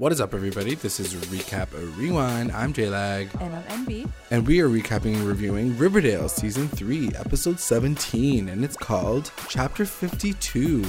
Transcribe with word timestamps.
What 0.00 0.12
is 0.12 0.20
up, 0.22 0.32
everybody? 0.32 0.76
This 0.76 0.98
is 0.98 1.12
Recap 1.26 1.68
Rewind. 1.98 2.52
I'm 2.52 2.72
JLag. 2.72 3.38
And 3.38 3.54
I'm 3.54 3.84
NB. 3.84 4.10
And 4.30 4.46
we 4.46 4.60
are 4.60 4.68
recapping 4.70 5.14
and 5.16 5.24
reviewing 5.24 5.76
Riverdale 5.76 6.30
Season 6.30 6.68
3, 6.68 7.10
Episode 7.16 7.60
17. 7.60 8.48
And 8.48 8.64
it's 8.64 8.78
called 8.78 9.30
Chapter 9.50 9.84
52 9.84 10.80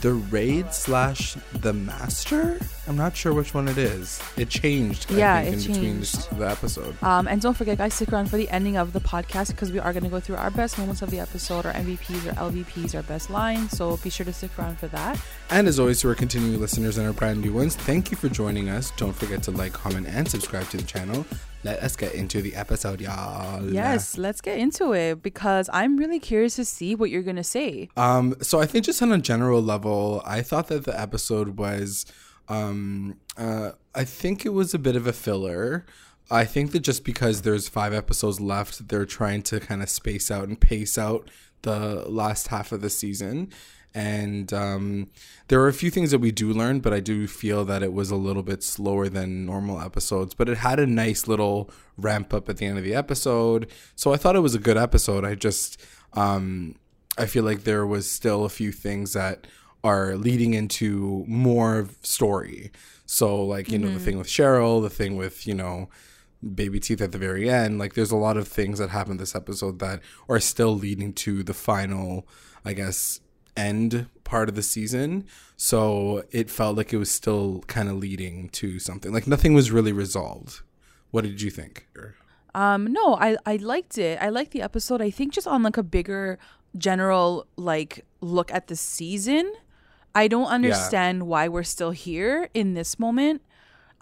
The 0.00 0.12
Raid 0.12 0.74
slash 0.74 1.36
The 1.54 1.72
Master? 1.72 2.60
I'm 2.86 2.98
not 2.98 3.16
sure 3.16 3.32
which 3.32 3.54
one 3.54 3.66
it 3.66 3.78
is. 3.78 4.20
It 4.36 4.50
changed, 4.50 5.10
Yeah, 5.10 5.36
I 5.36 5.44
think, 5.44 5.54
it 5.56 5.66
in 5.66 5.72
between 5.72 5.92
changed. 5.94 6.38
the 6.38 6.50
episode. 6.50 7.02
Um, 7.02 7.28
and 7.28 7.40
don't 7.40 7.56
forget, 7.56 7.78
guys, 7.78 7.94
stick 7.94 8.12
around 8.12 8.28
for 8.28 8.36
the 8.36 8.50
ending 8.50 8.76
of 8.76 8.92
the 8.92 9.00
podcast 9.00 9.52
because 9.52 9.72
we 9.72 9.78
are 9.78 9.94
going 9.94 10.04
to 10.04 10.10
go 10.10 10.20
through 10.20 10.36
our 10.36 10.50
best 10.50 10.76
moments 10.76 11.00
of 11.00 11.10
the 11.10 11.18
episode, 11.18 11.64
our 11.64 11.72
MVPs, 11.72 12.26
our 12.36 12.50
LVPs, 12.50 12.94
our 12.94 13.04
best 13.04 13.30
lines. 13.30 13.70
So 13.70 13.96
be 13.96 14.10
sure 14.10 14.26
to 14.26 14.34
stick 14.34 14.50
around 14.58 14.78
for 14.78 14.88
that. 14.88 15.18
And 15.52 15.66
as 15.66 15.80
always, 15.80 16.00
to 16.02 16.08
our 16.08 16.14
continuing 16.14 16.60
listeners 16.60 16.96
and 16.96 17.08
our 17.08 17.12
brand 17.12 17.40
new 17.40 17.52
ones, 17.52 17.74
thank 17.74 18.12
you 18.12 18.16
for 18.16 18.28
joining 18.28 18.68
us. 18.68 18.92
Don't 18.96 19.12
forget 19.12 19.42
to 19.42 19.50
like, 19.50 19.72
comment, 19.72 20.06
and 20.06 20.28
subscribe 20.28 20.68
to 20.70 20.76
the 20.76 20.84
channel. 20.84 21.26
Let 21.64 21.82
us 21.82 21.96
get 21.96 22.14
into 22.14 22.40
the 22.40 22.54
episode, 22.54 23.00
y'all. 23.00 23.68
Yes, 23.68 24.16
let's 24.16 24.40
get 24.40 24.58
into 24.58 24.92
it 24.92 25.24
because 25.24 25.68
I'm 25.72 25.96
really 25.96 26.20
curious 26.20 26.54
to 26.54 26.64
see 26.64 26.94
what 26.94 27.10
you're 27.10 27.24
going 27.24 27.34
to 27.34 27.42
say. 27.42 27.88
Um, 27.96 28.36
so 28.40 28.60
I 28.60 28.66
think 28.66 28.84
just 28.84 29.02
on 29.02 29.10
a 29.10 29.18
general 29.18 29.60
level, 29.60 30.22
I 30.24 30.42
thought 30.42 30.68
that 30.68 30.84
the 30.84 30.98
episode 30.98 31.58
was, 31.58 32.06
um, 32.48 33.16
uh, 33.36 33.72
I 33.92 34.04
think 34.04 34.46
it 34.46 34.50
was 34.50 34.72
a 34.72 34.78
bit 34.78 34.94
of 34.94 35.08
a 35.08 35.12
filler. 35.12 35.84
I 36.30 36.44
think 36.44 36.70
that 36.72 36.80
just 36.80 37.04
because 37.04 37.42
there's 37.42 37.68
five 37.68 37.92
episodes 37.92 38.40
left, 38.40 38.86
they're 38.86 39.04
trying 39.04 39.42
to 39.42 39.58
kind 39.58 39.82
of 39.82 39.90
space 39.90 40.30
out 40.30 40.46
and 40.46 40.60
pace 40.60 40.96
out 40.96 41.28
the 41.62 42.08
last 42.08 42.48
half 42.48 42.70
of 42.70 42.82
the 42.82 42.88
season. 42.90 43.50
And 43.94 44.52
um, 44.52 45.08
there 45.48 45.60
are 45.60 45.68
a 45.68 45.72
few 45.72 45.90
things 45.90 46.12
that 46.12 46.20
we 46.20 46.30
do 46.30 46.52
learn, 46.52 46.80
but 46.80 46.92
I 46.92 47.00
do 47.00 47.26
feel 47.26 47.64
that 47.64 47.82
it 47.82 47.92
was 47.92 48.10
a 48.10 48.16
little 48.16 48.42
bit 48.42 48.62
slower 48.62 49.08
than 49.08 49.44
normal 49.44 49.80
episodes. 49.80 50.34
But 50.34 50.48
it 50.48 50.58
had 50.58 50.78
a 50.78 50.86
nice 50.86 51.26
little 51.26 51.70
ramp 51.96 52.32
up 52.32 52.48
at 52.48 52.58
the 52.58 52.66
end 52.66 52.78
of 52.78 52.84
the 52.84 52.94
episode. 52.94 53.68
So 53.96 54.12
I 54.12 54.16
thought 54.16 54.36
it 54.36 54.40
was 54.40 54.54
a 54.54 54.60
good 54.60 54.76
episode. 54.76 55.24
I 55.24 55.34
just, 55.34 55.80
um, 56.12 56.76
I 57.18 57.26
feel 57.26 57.44
like 57.44 57.64
there 57.64 57.86
was 57.86 58.10
still 58.10 58.44
a 58.44 58.48
few 58.48 58.70
things 58.70 59.12
that 59.14 59.46
are 59.82 60.14
leading 60.16 60.54
into 60.54 61.24
more 61.26 61.88
story. 62.02 62.70
So 63.06 63.42
like, 63.44 63.70
you 63.70 63.78
know, 63.78 63.92
the 63.92 63.98
thing 63.98 64.18
with 64.18 64.28
Cheryl, 64.28 64.82
the 64.82 64.90
thing 64.90 65.16
with, 65.16 65.46
you 65.46 65.54
know, 65.54 65.88
baby 66.54 66.78
teeth 66.78 67.00
at 67.00 67.12
the 67.12 67.18
very 67.18 67.50
end, 67.50 67.78
like 67.78 67.94
there's 67.94 68.12
a 68.12 68.16
lot 68.16 68.36
of 68.36 68.46
things 68.46 68.78
that 68.78 68.90
happened 68.90 69.18
this 69.18 69.34
episode 69.34 69.78
that 69.80 70.00
are 70.28 70.38
still 70.38 70.76
leading 70.76 71.12
to 71.14 71.42
the 71.42 71.54
final, 71.54 72.28
I 72.64 72.72
guess, 72.72 73.20
end 73.60 74.06
part 74.24 74.48
of 74.48 74.54
the 74.54 74.62
season. 74.62 75.24
So 75.56 76.24
it 76.30 76.50
felt 76.50 76.76
like 76.76 76.92
it 76.92 76.96
was 76.96 77.10
still 77.10 77.62
kind 77.66 77.88
of 77.88 77.96
leading 77.96 78.48
to 78.60 78.78
something. 78.78 79.12
Like 79.12 79.26
nothing 79.26 79.52
was 79.54 79.70
really 79.70 79.92
resolved. 79.92 80.62
What 81.10 81.24
did 81.24 81.42
you 81.42 81.50
think? 81.50 81.86
Um, 82.54 82.92
no, 82.92 83.14
I 83.16 83.36
I 83.46 83.56
liked 83.56 83.98
it. 83.98 84.18
I 84.20 84.28
liked 84.30 84.52
the 84.52 84.62
episode. 84.62 85.00
I 85.02 85.10
think 85.10 85.32
just 85.32 85.46
on 85.46 85.62
like 85.62 85.76
a 85.76 85.82
bigger 85.82 86.38
general 86.76 87.46
like 87.56 88.04
look 88.20 88.52
at 88.52 88.66
the 88.68 88.76
season, 88.76 89.52
I 90.14 90.28
don't 90.28 90.46
understand 90.46 91.26
why 91.26 91.48
we're 91.48 91.62
still 91.76 91.92
here 91.92 92.48
in 92.54 92.74
this 92.74 92.98
moment. 92.98 93.42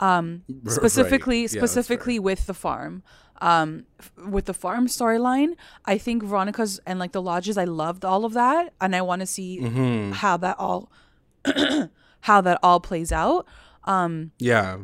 Um, 0.00 0.44
specifically, 0.68 1.42
right. 1.42 1.52
Yeah, 1.52 1.60
specifically 1.60 2.18
with 2.18 2.46
the 2.46 2.54
farm. 2.54 3.02
Um, 3.40 3.84
f- 4.00 4.10
with 4.28 4.46
the 4.46 4.54
farm 4.54 4.86
storyline, 4.88 5.54
I 5.84 5.96
think 5.98 6.22
Veronica's 6.24 6.80
and 6.86 6.98
like 6.98 7.12
the 7.12 7.22
lodges. 7.22 7.56
I 7.56 7.64
loved 7.64 8.04
all 8.04 8.24
of 8.24 8.32
that, 8.34 8.72
and 8.80 8.96
I 8.96 9.02
want 9.02 9.20
to 9.20 9.26
see 9.26 9.60
Mm-hmm. 9.60 10.12
how 10.12 10.36
that 10.38 10.56
all 10.58 10.90
how 12.22 12.40
that 12.40 12.58
all 12.62 12.80
plays 12.80 13.12
out. 13.12 13.46
Um, 13.84 14.32
Yeah. 14.38 14.78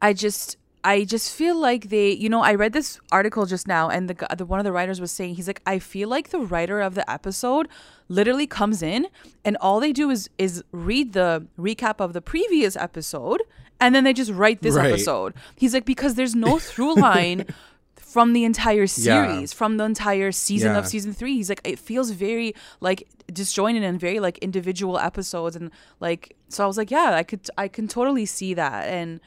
I 0.00 0.12
just 0.12 0.56
I 0.84 1.04
just 1.04 1.32
feel 1.32 1.54
like 1.56 1.90
they, 1.90 2.10
you 2.10 2.28
know, 2.28 2.42
I 2.42 2.54
read 2.56 2.72
this 2.72 2.98
article 3.12 3.46
just 3.46 3.68
now, 3.68 3.88
and 3.88 4.10
the, 4.10 4.26
the 4.36 4.44
one 4.44 4.58
of 4.58 4.64
the 4.64 4.72
writers 4.72 5.00
was 5.00 5.12
saying 5.12 5.36
he's 5.36 5.46
like, 5.46 5.62
I 5.64 5.78
feel 5.78 6.08
like 6.08 6.30
the 6.30 6.40
writer 6.40 6.80
of 6.80 6.96
the 6.96 7.08
episode 7.08 7.68
literally 8.08 8.48
comes 8.48 8.82
in, 8.82 9.06
and 9.44 9.56
all 9.60 9.78
they 9.78 9.92
do 9.92 10.10
is 10.10 10.28
is 10.38 10.64
read 10.72 11.12
the 11.12 11.46
recap 11.58 12.00
of 12.00 12.14
the 12.14 12.20
previous 12.20 12.74
episode, 12.74 13.42
and 13.80 13.94
then 13.94 14.02
they 14.02 14.12
just 14.12 14.32
write 14.32 14.62
this 14.62 14.74
Right. 14.74 14.90
episode. 14.90 15.34
He's 15.54 15.72
like, 15.72 15.84
because 15.84 16.16
there's 16.16 16.34
no 16.34 16.58
through 16.58 16.94
line. 17.08 17.46
From 18.12 18.32
the 18.34 18.44
entire 18.44 18.86
series, 18.86 19.52
from 19.54 19.78
the 19.78 19.84
entire 19.84 20.32
season 20.32 20.72
Yeah. 20.72 20.78
of 20.80 20.86
season 20.86 21.12
three, 21.14 21.34
he's 21.36 21.48
like, 21.48 21.62
it 21.64 21.78
feels 21.78 22.10
very 22.10 22.54
like 22.80 23.08
disjointed 23.32 23.82
and 23.82 23.98
very 23.98 24.20
like 24.20 24.36
individual 24.38 24.98
episodes, 24.98 25.56
and 25.56 25.70
like, 26.00 26.36
so 26.48 26.62
I 26.64 26.66
was 26.66 26.76
like, 26.76 26.90
yeah, 26.90 27.10
I 27.14 27.22
could, 27.22 27.48
I 27.56 27.68
can 27.68 27.88
totally 27.88 28.26
see 28.26 28.52
that, 28.54 28.80
and 28.88 29.20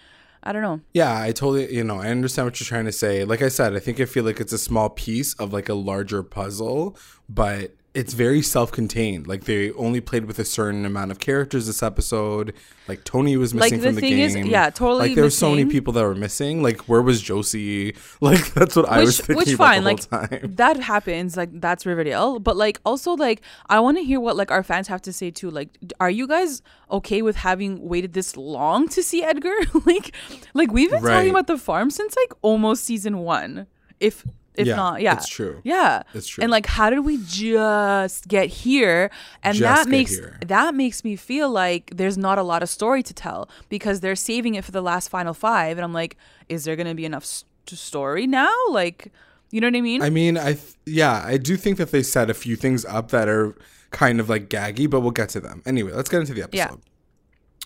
I 0.43 0.51
don't 0.53 0.61
know. 0.61 0.81
Yeah, 0.93 1.19
I 1.19 1.31
totally, 1.31 1.73
you 1.75 1.83
know, 1.83 1.97
I 1.99 2.09
understand 2.09 2.45
what 2.45 2.59
you're 2.59 2.67
trying 2.67 2.85
to 2.85 2.91
say. 2.91 3.23
Like 3.25 3.41
I 3.41 3.47
said, 3.49 3.75
I 3.75 3.79
think 3.79 3.99
I 3.99 4.05
feel 4.05 4.23
like 4.23 4.39
it's 4.39 4.53
a 4.53 4.59
small 4.59 4.89
piece 4.89 5.33
of 5.35 5.51
like 5.51 5.67
a 5.69 5.73
larger 5.73 6.21
puzzle, 6.21 6.95
but 7.27 7.73
it's 7.95 8.13
very 8.13 8.41
self-contained. 8.41 9.25
Like 9.27 9.45
they 9.45 9.71
only 9.71 10.01
played 10.01 10.25
with 10.25 10.37
a 10.39 10.45
certain 10.45 10.85
amount 10.85 11.11
of 11.11 11.19
characters 11.19 11.65
this 11.67 11.81
episode. 11.81 12.53
Like 12.87 13.03
Tony 13.03 13.35
was 13.37 13.53
Like, 13.55 13.71
missing 13.71 13.79
the 13.79 13.85
from 13.87 13.95
the 13.95 14.01
thing 14.01 14.17
game. 14.17 14.45
is- 14.45 14.51
yeah, 14.51 14.69
totally 14.69 15.07
Like 15.07 15.15
there 15.15 15.23
were 15.23 15.29
so 15.31 15.49
many 15.51 15.65
people 15.65 15.93
that 15.93 16.03
were 16.03 16.13
missing. 16.13 16.61
Like 16.61 16.81
where 16.89 17.01
was 17.01 17.21
Josie? 17.21 17.95
Like 18.21 18.53
that's 18.53 18.75
what 18.75 18.87
I 18.89 18.99
was 19.01 19.17
thinking 19.19 19.37
which 19.37 19.53
about 19.53 19.65
fine 19.65 19.83
the 19.83 19.89
like 19.91 20.09
whole 20.09 20.27
time. 20.39 20.55
that 20.55 20.79
happens 20.79 21.35
like 21.37 21.49
that's 21.61 21.85
riverdale 21.85 22.39
but 22.39 22.55
like 22.57 22.79
also 22.85 23.13
like 23.13 23.41
i 23.67 23.79
want 23.79 23.97
to 23.97 24.03
hear 24.03 24.19
what 24.19 24.35
like 24.35 24.51
our 24.51 24.63
fans 24.63 24.87
have 24.87 25.01
to 25.03 25.13
say 25.13 25.29
too 25.31 25.49
like 25.49 25.69
are 25.99 26.09
you 26.09 26.27
guys 26.27 26.61
okay 26.91 27.21
with 27.21 27.35
having 27.35 27.71
waited 27.87 28.13
this 28.13 28.35
long 28.37 28.87
to 28.87 29.01
see 29.03 29.23
edgar 29.23 29.55
like 29.85 30.13
like 30.53 30.71
we've 30.71 30.89
been 30.91 31.01
Right. 31.03 31.15
talking 31.15 31.29
about 31.29 31.47
the 31.47 31.57
farm 31.57 31.89
since 31.89 32.15
like 32.15 32.33
almost 32.41 32.83
season 32.83 33.19
one 33.19 33.67
if 33.99 34.25
if 34.57 34.67
Yeah, 34.67 34.75
not 34.75 35.01
yeah 35.01 35.13
it's 35.17 35.27
true. 35.27 35.61
yeah 35.63 36.03
It's 36.13 36.27
true. 36.27 36.41
and 36.43 36.51
like 36.51 36.65
how 36.65 36.89
did 36.89 36.99
we 36.99 37.17
just 37.27 38.27
get 38.27 38.47
here 38.47 39.09
and 39.43 39.57
Just 39.57 39.83
that 39.83 39.89
makes 39.89 40.11
here. 40.15 40.37
that 40.45 40.73
makes 40.75 41.03
me 41.03 41.15
feel 41.15 41.49
like 41.49 41.91
there's 41.95 42.17
not 42.17 42.37
a 42.37 42.43
lot 42.43 42.63
of 42.63 42.69
story 42.69 43.03
to 43.03 43.13
tell 43.13 43.49
because 43.69 43.99
they're 44.01 44.15
saving 44.15 44.55
it 44.55 44.63
for 44.65 44.71
the 44.71 44.81
last 44.81 45.09
final 45.09 45.33
five 45.33 45.77
and 45.77 45.83
i'm 45.85 45.93
like 45.93 46.17
is 46.49 46.63
there 46.65 46.75
gonna 46.75 46.95
be 46.95 47.05
enough 47.05 47.23
s- 47.23 47.43
story 47.67 48.27
now 48.27 48.53
like 48.69 49.11
you 49.51 49.61
know 49.61 49.67
what 49.67 49.75
i 49.75 49.81
mean 49.81 50.01
I 50.01 50.09
mean, 50.09 50.37
I 50.37 50.53
th- 50.53 50.73
yeah, 50.85 51.23
I 51.25 51.37
do 51.37 51.55
think 51.55 51.77
that 51.77 51.91
they 51.91 52.03
set 52.03 52.29
a 52.29 52.33
few 52.33 52.55
things 52.55 52.83
up 52.85 53.11
that 53.11 53.27
are 53.29 53.55
kind 53.91 54.19
of 54.19 54.27
like 54.27 54.49
gaggy, 54.49 54.89
but 54.89 54.99
we'll 54.99 55.11
get 55.11 55.29
to 55.29 55.39
them. 55.39 55.61
Anyway, 55.65 55.93
let's 55.93 56.09
get 56.09 56.19
into 56.19 56.33
the 56.33 56.41
episode. 56.43 56.57
Yeah. 56.57 56.75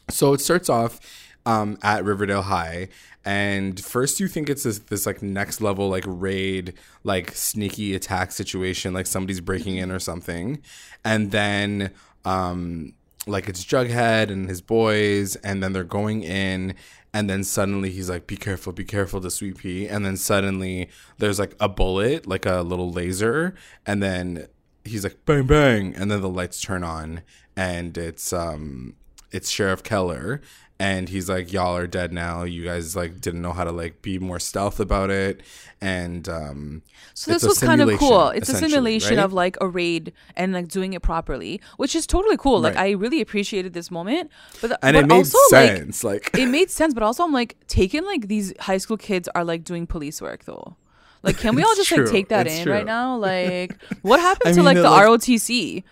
So 0.10 0.34
it 0.34 0.42
starts 0.42 0.70
off 0.70 1.00
um, 1.46 1.78
at 1.82 2.04
Riverdale 2.04 2.44
High, 2.44 2.90
and 3.25 3.80
first 3.80 4.19
you 4.19 4.28
think 4.28 4.50
it's 4.50 4.63
this, 4.63 4.80
this 4.80 5.06
like 5.06 5.22
next 5.22 5.62
level 5.62 5.90
like 5.90 6.06
raid, 6.07 6.74
like 7.03 7.31
sneaky 7.35 7.94
attack 7.96 8.31
situation, 8.31 8.94
like 8.94 9.07
somebody's 9.07 9.41
breaking 9.41 9.78
in 9.78 9.91
or 9.91 10.00
something, 10.00 10.62
and 11.03 11.31
then 11.31 11.91
um, 12.25 12.94
like 13.28 13.50
it's 13.50 13.63
Jughead 13.66 14.30
and 14.30 14.47
his 14.47 14.62
boys, 14.62 15.35
and 15.38 15.62
then 15.62 15.74
they're 15.74 15.84
going 15.84 16.24
in. 16.24 16.75
And 17.12 17.28
then 17.28 17.44
suddenly 17.44 17.90
he's 17.90 18.09
like, 18.09 18.28
"Be 18.28 18.38
careful, 18.38 18.72
be 18.72 18.85
careful!" 18.85 19.19
To 19.19 19.31
Sweet 19.31 19.57
Pea, 19.57 19.88
and 19.88 20.06
then 20.06 20.16
suddenly 20.16 20.90
there's 21.18 21.40
like 21.40 21.56
a 21.59 21.68
bullet, 21.68 22.28
like 22.28 22.46
a 22.46 22.62
little 22.62 22.91
laser, 22.91 23.56
and 23.86 24.01
then 24.01 24.47
he's 24.86 25.03
like, 25.03 25.25
"Bang, 25.25 25.47
bang!" 25.47 25.96
And 25.96 26.12
then 26.12 26.22
the 26.22 26.30
lights 26.30 26.62
turn 26.62 26.84
on, 26.84 27.22
and 27.56 27.97
it's 27.97 28.31
um, 28.31 28.96
it's 29.32 29.50
Sheriff 29.50 29.84
Keller 29.84 30.42
and 30.82 31.10
he's 31.10 31.28
like 31.30 31.52
y'all 31.52 31.76
are 31.76 31.88
dead 31.88 32.14
now 32.14 32.44
you 32.44 32.64
guys 32.64 32.96
like 32.96 33.20
didn't 33.20 33.42
know 33.42 33.52
how 33.52 33.64
to 33.66 33.72
like 33.72 34.02
be 34.02 34.18
more 34.18 34.40
stealth 34.40 34.80
about 34.80 35.10
it 35.10 35.42
and 35.82 36.30
um 36.30 36.82
So 37.14 37.32
this 37.32 37.44
was 37.44 37.60
kind 37.60 37.82
of 37.82 37.90
cool. 38.00 38.30
It's 38.30 38.48
a 38.50 38.56
simulation 38.56 39.18
right? 39.18 39.24
of 39.26 39.34
like 39.34 39.58
a 39.60 39.68
raid 39.68 40.14
and 40.38 40.54
like 40.54 40.68
doing 40.70 40.94
it 40.94 41.02
properly, 41.02 41.60
which 41.78 41.96
is 41.96 42.08
totally 42.08 42.38
cool. 42.38 42.60
Like 42.62 42.76
Right. 42.76 42.88
I 42.88 42.92
really 42.92 43.20
appreciated 43.22 43.74
this 43.74 43.90
moment, 43.92 44.32
but 44.62 44.70
the, 44.70 44.86
and 44.86 44.96
but 44.96 45.04
it 45.04 45.08
made 45.08 45.16
also 45.16 45.38
sense 45.50 46.04
like, 46.04 46.34
like 46.34 46.42
it 46.44 46.48
made 46.48 46.70
sense. 46.72 46.94
But 46.94 47.04
also 47.04 47.24
I'm 47.26 47.34
like 47.34 47.56
taking 47.68 48.06
like 48.06 48.28
these 48.30 48.54
high 48.62 48.78
school 48.78 48.98
kids 48.98 49.28
are 49.36 49.44
like 49.44 49.64
doing 49.66 49.86
police 49.88 50.22
work 50.22 50.46
though. 50.46 50.75
Like 51.24 51.38
can 51.38 51.56
we 51.56 51.64
all 51.66 51.75
just 51.75 51.90
true. 51.90 52.04
like 52.04 52.12
take 52.12 52.28
that 52.30 52.48
It's 52.48 52.58
in 52.58 52.64
true. 52.64 52.74
right 52.74 52.86
now? 52.86 53.18
Like 53.30 53.75
what 54.02 54.20
happened 54.22 54.50
I 54.50 54.52
to 54.52 54.58
mean, 54.58 54.66
like 54.66 54.78
the 54.78 54.90
like- 54.90 55.06
ROTC? 55.06 55.84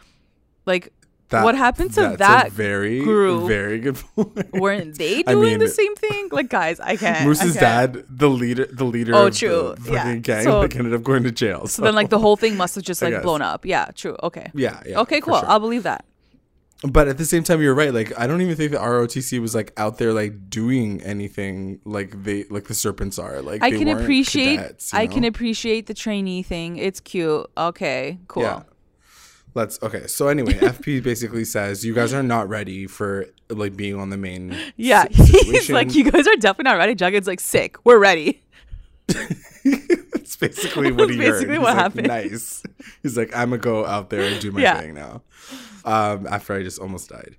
Like 0.66 0.92
that- 1.30 1.44
what 1.44 1.56
happened 1.56 1.94
to 1.94 2.02
that's 2.02 2.18
that 2.18 2.48
a 2.48 2.52
very 2.52 3.02
group? 3.04 3.48
very 3.48 3.80
good 3.80 3.96
point 4.16 4.52
weren't 4.54 4.98
they 4.98 5.24
I 5.28 5.32
doing 5.34 5.60
the 5.60 5.68
same 5.68 5.96
thing? 5.96 6.30
Like 6.32 6.50
guys, 6.50 6.80
I 6.80 6.96
can't. 6.96 7.22
I 7.22 7.26
Moose's 7.26 7.58
can't. 7.58 7.94
dad 7.94 8.06
the 8.10 8.30
leader 8.30 8.66
the 8.72 8.86
leader 8.86 9.14
Oh, 9.16 9.28
of 9.28 9.36
true. 9.38 9.76
the 9.80 9.92
Yeah. 9.94 10.16
gang 10.16 10.44
So- 10.44 10.60
like 10.62 10.76
ended 10.76 10.94
up 10.94 11.04
going 11.04 11.24
to 11.24 11.32
jail 11.32 11.62
so, 11.62 11.68
So 11.68 11.82
then 11.84 11.96
like 11.96 12.10
the 12.10 12.20
whole 12.20 12.38
thing 12.38 12.56
must 12.58 12.76
have 12.76 12.84
just 12.84 13.02
like 13.02 13.22
blown 13.22 13.42
up. 13.42 13.66
Yeah, 13.66 13.86
true. 13.96 14.16
Okay. 14.24 14.52
yeah, 14.54 14.82
yeah 14.86 15.00
okay, 15.02 15.20
cool. 15.22 15.40
sure. 15.40 15.50
I'll 15.50 15.60
believe 15.60 15.84
that. 15.84 16.06
But 16.88 17.08
at 17.08 17.18
the 17.18 17.26
same 17.26 17.42
time, 17.44 17.60
you're 17.60 17.74
right. 17.74 17.92
Like, 17.92 18.14
I 18.20 18.28
don't 18.28 18.40
even 18.40 18.56
think 18.56 18.72
the 18.72 18.78
ROTC 18.78 19.40
was 19.42 19.56
like 19.56 19.74
out 19.78 19.98
there 19.98 20.14
like 20.14 20.48
doing 20.48 21.02
anything 21.02 21.80
like 21.86 22.24
they 22.24 22.44
like 22.52 22.66
the 22.66 22.76
serpents 22.76 23.18
are. 23.18 23.42
Like, 23.42 23.64
I 23.64 23.72
can 23.72 23.88
appreciate 23.88 24.58
cadets, 24.58 24.94
I 24.94 25.08
can 25.08 25.24
appreciate 25.24 25.88
the 25.88 25.96
trainee 25.96 26.44
thing. 26.44 26.78
It's 26.78 27.00
cute. 27.00 27.48
Okay, 27.58 28.20
cool. 28.28 28.44
Yeah. 28.44 28.62
Let's 29.58 29.82
okay. 29.84 30.08
So 30.08 30.30
anyway, 30.30 30.54
FP 30.76 31.04
basically 31.04 31.44
says 31.44 31.84
you 31.84 31.94
guys 31.94 32.14
are 32.14 32.24
not 32.24 32.48
ready 32.48 32.88
for 32.88 33.26
like 33.50 33.76
being 33.76 33.96
on 34.00 34.10
the 34.10 34.18
main. 34.18 34.56
Yeah, 34.78 35.06
si- 35.12 35.44
he's 35.52 35.70
like, 35.70 35.94
you 35.96 36.10
guys 36.10 36.26
are 36.28 36.36
definitely 36.36 36.72
not 36.72 36.78
ready. 36.78 36.96
Jughead's 36.96 37.28
like, 37.28 37.40
sick. 37.42 37.76
We're 37.84 38.00
ready. 38.00 38.42
That's 39.08 40.36
basically 40.38 40.92
what 40.92 41.10
he 41.10 41.18
That's 41.18 41.28
heard. 41.30 41.34
basically 41.34 41.56
He's 41.56 41.60
what 41.64 41.74
like, 41.76 41.84
happened. 41.84 42.08
Nice. 42.08 42.64
He's 43.04 43.18
like, 43.18 43.36
I'm 43.36 43.50
gonna 43.50 43.62
go 43.62 43.86
out 43.86 44.10
there 44.10 44.22
and 44.22 44.40
do 44.42 44.52
my 44.52 44.62
Yeah. 44.62 44.80
thing 44.80 44.94
now. 44.94 45.22
Um, 45.86 46.28
after 46.28 46.54
I 46.54 46.64
just 46.64 46.80
almost 46.80 47.10
died. 47.10 47.36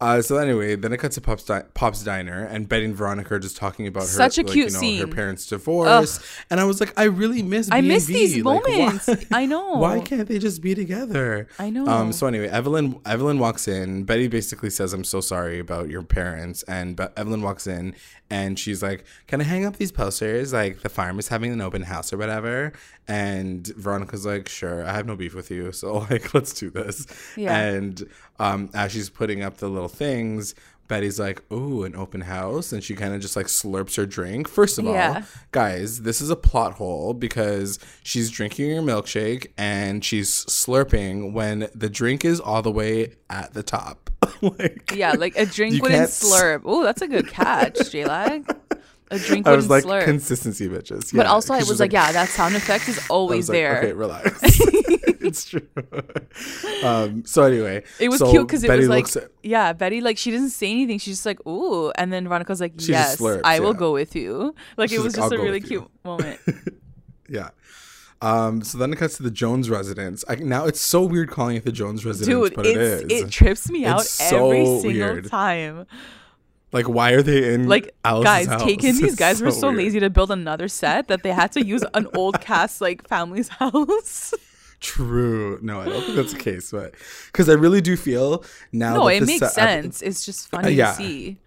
Uh, 0.00 0.22
so 0.22 0.36
anyway, 0.36 0.76
then 0.76 0.92
it 0.92 0.98
cuts 0.98 1.16
to 1.16 1.20
Pop's, 1.20 1.42
di- 1.42 1.64
Pop's 1.74 2.04
diner, 2.04 2.44
and 2.44 2.68
Betty 2.68 2.84
and 2.84 2.94
Veronica 2.94 3.34
are 3.34 3.38
just 3.40 3.56
talking 3.56 3.86
about 3.88 4.02
her, 4.04 4.06
Such 4.08 4.38
a 4.38 4.42
like, 4.42 4.52
cute 4.52 4.72
you 4.80 4.98
know, 5.00 5.06
her 5.06 5.12
parents' 5.12 5.46
divorce, 5.46 6.20
and 6.50 6.60
I 6.60 6.64
was 6.64 6.78
like, 6.80 6.92
I 6.96 7.04
really 7.04 7.42
miss. 7.42 7.68
I 7.72 7.80
miss 7.80 8.06
B&B. 8.06 8.18
these 8.18 8.44
Like, 8.44 8.64
why- 8.64 8.76
moments. 8.78 9.08
I 9.32 9.46
know. 9.52 9.72
Why 9.74 9.98
can't 10.00 10.28
they 10.28 10.38
just 10.38 10.62
be 10.62 10.74
together? 10.76 11.48
I 11.58 11.70
know. 11.70 11.86
Um, 11.88 12.12
so 12.12 12.28
anyway, 12.28 12.46
Evelyn 12.48 13.00
Evelyn 13.04 13.40
walks 13.40 13.66
in. 13.66 14.04
Betty 14.04 14.28
basically 14.28 14.70
says, 14.70 14.92
"I'm 14.92 15.02
so 15.04 15.20
sorry 15.20 15.58
about 15.58 15.88
your 15.88 16.02
parents." 16.02 16.62
And 16.64 16.94
Be- 16.94 17.06
Evelyn 17.16 17.42
walks 17.42 17.66
in, 17.66 17.94
and 18.30 18.56
she's 18.56 18.82
like, 18.82 19.04
"Can 19.26 19.40
I 19.40 19.44
hang 19.44 19.64
up 19.66 19.78
these 19.78 19.90
posters? 19.90 20.52
Like 20.52 20.82
the 20.82 20.88
farm 20.88 21.18
is 21.18 21.26
having 21.28 21.52
an 21.52 21.60
open 21.60 21.82
house 21.82 22.12
or 22.12 22.18
whatever." 22.18 22.72
And 23.08 23.66
Veronica's 23.68 24.26
like, 24.26 24.48
"Sure, 24.48 24.84
I 24.84 24.92
have 24.92 25.06
no 25.06 25.16
beef 25.16 25.34
with 25.34 25.50
you, 25.50 25.72
so 25.72 25.98
like 26.10 26.34
let's 26.34 26.52
do 26.52 26.70
this." 26.70 27.06
Yeah. 27.36 27.56
And 27.58 28.06
um, 28.38 28.70
as 28.74 28.92
she's 28.92 29.08
putting 29.10 29.42
up 29.42 29.56
the 29.56 29.68
little 29.68 29.88
things. 29.88 30.54
Betty's 30.88 31.20
like, 31.20 31.42
"Ooh, 31.52 31.84
an 31.84 31.94
open 31.94 32.22
house," 32.22 32.72
and 32.72 32.82
she 32.82 32.94
kind 32.94 33.12
of 33.14 33.20
just 33.20 33.36
like 33.36 33.44
slurps 33.44 33.98
her 33.98 34.06
drink. 34.06 34.48
First 34.48 34.78
of 34.78 34.86
Yeah. 34.86 35.16
all, 35.16 35.22
guys, 35.52 36.00
this 36.00 36.22
is 36.22 36.30
a 36.30 36.36
plot 36.36 36.72
hole 36.72 37.12
because 37.12 37.78
she's 38.02 38.30
drinking 38.30 38.70
your 38.70 38.80
milkshake 38.80 39.48
and 39.58 40.02
she's 40.02 40.46
slurping 40.46 41.34
when 41.34 41.68
the 41.74 41.90
drink 41.90 42.24
is 42.24 42.40
all 42.40 42.62
the 42.62 42.72
way 42.72 43.16
at 43.28 43.52
the 43.52 43.62
top. 43.62 44.08
like, 44.40 44.94
Yeah, 44.96 45.12
like 45.12 45.36
a 45.36 45.44
drink 45.44 45.82
wouldn't 45.82 46.08
slurp. 46.08 46.62
Oh, 46.64 46.82
that's 46.82 47.02
a 47.02 47.06
good 47.06 47.28
catch, 47.28 47.90
J-Lag. 47.90 48.46
A 49.10 49.18
drink 49.18 49.46
I 49.46 49.56
was 49.56 49.70
like 49.70 49.84
slurp. 49.84 50.04
consistency, 50.04 50.68
bitches. 50.68 51.14
but 51.16 51.26
also, 51.26 51.54
I 51.54 51.58
was 51.58 51.68
she's 51.68 51.80
like, 51.80 51.92
yeah, 51.92 52.12
that 52.12 52.28
sound 52.28 52.54
effect 52.56 52.88
is 52.88 53.00
always 53.08 53.48
was 53.48 53.48
like, 53.50 53.54
there. 53.56 53.78
okay, 53.78 53.92
relax. 53.94 54.38
it's 54.42 55.44
true. 55.46 55.66
um, 56.84 57.24
so 57.24 57.42
anyway, 57.42 57.82
It 57.98 58.08
was 58.08 58.18
so 58.18 58.30
cute 58.30 58.46
because 58.46 58.64
it 58.64 58.68
Betty 58.68 58.80
was 58.86 58.88
like, 58.88 59.16
at- 59.16 59.30
yeah, 59.42 59.72
Betty 59.72 60.00
like 60.00 60.18
she 60.18 60.30
doesn't 60.30 60.50
say 60.50 60.70
anything. 60.70 60.98
She's 60.98 61.14
just 61.16 61.26
like, 61.26 61.44
ooh, 61.46 61.90
and 61.96 62.12
then 62.12 62.28
Veronica's 62.28 62.60
like, 62.60 62.72
yes, 62.86 63.16
slurps, 63.16 63.40
I 63.44 63.60
will 63.60 63.72
yeah. 63.72 63.78
go 63.78 63.92
with 63.92 64.14
you. 64.14 64.54
Like 64.76 64.90
She's 64.90 64.98
it 64.98 65.02
was 65.02 65.16
like, 65.16 65.22
just 65.22 65.32
"I'll 65.32 65.40
a 65.40 65.42
really 65.42 65.60
with 65.60 65.70
you." 65.70 65.80
cute 65.80 65.90
moment. 66.04 66.40
yeah. 67.28 67.50
Um, 68.20 68.62
so 68.62 68.78
then 68.78 68.92
it 68.92 68.96
cuts 68.96 69.16
to 69.18 69.22
the 69.22 69.30
Jones 69.30 69.70
residence. 69.70 70.24
I, 70.28 70.34
now 70.36 70.66
it's 70.66 70.80
so 70.80 71.04
weird 71.04 71.30
calling 71.30 71.56
it 71.56 71.64
the 71.64 71.70
Jones 71.72 72.04
residence, 72.04 72.48
Dude, 72.48 72.54
but 72.54 72.66
it's, 72.66 73.04
it 73.12 73.30
trips 73.30 73.70
me 73.70 73.84
out 73.84 74.00
every 74.20 74.64
so 74.64 74.80
single 74.80 74.82
weird. 74.82 75.28
time. 75.28 75.86
Like, 76.72 76.88
why 76.88 77.12
are 77.12 77.22
they 77.22 77.54
in 77.54 77.68
Like 77.68 77.94
Alice's 78.04 78.46
guys, 78.46 78.62
taken 78.62 78.96
these 78.96 79.16
guys 79.16 79.40
were 79.40 79.50
so 79.50 79.68
weird. 79.68 79.78
lazy 79.78 80.00
to 80.00 80.10
build 80.10 80.30
another 80.30 80.68
set 80.68 81.08
that 81.08 81.22
they 81.22 81.32
had 81.32 81.52
to 81.52 81.64
use 81.64 81.84
an 81.94 82.06
old 82.14 82.40
cast 82.40 82.80
like 82.80 83.06
family's 83.08 83.48
house. 83.60 84.34
True. 84.80 85.58
No, 85.62 85.80
I 85.80 85.86
don't 85.86 86.02
think 86.02 86.16
that's 86.16 86.32
the 86.32 86.38
case, 86.38 86.70
but 86.70 86.94
because 87.26 87.48
I 87.48 87.54
really 87.54 87.80
do 87.80 87.96
feel 87.96 88.44
now. 88.70 88.94
no, 88.94 89.06
that 89.06 89.14
it 89.16 89.26
makes 89.26 89.42
ep- 89.42 89.50
sense. 89.50 90.02
It's 90.02 90.24
just 90.24 90.48
funny 90.48 90.72
yeah. 90.72 90.92
to 90.92 90.96
see. 90.96 91.38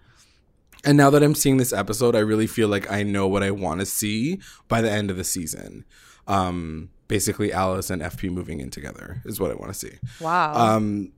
And 0.83 0.97
now 0.97 1.09
that 1.11 1.21
I'm 1.21 1.35
seeing 1.35 1.57
this 1.57 1.71
episode, 1.71 2.15
I 2.15 2.19
really 2.19 2.47
feel 2.47 2.67
like 2.67 2.91
I 2.91 3.03
know 3.03 3.27
what 3.27 3.43
I 3.43 3.51
want 3.51 3.79
to 3.81 3.85
see 3.85 4.41
by 4.67 4.81
the 4.81 4.91
end 4.91 5.11
of 5.11 5.17
the 5.17 5.23
season. 5.23 5.85
Um, 6.27 6.89
basically, 7.07 7.53
Alice 7.53 7.89
and 7.89 8.01
FP 8.01 8.31
moving 8.31 8.59
in 8.59 8.71
together 8.71 9.21
is 9.25 9.39
what 9.39 9.51
I 9.51 9.53
want 9.53 9.71
to 9.71 9.77
see. 9.77 9.97
Wow. 10.19 10.55
Um, 10.55 11.11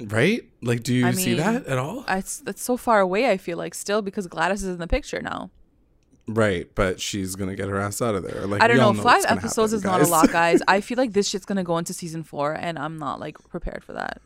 right? 0.00 0.42
Like, 0.62 0.82
do 0.82 0.94
you 0.94 1.06
I 1.06 1.12
see 1.12 1.30
mean, 1.30 1.38
that 1.38 1.66
at 1.66 1.78
all? 1.78 2.04
it's 2.08 2.38
that's 2.40 2.62
so 2.62 2.76
far 2.76 3.00
away. 3.00 3.30
I 3.30 3.36
feel 3.36 3.58
like 3.58 3.74
still 3.74 4.02
because 4.02 4.26
Gladys 4.26 4.62
is 4.64 4.70
in 4.70 4.78
the 4.78 4.86
picture 4.86 5.20
now. 5.22 5.50
right, 6.26 6.68
but 6.74 7.00
she's 7.00 7.34
gonna 7.36 7.54
get 7.54 7.68
her 7.68 7.78
ass 7.78 8.00
out 8.02 8.14
of 8.14 8.22
there. 8.24 8.46
Like, 8.46 8.62
I 8.62 8.68
don't 8.68 8.76
we 8.78 8.96
know. 8.96 9.02
Five 9.02 9.24
episodes 9.26 9.72
happen, 9.72 9.78
is 9.78 9.84
not 9.84 10.00
a 10.00 10.06
lot, 10.06 10.30
guys. 10.32 10.60
I 10.66 10.80
feel 10.80 10.96
like 10.96 11.12
this 11.12 11.28
shit's 11.28 11.44
gonna 11.44 11.64
go 11.64 11.78
into 11.78 11.92
season 11.92 12.22
four, 12.24 12.52
and 12.54 12.78
I'm 12.78 12.98
not 12.98 13.20
like 13.20 13.36
prepared 13.48 13.84
for 13.84 13.92
that. 13.94 14.20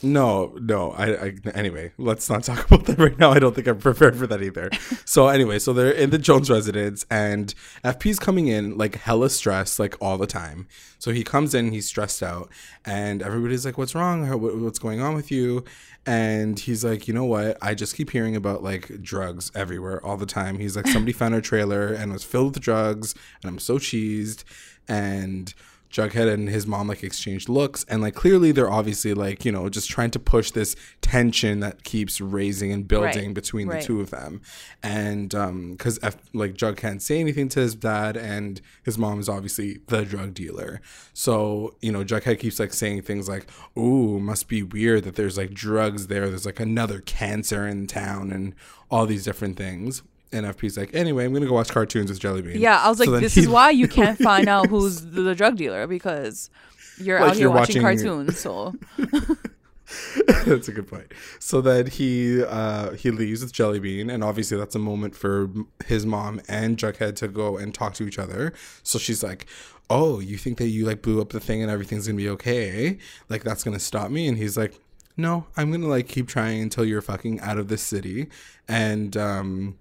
No, 0.00 0.56
no. 0.60 0.92
I, 0.92 1.26
I 1.26 1.34
anyway, 1.54 1.92
let's 1.98 2.30
not 2.30 2.44
talk 2.44 2.66
about 2.70 2.86
that 2.86 2.98
right 2.98 3.18
now. 3.18 3.32
I 3.32 3.38
don't 3.38 3.54
think 3.54 3.66
I'm 3.66 3.78
prepared 3.78 4.16
for 4.16 4.26
that 4.28 4.42
either. 4.42 4.70
so 5.04 5.28
anyway, 5.28 5.58
so 5.58 5.72
they're 5.72 5.90
in 5.90 6.10
the 6.10 6.18
Jones 6.18 6.50
residence 6.50 7.04
and 7.10 7.52
FP's 7.84 8.18
coming 8.18 8.46
in 8.46 8.78
like 8.78 8.94
hella 8.94 9.28
stressed 9.28 9.78
like 9.78 9.96
all 10.00 10.16
the 10.16 10.26
time. 10.26 10.68
So 11.00 11.10
he 11.10 11.24
comes 11.24 11.54
in, 11.54 11.72
he's 11.72 11.86
stressed 11.86 12.22
out, 12.22 12.50
and 12.84 13.22
everybody's 13.22 13.64
like, 13.64 13.78
"What's 13.78 13.94
wrong? 13.94 14.28
What's 14.62 14.78
going 14.78 15.00
on 15.00 15.14
with 15.14 15.30
you?" 15.30 15.64
And 16.06 16.58
he's 16.58 16.84
like, 16.84 17.08
"You 17.08 17.14
know 17.14 17.24
what? 17.24 17.58
I 17.60 17.74
just 17.74 17.96
keep 17.96 18.10
hearing 18.10 18.36
about 18.36 18.62
like 18.62 19.02
drugs 19.02 19.50
everywhere 19.54 20.04
all 20.04 20.16
the 20.16 20.26
time." 20.26 20.58
He's 20.58 20.76
like, 20.76 20.86
"Somebody 20.86 21.12
found 21.20 21.34
our 21.34 21.40
trailer 21.40 21.88
and 21.88 22.12
was 22.12 22.24
filled 22.24 22.54
with 22.54 22.62
drugs, 22.62 23.14
and 23.42 23.50
I'm 23.50 23.58
so 23.58 23.78
cheesed." 23.78 24.44
And 24.88 25.52
Jughead 25.90 26.32
and 26.32 26.48
his 26.48 26.66
mom 26.66 26.88
like 26.88 27.02
exchange 27.02 27.48
looks. 27.48 27.84
And 27.88 28.02
like 28.02 28.14
clearly 28.14 28.52
they're 28.52 28.70
obviously 28.70 29.14
like 29.14 29.44
you 29.44 29.52
know 29.52 29.68
just 29.68 29.88
trying 29.88 30.10
to 30.12 30.18
push 30.18 30.50
this 30.50 30.76
tension 31.00 31.60
that 31.60 31.84
keeps 31.84 32.20
raising 32.20 32.72
and 32.72 32.86
building 32.86 33.26
Right, 33.26 33.34
between 33.34 33.68
right. 33.68 33.80
the 33.80 33.86
two 33.86 34.00
of 34.00 34.10
them. 34.10 34.42
And 34.82 35.34
um 35.34 35.72
because 35.72 35.98
like 36.34 36.54
Jug 36.54 36.76
can't 36.76 37.02
say 37.02 37.20
anything 37.20 37.48
to 37.50 37.60
his 37.60 37.74
dad 37.74 38.16
and 38.16 38.60
his 38.82 38.98
mom 38.98 39.18
is 39.20 39.28
obviously 39.28 39.78
the 39.86 40.04
drug 40.04 40.34
dealer. 40.34 40.80
So 41.14 41.74
you 41.80 41.92
know 41.92 42.04
Jughead 42.04 42.38
keeps 42.38 42.58
like 42.60 42.72
saying 42.74 43.02
things 43.02 43.28
like 43.28 43.48
ooh 43.76 44.18
must 44.20 44.48
be 44.48 44.62
weird 44.62 45.04
that 45.04 45.16
there's 45.16 45.38
like 45.38 45.52
drugs 45.54 46.08
there. 46.08 46.28
There's 46.28 46.46
like 46.46 46.60
another 46.60 47.00
cancer 47.00 47.66
in 47.66 47.86
town 47.86 48.30
and 48.30 48.54
all 48.90 49.06
these 49.06 49.24
different 49.24 49.56
things 49.56 50.02
and 50.32 50.44
FP's 50.46 50.76
like 50.76 50.94
anyway 50.94 51.24
I'm 51.24 51.32
gonna 51.32 51.46
go 51.46 51.54
watch 51.54 51.70
cartoons 51.70 52.10
with 52.10 52.20
Jellybean 52.20 52.58
Yeah, 52.58 52.78
I 52.78 52.88
was 52.88 52.98
like, 52.98 53.06
So 53.08 53.18
this 53.20 53.36
is 53.36 53.48
why 53.48 53.70
you 53.70 53.88
can't 53.98 54.18
find 54.18 54.48
out 54.48 54.66
who's 54.68 55.04
the, 55.06 55.34
drug 55.34 55.56
dealer 55.56 55.86
because 55.86 56.50
you're 56.98 57.18
Like 57.20 57.30
out 57.30 57.34
here 57.36 57.42
you're 57.42 57.50
watching, 57.50 57.82
watching- 57.82 58.02
cartoons. 58.06 58.38
So 58.38 58.74
that's 60.44 60.68
a 60.68 60.72
good 60.72 60.86
point. 60.88 61.12
So 61.38 61.60
then 61.60 61.86
he 61.86 62.42
uh, 62.44 62.92
he 62.92 63.10
leaves 63.10 63.42
with 63.42 63.52
Jellybean, 63.52 64.12
and 64.12 64.22
obviously 64.22 64.58
that's 64.58 64.74
a 64.74 64.78
moment 64.78 65.14
for 65.14 65.48
his 65.86 66.04
mom 66.04 66.40
and 66.48 66.76
Jughead 66.76 67.16
to 67.16 67.28
go 67.28 67.56
and 67.56 67.72
talk 67.74 67.94
to 67.94 68.06
each 68.06 68.18
other. 68.18 68.52
So 68.82 68.98
she's 68.98 69.22
like, 69.22 69.46
"Oh, 69.88 70.20
you 70.20 70.36
think 70.36 70.58
that 70.58 70.68
you 70.68 70.84
like 70.84 71.00
blew 71.02 71.20
up 71.20 71.30
the 71.30 71.40
thing 71.40 71.62
and 71.62 71.70
everything's 71.70 72.06
gonna 72.06 72.16
be 72.18 72.28
okay? 72.30 72.98
Like 73.28 73.44
that's 73.44 73.64
gonna 73.64 73.78
stop 73.80 74.10
me?" 74.10 74.28
And 74.28 74.36
he's 74.36 74.58
like, 74.58 74.78
"No, 75.16 75.46
I'm 75.56 75.70
gonna 75.70 75.88
like 75.88 76.06
keep 76.08 76.28
trying 76.28 76.60
until 76.62 76.84
you're 76.84 77.00
fucking 77.02 77.40
out 77.40 77.58
of 77.58 77.68
this 77.68 77.82
city." 77.82 78.28
And 78.68 79.16
um, 79.16 79.78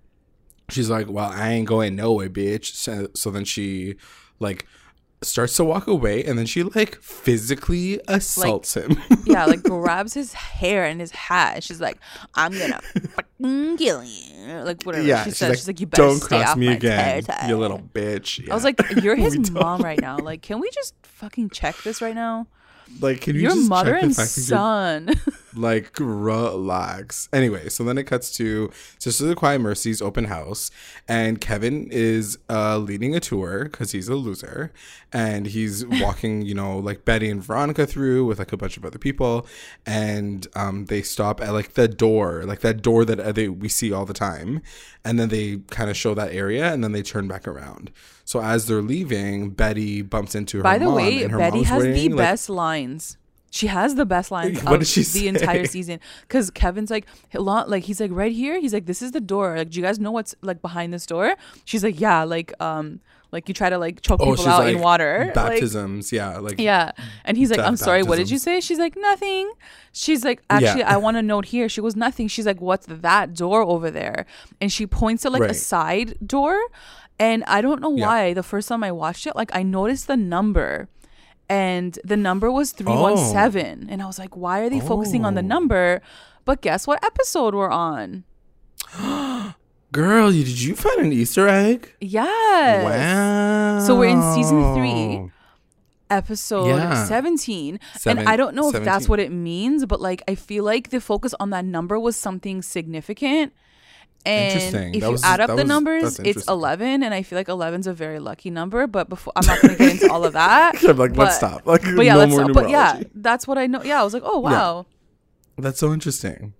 she's 0.69 0.89
like, 0.89 1.07
"Well, 1.09 1.29
I 1.33 1.49
ain't 1.51 1.67
going 1.67 1.95
nowhere, 1.95 2.29
bitch." 2.29 2.73
So, 2.75 3.07
so 3.15 3.31
then 3.31 3.45
she 3.45 3.95
like 4.39 4.65
starts 5.23 5.55
to 5.55 5.63
walk 5.63 5.87
away, 5.87 6.23
and 6.23 6.37
then 6.37 6.45
she 6.45 6.61
like 6.63 7.01
physically 7.01 7.99
assaults 8.07 8.75
him. 8.75 8.97
yeah, 9.25 9.45
like 9.45 9.63
grabs 9.63 10.13
his 10.13 10.33
hair 10.33 10.85
and 10.85 10.99
his 11.01 11.11
hat. 11.11 11.63
She's 11.63 11.81
like, 11.81 11.97
I'm 12.35 12.51
gonna 12.57 12.79
fucking 13.15 13.77
kill 13.77 14.03
you. 14.03 14.53
Like 14.63 14.83
whatever 14.83 15.03
Yeah, 15.05 15.23
she 15.23 15.29
she's 15.31 15.37
says. 15.37 15.49
like, 15.49 15.57
she's 15.57 15.67
like, 15.67 15.79
you 15.79 15.87
better 15.87 16.03
don't 16.03 16.19
stay 16.19 16.37
cross 16.39 16.49
off 16.51 16.57
me 16.57 16.67
my 16.67 16.73
again, 16.73 17.23
territory." 17.23 17.49
you 17.49 17.57
little 17.57 17.79
bitch. 17.79 18.49
I 18.49 18.53
was 18.53 18.63
like, 18.63 18.79
you're 19.03 19.15
his 19.27 19.35
don't- 19.35 19.53
mom 19.53 19.81
right 19.81 19.99
now. 19.99 20.17
Like, 20.19 20.41
can 20.43 20.59
we 20.59 20.69
just 20.71 20.93
fucking 21.03 21.49
check 21.49 21.75
this 21.83 22.01
right 22.01 22.15
now? 22.15 22.47
like, 23.01 23.19
can 23.21 23.35
you 23.35 23.41
Your 23.41 23.51
just 23.51 23.67
mother 23.69 23.91
check 23.93 23.99
the 24.01 24.05
and 24.05 24.15
son. 24.15 25.09
like 25.57 25.91
relax. 25.99 27.29
Anyway, 27.33 27.69
so 27.69 27.83
then 27.83 27.97
it 27.97 28.03
cuts 28.03 28.31
to 28.37 28.71
Sisters 28.99 29.29
of 29.29 29.35
Quiet 29.35 29.59
Mercy's 29.59 30.01
open 30.01 30.25
house, 30.25 30.71
and 31.07 31.41
Kevin 31.41 31.87
is 31.91 32.37
uh, 32.49 32.77
leading 32.77 33.15
a 33.15 33.19
tour 33.19 33.65
because 33.65 33.91
he's 33.91 34.07
a 34.07 34.15
loser, 34.15 34.71
and 35.11 35.47
he's 35.47 35.85
walking, 36.01 36.41
you 36.41 36.55
know, 36.55 36.77
like 36.77 37.05
Betty 37.05 37.29
and 37.29 37.43
Veronica 37.43 37.85
through 37.85 38.25
with 38.25 38.39
like 38.39 38.53
a 38.53 38.57
bunch 38.57 38.77
of 38.77 38.85
other 38.85 38.99
people, 38.99 39.47
and 39.85 40.47
um, 40.55 40.85
they 40.85 41.01
stop 41.01 41.41
at 41.41 41.51
like 41.51 41.73
the 41.73 41.87
door, 41.87 42.43
like 42.45 42.61
that 42.61 42.81
door 42.81 43.05
that 43.05 43.19
uh, 43.19 43.31
they 43.31 43.49
we 43.49 43.69
see 43.69 43.91
all 43.91 44.05
the 44.05 44.13
time, 44.13 44.61
and 45.03 45.19
then 45.19 45.29
they 45.29 45.57
kind 45.69 45.89
of 45.89 45.97
show 45.97 46.13
that 46.13 46.31
area, 46.31 46.71
and 46.71 46.83
then 46.83 46.91
they 46.91 47.01
turn 47.01 47.27
back 47.27 47.47
around. 47.47 47.91
So 48.25 48.41
as 48.41 48.67
they're 48.67 48.81
leaving, 48.81 49.51
Betty 49.51 50.01
bumps 50.01 50.35
into 50.35 50.57
her. 50.57 50.63
By 50.63 50.77
the 50.77 50.89
way, 50.89 51.25
Betty 51.27 51.63
has 51.63 51.83
the 51.83 52.09
like, 52.09 52.17
best 52.17 52.49
lines. 52.49 53.17
She 53.49 53.67
has 53.67 53.95
the 53.95 54.05
best 54.05 54.29
lines 54.31 54.61
What 54.63 54.73
of 54.73 54.79
did 54.81 54.87
she 54.87 55.03
the 55.03 55.27
entire 55.29 55.65
season. 55.65 55.99
Because 56.21 56.51
Kevin's 56.51 56.91
like, 56.91 57.05
like 57.33 57.83
he's 57.83 57.99
like 58.01 58.11
right 58.13 58.31
here. 58.31 58.59
He's 58.59 58.73
like, 58.73 58.85
this 58.85 59.01
is 59.01 59.11
the 59.11 59.21
door. 59.21 59.57
Like, 59.57 59.69
do 59.69 59.79
you 59.79 59.85
guys 59.85 59.99
know 59.99 60.11
what's 60.11 60.35
like 60.41 60.61
behind 60.61 60.93
this 60.93 61.05
door? 61.05 61.35
She's 61.65 61.83
like, 61.83 61.99
yeah, 61.99 62.23
like 62.23 62.51
um, 62.61 62.99
like 63.31 63.47
you 63.47 63.53
try 63.53 63.69
to 63.69 63.77
like 63.77 64.01
choke 64.01 64.19
Oh, 64.21 64.31
people 64.31 64.47
out 64.47 64.59
like 64.59 64.75
in 64.75 64.81
water. 64.81 65.23
Like, 65.25 65.33
baptisms, 65.33 66.11
yeah, 66.11 66.37
like 66.37 66.59
yeah. 66.59 66.91
And 67.25 67.37
he's 67.37 67.49
like, 67.51 67.59
I'm 67.59 67.77
sorry, 67.77 68.03
what 68.03 68.17
did 68.17 68.29
you 68.29 68.37
say? 68.37 68.59
She's 68.59 68.79
like, 68.79 68.95
nothing. 68.97 69.51
She's 69.91 70.23
like, 70.23 70.41
actually, 70.49 70.81
Yeah. 70.81 70.93
I 70.93 70.97
want 70.97 71.17
to 71.17 71.21
note 71.33 71.45
here. 71.45 71.67
She 71.69 71.81
goes, 71.81 71.95
nothing. 71.95 72.27
She's 72.27 72.45
like, 72.45 72.61
what's 72.61 72.85
that 72.87 73.33
door 73.33 73.61
over 73.63 73.89
there? 73.91 74.25
And 74.61 74.71
she 74.71 74.85
points 74.87 75.25
at 75.25 75.31
like 75.31 75.43
a 75.43 75.53
side 75.53 76.17
door. 76.25 76.59
And 77.19 77.43
I 77.45 77.61
don't 77.61 77.81
know 77.81 77.95
Yeah. 77.95 78.05
why. 78.05 78.33
The 78.33 78.43
first 78.43 78.67
time 78.69 78.83
I 78.83 78.91
watched 78.91 79.25
it, 79.25 79.35
like 79.35 79.49
I 79.55 79.63
noticed 79.63 80.07
the 80.07 80.17
number. 80.17 80.87
And 81.49 81.97
the 82.03 82.17
number 82.17 82.51
was 82.51 82.71
317 82.73 83.87
and 83.89 84.01
i 84.01 84.05
was 84.05 84.19
like 84.19 84.35
why 84.35 84.59
are 84.59 84.69
they 84.69 84.79
focusing 84.79 85.23
on 85.25 85.33
the 85.35 85.41
Oh. 85.41 85.45
number 85.55 86.01
but 86.45 86.61
guess 86.61 86.85
what 86.87 87.03
episode 87.03 87.55
we're 87.55 87.69
on 87.71 88.23
Girl, 89.93 90.31
you, 90.33 90.43
did 90.43 90.59
you 90.61 90.75
find 90.75 90.99
an 90.99 91.13
Easter 91.13 91.47
egg? 91.47 91.93
yes 92.01 92.83
Wow. 92.83 93.79
So 93.85 93.95
we're 93.97 94.09
in 94.09 94.21
season 94.35 94.75
three. 94.75 95.31
episode 96.09 96.67
Yeah. 96.67 97.05
17 97.05 97.79
Seven- 97.95 98.19
and 98.19 98.29
i 98.29 98.35
don't 98.37 98.55
know 98.55 98.69
if 98.73 98.83
that's 98.83 99.09
what 99.09 99.19
it 99.19 99.31
means 99.31 99.85
but 99.85 99.99
like 99.99 100.21
i 100.27 100.35
feel 100.35 100.63
like 100.63 100.89
the 100.89 101.01
focus 101.01 101.33
on 101.39 101.49
that 101.51 101.65
number 101.65 101.99
was 101.99 102.15
something 102.15 102.61
significant 102.61 103.51
and 104.27 104.53
Interesting. 104.53 104.93
if 104.95 105.01
That 105.01 105.07
you 105.07 105.11
was- 105.13 105.23
add 105.23 105.39
up 105.39 105.47
the 105.47 105.55
was- 105.55 105.65
numbers 105.65 106.19
it's 106.19 106.47
11 106.47 107.01
and 107.03 107.13
i 107.13 107.23
feel 107.23 107.37
like 107.39 107.47
11's 107.47 107.87
a 107.87 107.93
very 107.93 108.19
lucky 108.19 108.49
number 108.51 108.85
but 108.87 109.09
before 109.09 109.33
i'm 109.35 109.45
not 109.45 109.61
going 109.61 109.75
to 109.75 109.77
get 109.83 109.91
into 110.01 110.11
all 110.11 110.23
of 110.25 110.33
that 110.33 110.75
I'm 110.87 110.97
like, 110.97 111.15
let's 111.15 111.39
but- 111.39 111.47
stop. 111.49 111.65
Like, 111.65 111.81
but 111.95 112.05
yeah 112.05 112.13
no 112.13 112.19
let's 112.19 112.31
more 112.31 112.43
stop. 112.43 112.53
but 112.53 112.69
yeah 112.69 113.01
that's 113.15 113.47
what 113.47 113.57
i 113.57 113.65
know 113.67 113.81
yeah 113.83 114.01
i 114.01 114.03
was 114.03 114.13
like 114.13 114.23
oh 114.25 114.39
wow 114.39 114.85
That's 115.57 115.79
so 115.79 115.91
interesting. 115.93 116.53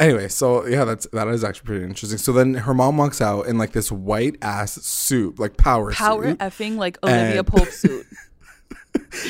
Anyway, 0.00 0.28
so 0.28 0.64
yeah, 0.64 0.84
that's 0.84 1.08
that 1.12 1.26
is 1.26 1.42
actually 1.42 1.66
pretty 1.66 1.84
interesting. 1.84 2.18
So 2.18 2.32
then 2.32 2.54
her 2.54 2.72
mom 2.72 2.96
walks 2.98 3.20
out 3.20 3.46
in 3.48 3.58
like 3.58 3.72
this 3.72 3.90
white 3.90 4.36
ass 4.42 4.74
suit, 4.86 5.40
like 5.40 5.56
power, 5.56 5.90
power 5.92 6.28
suit. 6.28 6.38
effing 6.38 6.76
like 6.76 6.98
olivia 7.02 7.40
And- 7.40 7.46
pope 7.48 7.66
suit 7.68 8.06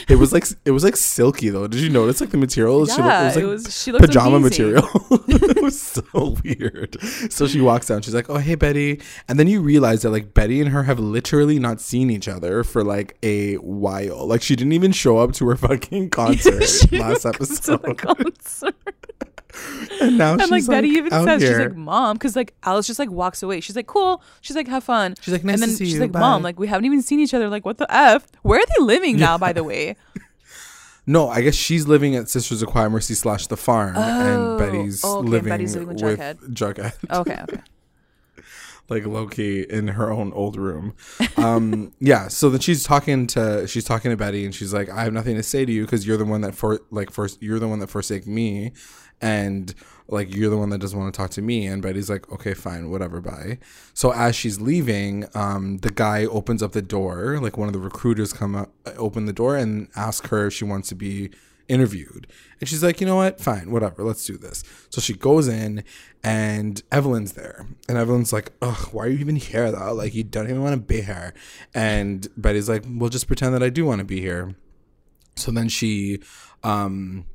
It 0.09 0.17
was 0.19 0.33
like 0.33 0.45
it 0.65 0.71
was 0.71 0.85
like 0.85 0.97
silky 0.97 1.49
though. 1.51 1.67
Did 1.67 1.81
you 1.81 1.91
notice 1.91 2.21
like 2.21 2.31
the 2.31 2.37
material? 2.39 2.87
she 2.87 2.93
looked, 2.93 3.05
Yeah, 3.07 3.23
it 3.23 3.25
was 3.27 3.35
like 3.37 3.45
it 3.45 3.47
was- 3.47 3.83
she 3.83 3.93
looked 3.93 4.05
pajama 4.05 4.37
amazing. 4.37 4.73
material. 4.75 4.89
it 5.29 5.63
was 5.63 5.81
so 5.81 6.37
weird. 6.45 6.97
So 7.31 7.47
she 7.47 7.61
walks 7.61 7.87
down. 7.87 8.03
She's 8.03 8.15
like, 8.15 8.31
"Oh 8.31 8.39
hey 8.39 8.55
Betty," 8.55 9.01
and 9.29 9.39
then 9.39 9.47
you 9.49 9.61
realize 9.61 10.03
that 10.03 10.11
like 10.11 10.35
Betty 10.35 10.61
and 10.61 10.71
her 10.71 10.83
have 10.85 10.99
literally 10.99 11.59
not 11.59 11.81
seen 11.81 12.11
each 12.11 12.29
other 12.29 12.65
for 12.65 12.83
like 12.85 13.17
a 13.23 13.57
while. 13.57 14.27
Like 14.27 14.43
she 14.43 14.57
didn't 14.57 14.73
even 14.73 14.93
show 14.93 15.19
up 15.19 15.33
to 15.35 15.49
her 15.49 15.57
fucking 15.57 16.11
concert 16.21 16.61
last 16.93 17.25
went 17.25 17.37
to 17.37 17.77
the 17.77 17.81
episode, 17.83 17.99
concert. 17.99 18.75
and 20.00 20.19
now 20.19 20.33
And 20.33 20.43
she's 20.43 20.50
like 20.50 20.67
Betty 20.69 20.88
even 20.88 21.12
out 21.12 21.25
says, 21.25 21.43
she's 21.43 21.59
like, 21.59 21.75
"Mom," 21.77 22.15
because 22.17 22.37
like 22.37 22.55
Alice 22.62 22.87
just 22.87 22.99
like 22.99 23.11
walks 23.11 23.43
away. 23.43 23.61
She's 23.61 23.77
like, 23.77 23.87
"Cool." 23.87 24.23
She's 24.41 24.57
like, 24.57 24.69
"Have 24.69 24.85
fun." 24.85 25.15
She's 25.21 25.33
like, 25.33 25.45
"Nice 25.45 25.55
and 25.55 25.62
to 25.62 25.67
then 25.69 25.77
see 25.77 25.85
she's 25.87 25.95
you. 25.95 26.00
like, 26.00 26.12
"Mom, 26.12 26.43
like 26.43 26.59
we 26.59 26.67
haven't 26.67 26.85
even 26.87 27.03
seen 27.03 27.21
each 27.21 27.35
other. 27.35 27.49
Like, 27.49 27.65
what 27.65 27.79
the 27.79 27.93
f? 27.95 28.27
Where 28.43 28.61
are 28.61 28.65
they 28.79 28.85
living 28.85 29.17
now? 29.19 29.38
By 29.38 29.53
the 29.53 29.65
way, 29.65 29.97
No, 31.07 31.29
I 31.31 31.41
guess 31.41 31.55
she's 31.55 31.87
living 31.88 32.15
at 32.17 32.29
Sisters 32.29 32.61
of 32.61 32.69
Quiet 32.69 32.91
Mercy 32.91 33.15
slash 33.15 33.47
the 33.47 33.57
farm, 33.57 33.95
Oh. 33.97 34.00
and 34.03 34.59
Betty's 34.59 35.03
Oh, 35.03 35.19
okay, 35.21 35.29
living, 35.29 35.49
Betty's 35.49 35.75
living 35.75 35.88
with 35.88 36.03
with 36.03 36.19
Jughead. 36.19 36.37
Jughead. 36.53 37.11
okay, 37.21 37.41
okay. 37.45 37.62
like 38.91 39.07
low 39.07 39.27
key 39.27 39.62
in 39.69 39.88
her 39.88 40.11
own 40.11 40.33
old 40.35 40.57
room. 40.57 40.95
Um, 41.37 41.93
yeah. 42.00 42.29
So 42.29 42.50
then 42.50 42.61
she's 42.61 42.85
talking 42.85 43.27
to 43.29 43.67
she's 43.67 43.85
talking 43.85 44.11
to 44.11 44.17
Betty, 44.17 44.45
and 44.45 44.55
she's 44.55 44.73
like, 44.75 44.88
"I 44.91 45.05
have 45.05 45.12
nothing 45.12 45.37
to 45.37 45.43
say 45.43 45.65
to 45.65 45.73
you 45.73 45.85
because 45.85 46.07
you're 46.07 46.17
the 46.19 46.25
one 46.27 46.41
that 46.43 46.55
for 46.55 46.81
like 46.91 47.11
first 47.11 47.43
you're 47.43 47.59
the 47.59 47.69
one 47.69 47.79
that 47.81 47.88
forsake 47.88 48.27
me, 48.27 48.73
and 49.21 49.75
like 50.09 50.35
you're 50.35 50.51
the 50.51 50.57
one 50.57 50.71
that 50.71 50.79
doesn't 50.79 50.99
want 50.99 51.13
to 51.13 51.17
talk 51.17 51.31
to 51.31 51.43
me." 51.43 51.67
And 51.67 51.83
Betty's 51.83 52.11
like, 52.11 52.31
"Okay, 52.33 52.55
fine, 52.55 52.91
whatever, 52.91 53.21
bye." 53.21 53.59
So 53.95 54.13
as 54.13 54.37
she's 54.37 54.61
leaving, 54.61 55.27
um, 55.35 55.79
the 55.79 55.91
guy 55.91 56.25
opens 56.25 56.63
up 56.63 56.73
the 56.73 56.83
door. 56.83 57.39
Like 57.41 57.57
one 57.57 57.69
of 57.69 57.73
the 57.73 57.81
recruiters 57.81 58.33
come 58.33 58.55
up, 58.55 58.73
open 58.97 59.27
the 59.27 59.33
door 59.33 59.57
and 59.57 59.89
ask 59.97 60.29
her 60.29 60.47
if 60.47 60.55
she 60.55 60.65
wants 60.65 60.89
to 60.91 60.95
be 60.95 61.31
interviewed. 61.69 62.27
And 62.61 62.69
she's 62.69 62.83
like, 62.83 63.01
you 63.01 63.07
know 63.07 63.17
what? 63.17 63.41
Fine, 63.41 63.71
whatever. 63.71 64.03
Let's 64.03 64.25
do 64.27 64.37
this. 64.37 64.65
So 64.91 65.01
she 65.01 65.15
goes 65.15 65.47
in 65.47 65.85
and 66.25 66.83
Evelyn's 66.91 67.35
there. 67.35 67.67
And 67.89 67.97
Evelyn's 67.97 68.33
like, 68.33 68.53
ugh, 68.61 68.89
why 68.93 69.05
are 69.05 69.09
you 69.09 69.19
even 69.19 69.37
here 69.37 69.71
though? 69.71 69.93
Like, 69.93 70.15
you 70.15 70.25
don't 70.25 70.47
even 70.49 70.63
want 70.63 70.75
to 70.75 70.81
be 70.81 71.03
here. 71.03 71.35
And 71.75 72.27
Betty's 72.37 72.69
like, 72.69 72.85
well, 72.89 73.11
just 73.11 73.27
pretend 73.27 73.55
that 73.55 73.63
I 73.63 73.69
do 73.69 73.85
want 73.85 74.01
to 74.01 74.05
be 74.05 74.21
here. 74.21 74.57
So 75.37 75.53
then 75.53 75.69
she, 75.69 76.21
um, 76.65 77.27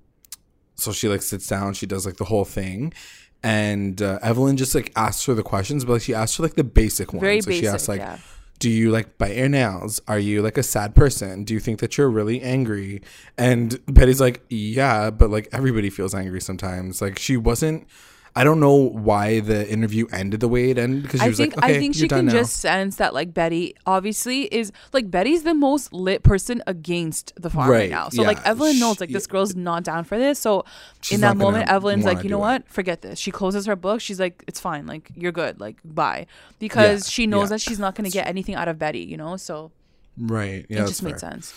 so 0.84 0.92
she 0.92 1.08
like 1.08 1.22
sits 1.22 1.48
down, 1.48 1.74
she 1.74 1.86
does 1.86 2.06
like 2.06 2.18
the 2.18 2.26
whole 2.26 2.46
thing. 2.46 2.94
And 3.42 4.02
uh, 4.02 4.20
Evelyn 4.22 4.56
just 4.56 4.74
like 4.74 4.92
asks 4.96 5.26
her 5.26 5.34
the 5.34 5.44
questions, 5.44 5.84
but 5.84 5.94
like 5.94 6.02
she 6.02 6.14
asks 6.14 6.38
her 6.38 6.44
like 6.44 6.56
the 6.56 6.64
basic 6.64 7.14
ones. 7.14 7.22
Very 7.22 7.42
so 7.42 7.52
she 7.52 7.62
basic, 7.62 7.74
asks 7.74 7.88
like, 7.90 8.00
yeah. 8.00 8.18
do 8.60 8.70
you 8.70 8.90
like 8.92 9.18
bite 9.18 9.36
your 9.36 9.50
nails? 9.50 10.02
Are 10.08 10.20
you 10.20 10.42
like 10.42 10.58
a 10.58 10.64
sad 10.64 10.96
person? 10.96 11.44
Do 11.44 11.54
you 11.54 11.60
think 11.60 11.80
that 11.80 11.98
you're 11.98 12.10
really 12.10 12.42
angry? 12.42 13.02
And 13.38 13.80
Betty's 13.88 14.22
like, 14.22 14.42
yeah, 14.50 15.10
but 15.10 15.30
like 15.30 15.50
everybody 15.52 15.90
feels 15.90 16.16
angry 16.16 16.40
sometimes. 16.40 17.02
Like 17.02 17.20
she 17.20 17.36
wasn't. 17.36 17.88
I 18.36 18.44
don't 18.44 18.60
know 18.60 18.74
why 18.74 19.42
the 19.42 19.70
interview 19.72 20.08
ended 20.12 20.40
the 20.40 20.48
way 20.48 20.72
it 20.72 20.80
ended 20.80 21.04
because 21.04 21.20
she 21.20 21.26
I 21.26 21.30
was 21.30 21.38
think 21.38 21.56
like, 21.56 21.66
okay, 21.66 21.76
I 21.76 21.80
think 21.80 21.94
she 21.94 22.08
can 22.08 22.26
now. 22.26 22.32
just 22.32 22.58
sense 22.58 22.96
that 22.96 23.14
like 23.14 23.32
Betty 23.32 23.76
obviously 23.86 24.44
is 24.46 24.72
like 24.92 25.12
Betty's 25.12 25.44
the 25.44 25.54
most 25.54 25.94
lit 25.94 26.24
person 26.24 26.64
against 26.66 27.32
the 27.40 27.52
farm 27.52 27.70
right, 27.70 27.82
Right, 27.82 27.90
now. 27.92 28.10
So 28.10 28.24
like. 28.24 28.44
Evelyn 28.44 28.80
knows 28.80 28.96
She- 28.98 29.02
like 29.02 29.10
this 29.12 29.28
girl's 29.28 29.56
not 29.56 29.84
down 29.84 30.04
for 30.04 30.18
this. 30.18 30.40
So 30.40 30.66
in 31.12 31.22
that 31.22 31.38
moment, 31.38 31.70
Evelyn's 31.70 32.06
like, 32.06 32.24
you 32.24 32.30
know 32.32 32.38
do 32.38 32.44
it. 32.44 32.48
what? 32.48 32.68
Forget 32.70 33.02
this. 33.04 33.20
She 33.20 33.30
closes 33.30 33.68
her 33.68 33.76
book. 33.76 34.02
She's 34.02 34.20
like, 34.20 34.44
it's 34.48 34.60
fine. 34.60 34.88
Like 34.88 35.12
you're 35.16 35.32
good. 35.32 35.60
Like 35.60 35.78
bye, 35.86 36.26
because 36.58 37.08
Yeah, 37.08 37.12
she 37.12 37.28
knows 37.28 37.44
yeah. 37.44 37.50
that 37.50 37.62
she's 37.62 37.78
not 37.80 37.94
going 37.94 38.06
to 38.10 38.12
get 38.12 38.26
anything 38.28 38.56
out 38.56 38.68
of 38.68 38.80
Betty. 38.80 39.02
You 39.02 39.18
know, 39.18 39.38
so 39.38 39.72
right. 40.18 40.66
Yeah, 40.70 40.84
it 40.84 40.88
just 40.88 41.04
made 41.04 41.20
sense. 41.20 41.54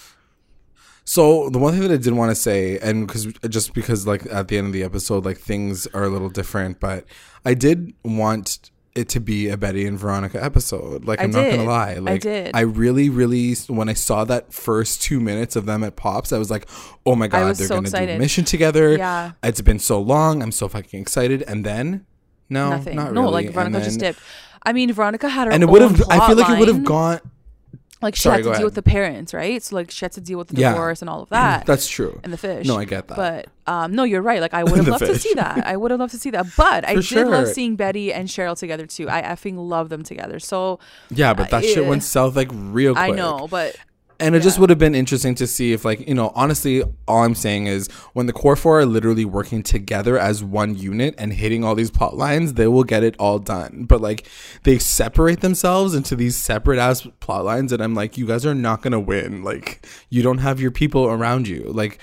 So 1.09 1.49
the 1.51 1.59
one 1.59 1.73
thing 1.73 1.83
that 1.83 1.93
I 1.93 1.97
did 1.97 2.13
want 2.15 2.33
to 2.33 2.35
say, 2.35 2.79
and 2.81 3.07
because 3.07 3.27
just 3.49 3.75
because 3.75 4.07
like 4.09 4.27
at 4.27 4.49
the 4.49 4.59
end 4.59 4.67
of 4.67 4.73
the 4.73 4.83
episode, 4.83 5.25
like 5.25 5.39
things 5.39 5.87
are 5.89 6.03
a 6.03 6.09
little 6.09 6.29
different, 6.29 6.81
but 6.81 7.05
I 7.45 7.55
did 7.55 7.95
want 8.05 8.71
it 8.97 9.09
to 9.11 9.21
be 9.21 9.49
a 9.49 9.57
Betty 9.57 9.87
and 9.87 9.97
Veronica 9.97 10.43
episode. 10.43 11.05
Like 11.05 11.21
I 11.21 11.25
I'm 11.25 11.31
not 11.31 11.49
gonna 11.49 11.63
lie, 11.63 11.93
I 11.93 11.99
like 11.99 12.23
did. 12.23 12.57
I 12.57 12.63
really, 12.63 13.09
really 13.09 13.55
when 13.69 13.89
I 13.89 13.93
saw 13.93 14.25
that 14.25 14.53
first 14.53 15.01
two 15.01 15.21
minutes 15.21 15.55
of 15.55 15.65
them 15.65 15.85
at 15.85 15.95
Pops, 15.95 16.33
I 16.33 16.39
was 16.39 16.51
like, 16.51 16.69
oh 17.07 17.15
my 17.15 17.29
god, 17.29 17.55
they're 17.55 17.69
so 17.69 17.77
gonna 17.77 17.91
do 17.91 18.13
a 18.13 18.19
mission 18.19 18.45
together. 18.45 18.97
Yeah. 18.97 19.33
it's 19.45 19.61
been 19.61 19.79
so 19.79 20.01
long. 20.01 20.43
I'm 20.43 20.53
so 20.53 20.69
fucking 20.69 21.01
excited, 21.01 21.43
and 21.43 21.65
then 21.65 22.05
no, 22.49 22.71
Nothing. 22.71 22.97
not 22.97 23.13
no, 23.13 23.29
like 23.29 23.51
Veronica 23.51 23.85
just 23.85 24.01
dipped. 24.01 24.19
I 24.65 24.73
mean, 24.73 24.93
Veronica 24.93 25.29
had 25.29 25.47
her 25.47 25.53
and 25.53 25.63
it 25.63 25.69
would 25.69 25.83
have. 25.83 26.03
I 26.11 26.27
feel 26.27 26.37
like 26.37 26.51
it 26.51 26.59
would 26.59 26.69
have 26.69 26.85
gone. 26.85 27.21
Like 28.03 28.15
she 28.15 28.23
Sorry, 28.23 28.35
had 28.37 28.39
to 28.39 28.43
deal 28.45 28.53
ahead. 28.53 28.65
with 28.67 28.75
the 28.75 28.83
parents, 28.83 29.33
right? 29.33 29.63
So 29.63 29.75
like 29.75 29.91
she 29.91 30.05
had 30.05 30.13
to 30.13 30.21
deal 30.21 30.37
with 30.37 30.49
the 30.49 30.61
Yeah. 30.61 30.73
divorce 30.73 31.01
and 31.01 31.09
all 31.09 31.23
of 31.23 31.31
that. 31.31 31.65
That's 31.67 31.89
true. 31.89 32.21
and 32.25 32.31
the 32.33 32.37
fish. 32.37 32.67
No, 32.67 32.77
I 32.77 32.85
get 32.85 33.09
that. 33.09 33.17
But 33.17 33.47
um, 33.67 33.95
no, 33.95 34.05
you're 34.05 34.21
right. 34.21 34.41
Like 34.41 34.53
I 34.53 34.65
would 34.69 34.77
have 34.77 34.87
loved 34.89 35.07
to 35.07 35.19
see 35.19 35.33
that. 35.35 35.67
I 35.67 35.77
would 35.79 35.91
have 35.91 35.99
loved 36.01 36.13
to 36.13 36.19
see 36.19 36.29
that. 36.31 36.47
But 36.59 36.87
I 36.87 36.97
did 36.97 37.27
love 37.27 37.49
seeing 37.49 37.75
Betty 37.75 38.13
and 38.13 38.29
Cheryl 38.29 38.57
together 38.57 38.87
too. 38.87 39.09
I 39.09 39.23
effing 39.23 39.57
love 39.57 39.89
them 39.89 40.03
together. 40.03 40.39
So 40.41 40.79
Yeah, 41.11 41.33
but 41.33 41.49
that 41.51 41.65
shit 41.65 41.85
yeah. 41.85 41.89
went 41.89 42.03
south 42.03 42.37
like 42.37 42.51
real 42.53 42.93
quick. 42.95 43.03
I 43.05 43.11
know, 43.13 43.49
but 43.51 43.77
And 44.19 44.35
it 44.35 44.41
just 44.41 44.59
would 44.59 44.71
have 44.71 44.79
been 44.79 44.95
interesting 44.95 45.35
to 45.35 45.47
see 45.47 45.75
if, 45.75 45.85
like, 45.85 46.09
you 46.09 46.15
know, 46.15 46.33
honestly, 46.35 46.83
all 47.07 47.23
I'm 47.23 47.35
saying 47.35 47.67
is 47.67 47.89
when 48.15 48.25
the 48.25 48.33
core 48.33 48.57
four 48.57 48.81
are 48.81 48.87
literally 48.87 49.27
working 49.27 49.63
together 49.63 50.19
as 50.19 50.43
one 50.43 50.75
unit 50.75 51.15
and 51.19 51.35
hitting 51.35 51.63
all 51.63 51.75
these 51.75 51.91
plot 51.91 52.17
lines, 52.17 52.55
they 52.55 52.67
will 52.67 52.85
get 52.85 53.03
it 53.03 53.15
all 53.19 53.39
done. 53.39 53.85
But 53.87 54.01
like, 54.01 54.27
they 54.63 54.79
separate 54.79 55.41
themselves 55.41 55.95
into 55.95 56.17
these 56.17 56.35
separate 56.35 56.79
ass 56.79 57.07
plot 57.21 57.45
lines, 57.45 57.73
and 57.73 57.83
I'm 57.83 57.95
like, 57.95 58.17
you 58.17 58.27
guys 58.27 58.47
are 58.47 58.55
not 58.55 58.81
gonna 58.81 59.01
win. 59.01 59.45
Like, 59.45 59.87
you 60.09 60.23
don't 60.23 60.39
have 60.39 60.61
your 60.61 60.71
people 60.71 61.07
around 61.07 61.47
you. 61.47 61.65
Like, 61.65 61.99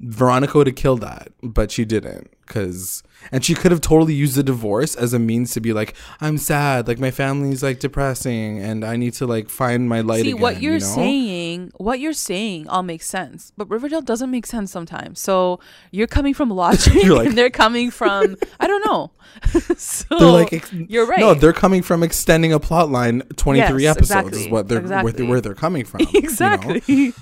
Veronica 0.00 0.56
would 0.56 0.68
have 0.68 0.76
killed 0.76 1.02
that, 1.02 1.32
but 1.42 1.70
she 1.70 1.84
didn't. 1.84 2.30
Cause, 2.46 3.02
and 3.32 3.44
she 3.44 3.54
could 3.54 3.70
have 3.72 3.80
totally 3.80 4.14
used 4.14 4.36
the 4.36 4.42
divorce 4.42 4.94
as 4.94 5.12
a 5.12 5.18
means 5.18 5.52
to 5.52 5.60
be 5.60 5.72
like, 5.72 5.94
I'm 6.20 6.38
sad, 6.38 6.88
like 6.88 6.98
my 6.98 7.10
family's 7.10 7.62
like 7.62 7.80
depressing, 7.80 8.58
and 8.58 8.84
I 8.84 8.96
need 8.96 9.14
to 9.14 9.26
like 9.26 9.48
find 9.48 9.88
my 9.88 10.00
light 10.00 10.22
see 10.22 10.30
again. 10.30 10.40
what 10.42 10.62
you're 10.62 10.74
you 10.74 10.80
know? 10.80 10.86
saying. 10.86 11.72
What 11.76 12.00
you're 12.00 12.12
saying 12.12 12.68
all 12.68 12.82
makes 12.82 13.06
sense, 13.06 13.52
but 13.56 13.68
Riverdale 13.68 14.02
doesn't 14.02 14.30
make 14.30 14.46
sense 14.46 14.70
sometimes. 14.72 15.20
So 15.20 15.60
you're 15.90 16.06
coming 16.06 16.34
from 16.34 16.50
logic, 16.50 16.94
like- 17.08 17.28
and 17.28 17.38
they're 17.38 17.50
coming 17.50 17.90
from 17.90 18.36
I 18.60 18.66
don't 18.66 18.84
know. 18.86 19.10
so 19.76 20.18
they're 20.18 20.28
like 20.30 20.52
ex- 20.52 20.72
you're 20.72 21.06
right. 21.06 21.20
No, 21.20 21.34
they're 21.34 21.52
coming 21.52 21.82
from 21.82 22.02
extending 22.02 22.52
a 22.52 22.58
plot 22.60 22.90
line 22.90 23.22
23 23.36 23.82
Yes, 23.82 23.96
episodes 23.96 24.10
exactly, 24.10 24.44
is 24.44 24.48
what 24.50 24.68
they're 24.68 24.78
where, 24.78 24.84
exactly. 24.84 25.12
they, 25.12 25.22
where 25.24 25.40
they're 25.40 25.54
coming 25.54 25.84
from. 25.84 26.00
you 26.00 26.06
know? 26.06 26.18
exactly. 26.18 27.12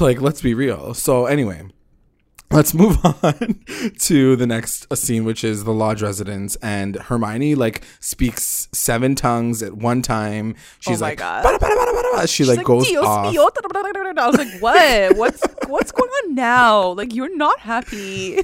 like 0.00 0.20
let's 0.20 0.40
be 0.40 0.54
real. 0.54 0.94
So 0.94 1.26
anyway, 1.26 1.62
let's 2.50 2.72
move 2.74 2.98
on 3.22 3.60
to 3.98 4.36
the 4.36 4.46
next 4.46 4.86
scene 4.96 5.24
which 5.24 5.42
is 5.44 5.64
the 5.64 5.72
lodge 5.72 6.02
residence 6.02 6.56
and 6.56 6.96
Hermione 6.96 7.54
like 7.54 7.82
speaks 8.00 8.68
seven 8.72 9.14
tongues 9.14 9.62
at 9.62 9.74
one 9.76 10.02
time. 10.02 10.54
She's 10.80 11.02
Oh 11.02 11.04
my 11.04 11.08
like 11.10 11.18
God. 11.18 11.44
"Bada, 11.44 11.58
bada, 11.58 11.76
bada, 11.76 11.92
bada, 11.92 12.12
bada." 12.14 12.28
she 12.28 12.44
She's 12.44 12.56
like, 12.56 12.64
goes 12.64 12.86
"Dios 12.88 13.04
off. 13.04 13.34
mío." 13.34 13.48
I 14.18 14.26
was 14.28 14.38
like, 14.38 14.60
what? 14.62 15.16
What's 15.16 15.42
what's 15.68 15.92
going 15.92 16.10
on 16.10 16.34
now? 16.34 16.92
Like 16.92 17.14
you're 17.14 17.34
not 17.36 17.60
happy. 17.60 18.42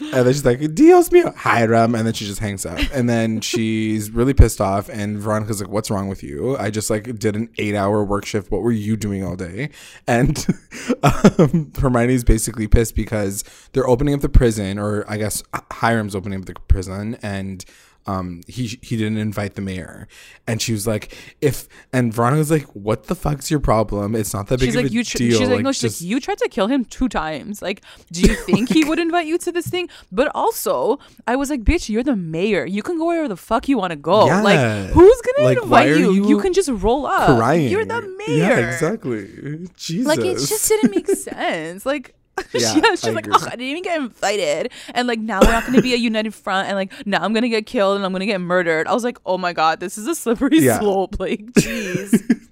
And 0.00 0.26
then 0.26 0.32
she's 0.32 0.44
like, 0.44 0.74
Dios 0.74 1.08
mío, 1.08 1.34
Hiram. 1.34 1.94
And 1.94 2.06
then 2.06 2.14
she 2.14 2.24
just 2.24 2.38
hangs 2.40 2.64
up. 2.64 2.78
And 2.92 3.08
then 3.08 3.40
she's 3.40 4.10
really 4.10 4.34
pissed 4.34 4.60
off. 4.60 4.88
And 4.88 5.18
Veronica's 5.18 5.60
like, 5.60 5.70
What's 5.70 5.90
wrong 5.90 6.08
with 6.08 6.22
you? 6.22 6.56
I 6.56 6.70
just 6.70 6.88
like 6.88 7.18
did 7.18 7.34
an 7.34 7.48
eight 7.58 7.74
hour 7.74 8.04
work 8.04 8.24
shift. 8.24 8.50
What 8.50 8.62
were 8.62 8.72
you 8.72 8.96
doing 8.96 9.24
all 9.24 9.36
day? 9.36 9.70
And 10.06 10.46
um, 11.02 11.72
Hermione's 11.78 12.24
basically 12.24 12.68
pissed 12.68 12.94
because 12.94 13.44
they're 13.72 13.88
opening 13.88 14.14
up 14.14 14.20
the 14.20 14.28
prison, 14.28 14.78
or 14.78 15.04
I 15.10 15.16
guess 15.16 15.42
Hiram's 15.72 16.14
opening 16.14 16.40
up 16.40 16.46
the 16.46 16.54
prison. 16.68 17.18
And 17.22 17.64
um 18.08 18.40
he 18.48 18.78
he 18.82 18.96
didn't 18.96 19.18
invite 19.18 19.54
the 19.54 19.60
mayor, 19.62 20.08
and 20.46 20.60
she 20.62 20.72
was 20.72 20.86
like, 20.86 21.14
if 21.40 21.68
and 21.92 22.12
Veronica 22.12 22.38
was 22.38 22.50
like, 22.50 22.64
what 22.88 23.04
the 23.10 23.14
fuck's 23.14 23.50
your 23.50 23.60
problem? 23.60 24.14
It's 24.16 24.32
not 24.34 24.46
that 24.48 24.58
big 24.60 24.68
She's 24.68 24.76
of 24.76 24.82
like 24.82 24.90
a 24.90 24.94
you. 24.94 25.04
Tr- 25.04 25.18
deal. 25.18 25.38
she's 25.38 25.48
like 25.48 25.62
no. 25.62 25.72
She's 25.72 25.82
just- 25.82 26.00
like 26.02 26.08
you 26.10 26.18
tried 26.20 26.38
to 26.38 26.48
kill 26.48 26.66
him 26.68 26.84
two 26.86 27.08
times. 27.08 27.60
Like, 27.62 27.82
do 28.10 28.22
you 28.22 28.34
think 28.48 28.70
he 28.70 28.84
would 28.84 28.98
invite 28.98 29.26
you 29.26 29.36
to 29.38 29.52
this 29.52 29.66
thing? 29.68 29.88
But 30.10 30.28
also, 30.34 30.98
I 31.26 31.36
was 31.36 31.50
like, 31.50 31.62
bitch, 31.62 31.88
you're 31.88 32.02
the 32.02 32.16
mayor. 32.16 32.64
You 32.66 32.82
can 32.82 32.96
go 32.98 33.06
wherever 33.06 33.28
the 33.28 33.36
fuck 33.36 33.68
you 33.68 33.76
want 33.78 33.90
to 33.92 33.96
go. 33.96 34.26
Yeah. 34.26 34.42
Like, 34.42 34.90
who's 34.90 35.20
gonna 35.26 35.48
Like, 35.48 35.62
invite 35.62 35.88
you? 35.98 36.12
you 36.12 36.28
You 36.28 36.38
can 36.40 36.52
just 36.54 36.70
roll 36.70 37.06
up. 37.06 37.36
crying. 37.38 37.68
You're 37.68 37.84
the 37.84 38.00
mayor. 38.26 38.36
Yeah, 38.38 38.58
exactly. 38.72 39.68
Jesus. 39.76 40.06
Like 40.06 40.20
it 40.20 40.38
just 40.38 40.66
didn't 40.68 40.90
make 40.96 41.08
sense. 41.28 41.84
Like 41.84 42.14
Yeah, 42.54 42.74
yeah, 42.76 42.90
she's 42.92 43.06
I 43.06 43.10
like, 43.10 43.26
oh, 43.30 43.38
I 43.46 43.50
didn't 43.50 43.66
even 43.66 43.82
get 43.82 44.00
invited, 44.00 44.72
and 44.94 45.06
like 45.08 45.18
now 45.20 45.40
we're 45.40 45.52
not 45.52 45.62
going 45.64 45.74
to 45.76 45.82
be 45.82 45.92
a 45.94 45.96
united 45.96 46.34
front, 46.34 46.68
and 46.68 46.76
like 46.76 46.92
now 47.06 47.22
I'm 47.22 47.32
going 47.32 47.42
to 47.42 47.48
get 47.48 47.66
killed 47.66 47.96
and 47.96 48.04
I'm 48.04 48.12
going 48.12 48.20
to 48.20 48.26
get 48.26 48.40
murdered. 48.40 48.86
I 48.86 48.94
was 48.94 49.04
like, 49.04 49.18
oh 49.26 49.38
my 49.38 49.52
god, 49.52 49.80
this 49.80 49.98
is 49.98 50.06
a 50.06 50.14
slippery 50.14 50.58
Yeah. 50.60 50.78
slope. 50.78 51.18
Like, 51.20 51.40
jeez. 51.52 52.46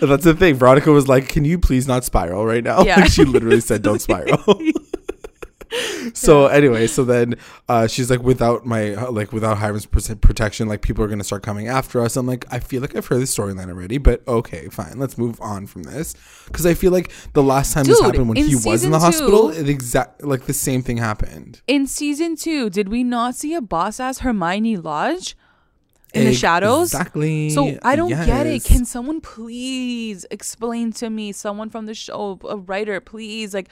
That's 0.00 0.24
the 0.24 0.34
thing. 0.34 0.54
Veronica 0.56 0.90
was 0.90 1.06
like, 1.06 1.28
"Can 1.28 1.44
you 1.44 1.56
please 1.58 1.86
not 1.86 2.04
spiral 2.04 2.44
right 2.44 2.64
now?" 2.64 2.82
Yeah. 2.84 3.00
Like, 3.00 3.10
she 3.12 3.24
literally 3.24 3.60
said, 3.60 3.82
"Don't 3.82 4.00
spiral." 4.00 4.42
so 6.14 6.46
anyway, 6.46 6.86
so 6.86 7.04
then 7.04 7.36
uh, 7.68 7.86
she's 7.86 8.10
like, 8.10 8.22
"Without 8.22 8.66
my 8.66 8.94
like 9.10 9.32
without 9.32 9.58
Hiram's 9.58 9.86
protection, 9.86 10.68
like 10.68 10.82
people 10.82 11.04
are 11.04 11.08
gonna 11.08 11.24
start 11.24 11.42
coming 11.42 11.68
after 11.68 12.00
us." 12.00 12.16
I'm 12.16 12.26
like, 12.26 12.44
I 12.50 12.58
feel 12.58 12.80
like 12.80 12.96
I've 12.96 13.06
heard 13.06 13.20
this 13.20 13.34
storyline 13.34 13.68
already, 13.68 13.98
but 13.98 14.26
okay, 14.26 14.68
fine, 14.68 14.98
let's 14.98 15.16
move 15.16 15.40
on 15.40 15.66
from 15.66 15.84
this 15.84 16.14
because 16.46 16.66
I 16.66 16.74
feel 16.74 16.92
like 16.92 17.12
the 17.32 17.42
last 17.42 17.72
time 17.72 17.84
this 17.84 18.00
happened 18.00 18.28
when 18.28 18.36
he 18.36 18.54
was 18.54 18.84
in 18.84 18.90
the 18.90 18.98
hospital, 18.98 19.52
two- 19.52 19.60
it 19.60 19.68
exact 19.68 20.22
like 20.24 20.46
the 20.46 20.54
same 20.54 20.82
thing 20.82 20.96
happened. 20.96 21.60
In 21.66 21.86
season 21.86 22.36
two, 22.36 22.70
did 22.70 22.88
we 22.88 23.04
not 23.04 23.34
see 23.34 23.54
a 23.54 23.60
boss 23.60 24.00
ass 24.00 24.18
Hermione 24.18 24.76
Lodge 24.76 25.36
in 26.12 26.24
the 26.24 26.34
shadows? 26.34 26.92
Exactly. 26.92 27.50
So 27.50 27.78
I 27.82 27.96
don't 27.96 28.10
get 28.10 28.46
it. 28.46 28.64
Can 28.64 28.84
someone 28.84 29.20
please 29.20 30.26
explain 30.30 30.92
to 30.94 31.10
me, 31.10 31.32
someone 31.32 31.70
from 31.70 31.86
the 31.86 31.94
show, 31.94 32.38
a 32.48 32.56
writer, 32.56 33.00
please, 33.00 33.54
like 33.54 33.68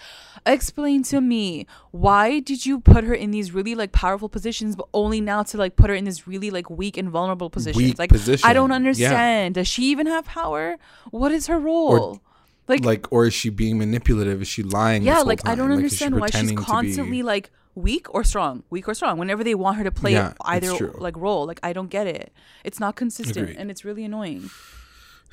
explain 0.46 1.02
to 1.04 1.20
me 1.20 1.66
why 1.90 2.40
did 2.40 2.64
you 2.64 2.80
put 2.80 3.04
her 3.04 3.14
in 3.14 3.30
these 3.30 3.52
really 3.52 3.74
like 3.74 3.92
powerful 3.92 4.28
positions, 4.28 4.76
but 4.76 4.88
only 4.94 5.20
now 5.20 5.42
to 5.42 5.56
like 5.56 5.76
put 5.76 5.90
her 5.90 5.96
in 5.96 6.04
this 6.04 6.26
really 6.26 6.50
like 6.50 6.70
weak 6.70 6.96
and 6.96 7.10
vulnerable 7.10 7.50
positions? 7.50 7.82
Weak 7.82 7.98
like 7.98 8.10
position. 8.10 8.48
I 8.48 8.52
don't 8.52 8.70
yeah. 8.70 8.76
understand. 8.76 9.54
Does 9.54 9.68
she 9.68 9.84
even 9.84 10.06
have 10.06 10.24
power? 10.24 10.76
What 11.10 11.32
is 11.32 11.46
her 11.46 11.58
role? 11.58 12.20
like, 12.68 12.84
like, 12.84 13.12
or 13.12 13.26
is 13.26 13.34
she 13.34 13.48
being 13.48 13.78
manipulative? 13.78 14.42
Is 14.42 14.48
she 14.48 14.62
lying? 14.62 15.02
yeah, 15.02 15.20
like 15.20 15.46
I 15.46 15.54
don't? 15.54 15.70
Like, 15.70 15.84
is 15.84 15.96
she 15.96 16.04
understand 16.04 16.20
why 16.20 16.30
she's 16.30 16.50
be- 16.50 16.56
constantly 16.56 17.22
like 17.22 17.50
weak 17.78 18.12
or 18.14 18.24
strong, 18.24 18.64
weak 18.70 18.88
or 18.88 18.94
strong. 18.94 19.18
Whenever 19.18 19.44
they 19.44 19.54
want 19.54 19.78
her 19.78 19.84
to 19.84 19.90
play 19.92 20.12
Yeah, 20.12 20.34
either 20.42 20.92
like 20.98 21.16
role, 21.16 21.46
like 21.46 21.60
I 21.62 21.72
don't 21.72 21.88
get 21.88 22.06
it. 22.06 22.32
It's 22.64 22.80
not 22.80 22.96
consistent 22.96 23.44
Agreed. 23.50 23.56
and 23.56 23.70
it's 23.70 23.84
really 23.84 24.04
annoying. 24.04 24.50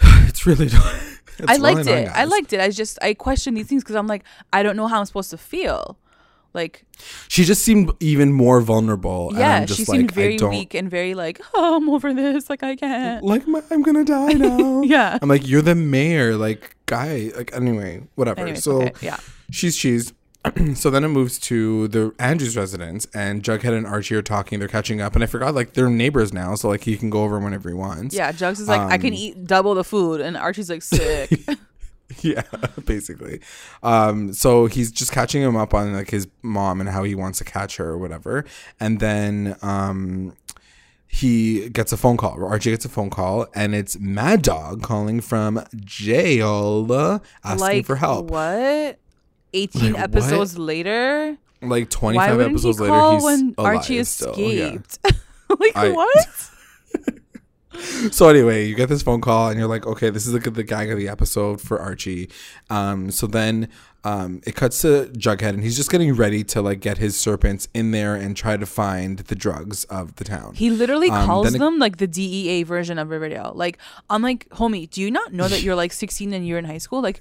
It's 0.27 0.45
really. 0.45 0.65
it's 1.39 1.47
I 1.47 1.55
liked 1.55 1.81
annoying, 1.81 2.07
it. 2.07 2.11
I 2.13 2.25
liked 2.25 2.51
it. 2.51 2.59
I 2.59 2.69
just 2.69 2.99
I 3.01 3.13
question 3.13 3.53
these 3.53 3.67
things 3.67 3.83
because 3.83 3.95
I'm 3.95 4.07
like 4.07 4.23
I 4.51 4.63
don't 4.63 4.75
know 4.75 4.87
how 4.87 4.99
I'm 4.99 5.05
supposed 5.05 5.29
to 5.31 5.37
feel. 5.37 5.97
Like 6.53 6.85
She 7.27 7.43
just 7.43 7.61
seemed 7.63 7.91
even 7.99 8.31
more 8.33 8.59
vulnerable. 8.61 9.29
and 9.29 9.39
yeah, 9.39 9.65
she 9.65 9.85
seemed 9.85 10.11
I 10.11 10.15
very 10.15 10.37
weak 10.37 10.73
and 10.73 10.89
very 10.89 11.13
like 11.13 11.39
oh 11.53 11.77
I'm 11.77 11.89
over 11.89 12.13
this. 12.13 12.49
Like 12.49 12.63
I 12.63 12.75
can't. 12.75 13.23
Like 13.23 13.47
my, 13.47 13.61
I'm 13.71 13.81
gonna 13.81 14.03
die 14.05 14.33
now. 14.33 14.81
Yeah. 14.81 15.17
I'm 15.21 15.29
like 15.29 15.47
you're 15.47 15.61
the 15.61 15.75
mayor, 15.75 16.35
like 16.35 16.75
guy. 16.85 17.31
Like 17.35 17.53
anyway, 17.55 18.03
whatever. 18.15 18.41
Anyways, 18.41 18.63
so 18.63 18.81
okay, 18.81 18.93
yeah. 19.01 19.17
she's 19.51 19.77
cheese. 19.77 20.13
so 20.75 20.89
then 20.89 21.03
it 21.03 21.09
moves 21.09 21.39
to 21.39 21.87
the 21.87 22.13
Andrews 22.19 22.55
residence, 22.57 23.07
and 23.13 23.43
Jughead 23.43 23.75
and 23.77 23.85
Archie 23.87 24.15
are 24.15 24.21
talking. 24.21 24.59
They're 24.59 24.67
catching 24.67 25.01
up, 25.01 25.15
and 25.15 25.23
I 25.23 25.27
forgot 25.27 25.55
like 25.55 25.73
they're 25.73 25.89
neighbors 25.89 26.33
now, 26.33 26.55
so 26.55 26.67
like 26.69 26.83
he 26.83 26.97
can 26.97 27.09
go 27.09 27.23
over 27.23 27.39
whenever 27.39 27.69
he 27.69 27.75
wants. 27.75 28.15
Yeah, 28.15 28.31
Jugs 28.31 28.59
is 28.59 28.67
like 28.67 28.81
I 28.81 28.97
can 28.97 29.09
Um, 29.13 29.13
eat 29.19 29.45
double 29.45 29.75
the 29.75 29.83
food, 29.83 30.21
and 30.21 30.35
Archie's 30.37 30.69
like 30.69 30.81
sick. 30.83 31.31
yeah 32.21 32.43
basically 32.85 33.39
um 33.81 34.31
so 34.31 34.67
he's 34.67 34.91
just 34.91 35.11
catching 35.11 35.41
him 35.41 35.55
up 35.55 35.73
on 35.73 35.91
like 35.91 36.11
his 36.11 36.27
mom 36.43 36.79
and 36.79 36.87
how 36.87 37.03
he 37.03 37.15
wants 37.15 37.39
to 37.39 37.43
catch 37.43 37.77
her 37.77 37.89
or 37.89 37.97
whatever 37.97 38.45
and 38.79 38.99
then 38.99 39.55
um 39.63 40.31
he 41.07 41.67
gets 41.69 41.91
a 41.91 41.97
phone 41.97 42.15
call 42.15 42.45
archie 42.45 42.69
gets 42.69 42.85
a 42.85 42.89
phone 42.89 43.09
call 43.09 43.47
and 43.55 43.73
it's 43.73 43.97
mad 43.99 44.43
dog 44.43 44.83
calling 44.83 45.19
from 45.19 45.59
jail 45.83 47.19
asking 47.43 47.59
like 47.59 47.85
for 47.87 47.95
help 47.95 48.29
What? 48.29 48.99
Eighteen 49.55 49.93
Like, 49.93 50.03
episodes 50.03 50.57
later. 50.57 51.37
like 51.61 51.89
25 51.89 52.29
wouldn't 52.37 52.49
he 52.49 52.53
episodes 52.53 52.79
later 52.79 53.11
he's 53.13 53.23
when 53.23 53.55
alive 53.57 53.75
Archie 53.77 54.03
still, 54.03 54.35
yeah. 54.37 54.65
escaped? 54.75 54.99
like 55.59 55.75
I- 55.75 55.89
what? 55.91 56.27
so 58.11 58.29
anyway, 58.29 58.65
you 58.67 58.75
get 58.75 58.89
this 58.89 59.01
phone 59.01 59.21
call 59.21 59.49
and 59.49 59.59
you're 59.59 59.67
like, 59.67 59.85
okay, 59.85 60.09
this 60.09 60.25
is 60.25 60.33
the, 60.33 60.39
the 60.49 60.63
gag 60.63 60.89
of 60.91 60.97
the 60.97 61.09
episode 61.09 61.59
for 61.61 61.79
Archie. 61.79 62.29
Um, 62.69 63.11
so 63.11 63.27
then 63.27 63.69
um, 64.05 64.39
it 64.45 64.55
cuts 64.55 64.81
to 64.83 65.09
Jughead 65.17 65.49
and 65.49 65.63
he's 65.63 65.75
just 65.75 65.89
getting 65.91 66.13
ready 66.13 66.43
to 66.45 66.61
like 66.61 66.79
get 66.79 66.97
his 66.99 67.17
serpents 67.17 67.67
in 67.73 67.91
there 67.91 68.13
and 68.15 68.37
try 68.37 68.55
to 68.55 68.65
find 68.65 69.19
the 69.19 69.35
drugs 69.35 69.83
of 69.85 70.15
the 70.17 70.23
town. 70.23 70.53
He 70.53 70.69
literally 70.69 71.09
Um, 71.09 71.25
calls 71.25 71.53
it- 71.55 71.59
them 71.59 71.79
like 71.79 71.97
the 71.97 72.07
DEA 72.07 72.63
version 72.63 72.99
of 72.99 73.09
Riverdale. 73.09 73.51
Like, 73.55 73.79
I'm 74.09 74.21
like, 74.21 74.47
homie, 74.49 74.87
do 74.89 75.01
you 75.01 75.09
not 75.11 75.33
know 75.33 75.47
that 75.47 75.63
you're 75.63 75.75
like 75.75 75.91
16 75.91 76.33
and 76.33 76.47
you're 76.47 76.59
in 76.59 76.65
high 76.65 76.77
school? 76.77 77.01
Like, 77.01 77.19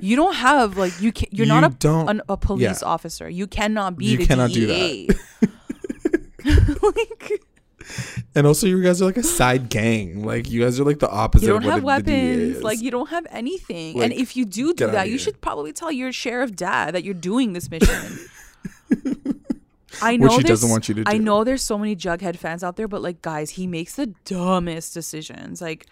you 0.00 0.16
don't 0.16 0.34
have 0.36 0.76
like 0.78 0.98
you 1.00 1.12
can 1.12 1.28
You're 1.30 1.46
not 1.46 1.64
a 1.64 1.68
don't- 1.68 2.08
an, 2.08 2.22
a 2.28 2.36
police 2.36 2.82
yeah. 2.82 2.88
officer. 2.88 3.28
You 3.28 3.46
cannot 3.46 3.96
be 3.98 4.06
You 4.06 4.16
the 4.18 4.26
cannot 4.26 4.50
do 4.50 4.66
DEA. 4.66 5.08
like, 6.82 7.42
and 8.34 8.46
also, 8.46 8.66
you 8.66 8.82
guys 8.82 9.00
are 9.02 9.06
like 9.06 9.16
a 9.16 9.22
side 9.22 9.68
gang. 9.68 10.24
Like 10.24 10.50
you 10.50 10.62
guys 10.62 10.78
are 10.80 10.84
like 10.84 10.98
the 10.98 11.10
opposite. 11.10 11.46
you 11.46 11.52
don't 11.52 11.64
of 11.64 11.70
have 11.72 11.82
what 11.82 12.04
the 12.04 12.10
DEA 12.12 12.46
weapons. 12.46 12.62
Like, 12.64 12.80
you 12.80 12.90
don't 12.90 13.10
have 13.10 13.26
anything. 13.30 13.96
Like, 13.96 14.10
and 14.10 14.12
if 14.12 14.36
you 14.36 14.44
do 14.44 14.74
do 14.74 14.86
that, 14.90 15.08
you 15.10 15.18
should 15.18 15.40
probably 15.40 15.72
tell 15.72 15.90
your 15.92 16.12
sheriff 16.12 16.54
dad 16.54 16.94
that 16.94 17.04
you're 17.04 17.14
doing 17.14 17.52
this 17.52 17.70
mission. 17.70 18.18
I 20.02 20.16
know 20.16 20.36
Which 20.36 20.46
doesn't 20.46 20.70
want 20.70 20.88
you 20.88 20.94
to 20.96 21.04
I 21.06 21.18
know 21.18 21.44
there's 21.44 21.62
so 21.62 21.78
many 21.78 21.96
Jughead 21.96 22.36
fans 22.36 22.62
out 22.62 22.76
there, 22.76 22.86
but 22.88 23.02
like, 23.02 23.22
guys, 23.22 23.50
he 23.50 23.66
makes 23.66 23.96
the 23.96 24.08
dumbest 24.24 24.94
decisions. 24.94 25.60
Like, 25.60 25.86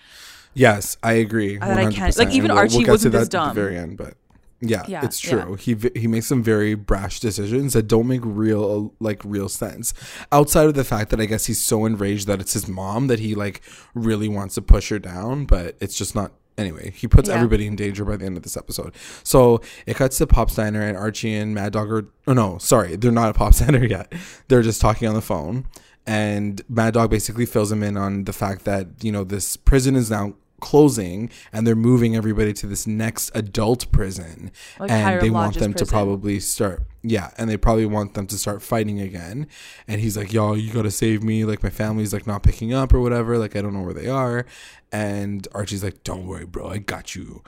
Yes, 0.54 0.96
I 1.02 1.14
agree. 1.14 1.58
That 1.58 1.76
I 1.76 1.92
can't- 1.92 2.16
like, 2.16 2.30
even 2.30 2.50
we'll, 2.50 2.58
Archie 2.58 2.78
we'll 2.78 2.88
wasn't 2.88 3.12
this 3.12 3.28
dumb. 3.28 3.48
the 3.54 3.60
very 3.60 3.76
end, 3.76 3.98
but 3.98 4.14
yeah, 4.60 4.84
Yeah, 4.88 5.04
it's 5.04 5.22
yeah. 5.24 5.42
true. 5.44 5.54
He 5.56 5.76
he 5.94 6.06
makes 6.06 6.26
some 6.26 6.42
very 6.42 6.74
brash 6.74 7.20
decisions 7.20 7.72
that 7.74 7.86
don't 7.88 8.06
make 8.06 8.22
real 8.24 8.94
like 9.00 9.20
real 9.24 9.48
sense. 9.48 9.92
Outside 10.32 10.66
of 10.66 10.74
the 10.74 10.84
fact 10.84 11.10
that 11.10 11.20
I 11.20 11.26
guess 11.26 11.46
he's 11.46 11.62
so 11.62 11.84
enraged 11.84 12.26
that 12.26 12.40
it's 12.40 12.54
his 12.54 12.66
mom 12.66 13.06
that 13.08 13.18
he 13.20 13.34
like 13.34 13.60
really 13.94 14.28
wants 14.28 14.54
to 14.56 14.62
push 14.62 14.88
her 14.90 14.98
down, 14.98 15.44
but 15.44 15.76
it's 15.80 15.96
just 15.98 16.14
not. 16.14 16.32
Anyway, 16.58 16.90
he 16.96 17.06
puts 17.06 17.28
Yeah. 17.28 17.34
everybody 17.34 17.66
in 17.66 17.76
danger 17.76 18.02
by 18.02 18.16
the 18.16 18.24
end 18.24 18.38
of 18.38 18.42
this 18.42 18.56
episode. 18.56 18.94
So 19.22 19.60
it 19.84 19.94
cuts 19.96 20.16
to 20.18 20.26
Pop's 20.26 20.54
diner 20.54 20.80
and 20.80 20.96
Archie 20.96 21.34
and 21.34 21.54
Mad 21.54 21.74
Dog 21.74 21.92
are. 21.92 22.06
Oh 22.26 22.32
no, 22.32 22.56
sorry, 22.56 22.96
they're 22.96 23.12
not 23.12 23.28
at 23.28 23.34
Pop 23.34 23.52
Steiner 23.58 23.84
yet. 23.84 24.10
They're 24.48 24.62
just 24.62 24.80
talking 24.80 25.06
on 25.06 25.14
the 25.14 25.20
phone, 25.20 25.66
and 26.06 26.62
Mad 26.66 26.94
Dog 26.94 27.10
basically 27.10 27.44
fills 27.44 27.70
him 27.70 27.82
in 27.82 27.98
on 27.98 28.24
the 28.24 28.32
fact 28.32 28.64
that 28.64 28.86
you 29.02 29.12
know 29.12 29.22
this 29.22 29.58
prison 29.58 29.96
is 29.96 30.10
now 30.10 30.32
closing 30.60 31.30
and 31.52 31.66
they're 31.66 31.76
moving 31.76 32.16
everybody 32.16 32.52
to 32.52 32.66
this 32.66 32.86
next 32.86 33.30
adult 33.34 33.90
prison. 33.92 34.50
Like 34.78 34.90
and 34.90 35.20
they 35.20 35.30
want 35.30 35.56
them 35.56 35.74
to 35.74 35.86
probably 35.86 36.40
start 36.40 36.82
yeah 37.02 37.30
and 37.38 37.48
they 37.48 37.56
probably 37.56 37.86
want 37.86 38.14
them 38.14 38.26
to 38.28 38.38
start 38.38 38.62
fighting 38.62 39.00
again. 39.00 39.46
And 39.86 40.00
he's 40.00 40.16
like 40.16 40.32
y'all 40.32 40.56
you 40.56 40.72
gotta 40.72 40.90
save 40.90 41.22
me. 41.22 41.44
Like 41.44 41.62
my 41.62 41.70
family's 41.70 42.12
like 42.12 42.26
not 42.26 42.42
picking 42.42 42.72
up 42.72 42.92
or 42.92 43.00
whatever. 43.00 43.38
Like 43.38 43.56
i 43.56 43.62
don't 43.62 43.74
know 43.74 43.82
where 43.82 43.94
they 43.94 44.08
are. 44.08 44.46
And 44.92 45.46
archie's 45.52 45.84
like 45.84 46.04
don't 46.04 46.26
worry 46.26 46.46
bro. 46.46 46.68
I 46.68 46.78
got 46.78 47.14
you. 47.14 47.42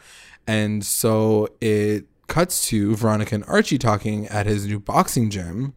And 0.46 0.84
so 0.84 1.48
it 1.60 2.06
cuts 2.26 2.66
to 2.68 2.94
veronica 2.94 3.34
and 3.34 3.44
archie 3.46 3.78
talking 3.78 4.26
at 4.26 4.46
his 4.46 4.66
new 4.66 4.78
boxing 4.78 5.30
gym 5.30 5.74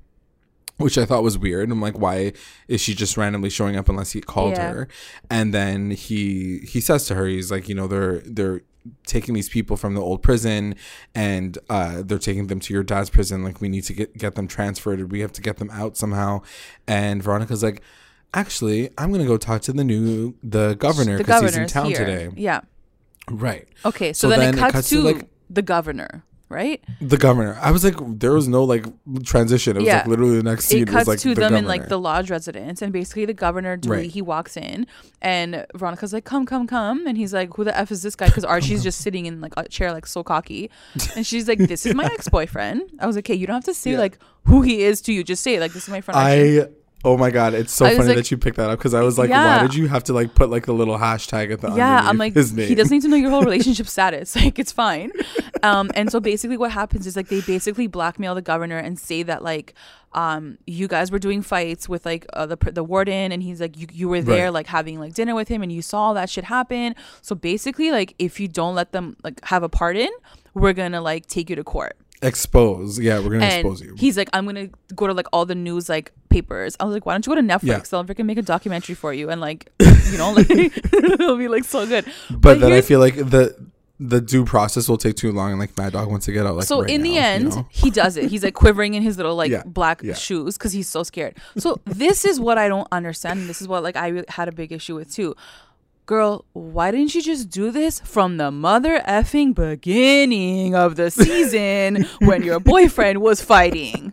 which 0.81 0.97
I 0.97 1.05
thought 1.05 1.23
was 1.23 1.37
weird. 1.37 1.71
I'm 1.71 1.81
like, 1.81 1.97
why 1.97 2.33
is 2.67 2.81
she 2.81 2.93
just 2.93 3.15
randomly 3.17 3.49
showing 3.49 3.75
up 3.75 3.87
unless 3.89 4.11
he 4.11 4.21
called 4.21 4.53
Yeah. 4.53 4.71
her? 4.73 4.87
And 5.29 5.53
then 5.53 5.91
he 5.91 6.59
he 6.67 6.81
says 6.81 7.05
to 7.07 7.15
her, 7.15 7.25
he's 7.27 7.51
like, 7.51 7.69
you 7.69 7.75
know, 7.75 7.87
they're 7.87 8.19
they're 8.25 8.61
taking 9.05 9.35
these 9.35 9.47
people 9.47 9.77
from 9.77 9.93
the 9.93 10.01
old 10.01 10.23
prison 10.23 10.73
and 11.13 11.59
uh, 11.69 12.01
they're 12.03 12.17
taking 12.17 12.47
them 12.47 12.59
to 12.59 12.73
your 12.73 12.81
dad's 12.81 13.11
prison. 13.11 13.43
Like 13.43 13.61
we 13.61 13.69
need 13.69 13.83
to 13.85 13.93
get 13.93 14.17
get 14.17 14.35
them 14.35 14.47
transferred. 14.47 15.11
We 15.11 15.19
have 15.19 15.31
to 15.33 15.41
get 15.41 15.57
them 15.57 15.69
out 15.71 15.95
somehow. 15.97 16.41
And 16.87 17.21
Veronica's 17.21 17.61
like, 17.63 17.81
actually, 18.33 18.89
I'm 18.97 19.11
gonna 19.11 19.25
go 19.25 19.37
talk 19.37 19.61
to 19.63 19.73
the 19.73 19.83
new 19.83 20.35
the 20.41 20.75
governor 20.79 21.17
because 21.19 21.41
he's 21.43 21.57
in 21.57 21.67
town 21.67 21.85
here. 21.87 21.97
today. 21.99 22.29
Yeah. 22.35 22.61
Right. 23.29 23.67
Okay, 23.85 24.13
so, 24.13 24.27
So 24.27 24.29
then, 24.29 24.39
then 24.39 24.53
it 24.55 24.57
it 24.57 24.59
cuts, 24.59 24.73
cuts 24.73 24.89
to, 24.89 24.95
to 24.95 25.01
like- 25.03 25.29
the 25.49 25.61
governor, 25.61 26.23
right? 26.51 26.83
The 26.99 27.17
governor. 27.17 27.57
I 27.61 27.71
was 27.71 27.83
like, 27.83 27.95
there 28.19 28.33
was 28.33 28.47
no 28.47 28.63
like 28.63 28.85
transition. 29.23 29.77
It 29.77 29.79
was 29.79 29.87
Yeah. 29.87 29.97
like 29.99 30.07
literally 30.07 30.37
the 30.37 30.43
next 30.43 30.65
scene 30.65 30.83
It 30.83 30.89
was 30.89 30.93
cuts 30.95 31.07
like 31.07 31.19
to 31.19 31.33
the 31.33 31.41
them 31.41 31.55
in 31.55 31.65
like 31.65 31.87
the 31.87 31.97
lodge 31.99 32.29
residence, 32.29 32.81
and 32.81 32.91
basically 32.93 33.25
the 33.25 33.33
governor 33.33 33.77
Dooley 33.77 33.97
Right. 33.97 34.09
he 34.11 34.21
walks 34.21 34.57
in, 34.57 34.85
and 35.21 35.65
Veronica's 35.75 36.13
like, 36.13 36.25
"Come, 36.25 36.45
come, 36.45 36.67
come," 36.67 37.07
and 37.07 37.17
he's 37.17 37.33
like, 37.33 37.55
"Who 37.55 37.63
the 37.63 37.75
f 37.77 37.91
is 37.91 38.01
this 38.03 38.15
guy?" 38.15 38.27
Because 38.27 38.45
Archie's 38.55 38.83
just 38.83 39.01
sitting 39.01 39.25
in 39.25 39.41
like 39.41 39.53
a 39.57 39.67
chair, 39.67 39.91
like 39.93 40.05
so 40.05 40.23
cocky, 40.23 40.69
and 41.15 41.25
she's 41.25 41.47
like, 41.47 41.57
"This 41.59 41.85
is 41.85 41.95
my 41.95 42.05
ex 42.13 42.27
boyfriend." 42.29 42.83
I 42.99 43.07
was 43.07 43.15
like, 43.15 43.25
"Okay, 43.25 43.35
you 43.35 43.47
don't 43.47 43.55
have 43.55 43.63
to 43.65 43.73
say 43.73 43.91
Yeah. 43.93 43.99
like 43.99 44.17
who 44.45 44.61
he 44.61 44.81
is 44.83 45.01
to 45.01 45.13
you. 45.13 45.23
Just 45.23 45.43
say 45.43 45.59
like 45.59 45.73
this 45.73 45.83
is 45.83 45.89
my 45.89 46.01
friend." 46.01 46.17
Archie." 46.19 46.61
I 46.61 46.67
Oh 47.03 47.17
my 47.17 47.31
god, 47.31 47.53
it's 47.55 47.73
so 47.73 47.85
funny 47.85 47.97
like- 48.09 48.15
that 48.17 48.31
you 48.31 48.37
picked 48.37 48.57
that 48.57 48.69
up 48.69 48.77
because 48.77 48.93
I 48.93 49.01
was 49.01 49.17
like, 49.17 49.29
Yeah. 49.29 49.57
why 49.57 49.63
did 49.63 49.73
you 49.75 49.87
have 49.87 50.03
to 50.05 50.13
like 50.13 50.35
put 50.35 50.49
like 50.51 50.67
a 50.67 50.71
little 50.73 50.97
hashtag 50.97 51.51
at 51.51 51.61
the 51.61 51.67
end? 51.69 51.77
yeah 51.77 52.01
i'm 52.07 52.17
like 52.17 52.33
his 52.33 52.53
name? 52.53 52.67
he 52.67 52.75
doesn't 52.75 52.93
need 52.95 53.01
to 53.01 53.07
know 53.07 53.15
your 53.15 53.29
whole 53.31 53.41
relationship 53.49 53.87
status 53.87 54.35
like 54.43 54.59
it's 54.59 54.71
fine 54.71 55.11
um 55.63 55.89
and 55.95 56.11
so 56.11 56.19
basically 56.19 56.57
what 56.57 56.71
happens 56.71 57.07
is 57.07 57.15
like 57.15 57.27
they 57.29 57.41
basically 57.41 57.87
blackmail 57.87 58.35
the 58.35 58.41
governor 58.41 58.77
and 58.77 58.99
say 58.99 59.23
that 59.23 59.41
like 59.43 59.73
um 60.13 60.57
you 60.67 60.87
guys 60.87 61.11
were 61.11 61.19
doing 61.19 61.41
fights 61.41 61.87
with 61.89 62.05
like 62.05 62.25
uh, 62.33 62.45
the 62.45 62.57
the 62.71 62.83
warden 62.83 63.31
and 63.31 63.41
he's 63.41 63.59
like 63.61 63.77
you, 63.77 63.87
you 63.91 64.07
were 64.09 64.21
there 64.21 64.45
Right. 64.45 64.53
like 64.53 64.67
having 64.67 64.99
like 64.99 65.13
dinner 65.13 65.33
with 65.33 65.47
him 65.47 65.63
and 65.63 65.71
you 65.71 65.81
saw 65.81 65.99
all 66.07 66.13
that 66.15 66.29
shit 66.29 66.43
happen 66.43 66.95
so 67.21 67.33
basically 67.35 67.91
like 67.91 68.13
if 68.19 68.39
you 68.39 68.47
don't 68.47 68.75
let 68.75 68.91
them 68.91 69.15
like 69.23 69.43
have 69.45 69.63
a 69.63 69.69
pardon 69.69 70.09
we're 70.53 70.73
gonna 70.73 71.01
like 71.01 71.25
take 71.27 71.49
you 71.49 71.55
to 71.55 71.63
court 71.63 71.95
expose. 72.21 72.99
Yeah, 72.99 73.19
we're 73.19 73.31
gonna 73.31 73.45
and 73.45 73.53
expose 73.67 73.81
you. 73.81 73.95
he's 73.97 74.15
like 74.17 74.29
i'm 74.33 74.45
gonna 74.45 74.69
go 74.95 75.07
to 75.07 75.13
like 75.13 75.27
all 75.33 75.45
the 75.45 75.55
news 75.55 75.89
like 75.89 76.11
papers 76.29 76.77
i 76.79 76.83
was 76.85 76.93
like 76.93 77.05
why 77.05 77.13
don't 77.13 77.25
you 77.25 77.31
go 77.35 77.41
to 77.41 77.45
netflix 77.47 77.63
Yeah. 77.63 77.77
they'll 77.89 78.05
freaking 78.05 78.25
make 78.25 78.37
a 78.37 78.41
documentary 78.41 78.95
for 78.95 79.11
you 79.13 79.29
and 79.29 79.41
like 79.41 79.71
you 80.11 80.17
know 80.17 80.31
like 80.33 80.49
it'll 80.51 81.37
be 81.37 81.47
like 81.47 81.63
so 81.63 81.85
good 81.87 82.05
but 82.29 82.59
then 82.59 82.71
I 82.71 82.81
feel 82.81 82.99
like 82.99 83.15
the 83.15 83.55
the 84.03 84.19
due 84.19 84.45
process 84.45 84.89
will 84.89 84.97
take 84.97 85.15
too 85.15 85.31
long, 85.31 85.51
and 85.51 85.59
like 85.59 85.77
Mad 85.77 85.93
Dog 85.93 86.09
wants 86.09 86.25
to 86.25 86.31
get 86.31 86.43
out. 86.47 86.55
Like 86.55 86.65
so 86.65 86.81
right 86.81 86.89
in 86.89 87.03
the 87.03 87.09
now, 87.09 87.15
you 87.15 87.21
end 87.21 87.55
know? 87.55 87.67
he 87.69 87.91
does 87.91 88.17
it 88.17 88.31
he's 88.31 88.43
like 88.43 88.55
quivering 88.55 88.95
in 88.95 89.03
his 89.03 89.15
little 89.17 89.35
like 89.35 89.51
Yeah, 89.51 89.61
black 89.63 90.01
yeah. 90.01 90.15
shoes 90.15 90.57
because 90.57 90.71
he's 90.71 90.87
so 90.89 91.03
scared 91.03 91.37
so 91.57 91.79
this 91.85 92.25
is 92.25 92.39
what 92.39 92.57
i 92.57 92.67
don't 92.67 92.87
understand 92.91 93.41
and 93.41 93.47
this 93.49 93.61
is 93.61 93.67
what 93.67 93.83
like 93.83 93.95
i 93.95 94.23
had 94.27 94.47
a 94.47 94.51
big 94.51 94.71
issue 94.71 94.95
with 94.95 95.13
too 95.13 95.35
girl 96.11 96.43
why 96.53 96.91
didn't 96.91 97.15
you 97.15 97.21
just 97.21 97.49
do 97.49 97.71
this 97.71 97.99
from 98.01 98.35
the 98.37 98.51
mother 98.51 98.99
effing 99.07 99.55
beginning 99.55 100.75
of 100.75 100.95
the 100.97 101.09
season 101.09 102.03
when 102.27 102.43
your 102.43 102.59
boyfriend 102.59 103.21
was 103.21 103.41
fighting 103.41 104.11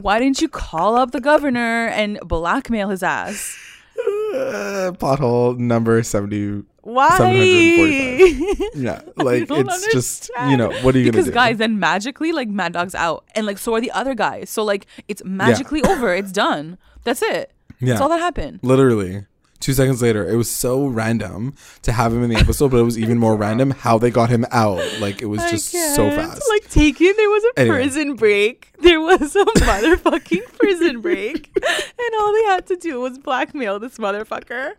why 0.00 0.18
didn't 0.18 0.40
you 0.40 0.48
call 0.48 0.96
up 0.96 1.10
the 1.10 1.20
governor 1.20 1.86
and 2.00 2.18
blackmail 2.24 2.88
his 2.88 3.02
ass 3.02 3.38
Uh, 3.98 4.92
pothole 5.02 5.58
number 5.58 6.02
seventy. 6.04 6.62
why 6.82 7.08
745. 7.18 8.70
Yeah, 8.76 9.00
like 9.16 9.44
it's 9.50 9.92
just 9.92 10.30
you 10.48 10.56
know 10.56 10.70
what 10.82 10.94
are 10.94 10.98
you 10.98 11.10
because 11.10 11.26
gonna 11.26 11.32
do? 11.36 11.42
guys 11.52 11.56
then 11.58 11.78
magically 11.78 12.30
like 12.32 12.48
mad 12.48 12.72
dog's 12.72 12.94
out 12.94 13.24
and 13.34 13.44
like 13.44 13.58
so 13.58 13.74
are 13.74 13.80
the 13.80 13.90
other 13.90 14.14
guys 14.14 14.48
so 14.48 14.62
like 14.64 14.86
it's 15.08 15.22
magically 15.24 15.82
over 15.82 16.14
it's 16.14 16.30
done 16.32 16.78
that's 17.04 17.20
it 17.22 17.52
Yeah. 17.80 17.88
that's 17.88 18.00
all 18.00 18.08
that 18.08 18.20
happened 18.20 18.60
Literally. 18.62 19.26
Two 19.60 19.72
seconds 19.72 20.00
later, 20.00 20.28
it 20.28 20.36
was 20.36 20.48
so 20.50 20.86
random 20.86 21.54
to 21.82 21.90
have 21.92 22.12
him 22.12 22.22
in 22.22 22.30
the 22.30 22.36
episode, 22.36 22.70
but 22.70 22.78
it 22.78 22.84
was 22.84 22.98
even 22.98 23.18
more 23.18 23.36
random 23.46 23.70
how 23.72 23.98
they 23.98 24.10
got 24.10 24.30
him 24.30 24.46
out. 24.52 24.80
Like 25.00 25.20
it 25.20 25.26
was 25.26 25.40
I 25.40 25.50
just 25.50 25.70
so 25.70 26.10
fast. 26.10 26.42
like 26.48 26.68
taking 26.70 27.12
there 27.16 27.28
was 27.28 27.44
a 27.44 27.60
Anyway. 27.60 27.76
prison 27.76 28.14
break 28.14 28.72
there 28.80 29.00
was 29.00 29.34
a 29.34 29.44
motherfucking 29.44 30.44
prison 30.58 31.00
break 31.00 31.50
and 31.56 32.14
all 32.20 32.32
they 32.32 32.44
had 32.44 32.66
to 32.68 32.76
do 32.76 33.00
was 33.00 33.18
blackmail 33.18 33.80
this 33.80 33.98
motherfucker 33.98 34.72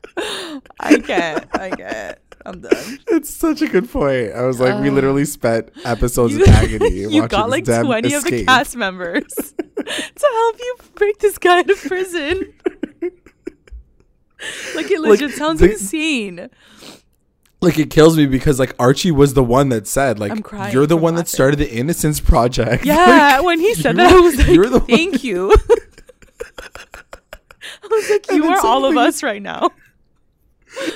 i 0.79 0.97
can't 0.99 1.45
i 1.59 1.69
can't 1.69 2.17
i'm 2.45 2.61
done 2.61 2.99
it's 3.09 3.29
such 3.29 3.61
a 3.61 3.67
good 3.67 3.89
point. 3.91 4.31
I 4.33 4.43
was 4.45 4.59
like, 4.61 4.81
we 4.81 4.87
Uh, 4.89 4.93
literally 4.93 5.25
spent 5.25 5.71
episodes 5.83 6.33
you, 6.35 6.43
of 6.43 6.49
agony. 6.49 6.89
you 7.01 7.07
watching 7.23 7.27
got 7.27 7.49
like 7.49 7.65
damn 7.65 7.85
20 7.85 8.13
of 8.13 8.23
the 8.23 8.45
cast 8.45 8.77
members 8.77 9.33
to 9.35 10.27
help 10.33 10.55
you 10.59 10.75
break 10.95 11.19
this 11.19 11.37
guy 11.37 11.59
out 11.59 11.69
of 11.69 11.77
prison 11.81 12.53
like 14.75 14.89
it 14.91 14.99
legit 15.01 15.31
sounds 15.31 15.59
they- 15.59 15.71
insane. 15.71 16.49
Like 17.61 17.77
it 17.77 17.89
kills 17.89 18.15
me 18.15 18.25
because 18.25 18.57
like 18.57 18.73
Archie 18.79 19.11
was 19.11 19.33
the 19.33 19.43
one 19.43 19.67
that 19.69 19.85
said 19.85 20.17
like 20.17 20.31
you're 20.71 20.85
the 20.85 20.95
one 20.95 21.15
that 21.15 21.27
started 21.27 21.59
the 21.59 21.69
Innocence 21.69 22.21
Project. 22.21 22.85
yeah 22.85 23.35
Like, 23.37 23.43
when 23.45 23.59
he 23.59 23.73
said 23.75 23.97
that 23.97 24.13
i 24.13 24.19
was 24.19 24.37
like 24.37 24.47
you're 24.47 24.69
the 24.69 24.79
one- 24.79 24.87
thank 24.87 25.23
you. 25.25 25.53
I 27.83 27.87
was 27.89 28.09
like 28.09 28.31
you 28.31 28.45
are 28.45 28.59
all 28.65 28.85
of 28.85 28.95
us 28.97 29.23
right 29.23 29.41
now 29.41 29.71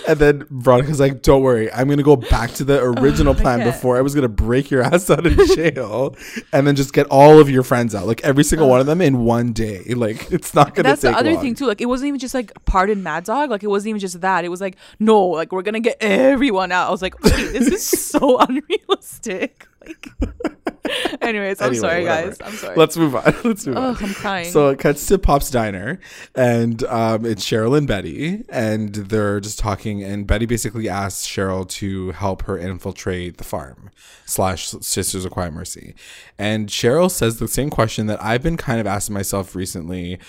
And 0.08 0.20
then 0.20 0.46
Veronica's 0.50 1.00
like, 1.00 1.22
"Don't 1.22 1.42
worry, 1.42 1.72
I'm 1.72 1.88
gonna 1.88 2.04
go 2.04 2.16
back 2.16 2.52
to 2.56 2.64
the 2.64 2.80
oh, 2.80 2.94
original 2.98 3.36
I 3.36 3.42
plan 3.42 3.64
before 3.64 3.98
I 3.98 4.02
was 4.02 4.14
gonna 4.16 4.28
break 4.28 4.70
your 4.70 4.84
ass 4.84 5.10
out 5.10 5.26
of 5.26 5.38
jail, 5.56 6.16
and 6.52 6.68
then 6.68 6.76
just 6.76 6.94
get 6.94 7.08
all 7.08 7.40
of 7.40 7.50
your 7.50 7.64
friends 7.64 7.96
out, 7.96 8.08
like 8.08 8.24
every 8.24 8.44
single 8.44 8.70
one 8.70 8.80
of 8.80 8.86
them 8.86 9.02
in 9.02 9.26
one 9.26 9.54
day. 9.54 9.84
Like 9.94 10.32
it's 10.32 10.54
not 10.54 10.76
gonna 10.76 10.90
that's 10.90 11.02
the 11.02 11.12
other 11.12 11.34
long. 11.34 11.42
thing 11.42 11.56
too 11.56 11.66
like 11.66 11.82
it 11.82 11.86
wasn't 11.86 12.08
even 12.08 12.20
just 12.20 12.34
like 12.34 12.52
pardon 12.66 13.04
mad 13.04 13.24
dog 13.24 13.50
like 13.50 13.64
it 13.64 13.68
wasn't 13.68 13.90
even 13.90 14.00
just 14.00 14.22
that 14.22 14.46
it 14.46 14.50
was 14.50 14.62
like 14.62 14.78
no 15.00 15.26
like 15.28 15.52
we're 15.52 15.62
gonna 15.62 15.80
get 15.80 15.98
everyone 16.02 16.72
out 16.72 16.88
i 16.88 16.92
was 16.92 17.02
like 17.02 17.20
this 17.22 17.68
is 17.68 17.86
so 17.86 18.38
unrealistic 18.48 19.68
like 19.88 20.10
anyways 21.22 21.62
i'm 21.62 21.68
Anyway, 21.70 21.80
sorry 21.80 22.04
whatever. 22.04 22.30
guys 22.30 22.38
i'm 22.44 22.54
sorry 22.54 22.76
Let's 22.76 22.98
move 22.98 23.16
on. 23.16 23.24
Let's 23.44 23.66
move 23.66 23.78
on. 23.78 23.96
I'm 23.96 24.14
crying 24.14 24.46
So 24.52 24.70
it 24.70 24.80
cuts 24.80 25.06
to 25.08 25.18
Pop's 25.18 25.50
diner, 25.50 26.00
and 26.36 26.84
um, 26.86 27.26
it's 27.26 27.44
Cheryl 27.46 27.78
and 27.78 27.88
Betty, 27.88 28.44
and 28.50 28.94
they're 28.94 29.40
just 29.40 29.60
talking. 29.60 30.04
And 30.04 30.26
Betty 30.28 30.46
basically 30.46 30.90
asks 30.90 31.28
Cheryl 31.28 31.68
to 31.70 32.12
help 32.12 32.44
her 32.44 32.58
infiltrate 32.58 33.38
the 33.38 33.44
farm 33.44 33.92
slash 34.26 34.68
Sisters 34.82 35.24
of 35.26 35.32
Quiet 35.32 35.54
Mercy. 35.54 35.96
And 36.38 36.68
Cheryl 36.70 37.10
says 37.12 37.38
the 37.40 37.48
same 37.48 37.70
question 37.70 38.08
that 38.08 38.22
I've 38.24 38.44
been 38.44 38.58
kind 38.58 38.80
of 38.80 38.88
asking 38.88 39.14
myself 39.14 39.56
recently: 39.56 40.20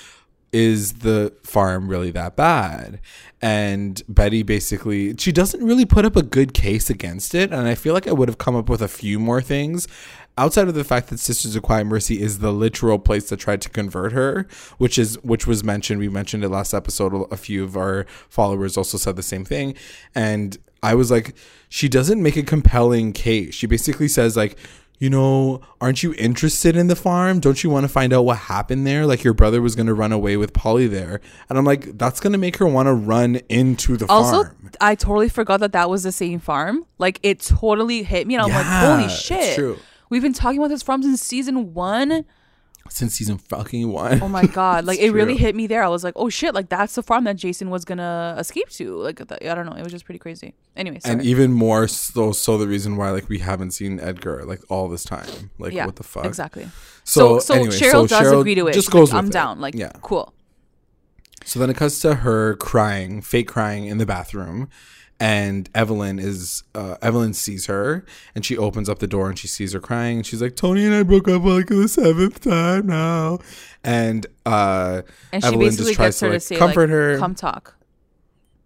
Is 0.54 0.92
the 1.00 1.34
farm 1.42 1.88
really 1.88 2.12
that 2.12 2.36
bad? 2.36 3.00
And 3.42 4.00
Betty 4.08 4.44
basically 4.44 5.16
she 5.16 5.32
doesn't 5.32 5.64
really 5.64 5.84
put 5.84 6.04
up 6.04 6.14
a 6.14 6.22
good 6.22 6.54
case 6.54 6.88
against 6.88 7.34
it, 7.34 7.52
and 7.52 7.66
I 7.66 7.74
feel 7.74 7.92
like 7.92 8.06
I 8.06 8.12
would 8.12 8.28
have 8.28 8.38
come 8.38 8.54
up 8.54 8.68
with 8.68 8.80
a 8.80 8.86
few 8.86 9.18
more 9.18 9.42
things 9.42 9.88
outside 10.38 10.68
of 10.68 10.74
the 10.74 10.84
fact 10.84 11.08
that 11.08 11.18
Sisters 11.18 11.56
of 11.56 11.62
Quiet 11.62 11.86
Mercy 11.86 12.22
is 12.22 12.38
the 12.38 12.52
literal 12.52 13.00
place 13.00 13.28
that 13.30 13.38
tried 13.38 13.62
to 13.62 13.68
convert 13.68 14.12
her, 14.12 14.46
which 14.78 14.96
is 14.96 15.16
which 15.24 15.44
was 15.44 15.64
mentioned. 15.64 15.98
We 15.98 16.08
mentioned 16.08 16.44
it 16.44 16.50
last 16.50 16.72
episode. 16.72 17.26
A 17.32 17.36
few 17.36 17.64
of 17.64 17.76
our 17.76 18.06
followers 18.28 18.76
also 18.76 18.96
said 18.96 19.16
the 19.16 19.22
same 19.24 19.44
thing, 19.44 19.74
and 20.14 20.56
I 20.84 20.94
was 20.94 21.10
like, 21.10 21.34
she 21.68 21.88
doesn't 21.88 22.22
make 22.22 22.36
a 22.36 22.44
compelling 22.44 23.12
case. 23.12 23.56
She 23.56 23.66
basically 23.66 24.08
says 24.08 24.36
like. 24.36 24.56
You 25.04 25.10
know, 25.10 25.60
aren't 25.82 26.02
you 26.02 26.14
interested 26.16 26.76
in 26.76 26.86
the 26.86 26.96
farm? 26.96 27.38
Don't 27.38 27.62
you 27.62 27.68
want 27.68 27.84
to 27.84 27.88
find 27.88 28.10
out 28.14 28.22
what 28.22 28.38
happened 28.38 28.86
there? 28.86 29.04
Like 29.04 29.22
your 29.22 29.34
brother 29.34 29.60
was 29.60 29.74
going 29.74 29.86
to 29.88 29.92
run 29.92 30.12
away 30.12 30.38
with 30.38 30.54
Polly 30.54 30.86
there. 30.86 31.20
And 31.50 31.58
I'm 31.58 31.66
like, 31.66 31.98
that's 31.98 32.20
going 32.20 32.32
to 32.32 32.38
make 32.38 32.56
her 32.56 32.66
want 32.66 32.86
to 32.86 32.94
run 32.94 33.36
into 33.50 33.98
the 33.98 34.06
also 34.08 34.44
farm. 34.44 34.70
i 34.80 34.94
totally 34.94 35.28
forgot 35.28 35.60
that 35.60 35.72
that 35.72 35.90
was 35.90 36.04
the 36.04 36.10
same 36.10 36.38
farm 36.40 36.86
like 36.96 37.20
it 37.22 37.38
totally 37.40 38.02
hit 38.02 38.26
me 38.26 38.34
and 38.34 38.44
i'm 38.44 38.48
like 38.48 38.64
Yeah, 38.64 38.92
holy 38.94 39.04
it's 39.04 39.20
shit 39.20 39.78
we've 40.08 40.22
been 40.22 40.32
talking 40.32 40.58
about 40.58 40.68
this 40.68 40.82
farm 40.82 41.02
since 41.02 41.20
season 41.20 41.74
one 41.74 42.24
Since 42.90 43.14
season 43.14 43.38
fucking 43.38 43.88
one. 43.88 44.22
Oh 44.22 44.28
my 44.28 44.44
god! 44.44 44.84
Like 44.86 44.98
it 44.98 45.10
really 45.10 45.36
hit 45.36 45.56
me 45.56 45.66
there. 45.66 45.82
I 45.82 45.88
was 45.88 46.04
like, 46.04 46.12
"Oh 46.16 46.28
shit!" 46.28 46.54
Like 46.54 46.68
that's 46.68 46.94
the 46.94 47.02
farm 47.02 47.24
that 47.24 47.36
Jason 47.36 47.70
was 47.70 47.84
gonna 47.84 48.36
escape 48.38 48.68
to. 48.70 48.96
Like 48.96 49.20
I 49.20 49.54
don't 49.54 49.64
know. 49.64 49.72
It 49.72 49.82
was 49.82 49.90
just 49.90 50.04
pretty 50.04 50.18
crazy. 50.18 50.54
Anyway, 50.76 50.98
sorry. 51.00 51.14
and 51.14 51.22
even 51.22 51.52
more 51.52 51.88
so, 51.88 52.32
so 52.32 52.58
the 52.58 52.68
reason 52.68 52.96
why 52.96 53.10
like 53.10 53.28
we 53.28 53.38
haven't 53.38 53.70
seen 53.70 53.98
Edgar 54.00 54.44
like 54.44 54.60
all 54.68 54.88
this 54.88 55.02
time. 55.02 55.50
Like 55.58 55.72
yeah, 55.72 55.86
what 55.86 55.96
the 55.96 56.02
fuck? 56.02 56.26
Exactly. 56.26 56.68
So, 57.04 57.38
So 57.38 57.38
so, 57.38 57.54
anyway, 57.54 57.70
Cheryl 57.74 57.90
so 57.90 58.06
does 58.06 58.26
Cheryl 58.26 58.40
agree 58.40 58.54
to 58.56 58.66
it. 58.68 58.74
Just 58.74 58.86
She's 58.88 58.92
goes 58.92 59.12
like, 59.12 59.18
I'm 59.18 59.28
it. 59.28 59.32
down. 59.32 59.60
Like 59.60 59.74
yeah. 59.74 59.92
cool. 60.02 60.34
So 61.46 61.58
then 61.60 61.70
it 61.70 61.76
cuts 61.76 62.00
to 62.00 62.16
her 62.16 62.56
crying, 62.56 63.20
fake 63.22 63.48
crying 63.48 63.86
in 63.86 63.98
the 63.98 64.06
bathroom, 64.06 64.68
and 65.20 65.70
Evelyn 65.74 66.18
is 66.18 66.62
uh, 66.74 66.96
Evelyn 67.00 67.32
sees 67.34 67.66
her 67.66 68.04
and 68.34 68.44
she 68.44 68.56
opens 68.58 68.88
up 68.88 68.98
the 68.98 69.06
door 69.06 69.28
and 69.28 69.38
she 69.38 69.46
sees 69.46 69.72
her 69.72 69.80
crying 69.80 70.18
and 70.18 70.26
she's 70.26 70.42
like, 70.42 70.56
Tony 70.56 70.84
and 70.84 70.94
I 70.94 71.02
broke 71.02 71.28
up 71.28 71.42
like 71.44 71.66
the 71.66 71.86
seventh 71.88 72.40
time 72.40 72.86
now, 72.86 73.38
and 73.82 74.26
uh, 74.44 75.02
And 75.32 75.42
she 75.42 75.46
Evelyn 75.48 75.66
basically 75.66 75.84
just 75.92 75.96
tries 75.96 76.06
gets 76.06 76.20
her 76.20 76.28
to, 76.28 76.34
to, 76.34 76.40
say 76.40 76.56
comfort 76.56 76.80
like, 76.82 76.90
her. 76.90 77.18
"Come 77.18 77.34
talk. 77.34 77.76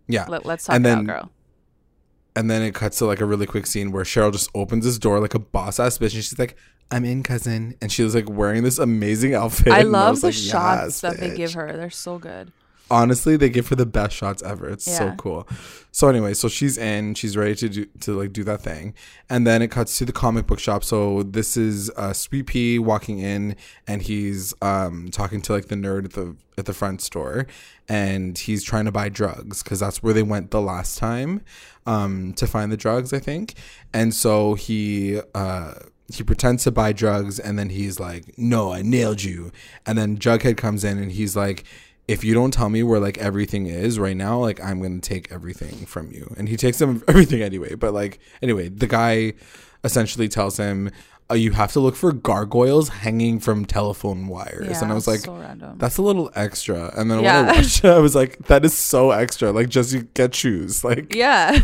yeah, 0.09 0.27
Let, 0.29 0.47
let's 0.47 0.65
talk 0.65 0.77
And 0.77 0.85
then- 0.85 1.05
girl." 1.05 1.31
And 2.37 2.49
then 2.49 2.63
it 2.63 2.73
cuts 2.73 2.99
to 2.99 3.05
like 3.07 3.21
a 3.21 3.25
really 3.25 3.47
quick 3.47 3.67
scene 3.67 3.91
where 3.91 4.05
Cheryl 4.05 4.31
just 4.31 4.49
opens 4.55 4.85
this 4.85 4.97
door 4.97 5.19
like 5.19 5.35
a 5.35 5.41
boss 5.41 5.81
ass 5.81 5.99
bitch 5.99 6.15
and 6.15 6.23
she's 6.23 6.39
like, 6.39 6.57
I'm 6.89 7.05
in, 7.05 7.25
cousin. 7.25 7.75
And 7.83 7.91
she 7.91 8.05
was 8.05 8.15
like 8.15 8.31
wearing 8.31 8.63
this 8.63 8.79
amazing 8.79 9.35
outfit. 9.35 9.73
I 9.73 9.83
love 9.83 10.21
the 10.21 10.29
like, 10.29 10.35
shots 10.37 10.83
"Yes, 10.83 11.01
that 11.01 11.17
they 11.19 11.35
give 11.35 11.55
her. 11.55 11.77
They're 11.77 11.91
so 11.91 12.17
good. 12.19 12.53
Honestly, 12.91 13.37
they 13.37 13.51
give 13.51 13.69
her 13.69 13.77
the 13.77 13.87
best 13.87 14.17
shots 14.17 14.43
ever. 14.43 14.69
It's 14.69 14.85
so 14.85 15.13
cool. 15.17 15.47
So 15.91 16.09
anyway, 16.09 16.35
so 16.35 16.49
she's 16.49 16.79
in, 16.79 17.15
she's 17.15 17.37
ready 17.37 17.55
to 17.57 17.69
do 17.69 17.85
to 18.01 18.13
like 18.19 18.33
do 18.33 18.45
that 18.45 18.63
thing. 18.63 18.95
And 19.29 19.47
then 19.47 19.63
it 19.63 19.71
cuts 19.71 19.99
to 19.99 20.05
the 20.05 20.13
comic 20.13 20.47
book 20.47 20.59
shop. 20.59 20.85
So 20.85 21.23
this 21.23 21.57
is 21.57 21.91
uh 21.97 22.13
Sweet 22.13 22.47
Pea 22.47 22.79
walking 22.79 23.19
in 23.19 23.57
and 23.87 24.03
he's 24.03 24.55
um 24.63 25.09
talking 25.11 25.43
to 25.43 25.53
like 25.53 25.67
the 25.67 25.75
nerd 25.75 26.07
at 26.07 26.13
the 26.13 26.37
at 26.57 26.67
the 26.67 26.73
front 26.73 27.01
store 27.01 27.47
and 27.89 28.37
he's 28.39 28.65
trying 28.65 28.85
to 28.85 28.93
buy 28.93 29.09
drugs 29.09 29.63
because 29.63 29.81
that's 29.81 30.03
where 30.03 30.13
they 30.13 30.23
went 30.23 30.51
the 30.51 30.61
last 30.61 30.99
time 30.99 31.43
um 31.87 32.33
to 32.35 32.47
find 32.47 32.71
the 32.73 32.77
drugs, 32.77 33.13
I 33.13 33.19
think. 33.19 33.55
And 33.93 34.15
so 34.15 34.55
he 34.55 35.21
uh 35.35 35.75
he 36.11 36.23
pretends 36.23 36.65
to 36.65 36.71
buy 36.71 36.93
drugs 36.93 37.39
and 37.39 37.59
then 37.59 37.69
he's 37.71 38.01
like, 38.01 38.39
No, 38.39 38.73
I 38.73 38.83
nailed 38.83 39.23
you. 39.23 39.53
And 39.85 39.99
then 39.99 40.17
Jughead 40.17 40.57
comes 40.57 40.85
in 40.85 40.97
and 40.99 41.13
he's 41.13 41.37
like, 41.37 41.65
if 42.09 42.25
you 42.25 42.35
don't 42.35 42.51
tell 42.53 42.69
me 42.71 42.83
where 42.83 42.99
like 42.99 43.19
everything 43.19 43.67
is 43.67 43.99
right 43.99 44.17
now, 44.17 44.39
like 44.41 44.61
I'm 44.65 44.81
gonna 44.83 45.01
take 45.01 45.31
everything 45.31 45.87
from 45.87 46.11
you. 46.11 46.35
And 46.39 46.49
he 46.49 46.57
takes 46.57 46.81
him 46.81 47.03
everything 47.09 47.43
anyway. 47.43 47.75
But 47.75 47.93
like 47.95 48.19
anyway, 48.43 48.69
the 48.71 48.87
guy 48.87 49.35
essentially 49.85 50.27
tells 50.29 50.57
him, 50.57 50.91
uh, 51.31 51.35
you 51.35 51.53
have 51.53 51.71
to 51.75 51.81
look 51.81 51.95
for 51.95 52.11
gargoyles 52.13 52.89
hanging 52.89 53.39
from 53.39 53.67
telephone 53.67 54.27
wires. 54.29 54.81
and 54.81 54.91
I 54.91 54.95
was 54.95 55.07
like, 55.07 55.21
so 55.21 55.75
that's 55.77 55.99
a 55.99 56.03
little 56.03 56.31
extra. 56.35 56.91
And 56.97 57.11
then 57.11 57.19
when 57.19 57.25
Yeah. 57.27 57.41
I 57.41 57.53
watched 57.53 57.85
it, 57.85 57.91
I 57.91 57.99
was 57.99 58.15
like, 58.15 58.39
that 58.47 58.65
is 58.65 58.73
so 58.73 59.11
extra. 59.11 59.53
Like, 59.53 59.69
just 59.69 59.93
you 59.93 60.03
get 60.15 60.35
shoes. 60.35 60.83
Like, 60.89 61.15
yeah. 61.15 61.59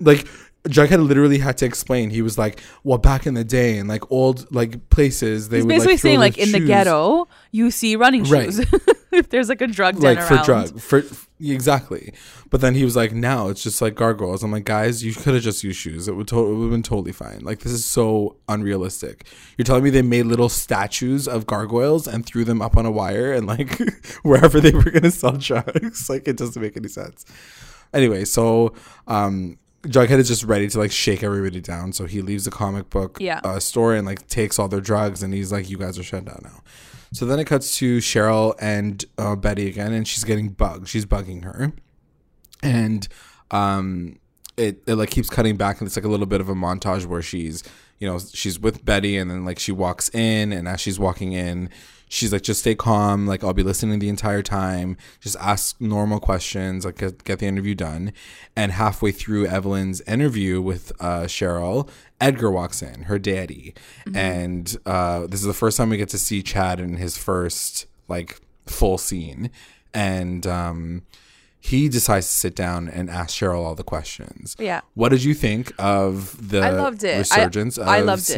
like 0.00 0.26
Jughead 0.68 1.06
literally 1.06 1.38
had 1.38 1.56
to 1.58 1.66
explain. 1.66 2.10
He 2.10 2.20
was 2.20 2.36
like, 2.36 2.60
"Well, 2.84 2.98
back 2.98 3.26
in 3.26 3.34
the 3.34 3.44
day, 3.44 3.78
in 3.78 3.86
like 3.88 4.10
old 4.10 4.52
like 4.54 4.90
places, 4.90 5.48
they 5.48 5.58
He's 5.58 5.64
would 5.66 5.68
basically 5.70 5.92
like, 5.92 6.00
saying 6.00 6.18
like 6.18 6.38
in 6.38 6.52
the 6.52 6.60
ghetto, 6.60 7.28
you 7.52 7.70
see 7.70 7.96
running 7.96 8.24
Right. 8.24 8.52
shoes. 8.52 8.66
if 9.12 9.28
there's 9.30 9.48
like 9.48 9.60
a 9.60 9.66
drug 9.66 10.00
den 10.00 10.16
like 10.16 10.24
for 10.26 10.36
drug 10.44 10.80
for 10.80 11.02
exactly." 11.40 12.12
But 12.50 12.60
then 12.60 12.74
he 12.74 12.84
was 12.84 12.96
like, 12.96 13.12
"Now 13.12 13.48
it's 13.48 13.62
just 13.62 13.80
like 13.82 13.94
gargoyles." 13.94 14.42
I'm 14.42 14.50
like, 14.52 14.64
"Guys, 14.64 15.04
you 15.04 15.14
could 15.14 15.34
have 15.34 15.42
just 15.42 15.62
used 15.64 15.78
shoes. 15.78 16.08
It 16.08 16.16
would 16.16 16.28
to- 16.28 16.38
it 16.46 16.54
would 16.54 16.62
have 16.64 16.70
been 16.70 16.82
totally 16.82 17.12
fine. 17.12 17.40
Like 17.42 17.60
this 17.60 17.72
is 17.72 17.84
so 17.84 18.36
unrealistic. 18.48 19.26
You're 19.56 19.64
telling 19.64 19.84
me 19.84 19.90
they 19.90 20.02
made 20.02 20.26
little 20.26 20.48
statues 20.48 21.28
of 21.28 21.46
gargoyles 21.46 22.06
and 22.06 22.24
threw 22.24 22.44
them 22.44 22.60
up 22.62 22.76
on 22.76 22.86
a 22.86 22.90
wire 22.90 23.32
and 23.32 23.46
like 23.46 23.78
wherever 24.22 24.60
they 24.60 24.72
were 24.72 24.90
gonna 24.90 25.10
sell 25.10 25.32
drugs? 25.36 26.08
like 26.10 26.26
it 26.26 26.36
doesn't 26.36 26.60
make 26.60 26.76
any 26.76 26.88
sense." 26.88 27.24
Anyway, 27.94 28.24
so 28.24 28.74
um 29.06 29.58
Jughead 29.84 30.18
is 30.18 30.26
just 30.26 30.42
ready 30.42 30.68
to 30.68 30.78
like 30.78 30.90
shake 30.90 31.22
everybody 31.22 31.60
down. 31.60 31.92
So 31.92 32.04
he 32.06 32.20
leaves 32.20 32.44
the 32.44 32.50
comic 32.50 32.90
book 32.90 33.18
Yeah. 33.20 33.40
uh, 33.44 33.60
store 33.60 33.94
and 33.94 34.04
like 34.04 34.26
takes 34.26 34.58
all 34.58 34.66
their 34.68 34.80
drugs 34.80 35.22
and 35.22 35.32
he's 35.32 35.52
like, 35.52 35.70
"You 35.70 35.78
guys 35.78 35.98
are 35.98 36.02
shut 36.02 36.24
down 36.24 36.40
now." 36.42 36.62
So 37.12 37.24
then 37.24 37.38
it 37.38 37.46
cuts 37.46 37.76
to 37.78 37.98
Cheryl 37.98 38.54
and 38.60 39.04
uh, 39.16 39.36
Betty 39.36 39.66
again, 39.66 39.92
and 39.92 40.06
she's 40.06 40.24
getting 40.24 40.50
bugged. 40.50 40.88
She's 40.88 41.06
bugging 41.06 41.44
her, 41.44 41.72
and 42.62 43.08
um, 43.50 44.18
it, 44.56 44.82
it 44.86 44.94
like 44.96 45.10
keeps 45.10 45.30
cutting 45.30 45.56
back, 45.56 45.80
and 45.80 45.86
it's 45.86 45.96
like 45.96 46.04
a 46.04 46.08
little 46.08 46.26
bit 46.26 46.40
of 46.40 46.48
a 46.48 46.54
montage 46.54 47.06
where 47.06 47.22
she's, 47.22 47.62
you 47.98 48.06
know, 48.06 48.18
she's 48.18 48.60
with 48.60 48.84
Betty, 48.84 49.16
and 49.16 49.30
then 49.30 49.44
like 49.44 49.58
she 49.58 49.72
walks 49.72 50.08
in, 50.14 50.52
and 50.52 50.68
as 50.68 50.80
she's 50.80 50.98
walking 50.98 51.32
in, 51.32 51.70
she's 52.08 52.32
like, 52.32 52.42
just 52.42 52.60
stay 52.60 52.74
calm, 52.74 53.26
like 53.26 53.44
I'll 53.44 53.54
be 53.54 53.62
listening 53.62 53.98
the 53.98 54.08
entire 54.08 54.42
time, 54.42 54.96
just 55.20 55.36
ask 55.40 55.80
normal 55.80 56.20
questions, 56.20 56.84
like 56.84 56.98
get, 56.98 57.24
get 57.24 57.38
the 57.38 57.46
interview 57.46 57.74
done, 57.74 58.12
and 58.56 58.72
halfway 58.72 59.12
through 59.12 59.46
Evelyn's 59.46 60.00
interview 60.02 60.60
with 60.60 60.92
uh, 61.00 61.22
Cheryl, 61.22 61.88
Edgar 62.20 62.50
walks 62.50 62.82
in, 62.82 63.04
her 63.04 63.18
daddy, 63.18 63.74
and 64.14 64.76
uh, 64.86 65.26
this 65.26 65.40
is 65.40 65.46
the 65.46 65.54
first 65.54 65.76
time 65.76 65.90
we 65.90 65.96
get 65.96 66.08
to 66.10 66.18
see 66.18 66.42
Chad 66.42 66.80
in 66.80 66.96
his 66.96 67.16
first 67.16 67.86
like 68.08 68.40
full 68.66 68.98
scene, 68.98 69.50
and 69.94 70.46
um, 70.46 71.02
he 71.60 71.88
decides 71.88 72.26
to 72.26 72.32
sit 72.32 72.54
down 72.54 72.88
and 72.88 73.10
ask 73.10 73.36
Cheryl 73.36 73.64
all 73.64 73.74
the 73.74 73.84
questions. 73.84 74.56
Yeah. 74.58 74.80
What 74.94 75.10
did 75.10 75.24
you 75.24 75.34
think 75.34 75.72
of 75.78 76.50
the 76.50 76.60
I 76.60 76.70
loved 76.70 77.04
it. 77.04 77.18
Resurgence 77.18 77.78
I 77.78 77.98
of 77.98 78.06
loved 78.06 78.22
it. 78.22 78.32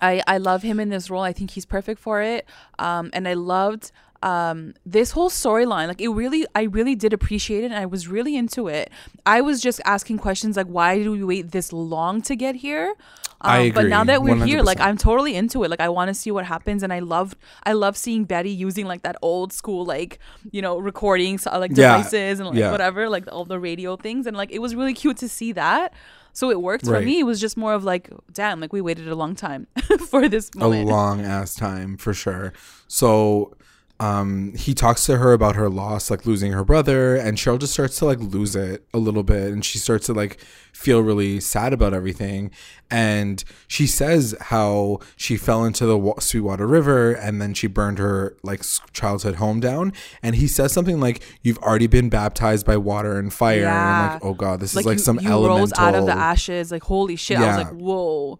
I, 0.00 0.22
I 0.26 0.38
love 0.38 0.62
him 0.62 0.80
in 0.80 0.88
this 0.88 1.10
role. 1.10 1.22
I 1.22 1.32
think 1.32 1.50
he's 1.52 1.66
perfect 1.66 2.00
for 2.00 2.22
it. 2.22 2.46
Um, 2.78 3.10
and 3.12 3.26
I 3.28 3.34
loved 3.34 3.92
um, 4.22 4.74
this 4.86 5.10
whole 5.12 5.30
storyline. 5.30 5.88
Like 5.88 6.00
it 6.00 6.08
really, 6.08 6.46
I 6.54 6.62
really 6.64 6.94
did 6.94 7.12
appreciate 7.12 7.62
it, 7.62 7.66
and 7.66 7.74
I 7.74 7.86
was 7.86 8.08
really 8.08 8.36
into 8.36 8.68
it. 8.68 8.90
I 9.26 9.40
was 9.40 9.60
just 9.60 9.80
asking 9.84 10.18
questions 10.18 10.56
like, 10.56 10.66
why 10.66 10.98
did 10.98 11.08
we 11.08 11.22
wait 11.22 11.50
this 11.52 11.72
long 11.72 12.22
to 12.22 12.34
get 12.36 12.54
here? 12.56 12.94
Um, 13.40 13.50
I 13.50 13.70
But 13.72 13.88
now 13.88 14.04
that 14.04 14.22
we're 14.22 14.36
here, 14.46 14.62
like 14.62 14.80
I'm 14.80 14.96
totally 14.96 15.34
into 15.36 15.64
it. 15.64 15.70
Like 15.70 15.80
I 15.80 15.90
want 15.90 16.08
to 16.08 16.14
see 16.14 16.30
what 16.30 16.46
happens, 16.46 16.82
and 16.82 16.90
I 16.92 17.00
love, 17.00 17.36
I 17.64 17.74
love 17.74 17.96
seeing 17.98 18.24
Betty 18.24 18.50
using 18.50 18.86
like 18.86 19.02
that 19.02 19.16
old 19.20 19.52
school, 19.52 19.84
like 19.84 20.18
you 20.50 20.62
know, 20.62 20.78
recordings, 20.78 21.46
uh, 21.46 21.58
like 21.58 21.72
Yeah. 21.76 21.96
devices 21.98 22.40
and 22.40 22.48
like 22.48 22.58
Yeah. 22.58 22.70
whatever, 22.70 23.10
like 23.10 23.30
all 23.30 23.44
the 23.44 23.60
radio 23.60 23.96
things, 23.96 24.26
and 24.26 24.34
like 24.34 24.50
it 24.50 24.60
was 24.60 24.74
really 24.74 24.94
cute 24.94 25.18
to 25.18 25.28
see 25.28 25.52
that. 25.52 25.92
So 26.34 26.50
it 26.50 26.60
worked 26.60 26.84
for 26.84 27.00
me. 27.00 27.20
It 27.20 27.22
was 27.22 27.40
just 27.40 27.56
more 27.56 27.72
of 27.72 27.84
like, 27.84 28.10
damn, 28.32 28.60
like 28.60 28.72
we 28.72 28.80
waited 28.80 29.08
a 29.08 29.14
long 29.14 29.34
time 29.36 29.68
for 30.10 30.28
this 30.28 30.50
a 30.60 30.66
long 30.68 31.20
ass 31.22 31.54
time 31.54 31.96
for 31.96 32.12
sure. 32.12 32.52
So 32.88 33.56
um 34.04 34.52
he 34.56 34.74
talks 34.74 35.04
to 35.06 35.16
her 35.18 35.32
about 35.32 35.54
her 35.56 35.68
loss, 35.68 36.10
like 36.10 36.26
losing 36.26 36.52
her 36.52 36.64
brother, 36.64 37.16
and 37.16 37.38
Cheryl 37.38 37.58
just 37.58 37.72
starts 37.72 37.96
to 38.00 38.04
like 38.04 38.18
lose 38.20 38.54
it 38.56 38.84
a 38.92 38.98
little 38.98 39.22
bit 39.22 39.52
and 39.52 39.64
she 39.64 39.78
starts 39.78 40.06
to 40.06 40.12
like 40.12 40.40
feel 40.72 41.00
really 41.00 41.40
sad 41.40 41.72
about 41.72 41.94
everything. 41.94 42.50
And 42.90 43.42
she 43.68 43.86
says 43.86 44.34
how 44.52 44.98
she 45.16 45.36
fell 45.36 45.64
into 45.64 45.86
the 45.86 45.96
Wa- 45.96 46.18
Sweetwater 46.18 46.66
River 46.66 47.12
and 47.12 47.40
then 47.40 47.54
she 47.54 47.66
burned 47.68 47.98
her 47.98 48.36
like 48.42 48.62
childhood 48.92 49.36
home 49.36 49.60
down. 49.60 49.92
And 50.22 50.34
he 50.36 50.46
says 50.48 50.72
something 50.72 50.98
like, 51.00 51.22
"You've 51.42 51.58
already 51.58 51.86
been 51.86 52.08
baptized 52.08 52.66
by 52.66 52.76
water 52.76 53.18
and 53.18 53.32
fire." 53.32 53.60
And 53.60 53.68
I'm 53.68 54.06
Yeah. 54.06 54.12
like, 54.14 54.24
"Oh 54.24 54.34
god, 54.34 54.60
this 54.60 54.76
is 54.76 54.84
like 54.84 54.98
you, 54.98 55.04
some 55.08 55.18
you 55.20 55.28
elemental." 55.30 55.58
rose 55.58 55.72
out 55.78 55.94
of 55.94 56.06
the 56.06 56.12
ashes. 56.16 56.70
Like 56.72 56.82
holy 56.84 57.16
shit! 57.16 57.38
Yeah. 57.38 57.44
I 57.44 57.48
was 57.56 57.64
like, 57.66 57.74
whoa. 57.80 58.38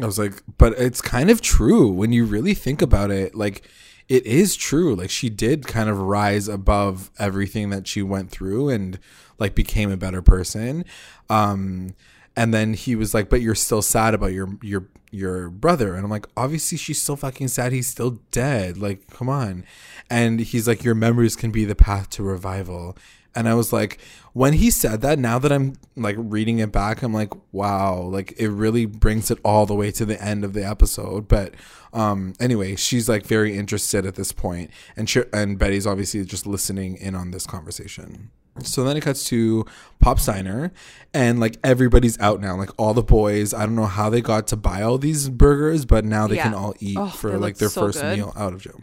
I 0.00 0.06
was 0.06 0.18
like, 0.18 0.34
but 0.58 0.74
it's 0.78 1.00
kind 1.00 1.28
of 1.30 1.40
true 1.40 1.90
when 1.90 2.12
you 2.12 2.24
really 2.24 2.54
think 2.54 2.80
about 2.82 3.10
it. 3.10 3.34
Like, 3.34 3.62
it 4.08 4.26
is 4.26 4.56
true. 4.56 4.94
Like, 4.94 5.10
she 5.10 5.28
did 5.28 5.66
kind 5.66 5.88
of 5.88 5.98
rise 5.98 6.48
above 6.48 7.10
everything 7.18 7.70
that 7.70 7.86
she 7.86 8.02
went 8.02 8.30
through 8.30 8.70
and 8.70 8.98
like 9.38 9.54
became 9.54 9.90
a 9.90 9.96
better 9.96 10.22
person. 10.22 10.84
Um, 11.30 11.94
and 12.36 12.54
then 12.54 12.74
he 12.74 12.94
was 12.94 13.14
like, 13.14 13.28
but 13.28 13.40
you're 13.40 13.54
still 13.54 13.82
sad 13.82 14.14
about 14.14 14.32
your 14.32 14.48
your 14.62 14.86
your 15.10 15.48
brother. 15.48 15.94
And 15.94 16.04
I'm 16.04 16.10
like, 16.10 16.26
obviously 16.36 16.78
she's 16.78 17.00
still 17.00 17.16
fucking 17.16 17.48
sad. 17.48 17.72
He's 17.72 17.88
still 17.88 18.20
dead. 18.30 18.76
Like, 18.78 19.08
come 19.10 19.28
on. 19.28 19.64
And 20.10 20.40
he's 20.40 20.68
like, 20.68 20.84
your 20.84 20.94
memories 20.94 21.36
can 21.36 21.50
be 21.50 21.64
the 21.64 21.74
path 21.74 22.10
to 22.10 22.22
revival. 22.22 22.96
And 23.38 23.48
I 23.48 23.54
was 23.54 23.72
like, 23.72 23.98
when 24.32 24.52
he 24.54 24.70
said 24.70 25.00
that, 25.02 25.18
now 25.18 25.38
that 25.38 25.52
I'm 25.52 25.74
like 25.96 26.16
reading 26.18 26.58
it 26.58 26.72
back, 26.72 27.02
I'm 27.02 27.14
like, 27.14 27.32
wow, 27.52 28.00
like 28.00 28.32
it 28.38 28.48
really 28.48 28.84
brings 28.84 29.30
it 29.30 29.38
all 29.44 29.64
the 29.66 29.74
way 29.74 29.90
to 29.92 30.04
the 30.04 30.20
end 30.22 30.44
of 30.44 30.52
the 30.54 30.66
episode. 30.66 31.28
But 31.28 31.54
um, 31.92 32.34
anyway, 32.40 32.74
she's 32.76 33.08
like 33.08 33.24
very 33.26 33.56
interested 33.56 34.04
at 34.06 34.14
this 34.16 34.32
point, 34.32 34.70
and 34.96 35.08
sh- 35.08 35.28
and 35.32 35.58
Betty's 35.58 35.86
obviously 35.86 36.24
just 36.24 36.46
listening 36.46 36.96
in 36.96 37.14
on 37.14 37.30
this 37.30 37.46
conversation. 37.46 38.30
So 38.64 38.82
then 38.82 38.96
it 38.96 39.02
cuts 39.02 39.22
to 39.26 39.64
Pop's 40.00 40.26
diner, 40.26 40.72
and 41.14 41.38
like 41.38 41.58
everybody's 41.62 42.18
out 42.18 42.40
now. 42.40 42.56
Like 42.56 42.70
all 42.76 42.92
the 42.92 43.04
boys, 43.04 43.54
I 43.54 43.60
don't 43.66 43.76
know 43.76 43.86
how 43.86 44.10
they 44.10 44.20
got 44.20 44.48
to 44.48 44.56
buy 44.56 44.82
all 44.82 44.98
these 44.98 45.28
burgers, 45.28 45.84
but 45.84 46.04
now 46.04 46.26
they 46.26 46.38
can 46.38 46.54
all 46.54 46.74
eat 46.80 46.96
Oh, 46.98 47.06
for 47.08 47.38
like 47.38 47.58
their 47.58 47.68
so 47.68 47.82
first 47.82 48.00
good. 48.00 48.16
meal 48.18 48.32
out 48.36 48.52
of 48.52 48.60
jail 48.62 48.82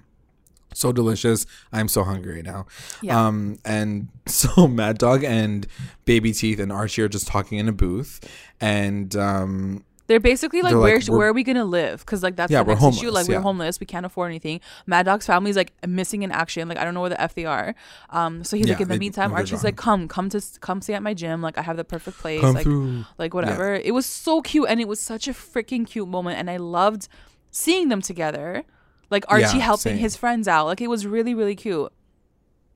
so 0.75 0.91
delicious. 0.91 1.45
I'm 1.71 1.87
so 1.87 2.03
hungry 2.03 2.41
now. 2.41 2.67
Yeah. 3.01 3.25
Um, 3.27 3.57
and 3.65 4.09
so 4.27 4.67
Mad 4.67 4.97
Dog 4.97 5.23
and 5.23 5.65
Baby 6.05 6.31
Teeth 6.33 6.59
and 6.59 6.71
Archie 6.71 7.01
are 7.01 7.09
just 7.09 7.27
talking 7.27 7.57
in 7.57 7.67
a 7.67 7.73
booth, 7.73 8.19
and 8.61 9.15
um, 9.15 9.83
They're 10.07 10.19
basically 10.19 10.61
like, 10.61 10.71
They're 10.73 10.79
like, 10.79 10.83
where 10.83 10.99
we're- 10.99 11.17
where 11.17 11.27
are 11.29 11.33
we 11.33 11.43
gonna 11.43 11.65
live? 11.65 12.01
Because 12.01 12.21
like 12.21 12.35
that's 12.35 12.51
Yeah, 12.51 12.61
the 12.63 12.75
next 12.75 12.79
issue. 12.83 13.05
homeless, 13.07 13.13
Like 13.15 13.27
we're 13.27 13.33
yeah. 13.35 13.41
homeless, 13.41 13.79
we 13.79 13.85
can't 13.87 14.05
afford 14.05 14.29
anything. 14.29 14.59
Mad 14.85 15.05
Dog's 15.07 15.25
family's 15.25 15.55
like 15.55 15.73
missing 15.87 16.21
in 16.21 16.31
action. 16.31 16.67
Like 16.69 16.77
I 16.77 16.83
don't 16.83 16.93
know 16.93 17.01
where 17.01 17.09
the 17.09 17.19
f 17.19 17.33
they 17.33 17.45
are. 17.45 17.73
Um, 18.11 18.43
so 18.43 18.55
he's 18.55 18.67
like 18.69 18.79
in 18.81 18.87
the 18.87 18.93
they- 18.95 18.99
meantime, 18.99 19.33
Archie's 19.33 19.63
like, 19.63 19.77
come, 19.77 20.07
come 20.07 20.29
to 20.29 20.41
come 20.61 20.81
stay 20.81 20.93
at 20.93 21.01
my 21.01 21.13
gym. 21.15 21.41
Like 21.41 21.57
I 21.57 21.63
have 21.63 21.77
the 21.77 21.83
perfect 21.83 22.19
place. 22.19 22.41
come 22.41 22.53
like 22.53 22.63
through. 22.63 23.05
like 23.17 23.33
whatever. 23.33 23.73
It 23.73 23.93
was 23.95 24.05
so 24.05 24.41
cute 24.41 24.67
and 24.69 24.79
it 24.79 24.87
was 24.87 24.99
such 24.99 25.27
a 25.27 25.33
freaking 25.33 25.87
cute 25.87 26.07
moment 26.07 26.37
and 26.37 26.49
I 26.51 26.57
loved 26.57 27.07
seeing 27.49 27.89
them 27.89 28.01
together. 28.01 28.63
Like 29.09 29.25
Archie 29.27 29.43
Yeah, 29.57 29.63
helping 29.63 29.93
same. 29.93 29.97
his 29.97 30.15
friends 30.15 30.47
out. 30.47 30.65
Like 30.65 30.81
it 30.81 30.87
was 30.89 31.05
really 31.05 31.33
really 31.33 31.55
cute. 31.55 31.91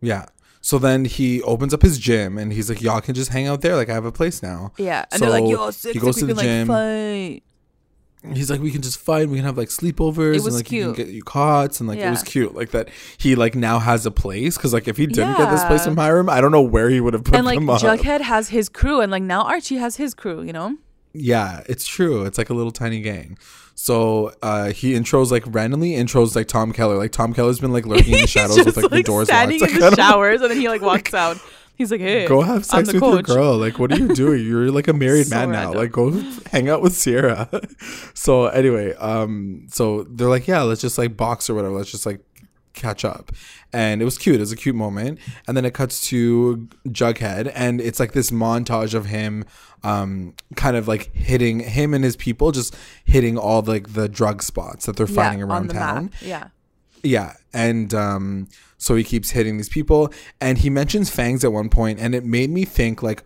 Yeah. 0.01 0.25
So 0.61 0.77
then 0.77 1.05
he 1.05 1.41
opens 1.43 1.73
up 1.73 1.81
his 1.81 1.97
gym 1.97 2.37
and 2.37 2.51
he's 2.51 2.69
like, 2.69 2.81
"Y'all 2.81 2.99
can 3.01 3.15
just 3.15 3.31
hang 3.31 3.47
out 3.47 3.61
there. 3.61 3.75
Like 3.75 3.89
I 3.89 3.93
have 3.93 4.05
a 4.05 4.11
place 4.11 4.43
now." 4.43 4.73
Yeah, 4.77 5.05
and 5.11 5.19
So 5.19 5.29
they're 5.31 5.41
like, 5.41 5.49
"Yo, 5.49 5.71
sick, 5.71 5.93
he 5.93 5.99
goes 5.99 6.15
sick, 6.19 6.27
to 6.27 6.33
the 6.33 6.41
gym. 6.41 6.67
like 6.67 6.77
fight." 6.77 7.43
He's 8.35 8.51
like, 8.51 8.59
"We 8.59 8.69
can 8.69 8.81
just 8.81 8.99
fight. 8.99 9.29
We 9.29 9.37
can 9.37 9.45
have 9.45 9.57
like 9.57 9.69
sleepovers. 9.69 10.35
It 10.35 10.43
was 10.43 10.47
and 10.47 10.55
like 10.55 10.71
you 10.73 10.83
can 10.87 10.93
get 10.93 11.07
you 11.07 11.23
cots 11.23 11.79
and 11.79 11.87
like 11.87 11.99
it 11.99 12.09
was 12.09 12.21
cute. 12.23 12.53
Like 12.53 12.71
that 12.71 12.89
he 13.17 13.35
like 13.35 13.55
now 13.55 13.79
has 13.79 14.05
a 14.05 14.11
place 14.11 14.57
because 14.57 14.73
like 14.73 14.89
if 14.89 14.97
he 14.97 15.07
didn't 15.07 15.37
get 15.37 15.49
this 15.49 15.63
place 15.63 15.85
Yeah. 15.85 15.91
in 15.93 15.97
Hiram, 15.97 16.29
I 16.29 16.41
don't 16.41 16.51
know 16.51 16.61
where 16.61 16.89
he 16.89 16.99
would 16.99 17.13
have 17.13 17.23
put 17.23 17.35
And 17.35 17.45
like 17.45 17.57
them 17.59 17.69
up. 17.69 17.81
Jughead 17.81 18.19
has 18.21 18.49
his 18.49 18.67
crew, 18.67 18.99
and 18.99 19.09
like 19.09 19.23
now 19.23 19.43
Archie 19.43 19.77
has 19.77 19.95
his 19.95 20.13
crew. 20.13 20.41
You 20.43 20.51
know. 20.51 20.75
Yeah, 21.13 21.63
it's 21.67 21.87
true. 21.87 22.25
It's 22.25 22.37
like 22.37 22.49
a 22.49 22.53
little 22.53 22.71
tiny 22.73 22.99
gang. 23.01 23.37
So 23.81 24.33
uh, 24.41 24.73
he 24.73 24.91
intros 24.91 25.31
like 25.31 25.45
randomly 25.47 25.91
intros 25.91 26.35
like 26.35 26.49
Tom 26.49 26.73
Keller. 26.73 26.97
Like 26.97 27.13
Tom 27.13 27.33
Keller's 27.33 27.61
been 27.61 27.71
like 27.71 27.85
lurking 27.85 28.13
in 28.13 28.21
the 28.21 28.27
shadows 28.35 28.65
with 28.65 28.75
like, 28.75 28.89
the 28.91 29.03
doors 29.03 29.29
standing 29.29 29.61
locked. 29.61 29.71
in 29.71 29.79
Like, 29.79 29.91
the 29.91 29.95
showers, 30.01 30.41
and 30.41 30.51
then 30.51 30.57
he 30.59 30.67
like 30.67 30.81
walks 30.81 31.13
out. 31.13 31.37
He's 31.77 31.89
like, 31.89 32.01
"Hey, 32.01 32.27
Go 32.27 32.41
have 32.41 32.57
I'm 32.57 32.63
sex 32.63 32.89
the 32.89 32.95
with 32.95 33.01
coach." 33.01 33.27
your 33.29 33.37
girl. 33.37 33.57
Like, 33.57 33.79
what 33.79 33.93
are 33.93 33.97
you 33.97 34.13
doing? 34.13 34.45
You're 34.45 34.69
like 34.69 34.89
a 34.89 34.93
married 34.93 35.27
So 35.27 35.35
man 35.37 35.51
now. 35.51 35.71
Like, 35.71 35.93
go 35.93 36.11
hang 36.51 36.67
out 36.67 36.81
with 36.81 36.93
Sierra. 36.93 37.49
so 38.13 38.47
anyway, 38.47 38.95
um, 38.95 39.67
so 39.69 40.03
they're 40.03 40.27
like, 40.27 40.45
yeah, 40.45 40.61
let's 40.63 40.81
just 40.81 40.97
like 40.97 41.15
box 41.15 41.49
or 41.49 41.53
whatever. 41.55 41.73
Let's 41.77 41.89
just 41.89 42.05
like 42.05 42.19
catch 42.73 43.05
up. 43.05 43.31
And 43.71 44.01
it 44.01 44.05
was 44.05 44.17
cute. 44.17 44.37
It 44.37 44.39
was 44.39 44.51
a 44.51 44.55
cute 44.55 44.75
moment. 44.75 45.19
And 45.47 45.55
then 45.55 45.65
it 45.65 45.73
cuts 45.73 46.01
to 46.07 46.67
Jughead, 46.87 47.51
and 47.53 47.79
it's 47.81 47.99
like 47.99 48.13
this 48.13 48.31
montage 48.31 48.93
of 48.93 49.05
him, 49.05 49.45
um, 49.83 50.33
kind 50.55 50.75
of 50.75 50.87
like 50.87 51.13
hitting 51.13 51.59
him 51.59 51.93
and 51.93 52.03
his 52.03 52.15
people, 52.15 52.51
just 52.51 52.75
hitting 53.05 53.37
all 53.37 53.61
like 53.61 53.93
the 53.93 54.09
drug 54.09 54.41
spots 54.43 54.85
that 54.85 54.95
they're 54.95 55.07
finding 55.07 55.39
yeah, 55.39 55.45
around 55.45 55.67
the 55.67 55.73
town. 55.73 56.05
map. 56.05 56.13
Yeah. 56.21 56.47
Yeah, 57.01 57.33
and 57.53 57.93
um, 57.93 58.49
so 58.77 58.95
he 58.95 59.05
keeps 59.05 59.29
hitting 59.29 59.55
these 59.55 59.69
people, 59.69 60.11
and 60.41 60.57
he 60.57 60.69
mentions 60.69 61.09
fangs 61.09 61.45
at 61.45 61.53
one 61.53 61.69
point, 61.69 61.97
and 61.99 62.13
it 62.13 62.25
made 62.25 62.49
me 62.49 62.65
think 62.65 63.01
like, 63.01 63.23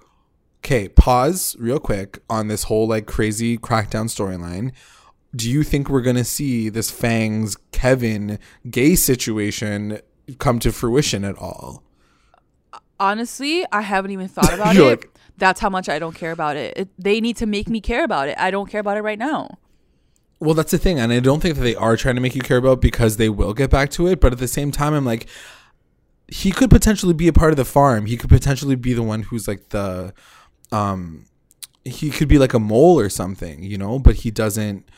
okay, 0.60 0.90
pause 0.90 1.56
real 1.60 1.80
quick 1.80 2.20
on 2.30 2.50
this 2.50 2.64
whole 2.64 2.88
like 2.88 3.08
crazy 3.08 3.58
crackdown 3.58 4.06
storyline. 4.06 4.74
Do 5.36 5.50
you 5.50 5.64
think 5.64 5.90
we're 5.90 6.02
gonna 6.02 6.24
see 6.24 6.70
this 6.70 6.92
Fangs 6.92 7.58
Kevin 7.72 8.40
gay 8.70 8.96
situation 8.96 10.00
come 10.38 10.60
to 10.60 10.72
fruition 10.72 11.24
at 11.24 11.38
all? 11.38 11.84
Honestly, 13.00 13.66
I 13.72 13.82
haven't 13.82 14.12
even 14.12 14.28
thought 14.28 14.54
about 14.54 14.76
it. 14.76 14.82
like- 14.82 15.10
That's 15.38 15.60
how 15.60 15.70
much 15.70 15.90
I 15.90 16.00
don't 16.00 16.16
care 16.16 16.32
about 16.32 16.56
it. 16.56 16.78
it. 16.78 16.90
They 16.98 17.20
need 17.20 17.38
to 17.38 17.46
make 17.46 17.68
me 17.70 17.82
care 17.82 18.04
about 18.04 18.28
it. 18.30 18.36
I 18.38 18.52
don't 18.52 18.70
care 18.70 18.80
about 18.82 18.98
it 18.98 19.02
right 19.02 19.18
now. 19.20 19.58
Well, 20.40 20.54
that's 20.54 20.72
the 20.72 20.78
thing, 20.78 21.00
and 21.00 21.12
I 21.14 21.20
don't 21.20 21.40
think 21.42 21.56
that 21.56 21.62
they 21.64 21.76
are 21.76 21.96
trying 21.96 22.16
to 22.16 22.22
make 22.22 22.36
you 22.36 22.42
care 22.42 22.58
about 22.58 22.82
because 22.82 23.16
they 23.18 23.30
will 23.30 23.54
get 23.54 23.70
back 23.70 23.90
to 23.92 24.08
it. 24.08 24.20
But 24.20 24.34
at 24.34 24.40
the 24.40 24.48
same 24.48 24.72
time, 24.72 24.94
I'm 24.94 25.06
like, 25.06 25.28
he 26.28 26.52
could 26.52 26.70
potentially 26.70 27.14
be 27.14 27.28
a 27.30 27.34
part 27.34 27.52
of 27.52 27.58
the 27.58 27.66
farm. 27.66 28.06
He 28.08 28.18
could 28.18 28.30
potentially 28.30 28.76
be 28.76 28.94
the 28.94 29.04
one 29.04 29.24
who's 29.24 29.48
like 29.48 29.70
the, 29.70 30.14
um, 30.72 31.26
he 31.86 32.10
could 32.10 32.28
be 32.28 32.38
like 32.38 32.54
a 32.54 32.60
mole 32.60 33.00
or 33.00 33.08
something, 33.10 33.64
you 33.64 33.78
know. 33.78 34.00
But 34.00 34.16
he 34.16 34.32
doesn't. 34.32 34.90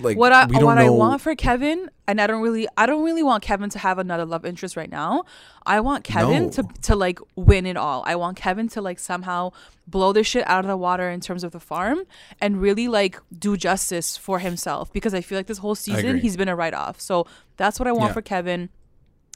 Like 0.00 0.16
what 0.16 0.32
I 0.32 0.46
what 0.46 0.78
I 0.78 0.88
want 0.88 1.20
for 1.20 1.34
Kevin, 1.34 1.90
and 2.08 2.18
I 2.20 2.26
don't 2.26 2.40
really 2.40 2.66
I 2.78 2.86
don't 2.86 3.04
really 3.04 3.22
want 3.22 3.42
Kevin 3.42 3.68
to 3.70 3.78
have 3.78 3.98
another 3.98 4.24
love 4.24 4.46
interest 4.46 4.74
right 4.74 4.90
now. 4.90 5.24
I 5.66 5.80
want 5.80 6.02
Kevin 6.02 6.44
No. 6.44 6.48
to 6.50 6.62
to 6.82 6.96
like 6.96 7.18
win 7.36 7.66
it 7.66 7.76
all. 7.76 8.02
I 8.06 8.16
want 8.16 8.38
Kevin 8.38 8.68
to 8.70 8.80
like 8.80 8.98
somehow 8.98 9.52
blow 9.86 10.12
this 10.14 10.26
shit 10.26 10.46
out 10.48 10.64
of 10.64 10.68
the 10.68 10.78
water 10.78 11.10
in 11.10 11.20
terms 11.20 11.44
of 11.44 11.52
the 11.52 11.60
farm 11.60 12.04
and 12.40 12.60
really 12.62 12.88
like 12.88 13.20
do 13.38 13.54
justice 13.56 14.16
for 14.16 14.38
himself 14.38 14.90
because 14.92 15.12
I 15.12 15.20
feel 15.20 15.38
like 15.38 15.46
this 15.46 15.58
whole 15.58 15.74
season 15.74 16.18
he's 16.20 16.38
been 16.38 16.48
a 16.48 16.56
write 16.56 16.72
off. 16.74 16.98
So 16.98 17.26
that's 17.58 17.78
what 17.78 17.86
I 17.86 17.92
want 17.92 18.10
Yeah. 18.10 18.14
for 18.14 18.22
Kevin. 18.22 18.70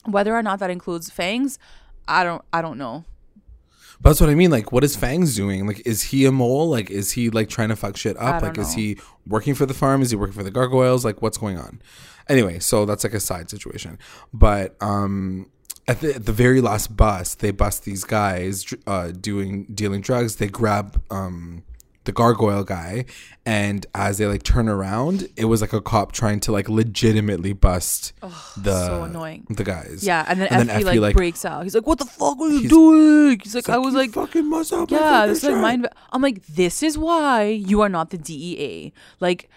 Whether 0.07 0.35
or 0.35 0.43
not 0.43 0.59
that 0.61 0.71
includes 0.71 1.11
Fangs, 1.11 1.59
I 2.09 2.25
don't 2.25 2.43
I 2.53 2.63
don't 2.63 2.79
know. 2.79 3.05
But 4.07 4.11
that's 4.11 4.21
what 4.21 4.31
I 4.31 4.37
mean. 4.37 4.53
Like, 4.53 4.71
what 4.71 4.85
is 4.85 4.95
Fangs 4.95 5.35
doing? 5.35 5.67
Like, 5.67 5.85
is 5.85 6.01
he 6.01 6.27
a 6.27 6.31
mole? 6.31 6.69
Like, 6.69 6.93
is 6.93 7.11
he 7.11 7.29
like 7.29 7.49
trying 7.49 7.71
to 7.71 7.77
fuck 7.77 7.97
shit 7.97 8.17
up? 8.19 8.41
Like, 8.41 8.57
is 8.57 8.73
he 8.73 8.99
working 9.27 9.53
for 9.57 9.67
the 9.67 9.75
farm? 9.75 10.01
Is 10.01 10.13
he 10.13 10.17
working 10.17 10.33
for 10.33 10.45
the 10.45 10.51
gargoyles? 10.53 11.05
Like, 11.05 11.23
what's 11.23 11.39
going 11.39 11.59
on? 11.59 11.83
Anyway, 12.29 12.61
so 12.61 12.87
that's 12.87 13.03
like 13.03 13.15
a 13.15 13.19
side 13.19 13.51
situation. 13.51 13.99
But 14.33 14.77
um, 14.81 15.51
at 15.89 16.03
the, 16.03 16.15
at 16.15 16.25
the 16.25 16.33
very 16.33 16.61
last 16.61 16.97
bust, 16.97 17.41
they 17.41 17.51
bust 17.51 17.85
these 17.85 18.05
guys 18.05 18.73
uh, 18.87 19.11
doing 19.11 19.65
dealing 19.75 20.03
drugs. 20.03 20.37
They 20.37 20.47
grab 20.47 21.03
um 21.11 21.65
the 22.07 22.13
gargoyle 22.13 22.65
guy, 22.65 23.05
and 23.45 23.85
as 23.95 24.17
they 24.19 24.27
like 24.27 24.43
turn 24.43 24.69
around, 24.69 25.29
it 25.37 25.45
was 25.45 25.61
like 25.61 25.73
a 25.75 25.81
cop 25.81 26.13
trying 26.13 26.41
to 26.41 26.53
like 26.53 26.69
legitimately 26.69 27.53
bust 27.53 28.13
the 28.57 28.87
so 28.87 29.03
annoying. 29.05 29.47
the 29.51 29.63
guys. 29.65 30.03
Yeah, 30.03 30.25
and 30.27 30.41
then, 30.41 30.49
And 30.51 30.71
FP, 30.71 30.85
then 30.85 30.95
FP, 30.97 31.01
like, 31.01 31.17
breaks 31.17 31.45
out. 31.45 31.63
He's 31.65 31.75
like, 31.75 31.87
"What 31.87 31.99
the 31.99 32.07
fuck 32.07 32.41
are 32.41 32.49
you 32.49 32.59
He's- 32.61 32.71
doing?" 32.71 33.39
He's 33.43 33.55
like, 33.55 33.69
"I 33.69 33.79
was 33.79 33.95
like, 33.95 34.11
fucking 34.13 34.51
up 34.53 34.91
yeah, 34.91 35.27
this 35.27 35.39
is 35.39 35.45
like 35.45 35.53
shirt." 35.53 35.61
mind. 35.61 35.89
I'm 36.13 36.23
like, 36.23 36.45
this 36.47 36.83
is 36.83 36.97
why 36.97 37.45
you 37.45 37.83
are 37.83 37.89
not 37.91 38.11
the 38.11 38.19
DEA. 38.19 38.93
Like, 39.21 39.51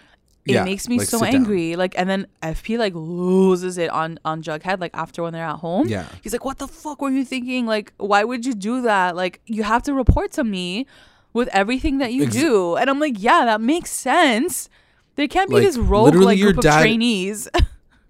it 0.46 0.52
Yeah, 0.54 0.64
makes 0.64 0.88
me 0.88 0.98
like, 0.98 1.06
so 1.08 1.18
sit 1.18 1.26
down. 1.26 1.34
angry. 1.34 1.76
Like, 1.76 1.94
and 1.98 2.08
then 2.08 2.26
FP 2.42 2.78
like 2.78 2.92
loses 2.94 3.76
it 3.78 3.90
on 3.90 4.18
on 4.24 4.42
Jughead. 4.42 4.80
Like 4.80 4.90
after 4.94 5.22
when 5.22 5.32
they're 5.32 5.44
at 5.44 5.56
home, 5.58 5.86
Yeah. 5.88 6.06
he's 6.22 6.32
like, 6.32 6.44
"What 6.44 6.58
the 6.58 6.66
fuck 6.68 7.00
were 7.02 7.10
you 7.10 7.24
thinking? 7.24 7.66
Like, 7.66 7.92
why 7.98 8.24
would 8.24 8.44
you 8.46 8.54
do 8.54 8.82
that? 8.82 9.16
Like, 9.16 9.40
you 9.46 9.62
have 9.64 9.82
to 9.84 9.92
report 9.94 10.32
to 10.32 10.44
me 10.44 10.86
with 11.32 11.48
everything 11.52 11.98
that 11.98 12.12
you 12.12 12.24
Ex- 12.24 12.34
do." 12.34 12.76
And 12.76 12.88
I'm 12.90 13.00
like, 13.00 13.14
"Yeah, 13.16 13.44
that 13.44 13.60
makes 13.60 13.90
sense." 13.90 14.68
There 15.16 15.28
can't 15.28 15.50
be 15.50 15.56
Like, 15.56 15.64
this 15.64 15.76
rogue 15.76 16.14
like 16.14 16.38
your 16.38 16.52
group 16.52 16.62
dad- 16.62 16.76
of 16.76 16.82
trainees. 16.82 17.48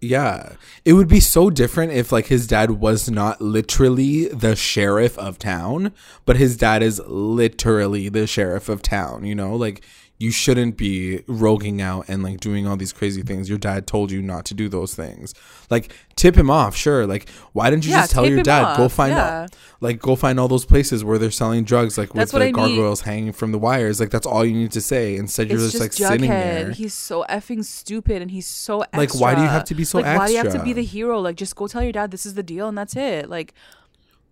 Yeah. 0.03 0.53
It 0.87 0.95
would 0.95 1.09
be 1.09 1.21
so 1.21 1.51
different 1.51 1.93
if 1.93 2.11
like 2.11 2.29
his 2.29 2.47
dad 2.47 2.71
was 2.71 3.11
not 3.11 3.41
literally 3.43 4.29
the 4.29 4.57
sheriff 4.57 5.19
of 5.19 5.39
town, 5.39 5.93
but 6.25 6.39
his 6.39 6.57
dad 6.57 6.83
is 6.83 7.03
literally 7.07 8.09
the 8.09 8.27
sheriff 8.27 8.69
of 8.71 8.81
town, 8.81 9.25
you 9.27 9.35
know? 9.35 9.55
Like 9.55 9.83
you 10.21 10.31
shouldn't 10.31 10.77
be 10.77 11.23
roguing 11.27 11.81
out 11.81 12.07
and 12.07 12.23
like 12.23 12.39
doing 12.41 12.67
all 12.67 12.77
these 12.77 12.93
crazy 12.93 13.23
things. 13.23 13.49
Your 13.49 13.57
dad 13.57 13.87
told 13.87 14.11
you 14.11 14.21
not 14.21 14.45
to 14.45 14.55
do 14.55 14.69
those 14.69 14.95
things. 14.95 15.33
Like 15.71 15.95
tip 16.15 16.37
him 16.37 16.51
off, 16.51 16.77
sure. 16.77 17.07
Like 17.07 17.29
why 17.55 17.71
didn't 17.71 17.87
you 17.87 17.93
Yeah, 17.93 18.03
just 18.03 18.13
tell 18.13 18.27
your 18.29 18.43
dad 18.43 18.77
go 18.77 18.91
find 18.91 19.13
yeah. 19.15 19.45
out 19.45 19.57
like 19.81 19.99
go 19.99 20.15
find 20.17 20.39
all 20.39 20.47
those 20.47 20.67
places 20.67 21.03
where 21.03 21.17
they're 21.17 21.31
selling 21.31 21.65
drugs 21.65 21.97
like 21.97 22.13
That's 22.13 22.35
with 22.35 22.41
the 22.43 22.49
I 22.49 22.53
mean. 22.53 22.55
gargoyles 22.55 23.01
hanging 23.01 23.33
from 23.33 23.51
the 23.51 23.59
wires. 23.59 23.99
Like 23.99 24.11
that's 24.11 24.27
all 24.27 24.45
you 24.45 24.53
need 24.53 24.73
to 24.73 24.83
say. 24.83 25.17
Instead 25.17 25.49
you're 25.49 25.57
it's 25.57 25.73
just, 25.73 25.83
just, 25.97 26.01
like 26.01 26.11
sitting 26.13 26.29
there. 26.29 26.71
He's 26.73 26.93
so 26.93 27.25
effing 27.31 27.65
stupid, 27.65 28.21
and 28.21 28.31
he's 28.31 28.47
so 28.47 28.83
extra. 28.83 28.99
Like, 29.01 29.15
why 29.19 29.35
do 29.35 29.41
you 29.41 29.49
have 29.49 29.65
to 29.65 29.75
be 29.75 29.85
so 29.85 30.01
like, 30.01 30.19
Why 30.19 30.27
do 30.27 30.33
you 30.35 30.39
have 30.39 30.53
to 30.53 30.63
be 30.63 30.75
the 30.75 30.85
hero? 30.85 31.19
Like, 31.19 31.37
just 31.37 31.57
go 31.57 31.67
tell 31.67 31.83
your 31.83 31.93
dad 31.93 32.11
this 32.11 32.27
is 32.27 32.35
the 32.35 32.43
deal, 32.43 32.69
and 32.69 32.77
that's 32.77 32.95
it. 32.95 33.31
Like, 33.31 33.55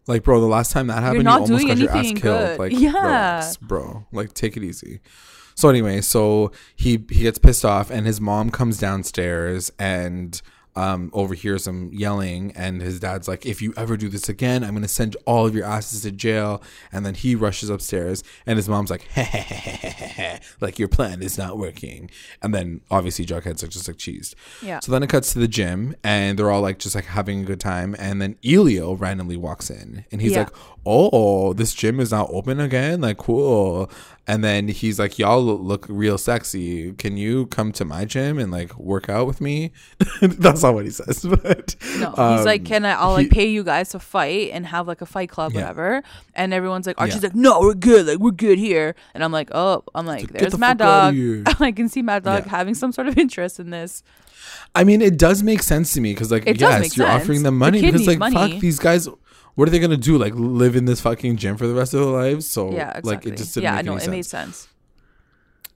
Like, 0.07 0.23
bro, 0.23 0.39
the 0.41 0.47
last 0.47 0.71
time 0.73 0.89
that 0.89 1.03
happened, 1.03 1.25
you 1.25 1.31
almost 1.31 1.67
got 1.67 1.79
your 1.79 1.91
ass 1.91 2.05
killed. 2.09 2.21
good. 2.21 2.59
Like, 2.59 2.73
Yeah. 2.73 2.93
relax, 2.93 3.57
bro. 3.57 4.05
Like, 4.13 4.35
take 4.35 4.57
it 4.59 4.63
easy. 4.63 5.01
So 5.59 5.69
anyway, 5.69 6.03
so 6.03 6.53
he 6.77 7.05
he 7.11 7.23
gets 7.23 7.37
pissed 7.41 7.65
off, 7.65 7.91
and 7.91 8.07
his 8.07 8.21
mom 8.21 8.51
comes 8.51 8.79
downstairs 8.79 9.73
and 9.77 10.41
um 10.77 11.11
overhears 11.13 11.67
him 11.67 11.91
yelling, 11.93 12.53
and 12.55 12.81
his 12.81 13.01
dad's 13.01 13.27
like, 13.27 13.45
"If 13.45 13.61
you 13.61 13.75
ever 13.77 13.97
do 13.97 14.09
this 14.09 14.29
again, 14.29 14.63
I'm 14.63 14.75
gonna 14.75 14.87
send 14.87 15.17
all 15.27 15.47
of 15.47 15.57
your 15.57 15.65
asses 15.65 16.03
to 16.03 16.13
jail." 16.13 16.63
And 16.93 17.05
then 17.05 17.15
he 17.15 17.35
rushes 17.35 17.71
upstairs, 17.71 18.23
and 18.47 18.57
his 18.57 18.69
mom's 18.69 18.89
like, 18.89 19.05
"Like 20.61 20.79
your 20.79 20.87
plan 20.87 21.23
is 21.23 21.37
not 21.37 21.59
working." 21.59 22.09
And 22.41 22.55
then 22.55 22.81
obviously 22.89 23.27
Jughead's 23.27 23.63
like 23.65 23.73
just 23.73 23.89
like 23.89 23.97
cheesed. 23.97 24.35
Yeah. 24.63 24.79
So 24.79 24.93
then 24.93 25.03
it 25.03 25.09
cuts 25.11 25.33
to 25.33 25.41
the 25.41 25.49
gym, 25.49 25.97
and 26.05 26.39
they're 26.39 26.53
all 26.53 26.63
like 26.63 26.79
just 26.79 26.95
like 26.95 27.07
having 27.07 27.41
a 27.41 27.45
good 27.45 27.59
time, 27.61 27.97
and 27.99 28.23
then 28.23 28.37
Elio 28.45 28.95
randomly 28.95 29.37
walks 29.37 29.71
in, 29.71 30.05
and 30.13 30.21
he's 30.23 30.31
Yeah. 30.33 30.41
like, 30.45 30.51
"Oh, 30.87 31.53
this 31.53 31.75
gym 31.75 31.99
is 31.99 32.13
now 32.13 32.29
open 32.29 32.61
again. 32.61 33.01
Like, 33.01 33.19
cool." 33.19 33.91
And 34.29 34.45
then 34.45 34.69
he's 34.69 34.99
like, 34.99 35.19
"Y'all 35.19 35.43
look 35.43 35.87
real 35.89 36.19
sexy. 36.19 36.93
Can 36.93 37.17
you 37.17 37.47
come 37.47 37.73
to 37.73 37.85
my 37.87 38.05
gym 38.05 38.39
and 38.39 38.53
like 38.53 38.79
work 38.79 39.09
out 39.09 39.27
with 39.27 39.41
me?" 39.41 39.73
That's 40.21 40.63
not 40.63 40.75
what 40.75 40.85
he 40.85 40.91
says, 40.91 41.25
but 41.43 41.75
no, 41.99 42.11
he's 42.37 42.45
like, 42.45 42.61
um, 42.61 42.67
can 42.67 42.85
I? 42.85 42.93
I'll 42.93 43.13
like 43.13 43.29
he- 43.29 43.31
pay 43.31 43.47
you 43.49 43.65
guys 43.65 43.89
to 43.91 43.99
fight 43.99 44.51
and 44.53 44.67
have 44.67 44.87
like 44.87 45.01
a 45.01 45.07
fight 45.07 45.31
club, 45.31 45.53
Yeah. 45.53 45.63
whatever. 45.63 46.03
And 46.35 46.53
everyone's 46.53 46.87
like, 46.87 47.01
Archie's 47.01 47.23
Yeah. 47.23 47.29
like, 47.29 47.35
no, 47.35 47.59
we're 47.61 47.73
good. 47.73 48.07
Like, 48.07 48.19
we're 48.19 48.31
good 48.33 48.59
here. 48.59 48.95
And 49.15 49.25
I'm 49.25 49.33
like, 49.33 49.49
oh, 49.53 49.83
I'm 49.95 50.05
like, 50.05 50.31
Get 50.31 50.41
there's 50.41 50.53
the 50.53 50.59
Mad 50.59 50.77
Dog. 50.77 51.15
I 51.61 51.73
can 51.73 51.89
see 51.89 52.03
Mad 52.03 52.23
Dog 52.23 52.45
Yeah. 52.45 52.51
having 52.51 52.75
some 52.75 52.93
sort 52.93 53.09
of 53.09 53.17
interest 53.17 53.59
in 53.59 53.71
this. 53.71 54.03
I 54.75 54.85
mean, 54.85 55.01
it 55.01 55.19
does 55.19 55.43
make 55.43 55.63
sense 55.63 55.93
to 55.95 56.01
me 56.03 56.13
because, 56.13 56.31
like, 56.31 56.47
It 56.47 56.61
yes, 56.61 56.97
you're 56.97 57.07
sense. 57.07 57.23
offering 57.23 57.43
them 57.45 57.57
money 57.59 57.81
kid 57.81 57.93
because, 57.93 58.07
like, 58.07 58.19
money. 58.19 58.35
fuck 58.35 58.61
these 58.61 58.79
guys. 58.79 59.09
What 59.59 59.67
are 59.67 59.73
they 59.73 59.81
gonna 59.81 59.97
do? 59.97 60.17
Like, 60.19 60.35
live 60.37 60.77
in 60.77 60.85
this 60.85 61.01
fucking 61.01 61.37
gym 61.37 61.57
for 61.57 61.67
the 61.67 61.75
rest 61.75 61.93
of 61.93 61.99
their 61.99 62.09
lives? 62.11 62.49
So, 62.49 62.71
Yeah, 62.71 62.91
exactly. 62.91 63.11
like, 63.13 63.27
it 63.27 63.37
just 63.37 63.55
didn't 63.55 63.65
yeah, 63.65 63.75
make 63.75 63.87
no, 63.87 63.93
any 63.95 63.97
it 63.99 64.05
sense. 64.05 64.11
made 64.13 64.27
sense. 64.27 64.69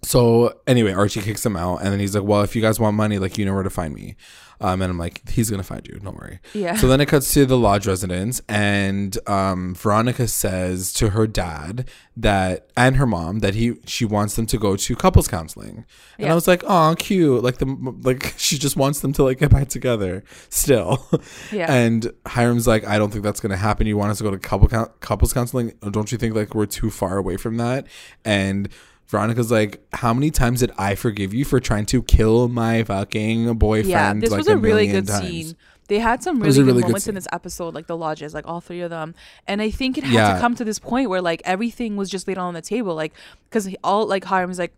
So 0.05 0.61
anyway, 0.69 0.93
Archie 0.93 1.21
kicks 1.21 1.45
him 1.45 1.57
out, 1.57 1.79
and 1.83 1.93
then 1.93 1.99
he's 1.99 2.15
like, 2.15 2.23
"Well, 2.25 2.43
if 2.43 2.55
you 2.55 2.63
guys 2.63 2.79
want 2.79 2.97
money, 2.97 3.19
like 3.19 3.39
you 3.39 3.45
know 3.45 3.55
where 3.55 3.63
to 3.65 3.71
find 3.71 3.93
me." 3.93 4.15
Um, 4.63 4.81
and 4.81 4.91
I'm 4.91 4.99
like, 4.99 5.29
"He's 5.29 5.51
gonna 5.51 5.63
find 5.63 5.87
you. 5.87 5.99
Don't 5.99 6.17
worry." 6.17 6.39
Yeah. 6.55 6.77
So 6.77 6.87
then 6.87 7.01
it 7.01 7.07
cuts 7.07 7.33
to 7.35 7.45
the 7.45 7.59
lodge 7.59 7.87
residence, 7.87 8.41
and 8.49 9.19
um, 9.29 9.75
Veronica 9.75 10.29
says 10.29 10.93
to 10.95 11.11
her 11.11 11.27
dad 11.27 11.89
that 12.17 12.69
and 12.77 12.97
her 12.97 13.07
mom 13.07 13.41
that 13.41 13.55
he 13.55 13.75
she 13.87 14.05
wants 14.05 14.37
them 14.37 14.47
to 14.47 14.59
go 14.59 14.77
to 14.77 14.97
couples 14.97 15.27
counseling, 15.29 15.85
and 16.19 16.31
I 16.31 16.35
was 16.35 16.47
like, 16.47 16.63
"Oh, 16.67 16.95
cute!" 16.99 17.43
Like 17.43 17.59
the 17.59 17.67
like 18.03 18.35
she 18.39 18.57
just 18.59 18.77
wants 18.77 19.01
them 19.01 19.13
to 19.15 19.25
like 19.25 19.39
get 19.39 19.51
back 19.51 19.69
together 19.69 20.25
still. 20.49 21.09
Yeah. 21.51 21.73
And 21.73 22.13
Hiram's 22.27 22.67
like, 22.67 22.87
"I 22.87 22.99
don't 22.99 23.11
think 23.11 23.25
that's 23.25 23.41
gonna 23.41 23.57
happen. 23.57 23.87
You 23.87 23.97
want 23.97 24.11
us 24.11 24.19
to 24.19 24.25
go 24.25 24.31
to 24.31 24.39
couple 24.39 24.69
couples 25.01 25.33
counseling? 25.33 25.73
Don't 25.91 26.11
you 26.13 26.19
think 26.19 26.35
like 26.35 26.55
we're 26.55 26.67
too 26.67 26.91
far 26.91 27.17
away 27.19 27.37
from 27.37 27.57
that?" 27.59 27.87
And 28.25 28.69
Veronica's 29.09 29.51
like, 29.51 29.81
"How 29.93 30.15
many 30.15 30.31
times 30.31 30.61
did 30.61 30.73
I 30.79 30.95
forgive 30.95 31.35
you 31.35 31.45
for 31.45 31.61
trying 31.61 31.87
to 31.87 32.03
kill 32.03 32.49
my 32.49 32.83
fucking 32.85 33.55
boyfriend?" 33.55 33.89
Yeah, 33.91 34.15
this 34.15 34.31
like, 34.31 34.39
was 34.39 34.49
a 34.49 34.57
really 34.57 34.87
good 34.87 35.07
times?" 35.07 35.27
scene. 35.29 35.57
They 35.89 35.99
had 35.99 36.23
some 36.23 36.41
really 36.41 36.55
good 36.55 36.67
really 36.67 36.83
good 36.83 36.89
moments 36.89 37.09
in 37.09 37.15
this 37.17 37.27
episode, 37.33 37.75
like 37.75 37.87
the 37.87 37.97
lodges, 37.97 38.33
like 38.33 38.47
all 38.47 38.61
three 38.61 38.81
of 38.81 38.89
them. 38.91 39.15
And 39.47 39.61
I 39.61 39.71
think 39.71 39.99
it 39.99 40.05
had 40.05 40.15
Yeah. 40.15 40.35
to 40.35 40.41
come 40.41 40.55
to 40.55 40.65
this 40.65 40.79
point 40.79 41.11
where 41.11 41.21
like 41.21 41.43
everything 41.45 41.97
was 41.97 42.09
just 42.09 42.27
laid 42.27 42.39
on 42.39 42.55
the 42.55 42.63
table, 42.63 42.95
like 42.95 43.13
because 43.51 43.69
all 43.85 44.07
like 44.07 44.25
Hiram's 44.25 44.59
like. 44.59 44.73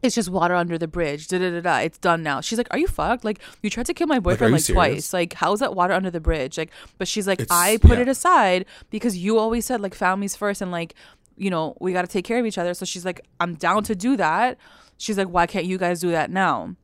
It's 0.00 0.14
just 0.14 0.28
water 0.30 0.54
under 0.54 0.78
the 0.78 0.86
bridge. 0.86 1.26
Da 1.26 1.40
da 1.40 1.50
da 1.50 1.60
da. 1.60 1.78
It's 1.78 1.98
done 1.98 2.22
now. 2.22 2.40
She's 2.40 2.56
like, 2.56 2.68
"Are 2.70 2.78
you 2.78 2.86
fucked? 2.86 3.24
Like 3.24 3.40
you 3.64 3.68
tried 3.68 3.86
to 3.86 3.94
kill 3.94 4.06
my 4.06 4.20
boyfriend 4.20 4.52
you 4.52 4.74
like, 4.76 4.92
twice. 4.92 5.12
Like 5.12 5.32
how's 5.32 5.58
that 5.58 5.74
water 5.74 5.92
under 5.92 6.08
the 6.08 6.20
bridge? 6.20 6.56
Like, 6.56 6.70
but 6.98 7.08
she's 7.08 7.26
like, 7.26 7.40
It's- 7.40 7.50
I 7.50 7.78
put 7.78 7.96
yeah. 7.98 8.02
it 8.02 8.08
aside 8.08 8.64
because 8.90 9.16
you 9.18 9.38
always 9.38 9.66
said 9.66 9.80
like 9.80 9.96
families 9.96 10.36
first 10.36 10.62
and 10.62 10.70
like 10.70 10.94
you 11.38 11.50
know 11.50 11.76
we 11.80 11.92
got 11.92 12.02
to 12.02 12.08
take 12.08 12.24
care 12.24 12.38
of 12.38 12.46
each 12.46 12.58
other. 12.58 12.74
So 12.74 12.84
she's 12.84 13.04
like, 13.04 13.24
I'm 13.40 13.54
down 13.54 13.84
to 13.84 13.94
do 13.94 14.16
that. 14.16 14.58
She's 14.96 15.16
like, 15.18 15.28
why 15.28 15.46
can't 15.46 15.64
you 15.66 15.78
guys 15.78 16.00
do 16.00 16.10
that 16.10 16.30
now? 16.30 16.74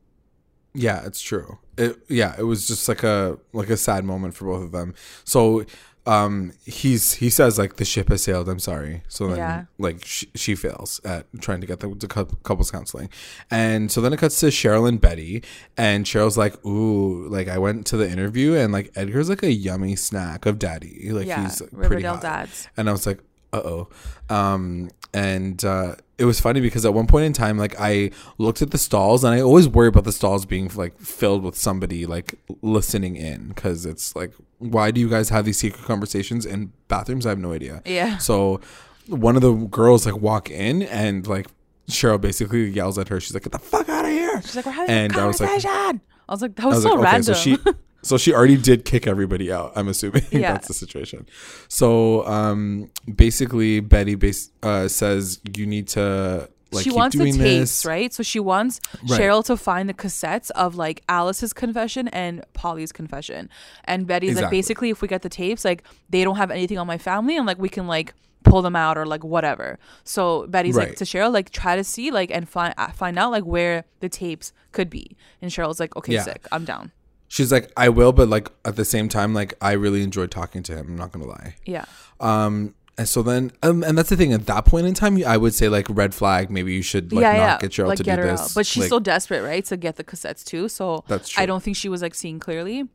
Yeah, 0.73 1.05
it's 1.05 1.21
true. 1.21 1.59
It 1.77 1.97
yeah, 2.09 2.35
it 2.37 2.43
was 2.43 2.67
just 2.67 2.87
like 2.87 3.03
a 3.03 3.37
like 3.53 3.69
a 3.69 3.77
sad 3.77 4.03
moment 4.05 4.35
for 4.35 4.45
both 4.45 4.63
of 4.63 4.71
them. 4.71 4.93
So 5.23 5.65
um 6.07 6.51
he's 6.65 7.13
he 7.15 7.31
says 7.31 7.57
like 7.57 7.77
the 7.77 7.83
ship 7.83 8.09
has 8.09 8.21
sailed 8.21 8.47
i'm 8.47 8.59
sorry 8.59 9.01
so 9.07 9.27
then 9.27 9.37
Yeah. 9.37 9.65
like 9.79 10.05
she, 10.05 10.27
she 10.35 10.53
fails 10.53 11.01
at 11.03 11.25
trying 11.41 11.61
to 11.61 11.65
get 11.67 11.79
the, 11.79 11.87
the 11.95 12.07
couples 12.07 12.69
counseling 12.69 13.09
and 13.49 13.91
so 13.91 14.01
then 14.01 14.13
it 14.13 14.17
cuts 14.17 14.39
to 14.41 14.47
cheryl 14.47 14.87
and 14.87 15.01
betty 15.01 15.43
and 15.75 16.05
cheryl's 16.05 16.37
like 16.37 16.63
ooh 16.63 17.27
like 17.29 17.47
i 17.47 17.57
went 17.57 17.87
to 17.87 17.97
the 17.97 18.07
interview 18.07 18.53
and 18.53 18.71
like 18.71 18.91
edgar's 18.95 19.29
like 19.29 19.41
a 19.41 19.51
yummy 19.51 19.95
snack 19.95 20.45
of 20.45 20.59
daddy 20.59 21.09
like 21.11 21.25
yeah, 21.25 21.41
he's 21.41 21.57
pretty 21.59 21.75
Riverdale 21.75 22.13
hot. 22.13 22.21
dads. 22.21 22.67
and 22.77 22.87
I 22.87 22.91
was 22.91 23.07
like, 23.07 23.19
uh 23.57 23.61
oh. 23.65 23.87
Um, 24.29 24.89
and 25.13 25.63
uh, 25.63 25.95
it 26.17 26.25
was 26.25 26.39
funny 26.39 26.59
because 26.59 26.85
at 26.85 26.93
one 26.93 27.07
point 27.07 27.25
in 27.25 27.33
time, 27.33 27.57
like 27.57 27.75
I 27.79 28.11
looked 28.37 28.61
at 28.61 28.71
the 28.71 28.77
stalls, 28.77 29.23
and 29.23 29.33
I 29.33 29.41
always 29.41 29.67
worry 29.67 29.87
about 29.87 30.03
the 30.03 30.11
stalls 30.11 30.45
being 30.45 30.69
like 30.75 30.99
filled 30.99 31.43
with 31.43 31.55
somebody 31.57 32.05
like 32.05 32.35
listening 32.61 33.15
in 33.15 33.49
because 33.49 33.85
it's 33.85 34.15
like, 34.15 34.33
why 34.59 34.91
do 34.91 34.99
you 34.99 35.09
guys 35.09 35.29
have 35.29 35.45
these 35.45 35.57
secret 35.57 35.83
conversations 35.85 36.45
in 36.45 36.71
bathrooms? 36.87 37.25
I 37.25 37.29
have 37.29 37.39
no 37.39 37.53
idea. 37.53 37.81
Yeah. 37.85 38.17
So 38.17 38.59
one 39.07 39.35
of 39.35 39.41
the 39.41 39.53
girls 39.53 40.05
like 40.05 40.17
walk 40.21 40.49
in 40.49 40.81
and 40.83 41.25
like 41.27 41.47
Cheryl 41.89 42.19
basically 42.19 42.67
yells 42.69 42.97
at 42.97 43.07
her. 43.09 43.19
She's 43.21 43.33
like, 43.33 43.43
"Get 43.43 43.51
the 43.53 43.59
fuck 43.59 43.87
out 43.87 44.05
of 44.05 44.11
here!" 44.11 44.41
She's 44.41 44.55
like, 44.57 44.65
we're 44.65 44.71
having 44.73 44.93
And 44.95 45.15
a 45.15 45.19
I 45.21 45.25
was 45.25 45.39
like- 45.39 45.49
conversation. 45.49 46.01
I 46.27 46.33
was 46.33 46.41
like, 46.41 46.55
that 46.55 46.65
was, 46.65 46.75
was 46.77 46.83
so 46.83 46.89
like, 46.89 46.97
okay, 46.99 47.03
random. 47.11 47.23
so 47.23 47.33
she 47.35 47.57
so 48.05 48.17
she 48.17 48.33
already 48.33 48.57
did 48.57 48.85
kick 48.85 49.07
everybody 49.07 49.51
out. 49.51 49.73
I'm 49.75 49.87
assuming 49.87 50.23
Yeah. 50.31 50.53
that's 50.53 50.67
the 50.67 50.73
situation. 50.73 51.25
So 51.67 52.25
um, 52.25 52.89
basically, 53.13 53.79
Betty 53.79 54.15
bas- 54.15 54.51
uh, 54.63 54.87
says 54.87 55.39
you 55.57 55.65
need 55.65 55.87
to 55.89 56.49
like 56.71 56.83
she 56.83 56.91
wants 56.91 57.15
the 57.17 57.25
tapes, 57.31 57.37
this. 57.37 57.85
right? 57.85 58.11
So 58.13 58.21
she 58.23 58.39
wants 58.39 58.81
Right. 59.09 59.19
Cheryl 59.19 59.43
to 59.45 59.55
find 59.55 59.87
the 59.87 59.93
cassettes 59.93 60.49
of 60.51 60.75
like 60.75 61.03
Alice's 61.07 61.53
confession 61.53 62.07
and 62.09 62.43
Polly's 62.53 62.91
confession. 62.91 63.49
And 63.85 64.05
Betty's 64.07 64.35
like, 64.41 64.49
basically, 64.49 64.89
if 64.89 65.01
we 65.01 65.07
get 65.07 65.21
the 65.21 65.29
tapes, 65.29 65.63
like 65.63 65.83
they 66.09 66.23
don't 66.23 66.35
have 66.37 66.51
anything 66.51 66.77
on 66.77 66.87
my 66.87 66.97
family, 66.97 67.37
and 67.37 67.45
like 67.45 67.59
we 67.59 67.69
can 67.69 67.87
like 67.87 68.13
pull 68.43 68.61
them 68.61 68.75
out 68.75 68.97
or 68.97 69.05
like 69.05 69.23
whatever. 69.23 69.79
So 70.03 70.45
Betty's 70.47 70.75
like 70.75 70.95
to 70.97 71.05
Cheryl, 71.05 71.31
like 71.31 71.49
try 71.49 71.75
to 71.75 71.83
see 71.83 72.11
like 72.11 72.29
and 72.29 72.47
find 72.49 72.73
find 72.93 73.17
out 73.17 73.31
like 73.31 73.45
where 73.45 73.85
the 74.01 74.09
tapes 74.09 74.51
could 74.71 74.89
be. 74.89 75.15
And 75.41 75.49
Cheryl's 75.51 75.79
like, 75.79 75.95
okay, 75.95 76.13
Yeah. 76.13 76.23
sick, 76.23 76.45
I'm 76.51 76.65
down. 76.65 76.91
She's 77.27 77.51
like, 77.51 77.71
I 77.75 77.89
will, 77.89 78.11
but 78.13 78.29
like 78.29 78.49
at 78.63 78.75
the 78.75 78.85
same 78.85 79.09
time, 79.09 79.33
like 79.33 79.53
I 79.61 79.73
really 79.73 80.03
enjoyed 80.03 80.31
talking 80.31 80.63
to 80.63 80.75
him. 80.75 80.87
I'm 80.89 80.95
not 80.95 81.11
gonna 81.11 81.27
lie. 81.27 81.55
Yeah. 81.65 81.85
Um, 82.19 82.75
and 82.97 83.09
so 83.09 83.21
then, 83.21 83.51
um, 83.61 83.83
and 83.83 83.97
that's 83.97 84.09
the 84.09 84.15
thing. 84.15 84.31
At 84.31 84.45
that 84.45 84.65
point 84.65 84.87
in 84.87 84.93
time, 84.93 85.21
I 85.25 85.35
would 85.35 85.53
say 85.53 85.67
like 85.67 85.87
red 85.89 86.15
flag. 86.15 86.49
Maybe 86.49 86.73
you 86.73 86.81
should 86.81 87.11
like 87.11 87.23
yeah, 87.23 87.33
not 87.33 87.37
yeah. 87.37 87.57
get 87.59 87.71
Cheryl 87.71 87.87
like 87.87 87.97
to 87.97 88.03
get 88.03 88.15
do 88.17 88.21
her 88.21 88.31
this. 88.31 88.41
out. 88.41 88.51
But 88.55 88.65
she's 88.65 88.83
Like, 88.83 88.89
so 88.89 88.99
desperate, 88.99 89.41
right, 89.41 89.65
to 89.65 89.75
get 89.75 89.97
the 89.97 90.03
cassettes 90.03 90.45
too. 90.45 90.69
So 90.69 91.03
That's 91.07 91.29
true. 91.29 91.43
I 91.43 91.45
don't 91.45 91.61
think 91.61 91.75
she 91.75 91.89
was 91.89 92.01
like 92.01 92.15
seeing 92.15 92.39
clearly. 92.39 92.87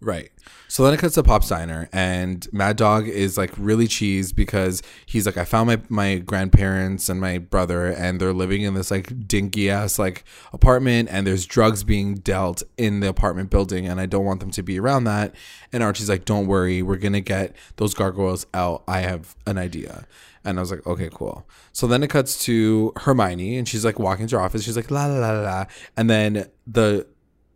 Right. 0.00 0.30
So 0.68 0.84
then 0.84 0.92
it 0.92 0.98
cuts 0.98 1.14
to 1.14 1.22
Pop's 1.22 1.48
Diner, 1.48 1.88
and 1.90 2.46
Mad 2.52 2.76
Dog 2.76 3.08
is 3.08 3.38
like 3.38 3.50
really 3.56 3.88
cheesed 3.88 4.34
because 4.34 4.82
he's 5.06 5.24
like, 5.24 5.38
I 5.38 5.44
found 5.44 5.68
my, 5.68 5.80
my 5.88 6.18
grandparents 6.18 7.08
and 7.08 7.18
my 7.18 7.38
brother, 7.38 7.86
and 7.86 8.20
they're 8.20 8.34
living 8.34 8.62
in 8.62 8.74
this 8.74 8.90
like 8.90 9.26
dinky 9.26 9.70
ass 9.70 9.98
like 9.98 10.24
apartment, 10.52 11.08
and 11.10 11.26
there's 11.26 11.46
drugs 11.46 11.82
being 11.82 12.16
dealt 12.16 12.62
in 12.76 13.00
the 13.00 13.08
apartment 13.08 13.48
building, 13.48 13.86
and 13.86 13.98
I 14.00 14.06
don't 14.06 14.24
want 14.24 14.40
them 14.40 14.50
to 14.50 14.62
be 14.62 14.78
around 14.78 15.04
that. 15.04 15.34
And 15.72 15.82
Archie's 15.82 16.10
like, 16.10 16.26
Don't 16.26 16.46
worry, 16.46 16.82
we're 16.82 16.96
gonna 16.96 17.20
get 17.20 17.56
those 17.76 17.94
gargoyles 17.94 18.46
out. 18.52 18.84
I 18.86 19.00
have 19.00 19.34
an 19.46 19.56
idea. 19.56 20.06
And 20.44 20.60
I 20.60 20.62
was 20.62 20.70
like, 20.70 20.86
okay, 20.86 21.10
cool. 21.12 21.48
So 21.72 21.88
then 21.88 22.04
it 22.04 22.10
cuts 22.10 22.38
to 22.44 22.92
Hermione, 22.98 23.58
and 23.58 23.66
she's 23.66 23.84
like 23.84 23.98
walking 23.98 24.28
to 24.28 24.36
her 24.36 24.42
office. 24.42 24.62
She's 24.62 24.76
like, 24.76 24.92
la 24.92 25.06
la 25.06 25.18
la, 25.18 25.40
la. 25.40 25.64
and 25.96 26.08
then 26.08 26.48
the 26.68 27.04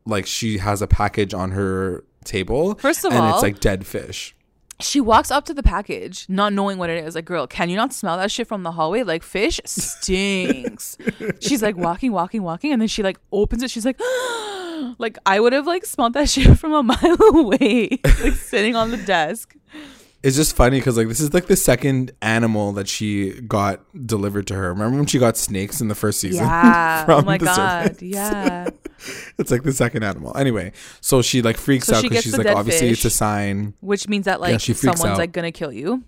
like 0.07 0.26
she 0.26 0.59
has 0.59 0.82
a 0.82 0.86
package 0.86 1.32
on 1.32 1.53
her 1.53 2.05
table. 2.24 2.74
First 2.76 3.04
of 3.04 3.12
and 3.12 3.20
all- 3.20 3.34
it's 3.34 3.42
like 3.42 3.60
dead 3.60 3.86
fish. 3.86 4.34
She 4.82 4.98
walks 4.98 5.30
up 5.30 5.44
to 5.44 5.52
the 5.52 5.62
package, 5.62 6.24
not 6.26 6.54
knowing 6.54 6.78
what 6.78 6.88
it 6.88 7.04
is. 7.04 7.14
Like, 7.14 7.26
girl, 7.26 7.46
can 7.46 7.68
you 7.68 7.76
not 7.76 7.92
smell 7.92 8.16
that 8.16 8.30
shit 8.30 8.48
from 8.48 8.62
the 8.62 8.72
hallway? 8.72 9.02
Like, 9.02 9.22
fish 9.22 9.60
stinks. 9.66 10.96
she's 11.40 11.62
like 11.62 11.76
walking, 11.76 12.12
walking, 12.12 12.42
walking, 12.42 12.72
and 12.72 12.80
then 12.80 12.88
she 12.88 13.02
like 13.02 13.18
opens 13.30 13.62
it. 13.62 13.70
She's 13.70 13.84
like, 13.84 14.00
like 14.98 15.18
I 15.26 15.38
would 15.38 15.52
have 15.52 15.66
like 15.66 15.84
smelled 15.84 16.14
that 16.14 16.28
shit 16.30 16.58
from 16.58 16.72
a 16.72 16.82
mile 16.82 17.16
away, 17.34 17.98
like 18.04 18.32
sitting 18.34 18.74
on 18.74 18.90
the 18.90 18.96
desk. 18.96 19.54
It's 20.22 20.36
just 20.36 20.54
funny 20.54 20.78
because 20.78 20.96
like 20.98 21.08
this 21.08 21.20
is 21.20 21.32
like 21.32 21.46
the 21.46 21.56
second 21.56 22.12
animal 22.20 22.72
that 22.72 22.88
she 22.88 23.40
got 23.42 23.80
delivered 24.06 24.46
to 24.48 24.54
her. 24.54 24.68
Remember 24.72 24.96
when 24.98 25.06
she 25.06 25.18
got 25.18 25.36
snakes 25.38 25.80
in 25.80 25.88
the 25.88 25.94
first 25.94 26.20
season? 26.20 26.44
Yeah. 26.44 27.04
oh 27.08 27.22
my 27.22 27.38
god. 27.38 28.00
Yeah. 28.02 28.68
it's 29.38 29.51
like 29.51 29.62
the 29.62 29.72
second 29.72 30.03
animal. 30.03 30.36
Anyway, 30.36 30.72
so 31.01 31.22
she 31.22 31.42
like 31.42 31.57
freaks 31.57 31.86
So 31.86 31.96
out 31.96 32.03
because 32.03 32.16
gets 32.16 32.24
she's 32.24 32.38
like, 32.38 32.46
obviously 32.48 32.90
it's 32.90 33.05
a 33.05 33.11
sign 33.11 33.74
Which 33.80 34.09
means 34.09 34.26
that 34.26 34.40
like 34.40 34.61
she 34.61 34.72
freaks 34.72 34.98
someone's 35.01 35.16
out. 35.16 35.18
like 35.18 35.32
gonna 35.32 35.53
kill 35.53 35.72
you. 35.72 36.05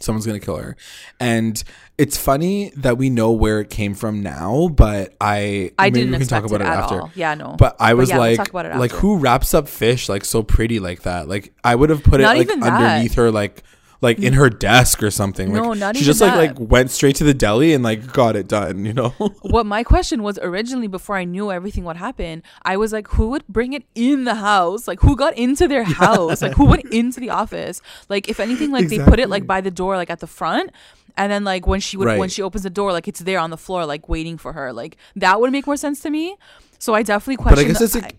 someone's 0.00 0.26
gonna 0.26 0.40
kill 0.40 0.56
her. 0.56 0.76
And 1.20 1.62
it's 1.96 2.16
funny 2.16 2.70
that 2.76 2.98
we 2.98 3.10
know 3.10 3.32
where 3.32 3.60
it 3.60 3.70
came 3.70 3.94
from 3.94 4.22
now, 4.22 4.68
but 4.68 5.14
I 5.20 5.72
I 5.78 5.86
maybe 5.86 6.00
didn't 6.00 6.12
we 6.12 6.18
can 6.18 6.28
talk 6.28 6.44
about 6.44 6.60
it, 6.60 6.64
it, 6.64 6.68
after. 6.68 7.00
all. 7.02 7.10
Yeah, 7.14 7.34
no. 7.34 7.56
But 7.58 7.76
I 7.80 7.94
was 7.94 8.08
yeah, 8.08 8.18
we'll 8.18 8.36
like, 8.36 8.54
it 8.54 8.76
like 8.78 8.92
who 8.92 9.18
wraps 9.18 9.54
up 9.54 9.68
fish 9.68 10.08
like 10.08 10.24
so 10.24 10.42
pretty 10.42 10.80
like 10.80 11.02
that? 11.02 11.28
Like 11.28 11.52
I 11.64 11.74
would 11.74 11.90
have 11.90 12.02
put 12.02 12.20
Not 12.20 12.36
it 12.36 12.48
like 12.48 12.62
underneath 12.62 13.14
her, 13.14 13.30
like 13.30 13.62
like 14.00 14.18
in 14.18 14.32
mm. 14.32 14.36
her 14.36 14.48
desk 14.48 15.02
or 15.02 15.10
something. 15.10 15.52
No, 15.52 15.70
like, 15.70 15.78
not 15.78 15.96
she 15.96 16.02
even 16.02 16.06
just 16.06 16.20
like 16.20 16.34
that. 16.34 16.60
like 16.60 16.70
went 16.70 16.90
straight 16.90 17.16
to 17.16 17.24
the 17.24 17.34
deli 17.34 17.74
and 17.74 17.82
like 17.82 18.12
got 18.12 18.36
it 18.36 18.46
done. 18.46 18.84
You 18.84 18.92
know? 18.92 19.08
what 19.42 19.66
my 19.66 19.82
question 19.82 20.22
was 20.22 20.38
originally 20.40 20.86
before 20.86 21.16
I 21.16 21.24
knew 21.24 21.50
everything 21.50 21.84
what 21.84 21.96
happened, 21.96 22.42
I 22.62 22.76
was 22.76 22.92
like, 22.92 23.08
who 23.08 23.28
would 23.30 23.46
bring 23.48 23.72
it 23.72 23.84
in 23.94 24.24
the 24.24 24.36
house? 24.36 24.86
Like 24.86 25.00
who 25.00 25.16
got 25.16 25.36
into 25.36 25.66
their 25.66 25.84
house? 25.84 26.42
Like 26.42 26.52
who 26.52 26.66
went 26.66 26.86
into 26.92 27.20
the 27.20 27.30
office? 27.30 27.82
Like 28.08 28.28
if 28.28 28.38
anything, 28.40 28.70
like 28.70 28.88
they 28.88 28.98
put 28.98 29.18
it 29.18 29.28
like 29.28 29.46
by 29.46 29.60
the 29.60 29.70
door, 29.70 29.96
like 29.96 30.10
at 30.10 30.20
the 30.20 30.26
front. 30.26 30.70
And 31.16 31.32
then 31.32 31.42
like 31.42 31.66
when 31.66 31.80
she 31.80 31.96
would 31.96 32.18
when 32.18 32.28
she 32.28 32.42
opens 32.42 32.62
the 32.62 32.70
door, 32.70 32.92
like 32.92 33.08
it's 33.08 33.20
there 33.20 33.40
on 33.40 33.50
the 33.50 33.56
floor, 33.56 33.84
like 33.84 34.08
waiting 34.08 34.38
for 34.38 34.52
her. 34.52 34.72
Like 34.72 34.96
that 35.16 35.40
would 35.40 35.50
make 35.50 35.66
more 35.66 35.76
sense 35.76 36.00
to 36.02 36.10
me. 36.10 36.36
So 36.78 36.94
I 36.94 37.02
definitely 37.02 37.38
question. 37.38 37.54
but 37.56 37.60
I 37.60 37.64
questioned. 37.64 37.92
guess 37.92 37.96
it's 37.96 38.04
like. 38.04 38.16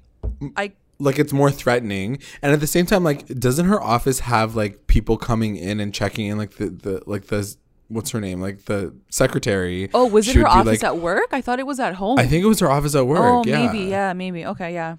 I, 0.58 0.64
I 0.64 0.72
like 1.00 1.18
it's 1.18 1.32
more 1.34 1.50
threatening 1.50 2.20
and 2.41 2.52
at 2.52 2.60
the 2.60 2.68
same 2.68 2.86
time 2.86 3.04
like 3.04 3.26
doesn't 3.28 3.66
her 3.68 3.82
office 3.82 4.20
have 4.20 4.56
like 4.56 4.86
people 4.88 5.18
coming 5.18 5.56
in 5.56 5.80
and 5.80 5.93
checking 5.93 6.26
in 6.28 6.38
like 6.38 6.52
the, 6.58 6.66
the 6.70 7.02
like 7.06 7.28
the 7.28 7.56
what's 7.88 8.12
her 8.12 8.20
name 8.20 8.41
like 8.41 8.66
the 8.66 8.93
secretary 9.10 9.89
oh 9.93 10.06
was 10.06 10.28
it 10.28 10.36
her 10.36 10.47
office 10.47 10.66
like- 10.66 10.84
at 10.84 10.97
work? 10.97 11.28
I 11.32 11.41
thought 11.41 11.60
it 11.60 11.66
was 11.66 11.80
at 11.80 11.95
home. 11.95 12.20
i 12.20 12.28
think 12.28 12.43
it 12.43 12.47
was 12.47 12.60
her 12.60 12.70
office 12.70 12.95
at 12.95 13.08
work 13.08 13.20
Oh, 13.22 13.43
yeah 13.45 13.66
maybe, 13.72 13.86
yeah, 13.89 14.14
maybe. 14.14 14.45
Okay, 14.45 14.74
yeah. 14.74 14.97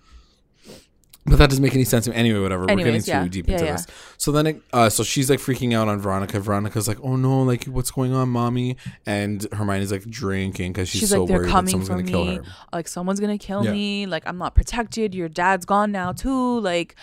But 1.30 1.38
that 1.38 1.48
doesn't 1.48 1.62
make 1.62 1.74
any 1.74 1.84
sense 1.84 2.06
anyway 2.08 2.40
whatever 2.40 2.64
we're 2.64 2.72
Anyways, 2.72 3.06
getting 3.06 3.22
too 3.22 3.24
yeah. 3.24 3.28
deep 3.28 3.48
Yeah, 3.48 3.52
into 3.54 3.64
yeah. 3.64 3.72
this 3.72 3.86
so 4.18 4.32
then 4.32 4.46
it, 4.48 4.62
uh 4.72 4.90
so 4.90 5.02
she's 5.02 5.30
like 5.30 5.38
freaking 5.38 5.74
out 5.74 5.88
on 5.88 5.98
veronica 6.00 6.38
veronica's 6.40 6.86
like 6.86 6.98
oh 7.02 7.16
no 7.16 7.42
like 7.42 7.64
what's 7.64 7.90
going 7.90 8.12
on 8.12 8.28
mommy 8.28 8.76
and 9.06 9.46
hermione's 9.52 9.92
like 9.92 10.04
drinking 10.04 10.72
because 10.72 10.88
she's, 10.88 11.00
She's 11.00 11.10
so 11.10 11.24
like, 11.24 11.30
worried 11.30 11.48
that 11.50 11.68
someone's 11.68 11.88
gonna 11.88 12.02
kill 12.02 12.24
me. 12.26 12.36
her 12.36 12.44
Like 12.72 12.88
someone's 12.88 13.20
gonna 13.20 13.38
kill 13.38 13.62
me. 13.62 14.06
Like 14.06 14.24
I'm 14.26 14.36
not 14.38 14.54
protected. 14.54 15.14
Your 15.14 15.28
dad's 15.28 15.64
gone 15.64 15.92
now 15.92 16.12
too. 16.12 16.60
Like, 16.60 16.96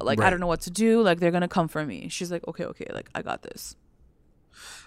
like 0.00 0.20
I 0.20 0.30
don't 0.30 0.40
know 0.40 0.46
what 0.46 0.62
to 0.62 0.70
do. 0.70 1.02
Like 1.02 1.20
they're 1.20 1.30
gonna 1.30 1.48
come 1.48 1.68
for 1.68 1.84
me. 1.84 2.08
She's 2.08 2.30
like, 2.32 2.46
okay, 2.48 2.64
okay. 2.64 2.86
Like 2.92 3.08
I 3.14 3.22
got 3.22 3.42
this. 3.42 3.76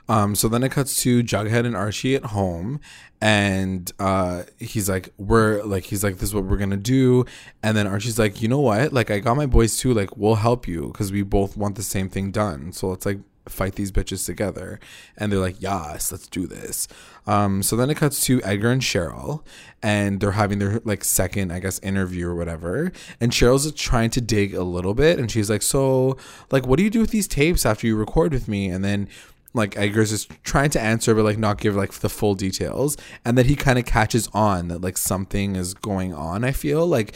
Um, 0.09 0.35
so 0.35 0.47
then 0.47 0.63
it 0.63 0.71
cuts 0.71 1.01
to 1.03 1.21
Jughead 1.21 1.65
and 1.65 1.75
Archie 1.75 2.15
at 2.15 2.25
home, 2.25 2.79
and 3.19 3.91
uh, 3.99 4.43
he's 4.57 4.89
like, 4.89 5.09
"We're 5.17 5.63
like, 5.63 5.85
he's 5.85 6.03
like, 6.03 6.15
this 6.15 6.29
is 6.29 6.35
what 6.35 6.45
we're 6.45 6.57
gonna 6.57 6.77
do." 6.77 7.25
And 7.61 7.75
then 7.75 7.87
Archie's 7.87 8.19
like, 8.19 8.41
"You 8.41 8.47
know 8.47 8.59
what? 8.61 8.93
Like, 8.93 9.11
I 9.11 9.19
got 9.19 9.35
my 9.35 9.45
boys 9.45 9.77
too. 9.77 9.93
Like, 9.93 10.15
we'll 10.17 10.35
help 10.35 10.67
you 10.67 10.87
because 10.87 11.11
we 11.11 11.23
both 11.23 11.57
want 11.57 11.75
the 11.75 11.83
same 11.83 12.09
thing 12.09 12.31
done. 12.31 12.71
So 12.71 12.87
let's 12.89 13.05
like 13.05 13.19
fight 13.49 13.75
these 13.75 13.91
bitches 13.91 14.25
together." 14.25 14.79
And 15.17 15.31
they're 15.31 15.39
like, 15.39 15.61
"Yes, 15.61 16.11
let's 16.11 16.27
do 16.27 16.47
this." 16.47 16.87
Um, 17.25 17.61
so 17.61 17.75
then 17.75 17.89
it 17.89 17.97
cuts 17.97 18.21
to 18.25 18.41
Edgar 18.43 18.71
and 18.71 18.81
Cheryl, 18.81 19.43
and 19.83 20.21
they're 20.21 20.31
having 20.31 20.59
their 20.59 20.79
like 20.85 21.03
second, 21.03 21.51
I 21.51 21.59
guess, 21.59 21.79
interview 21.79 22.27
or 22.29 22.35
whatever. 22.35 22.93
And 23.19 23.31
Cheryl's 23.33 23.69
trying 23.73 24.11
to 24.11 24.21
dig 24.21 24.53
a 24.53 24.63
little 24.63 24.93
bit, 24.93 25.19
and 25.19 25.29
she's 25.29 25.49
like, 25.49 25.63
"So, 25.63 26.17
like, 26.51 26.65
what 26.65 26.77
do 26.77 26.83
you 26.83 26.89
do 26.89 27.01
with 27.01 27.11
these 27.11 27.27
tapes 27.27 27.65
after 27.65 27.87
you 27.87 27.97
record 27.97 28.31
with 28.31 28.47
me?" 28.47 28.69
And 28.69 28.85
then 28.85 29.09
like 29.57 29.75
Edgar's 29.77 30.11
just 30.11 30.31
trying 30.43 30.69
to 30.71 30.79
answer 30.81 31.13
but 31.13 31.23
like 31.25 31.37
not 31.37 31.59
give 31.59 31.75
like 31.75 31.91
the 31.93 32.07
full 32.09 32.33
details 32.35 32.95
and 33.25 33.37
then 33.37 33.45
he 33.45 33.55
kind 33.55 33.77
of 33.77 33.85
catches 33.85 34.29
on 34.33 34.69
that 34.69 34.79
like 34.81 34.97
something 34.97 35.55
is 35.57 35.73
going 35.73 36.13
on 36.13 36.43
I 36.45 36.51
feel 36.51 36.87
like 36.87 37.15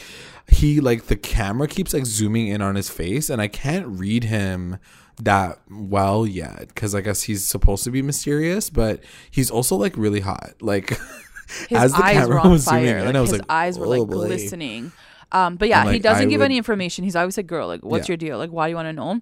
he 0.49 0.81
like 0.81 1.05
the 1.05 1.15
camera 1.15 1.67
keeps 1.67 1.93
like 1.93 2.05
zooming 2.05 2.47
in 2.47 2.61
on 2.61 2.75
his 2.75 2.89
face 2.89 3.29
and 3.29 3.41
I 3.41 3.47
can't 3.47 3.87
read 3.87 4.25
him 4.25 4.77
that 5.21 5.59
well 5.69 6.25
yet 6.27 6.67
because 6.69 6.93
I 6.95 7.01
guess 7.01 7.23
he's 7.23 7.47
supposed 7.47 7.83
to 7.85 7.91
be 7.91 8.01
mysterious 8.01 8.69
but 8.69 9.01
he's 9.29 9.49
also 9.51 9.75
like 9.77 9.95
really 9.95 10.19
hot 10.21 10.53
like 10.61 10.89
His 11.69 11.77
as 11.79 11.91
the 11.93 12.03
eyes 12.03 12.15
were 12.15 12.21
camera 12.35 12.41
on 12.43 12.51
was 12.51 12.63
zooming 12.63 12.85
fire. 12.85 12.97
in 12.99 13.05
Like 13.07 13.15
I 13.15 13.21
was 13.21 13.29
his 13.31 13.39
like 13.39 13.47
eyes 13.49 13.77
were 13.77 13.85
"Oh, 13.85 13.89
like 13.89 14.07
boy." 14.07 14.25
glistening. 14.27 14.91
Um, 15.33 15.57
but 15.57 15.67
yeah, 15.67 15.81
And, 15.83 15.91
he 15.91 15.99
doesn't 15.99 16.27
I 16.27 16.29
give 16.29 16.39
would- 16.39 16.45
any 16.45 16.57
information. 16.57 17.03
He's 17.03 17.15
always 17.15 17.35
like, 17.37 17.47
"Girl, 17.47 17.67
like, 17.67 17.81
what's 17.81 18.07
Yeah. 18.07 18.13
your 18.13 18.17
deal? 18.17 18.37
Like, 18.37 18.51
why 18.51 18.67
do 18.67 18.69
you 18.71 18.75
want 18.77 18.87
to 18.87 18.93
know?" 18.93 19.19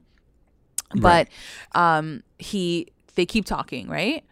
But 0.96 1.28
Right. 1.76 1.98
um, 1.98 2.24
he 2.38 2.88
they 3.20 3.26
keep 3.26 3.46
talking, 3.46 3.88
right? 3.90 4.24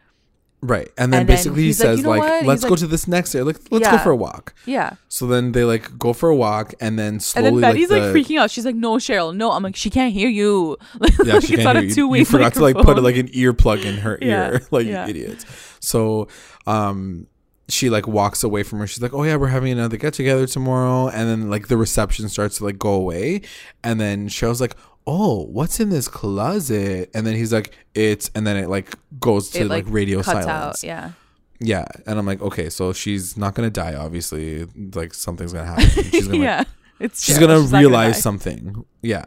right 0.64 0.90
and 0.98 1.14
then 1.14 1.20
And 1.22 1.30
then 1.30 1.36
basically 1.36 1.62
he 1.62 1.68
he's 1.68 1.80
like, 1.80 1.86
says 1.88 1.98
"You 2.00 2.04
know 2.06 2.10
like, 2.18 2.44
let's 2.44 2.66
go 2.66 2.76
to 2.76 2.88
this 2.88 3.08
next 3.08 3.36
area 3.36 3.46
like 3.46 3.58
let's 3.70 3.88
go 3.88 4.00
for 4.00 4.10
a 4.10 4.16
walk 4.16 4.56
Yeah. 4.66 4.96
so 5.08 5.28
then 5.28 5.52
they 5.52 5.64
like 5.64 6.00
go 6.00 6.14
for 6.14 6.30
a 6.30 6.36
walk 6.36 6.74
and 6.82 6.98
then 6.98 7.14
And 7.14 7.24
slowly 7.24 7.52
then 7.52 7.62
Betty's 7.62 7.92
like, 7.92 8.02
the, 8.02 8.14
freaking 8.20 8.40
out. 8.40 8.50
She's 8.50 8.66
like, 8.66 8.76
"No, 8.76 8.94
Cheryl, 8.98 9.36
no." 9.36 9.52
I'm 9.52 9.62
like, 9.62 9.76
"She 9.76 9.92
can't 9.92 10.12
hear 10.20 10.30
you." 10.30 10.78
Yeah, 11.24 11.36
like, 11.36 11.46
she 11.46 11.54
it's 11.54 11.64
can't 11.64 11.68
on 11.68 11.76
hear 11.76 11.84
a 11.84 11.88
you. 11.88 11.94
two-way 11.94 12.20
You 12.20 12.26
forgot 12.26 12.54
to 12.56 12.62
like 12.62 12.76
put 12.76 13.02
like 13.04 13.18
an 13.18 13.28
earplug 13.44 13.86
in 13.86 13.98
her 14.06 14.18
Yeah, 14.22 14.50
ear, 14.54 14.62
like 14.72 14.88
yeah. 14.88 15.04
you 15.06 15.12
idiots. 15.12 15.46
So, 15.80 16.28
um, 16.66 17.28
she 17.70 17.92
like 17.92 18.08
walks 18.08 18.44
away 18.44 18.64
from 18.64 18.80
her. 18.80 18.88
She's 18.88 19.04
like, 19.06 19.14
"Oh 19.14 19.22
yeah, 19.24 19.36
we're 19.36 19.54
having 19.58 19.72
another 19.74 19.98
get 19.98 20.14
together 20.16 20.48
tomorrow," 20.48 21.08
and 21.10 21.30
then 21.30 21.52
like 21.52 21.68
the 21.68 21.78
reception 21.78 22.30
starts 22.30 22.58
to 22.58 22.66
like 22.66 22.80
go 22.80 22.94
away, 22.94 23.42
and 23.84 24.02
then 24.02 24.28
Cheryl's 24.28 24.60
like. 24.60 24.76
"Oh, 25.08 25.45
what's 25.45 25.80
in 25.80 25.89
this 25.89 26.08
closet?" 26.08 27.10
And 27.16 27.26
then 27.26 27.36
he's 27.36 27.51
like, 27.53 27.74
"It's," 27.95 28.30
and 28.36 28.45
then 28.45 28.58
it 28.58 28.70
like 28.70 28.93
goes 29.20 29.49
to 29.51 29.62
It 29.62 29.68
like, 29.68 29.86
radio 29.88 30.22
silence. 30.22 30.45
out. 30.47 30.84
Yeah. 30.84 31.12
Yeah, 31.60 31.86
and 32.05 32.20
I'm 32.20 32.26
like, 32.28 32.39
okay, 32.41 32.70
so 32.70 32.93
she's 32.93 33.36
not 33.36 33.55
gonna 33.55 33.72
die. 33.72 33.95
Obviously, 33.95 34.66
like 34.93 35.16
something's 35.16 35.53
gonna 35.53 35.66
happen. 35.66 35.86
She's 36.12 36.28
gonna, 36.28 36.43
yeah. 36.43 36.64
It's 36.99 37.24
she's 37.24 37.39
gonna 37.39 37.60
not 37.62 37.80
realize 37.80 38.22
something. 38.22 38.86
Yeah. 39.01 39.26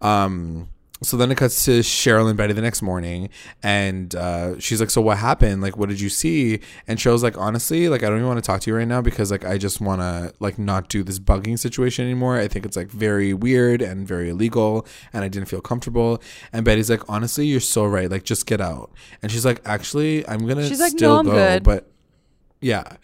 Um. 0.00 0.68
So 1.00 1.16
then 1.16 1.30
it 1.30 1.36
cuts 1.36 1.64
to 1.66 1.78
Cheryl 1.80 2.28
and 2.28 2.36
Betty 2.36 2.52
the 2.52 2.60
next 2.60 2.82
morning, 2.82 3.28
and 3.62 4.12
uh, 4.16 4.58
she's 4.58 4.80
like, 4.80 4.90
"So 4.90 5.00
what 5.00 5.18
happened? 5.18 5.62
Like, 5.62 5.76
what 5.76 5.88
did 5.88 6.00
you 6.00 6.08
see?" 6.08 6.58
And 6.88 6.98
Cheryl's 6.98 7.22
like, 7.22 7.38
"Honestly, 7.38 7.88
like, 7.88 8.02
I 8.02 8.08
don't 8.08 8.16
even 8.16 8.26
want 8.26 8.42
to 8.42 8.46
talk 8.46 8.60
to 8.62 8.70
you 8.70 8.76
right 8.76 8.88
now 8.88 9.00
because 9.00 9.30
like 9.30 9.44
I 9.44 9.58
just 9.58 9.80
want 9.80 10.00
to 10.00 10.32
like 10.40 10.58
not 10.58 10.88
do 10.88 11.04
this 11.04 11.20
bugging 11.20 11.56
situation 11.58 12.04
anymore. 12.04 12.36
I 12.38 12.48
think 12.48 12.66
it's 12.66 12.76
like 12.76 12.90
very 12.90 13.32
weird 13.32 13.80
and 13.80 14.08
very 14.08 14.30
illegal, 14.30 14.86
and 15.12 15.22
I 15.22 15.28
didn't 15.28 15.48
feel 15.48 15.60
comfortable." 15.60 16.20
And 16.52 16.64
Betty's 16.64 16.90
like, 16.90 17.08
"Honestly, 17.08 17.46
you're 17.46 17.60
so 17.60 17.84
right. 17.86 18.10
Like, 18.10 18.24
just 18.24 18.46
get 18.46 18.60
out." 18.60 18.90
And 19.22 19.30
she's 19.30 19.44
like, 19.44 19.60
"Actually, 19.64 20.26
I'm 20.28 20.46
gonna 20.48 20.66
She's 20.66 20.80
like, 20.80 20.90
still 20.90 21.10
"No, 21.12 21.18
I'm 21.20 21.26
go, 21.26 21.32
good." 21.32 21.62
but 21.62 21.90
yeah." 22.60 22.96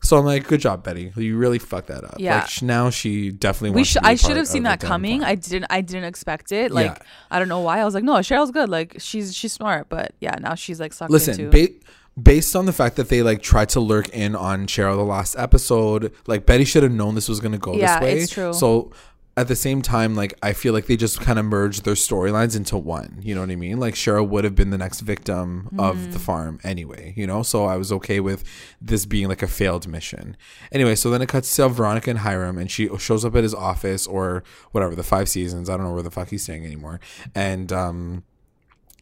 So 0.00 0.16
I'm 0.16 0.24
like, 0.24 0.46
good 0.46 0.60
job, 0.60 0.84
Betty. 0.84 1.12
You 1.16 1.36
really 1.36 1.58
fucked 1.58 1.88
that 1.88 2.04
up. 2.04 2.14
Yeah. 2.18 2.38
Like 2.40 2.48
sh- 2.48 2.62
now 2.62 2.88
she 2.90 3.30
definitely 3.30 3.70
We 3.70 3.74
wants. 3.76 3.90
should. 3.90 3.98
to 3.98 4.04
be 4.04 4.08
a 4.08 4.10
I 4.12 4.14
should 4.14 4.36
have 4.36 4.46
seen 4.46 4.62
that 4.62 4.80
coming. 4.80 5.24
I 5.24 5.34
didn't. 5.34 5.66
I 5.70 5.80
didn't 5.80 6.04
expect 6.04 6.52
it. 6.52 6.70
Like 6.70 6.86
Yeah. 6.96 6.98
I 7.30 7.38
don't 7.38 7.48
know 7.48 7.60
why. 7.60 7.80
I 7.80 7.84
was 7.84 7.94
like, 7.94 8.04
no, 8.04 8.14
Cheryl's 8.14 8.50
good. 8.52 8.68
Like 8.68 8.96
she's 8.98 9.34
she's 9.34 9.52
smart. 9.52 9.88
But 9.88 10.14
yeah, 10.20 10.36
now 10.40 10.54
she's 10.54 10.78
like 10.80 10.92
sucked 10.92 11.10
Listen, 11.10 11.38
into. 11.40 11.50
ba- 11.50 11.74
based 12.20 12.56
on 12.56 12.66
the 12.66 12.72
fact 12.72 12.96
that 12.96 13.08
they 13.08 13.22
like 13.22 13.42
tried 13.42 13.68
to 13.70 13.80
lurk 13.80 14.08
in 14.10 14.34
on 14.34 14.66
Cheryl 14.66 14.96
the 14.96 15.02
last 15.04 15.36
episode, 15.36 16.12
like 16.26 16.46
Betty 16.46 16.64
should 16.64 16.82
have 16.84 16.92
known 16.92 17.14
this 17.14 17.28
was 17.28 17.40
gonna 17.40 17.58
go 17.58 17.74
Yeah, 17.74 17.98
this 18.00 18.02
way. 18.02 18.18
it's 18.20 18.32
true. 18.32 18.52
So 18.52 18.92
at 19.38 19.48
the 19.48 19.56
same 19.56 19.82
time, 19.82 20.14
like 20.14 20.34
I 20.42 20.52
feel 20.52 20.72
like 20.72 20.86
they 20.86 20.96
just 20.96 21.20
kind 21.20 21.38
of 21.38 21.44
merged 21.44 21.84
their 21.84 21.94
storylines 21.94 22.56
into 22.56 22.76
one. 22.76 23.18
You 23.22 23.34
know 23.34 23.40
what 23.42 23.50
I 23.50 23.56
mean? 23.56 23.78
Like 23.78 23.94
Cheryl 23.94 24.28
would 24.28 24.44
have 24.44 24.54
been 24.54 24.70
the 24.70 24.78
next 24.78 25.00
victim 25.00 25.68
of 25.78 25.96
Mm. 25.96 26.12
the 26.12 26.18
farm 26.18 26.58
anyway. 26.64 27.14
You 27.16 27.26
know, 27.26 27.42
so 27.42 27.64
I 27.64 27.76
was 27.76 27.92
okay 27.92 28.20
with 28.20 28.42
this 28.80 29.06
being 29.06 29.28
like 29.28 29.42
a 29.42 29.46
failed 29.46 29.86
mission. 29.86 30.36
Anyway, 30.72 30.94
so 30.96 31.08
then 31.10 31.22
it 31.22 31.28
cuts 31.28 31.54
to 31.56 31.68
Veronica 31.68 32.10
and 32.10 32.18
Hiram, 32.18 32.58
and 32.58 32.70
she 32.70 32.88
shows 32.98 33.24
up 33.24 33.36
at 33.36 33.44
his 33.44 33.54
office 33.54 34.06
or 34.06 34.42
whatever 34.72 34.94
the 34.94 35.02
five 35.04 35.28
seasons. 35.28 35.70
I 35.70 35.76
don't 35.76 35.86
know 35.86 35.94
where 35.94 36.02
the 36.02 36.10
fuck 36.10 36.30
he's 36.30 36.42
staying 36.42 36.66
anymore, 36.66 37.00
and 37.34 37.72
um. 37.72 38.24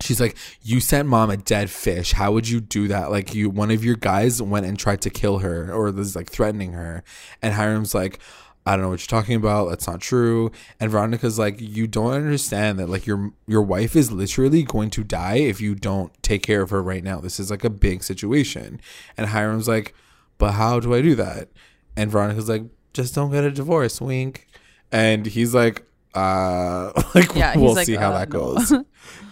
She's 0.03 0.21
like, 0.21 0.37
you 0.61 0.81
sent 0.81 1.09
mom 1.09 1.31
a 1.31 1.39
dead 1.39 1.71
fish. 1.71 2.13
How 2.13 2.31
would 2.33 2.47
you 2.47 2.61
do 2.61 2.87
that? 2.89 3.11
Like, 3.11 3.35
you, 3.35 3.49
one 3.49 3.71
of 3.71 3.83
your 3.83 3.97
guys 3.97 4.43
went 4.43 4.67
and 4.67 4.79
tried 4.79 5.01
to 5.01 5.09
kill 5.09 5.39
her, 5.39 5.73
or 5.73 5.91
was 5.91 6.15
like 6.15 6.29
threatening 6.29 6.73
her. 6.75 7.03
And 7.41 7.55
Hiram's 7.55 7.95
like, 7.95 8.19
I 8.67 8.73
don't 8.73 8.83
know 8.83 8.89
what 8.89 9.01
you're 9.01 9.21
talking 9.21 9.37
about. 9.37 9.69
That's 9.71 9.87
not 9.87 10.01
true. 10.01 10.51
And 10.81 10.91
Veronica's 10.91 11.39
like, 11.39 11.61
you 11.61 11.87
don't 11.87 12.13
understand 12.13 12.79
that 12.81 12.89
like 12.89 13.07
your 13.07 13.33
your 13.47 13.63
wife 13.63 13.95
is 13.95 14.11
literally 14.11 14.65
going 14.65 14.91
to 14.91 15.05
die 15.05 15.37
if 15.37 15.61
you 15.61 15.77
don't 15.77 16.13
take 16.23 16.43
care 16.43 16.63
of 16.63 16.71
her 16.71 16.83
right 16.83 17.05
now. 17.05 17.21
This 17.21 17.39
is 17.39 17.51
like 17.51 17.63
a 17.63 17.71
big 17.71 18.03
situation. 18.03 18.81
And 19.17 19.29
Hiram's 19.29 19.69
like, 19.69 19.95
but 20.39 20.53
how 20.53 20.81
do 20.81 20.93
I 20.95 21.01
do 21.01 21.15
that? 21.15 21.49
And 21.97 22.11
Veronica's 22.11 22.49
like, 22.49 22.65
just 22.93 23.15
don't 23.15 23.31
get 23.31 23.45
a 23.45 23.51
divorce, 23.53 24.01
wink. 24.01 24.49
And 24.91 25.27
he's 25.27 25.55
like, 25.55 25.85
uh, 26.15 26.93
like 27.15 27.35
Yeah, 27.37 27.57
we'll 27.57 27.75
like, 27.75 27.87
see 27.87 27.95
how 27.95 28.11
uh, 28.11 28.19
that 28.19 28.31
no. 28.33 28.55
goes. 28.57 28.73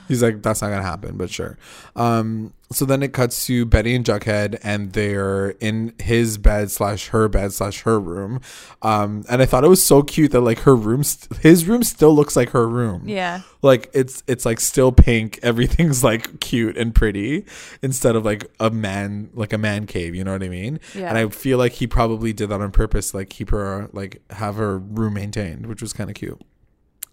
He's 0.07 0.23
like, 0.23 0.43
that's 0.43 0.63
not 0.63 0.69
gonna 0.69 0.83
happen, 0.83 1.17
but 1.17 1.31
sure. 1.31 1.59
Um, 1.97 2.53
so 2.75 2.85
then 2.85 3.03
it 3.03 3.13
cuts 3.13 3.47
to 3.47 3.65
Betty 3.65 3.95
and 3.95 4.05
Jughead, 4.05 4.59
and 4.63 4.93
they're 4.93 5.51
in 5.61 5.95
his 6.01 6.39
bed 6.39 6.71
slash 6.71 7.09
her 7.09 7.29
bed 7.29 7.53
slash 7.53 7.83
her 7.83 7.99
room. 8.01 8.41
Um, 8.83 9.25
and 9.31 9.41
I 9.41 9.47
thought 9.47 9.65
it 9.65 9.69
was 9.69 9.85
so 9.85 10.03
cute 10.03 10.33
that 10.33 10.41
like 10.41 10.61
her 10.61 10.75
room, 10.77 11.03
st- 11.05 11.41
his 11.41 11.67
room 11.67 11.83
still 11.83 12.15
looks 12.15 12.37
like 12.37 12.51
her 12.51 12.69
room. 12.69 13.09
yeah. 13.09 13.43
Like 13.63 13.89
it's 13.95 14.23
it's 14.27 14.45
like 14.45 14.61
still 14.61 14.93
pink. 14.93 15.39
Everything's 15.43 16.05
like 16.05 16.41
cute 16.41 16.77
and 16.77 16.95
pretty 16.95 17.47
instead 17.81 18.15
of 18.15 18.23
like 18.25 18.51
a 18.61 18.69
man 18.71 19.31
like 19.33 19.55
a 19.55 19.59
man 19.59 19.87
cave. 19.87 20.15
You 20.15 20.23
know 20.23 20.33
what 20.33 20.43
I 20.43 20.51
mean? 20.51 20.81
Yeah. 20.95 21.09
And 21.09 21.17
I 21.17 21.29
feel 21.31 21.57
like 21.57 21.73
he 21.73 21.87
probably 21.87 22.35
did 22.35 22.51
that 22.51 22.61
on 22.61 22.73
purpose, 22.73 23.15
like 23.15 23.31
keep 23.31 23.49
her 23.51 23.89
like 23.95 24.21
have 24.31 24.57
her 24.57 24.77
room 24.77 25.15
maintained, 25.15 25.65
which 25.67 25.81
was 25.81 25.95
kind 25.95 26.11
of 26.11 26.15
cute. 26.17 26.43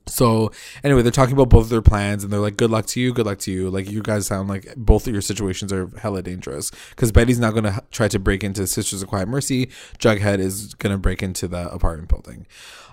So 0.08 0.52
anyway, 0.84 1.02
they're 1.02 1.12
talking 1.12 1.34
about 1.34 1.50
both 1.50 1.64
of 1.64 1.70
their 1.70 1.82
plans, 1.82 2.24
and 2.24 2.32
they're 2.32 2.40
like, 2.40 2.58
"Good 2.58 2.72
luck 2.72 2.86
to 2.88 3.00
you, 3.00 3.14
good 3.14 3.26
luck 3.26 3.40
to 3.40 3.52
you." 3.52 3.70
Like 3.70 3.90
you 3.90 4.02
guys 4.02 4.28
sound 4.28 4.50
like 4.50 4.74
both 4.76 5.08
of 5.08 5.14
your 5.14 5.22
situations 5.22 5.72
are 5.72 5.88
hella 6.00 6.22
dangerous 6.22 6.72
because 6.90 7.12
Betty's 7.12 7.40
not 7.40 7.52
going 7.52 7.66
to 7.66 7.84
try 7.92 8.08
to 8.08 8.20
break 8.20 8.44
into 8.44 8.68
Sisters 8.68 9.02
of 9.02 9.10
Quiet 9.10 9.28
Mercy. 9.28 9.68
Jughead 10.00 10.40
is 10.40 10.74
to 10.74 10.98
break 10.98 11.24
into 11.24 11.48
the 11.48 11.72
apartment 11.72 12.10
building. 12.10 12.46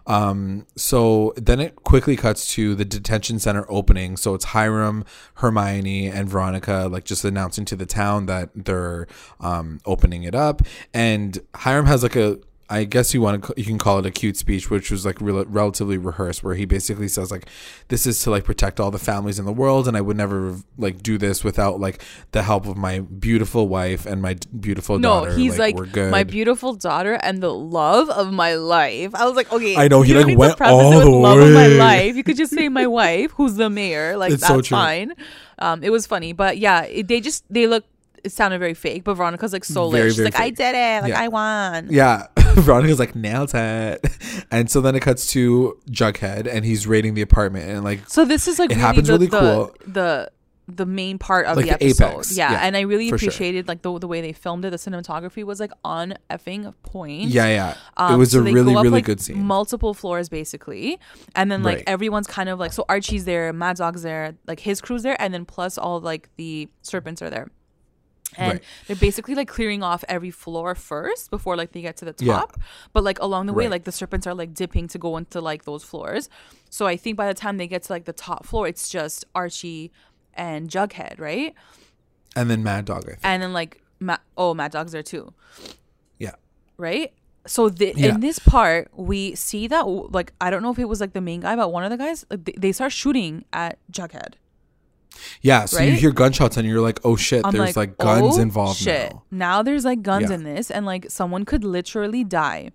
Um, 0.09 0.67
so 0.75 1.35
then 1.37 1.61
it 1.61 1.77
quickly 1.77 2.17
cuts 2.17 2.47
to 2.55 2.75
the 2.75 2.85
detention 2.85 3.39
center 3.39 3.67
opening. 3.69 4.17
So 4.17 4.35
it's 4.35 4.47
Hiram, 4.47 5.05
Hermione, 5.35 6.09
and 6.09 6.29
Veronica 6.29 6.89
like 6.91 7.05
just 7.05 7.25
announcing 7.25 7.67
to 7.67 7.77
the 7.77 7.87
town 7.87 8.27
that 8.27 8.49
they're 8.55 9.07
um, 9.39 9.81
opening 9.85 10.23
it 10.23 10.35
up. 10.35 10.63
And 10.95 11.39
Hiram 11.55 11.87
has 11.87 12.03
like 12.03 12.17
a 12.17 12.39
I 12.71 12.85
guess 12.85 13.15
you 13.15 13.23
want 13.23 13.43
to 13.45 13.55
you 13.57 13.65
can 13.65 13.79
call 13.79 13.99
it 13.99 14.05
a 14.05 14.11
cute 14.11 14.37
speech, 14.37 14.69
which 14.69 14.91
was 14.91 15.07
like 15.07 15.21
rel- 15.23 15.47
relatively 15.47 15.97
rehearsed, 15.97 16.45
where 16.45 16.55
he 16.55 16.67
basically 16.67 17.09
says 17.09 17.31
like, 17.31 17.49
"This 17.89 18.07
is 18.07 18.23
to 18.25 18.31
like 18.31 18.45
protect 18.45 18.79
all 18.79 18.91
the 18.91 18.99
families 18.99 19.39
in 19.39 19.47
the 19.47 19.53
world, 19.53 19.89
and 19.89 19.97
I 19.97 20.03
would 20.03 20.19
never 20.19 20.57
like 20.77 21.03
do 21.03 21.17
this 21.17 21.43
without 21.43 21.81
like 21.81 22.03
the 22.33 22.43
help 22.43 22.67
of 22.67 22.77
my 22.77 23.01
beautiful 23.01 23.69
wife 23.69 24.05
and 24.05 24.21
my 24.21 24.37
beautiful 24.61 24.99
No, 24.99 25.21
daughter. 25.21 25.31
No, 25.31 25.37
he's 25.39 25.59
like, 25.59 25.77
we're 25.77 25.87
good." 25.87 26.11
my 26.11 26.25
beautiful 26.25 26.75
daughter 26.75 27.15
and 27.15 27.43
the 27.43 27.53
love 27.55 28.11
of 28.11 28.33
my 28.33 28.55
life. 28.55 29.15
I 29.15 29.25
was 29.25 29.35
like, 29.35 29.51
okay, 29.51 29.75
I 29.77 29.89
know, 29.89 30.03
he, 30.03 30.09
you 30.11 30.15
don't 30.15 30.25
like, 30.25 30.29
need 30.29 30.39
went 30.39 30.57
preface 30.59 30.75
all 30.75 30.93
it 30.93 30.97
with 30.97 31.05
the 31.05 31.11
love 31.11 31.39
of 31.39 31.53
my 31.55 31.69
life. 31.69 32.17
You 32.17 32.23
could 32.25 32.37
just 32.37 32.53
say 32.53 32.69
my 32.69 32.87
wife, 32.87 33.31
who's 33.33 33.55
the 33.55 33.71
mayor. 33.71 34.17
Like 34.19 34.33
It's 34.33 34.47
so 34.47 34.57
that's 34.57 34.69
true. 34.69 34.77
fine. 34.77 35.15
Um, 35.59 35.83
it 35.83 35.91
was 35.91 36.07
funny, 36.07 36.33
but 36.35 36.59
yeah, 36.59 36.83
it, 36.85 37.09
they 37.09 37.21
just 37.21 37.45
they 37.49 37.67
look. 37.67 37.85
It 38.25 38.33
sounded 38.33 38.59
very 38.59 38.75
fake, 38.75 39.05
but 39.05 39.15
Veronica's 39.15 39.53
like 39.53 39.65
so 39.65 39.89
Very, 39.91 40.03
lit. 40.05 40.11
She's 40.11 40.17
very 40.17 40.27
like, 40.33 40.41
I 40.41 40.51
did 40.51 40.75
it. 40.75 41.03
Like 41.03 41.11
Yeah. 41.11 41.21
I 41.23 41.29
won. 41.29 41.87
Yeah, 41.89 42.27
Veronica's 42.63 42.99
like 42.99 43.15
nailed 43.15 43.53
it, 43.55 44.05
and 44.51 44.71
so 44.71 44.81
then 44.81 44.95
it 44.95 45.01
cuts 45.01 45.27
to 45.33 45.79
Jughead, 45.91 46.47
and 46.47 46.65
he's 46.65 46.87
raiding 46.87 47.15
the 47.15 47.23
apartment, 47.23 47.69
and 47.71 47.85
like 47.85 48.09
So 48.09 48.25
this 48.25 48.49
is 48.49 48.59
like 48.59 48.71
It 48.71 48.75
really 48.75 48.81
happens 48.87 49.07
the, 49.09 49.13
really 49.15 49.27
the, 49.27 49.39
cool. 49.41 49.75
the 49.87 50.31
the 50.71 50.85
main 50.85 51.17
part 51.19 51.47
of 51.47 51.57
Like 51.57 51.65
the 51.65 51.71
the 51.79 51.85
episode. 51.87 52.05
apex. 52.05 52.37
Yeah, 52.37 52.53
Yeah, 52.53 52.59
and 52.63 52.77
I 52.77 52.81
really 52.83 53.09
for 53.09 53.17
sure. 53.17 53.29
appreciated 53.31 53.69
like 53.69 53.81
the 53.81 53.99
the 53.99 54.07
way 54.07 54.21
they 54.21 54.35
filmed 54.35 54.67
it. 54.67 54.71
The 54.71 54.77
cinematography 54.77 55.43
was 55.43 55.61
like 55.61 55.71
on 55.83 56.13
effing 56.29 56.75
point. 56.83 57.29
yeah, 57.31 57.47
yeah, 57.49 57.75
Um, 57.97 58.13
it 58.13 58.17
was 58.19 58.33
so 58.33 58.41
a 58.41 58.43
really 58.43 58.75
up, 58.75 58.83
really 58.83 58.97
like, 58.99 59.07
good 59.07 59.19
scene. 59.19 59.43
Multiple 59.43 59.95
floors 59.95 60.29
basically, 60.29 60.99
and 61.35 61.51
then 61.51 61.63
like 61.63 61.77
Right. 61.77 61.85
everyone's 61.87 62.27
kind 62.27 62.51
of 62.51 62.59
like 62.59 62.75
so 62.75 62.85
Archie's 62.87 63.25
there, 63.25 63.51
Mad 63.55 63.77
Dog's 63.77 64.03
there, 64.03 64.35
like 64.47 64.61
his 64.61 64.83
crew's 64.83 65.03
there, 65.05 65.17
and 65.21 65.33
then 65.33 65.47
plus 65.47 65.79
all 65.79 66.01
like 66.01 66.29
the 66.37 66.69
serpents 66.83 67.23
are 67.23 67.31
there. 67.31 67.49
And 68.37 68.53
Right. 68.55 68.63
they're 68.87 68.97
basically 68.97 69.35
like 69.35 69.49
clearing 69.49 69.83
off 69.83 70.05
every 70.09 70.31
floor 70.31 70.75
first 70.75 71.31
before 71.31 71.57
like 71.57 71.73
they 71.73 71.81
get 71.81 71.97
to 71.99 72.05
the 72.05 72.15
Yeah. 72.19 72.35
top. 72.35 72.59
But 72.93 73.03
like 73.03 73.19
along 73.21 73.47
the 73.47 73.53
way, 73.55 73.65
Right. 73.65 73.71
like 73.71 73.85
the 73.85 73.93
serpents 73.93 74.27
are 74.27 74.35
like 74.35 74.53
dipping 74.55 74.87
to 74.89 74.99
go 74.99 75.17
into 75.17 75.41
like 75.41 75.65
those 75.65 75.83
floors. 75.83 76.29
So 76.71 76.87
I 76.87 76.97
think 76.97 77.17
by 77.17 77.27
the 77.27 77.35
time 77.35 77.57
they 77.57 77.67
get 77.67 77.85
to 77.85 77.93
like 77.93 78.05
the 78.05 78.13
top 78.13 78.45
floor, 78.45 78.69
it's 78.69 78.89
just 78.91 79.25
Archie 79.35 79.91
and 80.35 80.69
Jughead, 80.69 81.19
right? 81.19 81.55
and 82.37 82.49
then 82.51 82.63
Mad 82.63 82.85
Dog, 82.85 83.05
I 83.05 83.07
think. 83.13 83.19
And 83.25 83.43
then 83.43 83.53
like 83.55 83.83
Ma- 83.99 84.19
oh, 84.37 84.53
Mad 84.55 84.71
Dog's 84.73 84.93
there 84.93 85.03
too 85.03 85.33
yeah, 86.19 86.35
right? 86.77 87.13
So 87.47 87.69
the, 87.71 87.95
Yeah. 87.97 88.15
in 88.15 88.21
this 88.21 88.39
part, 88.39 88.91
we 88.95 89.35
see 89.35 89.67
that 89.69 89.83
like 89.89 90.33
I 90.41 90.51
don't 90.51 90.63
know 90.63 90.71
if 90.71 90.79
it 90.79 90.85
was 90.85 91.01
like 91.01 91.15
the 91.15 91.21
main 91.23 91.41
guy, 91.41 91.57
but 91.57 91.73
one 91.73 91.83
of 91.85 91.91
the 91.91 91.97
guys 91.97 92.25
like, 92.31 92.45
they, 92.45 92.53
they 92.59 92.73
start 92.73 92.93
shooting 92.93 93.45
at 93.53 93.79
Jughead. 93.91 94.35
Yeah. 95.43 95.65
So 95.65 95.83
you 95.83 95.93
hear 95.93 96.13
gunshots, 96.13 96.57
and 96.57 96.67
you're 96.69 96.81
like, 96.81 97.01
"Oh 97.05 97.17
shit!" 97.17 97.45
I'm 97.45 97.53
there's 97.53 97.77
like, 97.77 97.91
like, 97.91 97.99
guns 97.99 98.39
oh, 98.39 98.41
involved 98.41 98.79
shit. 98.79 99.13
now. 99.13 99.23
Now 99.31 99.63
there's 99.63 99.85
like 99.85 100.03
guns 100.03 100.31
Yeah. 100.31 100.37
in 100.37 100.45
this, 100.45 100.71
and 100.71 100.87
like 100.87 101.07
someone 101.11 101.45
could 101.45 101.65
literally 101.65 102.25
die. 102.25 102.71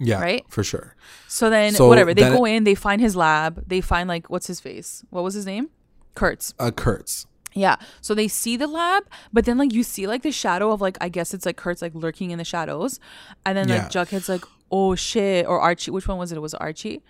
Yeah, 0.00 0.20
Right? 0.20 0.44
for 0.48 0.62
sure. 0.62 0.94
So 1.26 1.50
then 1.50 1.72
So 1.72 1.88
whatever 1.88 2.14
they 2.14 2.22
then 2.22 2.36
go 2.36 2.44
in, 2.44 2.62
they 2.64 2.76
find 2.76 3.00
his 3.00 3.16
lab. 3.16 3.64
They 3.66 3.80
find 3.80 4.08
like 4.08 4.30
what's 4.30 4.46
his 4.46 4.60
face? 4.60 5.04
What 5.10 5.24
was 5.24 5.34
his 5.34 5.44
name? 5.44 5.70
Kurtz. 6.14 6.54
Uh, 6.58 6.70
Kurtz. 6.70 7.26
Yeah. 7.52 7.76
So 8.00 8.14
they 8.14 8.28
see 8.28 8.56
the 8.56 8.68
lab, 8.68 9.04
but 9.32 9.44
then 9.44 9.58
like 9.58 9.72
you 9.72 9.82
see 9.82 10.06
like 10.06 10.22
the 10.22 10.30
shadow 10.30 10.70
of 10.70 10.80
like 10.80 10.96
I 11.00 11.08
guess 11.08 11.34
it's 11.34 11.44
like 11.46 11.56
Kurtz 11.56 11.82
like 11.82 11.94
lurking 11.94 12.30
in 12.30 12.38
the 12.38 12.44
shadows, 12.44 13.00
and 13.44 13.58
then 13.58 13.68
like 13.68 13.92
Yeah. 13.92 14.04
Jughead's 14.04 14.28
like 14.28 14.44
oh 14.70 14.94
shit 14.94 15.46
or 15.46 15.58
Archie. 15.60 15.90
Which 15.90 16.06
one 16.06 16.18
was 16.18 16.30
it? 16.30 16.36
It 16.36 16.40
was 16.42 16.54
Archie. 16.54 17.02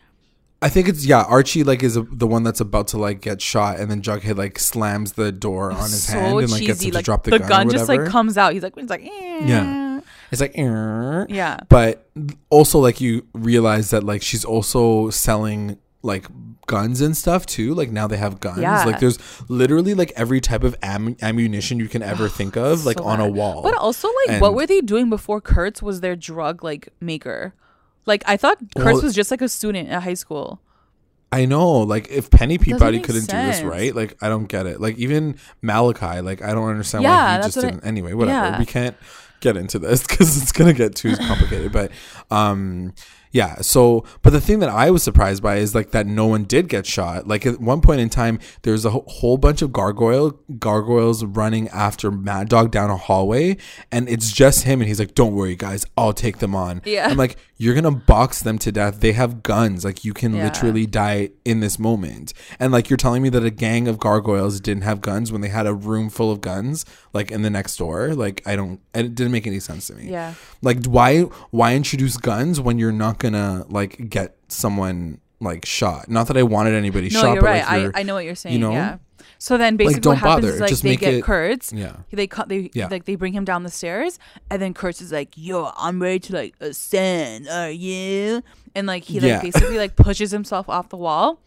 I 0.61 0.69
think 0.69 0.89
it's 0.89 1.07
yeah. 1.07 1.23
Archie 1.23 1.63
like 1.63 1.83
is 1.83 1.97
a, 1.97 2.03
the 2.03 2.27
one 2.27 2.43
that's 2.43 2.61
about 2.61 2.89
to 2.89 2.99
like 2.99 3.21
get 3.21 3.41
shot, 3.41 3.79
and 3.79 3.91
then 3.91 4.03
Jughead 4.03 4.37
like 4.37 4.59
slams 4.59 5.13
the 5.13 5.31
door 5.31 5.71
on 5.71 5.83
his 5.83 6.09
hand 6.09 6.39
and 6.41 6.51
like 6.51 6.63
gets 6.63 6.83
him 6.83 6.91
to 6.91 6.97
like 6.97 7.05
drop 7.05 7.25
the, 7.25 7.31
gun. 7.31 7.41
the 7.43 7.49
gun. 7.49 7.67
gun 7.67 7.71
just 7.71 7.89
like 7.89 8.07
comes 8.07 8.37
out. 8.37 8.53
He's 8.53 8.63
like, 8.63 8.75
he's 8.77 8.91
like, 8.91 9.05
eh. 9.05 9.47
Yeah. 9.47 10.01
It's 10.31 10.41
like, 10.41 10.59
"Er." 10.59 11.27
yeah, 11.31 11.59
but 11.69 12.07
also 12.51 12.79
like 12.81 13.01
you 13.01 13.27
realize 13.33 13.91
that 13.91 14.05
like 14.05 14.21
she's 14.21 14.45
also 14.45 15.09
selling 15.11 15.79
like 16.03 16.27
guns 16.67 17.01
and 17.01 17.17
stuff 17.17 17.47
too. 17.47 17.75
Like 17.75 17.91
now 17.91 18.07
they 18.07 18.17
have 18.17 18.39
guns. 18.39 18.61
Yeah. 18.61 18.85
Like 18.85 19.01
there's 19.01 19.19
literally 19.49 19.95
like 19.95 20.13
every 20.17 20.41
type 20.41 20.63
of 20.65 20.77
am- 20.83 21.17
ammunition 21.23 21.79
you 21.79 21.89
can 21.89 22.03
ever 22.03 22.29
think 22.39 22.57
of, 22.57 22.85
like 22.85 22.99
So 22.99 23.05
on 23.05 23.21
a 23.21 23.29
wall. 23.29 23.63
But 23.63 23.75
also, 23.75 24.09
like, 24.27 24.41
what 24.41 24.55
were 24.55 24.67
they 24.67 24.81
doing 24.81 25.11
before 25.11 25.41
Kurtz 25.41 25.83
was 25.83 26.01
their 26.01 26.15
drug 26.15 26.63
like 26.63 26.91
maker? 27.01 27.55
Like, 28.09 28.25
I 28.27 28.37
thought 28.37 28.59
Chris 28.75 28.95
Well- 28.95 29.03
was 29.03 29.15
just 29.15 29.31
like 29.31 29.43
a 29.43 29.49
student 29.49 29.89
at 29.91 30.03
high 30.03 30.15
school. 30.15 30.61
I 31.31 31.45
know, 31.45 31.81
like 31.81 32.09
if 32.11 32.31
Penny 32.31 32.57
Peabody 32.57 33.01
couldn't 33.01 33.27
do 33.29 33.37
this 33.37 33.61
right, 33.61 33.95
like 33.95 34.17
I 34.23 34.31
don't 34.31 34.47
get 34.47 34.65
it. 34.65 34.81
Like 34.81 34.97
even 34.97 35.37
Malachi, 35.61 36.23
like 36.23 36.41
I 36.41 36.55
don't 36.55 36.71
understand 36.71 37.05
why 37.05 37.37
he 37.37 37.43
just 37.43 37.57
what 37.59 37.67
didn't. 37.67 37.85
anyway, 37.85 38.15
whatever. 38.15 38.47
yeah. 38.47 38.59
We 38.59 38.65
can't 38.65 38.97
get 39.41 39.55
into 39.55 39.79
this 39.79 40.03
because 40.07 40.41
it's 40.41 40.53
gonna 40.53 40.73
get 40.73 40.95
too 40.95 41.15
complicated. 41.17 41.71
But 41.71 41.91
um, 42.31 42.95
yeah. 43.31 43.57
So, 43.57 44.07
but 44.23 44.31
the 44.31 44.41
thing 44.41 44.61
that 44.61 44.71
I 44.71 44.91
was 44.91 45.03
surprised 45.03 45.43
by 45.43 45.57
is 45.57 45.75
like 45.75 45.91
that 45.91 46.07
no 46.07 46.27
one 46.27 46.45
did 46.45 46.67
get 46.71 46.87
shot. 46.87 47.29
Like 47.29 47.45
at 47.45 47.61
one 47.61 47.83
point 47.83 48.01
in 48.01 48.09
time, 48.09 48.39
there's 48.63 48.87
a 48.87 48.91
whole 48.91 49.37
bunch 49.37 49.61
of 49.61 49.71
gargoyle 49.71 50.31
gargoyles 50.59 51.23
running 51.27 51.69
after 51.69 52.11
Mad 52.11 52.49
Dog 52.49 52.71
down 52.71 52.89
a 52.89 52.97
hallway, 52.97 53.59
and 53.93 54.09
it's 54.09 54.33
just 54.33 54.65
him, 54.65 54.81
and 54.81 54.89
he's 54.89 54.99
like, 54.99 55.15
"Don't 55.15 55.35
worry, 55.35 55.57
guys, 55.57 55.85
I'll 55.95 56.15
take 56.15 56.39
them 56.39 56.55
on." 56.55 56.81
Yeah. 56.87 57.07
I'm 57.09 57.19
like, 57.19 57.37
"You're 57.59 57.75
gonna 57.75 57.91
box 57.91 58.41
them 58.41 58.57
to 58.61 58.73
death. 58.73 59.01
They 59.01 59.13
have 59.13 59.43
guns. 59.43 59.85
Like 59.85 60.05
you 60.05 60.15
can 60.15 60.33
Yeah. 60.35 60.45
literally 60.45 60.87
die 60.87 61.31
in 61.45 61.61
this 61.61 61.79
moment." 61.79 62.33
And 62.59 62.73
like 62.73 62.89
you're 62.89 62.97
telling 62.97 63.23
me 63.23 63.29
that 63.31 63.45
a 63.45 63.51
gang 63.51 63.89
of 63.89 63.99
gargoyles 63.99 64.61
didn't 64.61 64.85
have 64.85 65.01
guns 65.01 65.31
when 65.31 65.41
they 65.41 65.49
had 65.49 65.67
a 65.67 65.75
room 65.75 66.09
full 66.09 66.31
of 66.31 66.41
guns, 66.41 66.85
like 67.13 67.31
in 67.31 67.43
the 67.43 67.51
next 67.51 67.77
door. 67.77 68.15
Like 68.15 68.43
I 68.47 68.57
don't. 68.57 68.81
It 68.95 69.15
didn't 69.15 69.33
make 69.33 69.47
any 69.47 69.61
sense 69.61 69.89
to 69.89 69.95
me. 69.95 70.09
Yeah. 70.11 70.35
Like 70.63 70.85
why 70.87 71.23
why 71.51 71.75
introduce 71.75 72.17
guns 72.17 72.61
when 72.61 72.79
you're 72.79 72.93
not 72.93 73.19
gonna 73.19 73.65
like 73.69 74.09
get 74.09 74.37
someone 74.49 75.19
like 75.41 75.65
shot? 75.67 76.09
Not 76.09 76.29
that 76.29 76.37
I 76.37 76.43
wanted 76.45 76.75
anybody 76.75 77.11
No, 77.11 77.21
shot, 77.21 77.33
you're 77.35 77.41
but 77.43 77.47
right. 77.51 77.67
like 77.67 77.83
you're, 77.83 77.93
I, 77.95 78.01
I 78.01 78.03
know 78.05 78.15
what 78.15 78.25
you're 78.25 78.35
saying. 78.35 78.55
You 78.55 78.61
know? 78.61 78.73
Yeah. 78.73 78.97
So 79.39 79.57
then 79.59 79.77
basically 79.77 80.01
don't 80.01 80.13
what 80.13 80.19
happens 80.19 80.45
bother. 80.47 80.55
is 80.55 80.61
like 80.61 80.69
Just 80.71 80.83
they 80.83 80.97
get 80.97 81.15
it- 81.15 81.25
Kurtz. 81.25 81.73
yeah. 81.73 81.97
They 82.11 82.27
cut. 82.27 82.49
They 82.49 82.71
Yeah. 82.75 82.89
like 82.91 83.05
they 83.05 83.15
bring 83.17 83.33
him 83.33 83.45
down 83.45 83.63
the 83.63 83.71
stairs, 83.71 84.19
and 84.51 84.61
then 84.63 84.75
Kurtz 84.75 85.01
is 85.01 85.13
like, 85.13 85.31
"Yo, 85.37 85.71
I'm 85.77 86.01
ready 86.03 86.19
to 86.21 86.33
like 86.35 86.55
ascend. 86.61 87.49
Are 87.49 87.71
you?" 87.71 88.43
And 88.75 88.87
like 88.87 89.05
he 89.05 89.21
like 89.21 89.29
Yeah. 89.29 89.41
basically 89.43 89.79
like 89.79 89.97
pushes 89.97 90.31
himself 90.31 90.69
off 90.69 90.89
the 90.89 90.97
wall, 90.97 91.41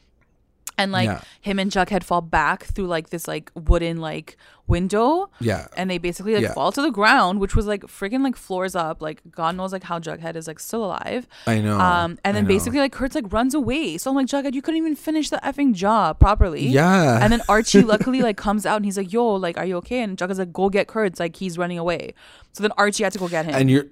and 0.82 0.92
like 0.92 1.08
Yeah. 1.08 1.22
him 1.42 1.60
and 1.60 1.72
Jughead 1.72 2.04
fall 2.04 2.22
back 2.22 2.64
through 2.66 2.88
like 2.88 3.10
this 3.10 3.28
like 3.28 3.52
wooden 3.56 3.98
like 4.02 4.38
window. 4.68 5.30
Yeah. 5.40 5.68
And 5.76 5.90
they 5.90 5.98
basically 5.98 6.34
like 6.34 6.44
Yeah. 6.44 6.54
fall 6.54 6.72
to 6.72 6.82
the 6.82 6.92
ground, 6.92 7.40
which 7.40 7.56
was 7.56 7.66
like 7.68 7.82
freaking 7.84 8.24
like 8.24 8.36
floors 8.36 8.76
up. 8.76 9.02
Like 9.02 9.22
God 9.30 9.56
knows 9.58 9.74
like 9.74 9.84
how 9.84 10.00
Jughead 10.00 10.36
is 10.36 10.48
like 10.48 10.60
still 10.60 10.86
alive. 10.86 11.28
I 11.46 11.60
know. 11.60 11.78
Um, 11.80 12.18
and 12.24 12.36
then 12.38 12.46
basically 12.46 12.80
like 12.80 12.92
Kurtz 12.94 13.16
like 13.16 13.32
runs 13.34 13.54
away. 13.54 13.98
So 13.98 14.10
I'm 14.10 14.16
like, 14.16 14.28
Jughead, 14.28 14.54
you 14.54 14.62
couldn't 14.62 14.78
even 14.78 14.96
finish 14.96 15.30
the 15.30 15.38
effing 15.44 15.74
job 15.74 16.20
properly. 16.20 16.68
Yeah. 16.68 17.20
And 17.22 17.32
then 17.34 17.42
Archie 17.50 17.82
luckily 17.94 18.22
like 18.22 18.38
comes 18.38 18.66
out 18.66 18.78
and 18.78 18.86
he's 18.86 18.98
like, 18.98 19.12
"Yo, 19.12 19.26
like, 19.36 19.58
are 19.58 19.66
you 19.66 19.76
okay?" 19.78 20.02
And 20.04 20.18
Jughead's 20.18 20.40
like, 20.40 20.54
"Go 20.54 20.70
get 20.70 20.88
Kurtz." 20.88 21.20
Like 21.20 21.36
he's 21.36 21.58
running 21.58 21.78
away. 21.78 22.14
So 22.54 22.64
then 22.64 22.72
Archie 22.78 23.04
had 23.04 23.14
to 23.14 23.20
go 23.20 23.28
get 23.28 23.46
him. 23.46 23.56
and 23.56 23.70
you're 23.70 23.86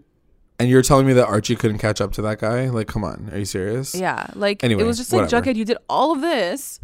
and 0.59 0.69
you're 0.69 0.81
telling 0.81 1.07
me 1.07 1.13
that 1.13 1.25
Archie 1.27 1.55
couldn't 1.55 1.79
catch 1.79 2.01
up 2.01 2.11
to 2.13 2.21
that 2.23 2.39
guy? 2.39 2.69
Like, 2.69 2.87
come 2.87 3.03
on, 3.03 3.29
are 3.31 3.39
you 3.39 3.45
serious? 3.45 3.95
yeah, 3.95 4.27
like 4.35 4.63
Anyway, 4.63 4.83
it 4.83 4.85
was 4.85 4.97
just 4.97 5.11
like 5.13 5.23
whatever. 5.23 5.45
Jughead, 5.45 5.55
you 5.55 5.65
did 5.65 5.77
all 5.89 6.11
of 6.11 6.21
this 6.21 6.79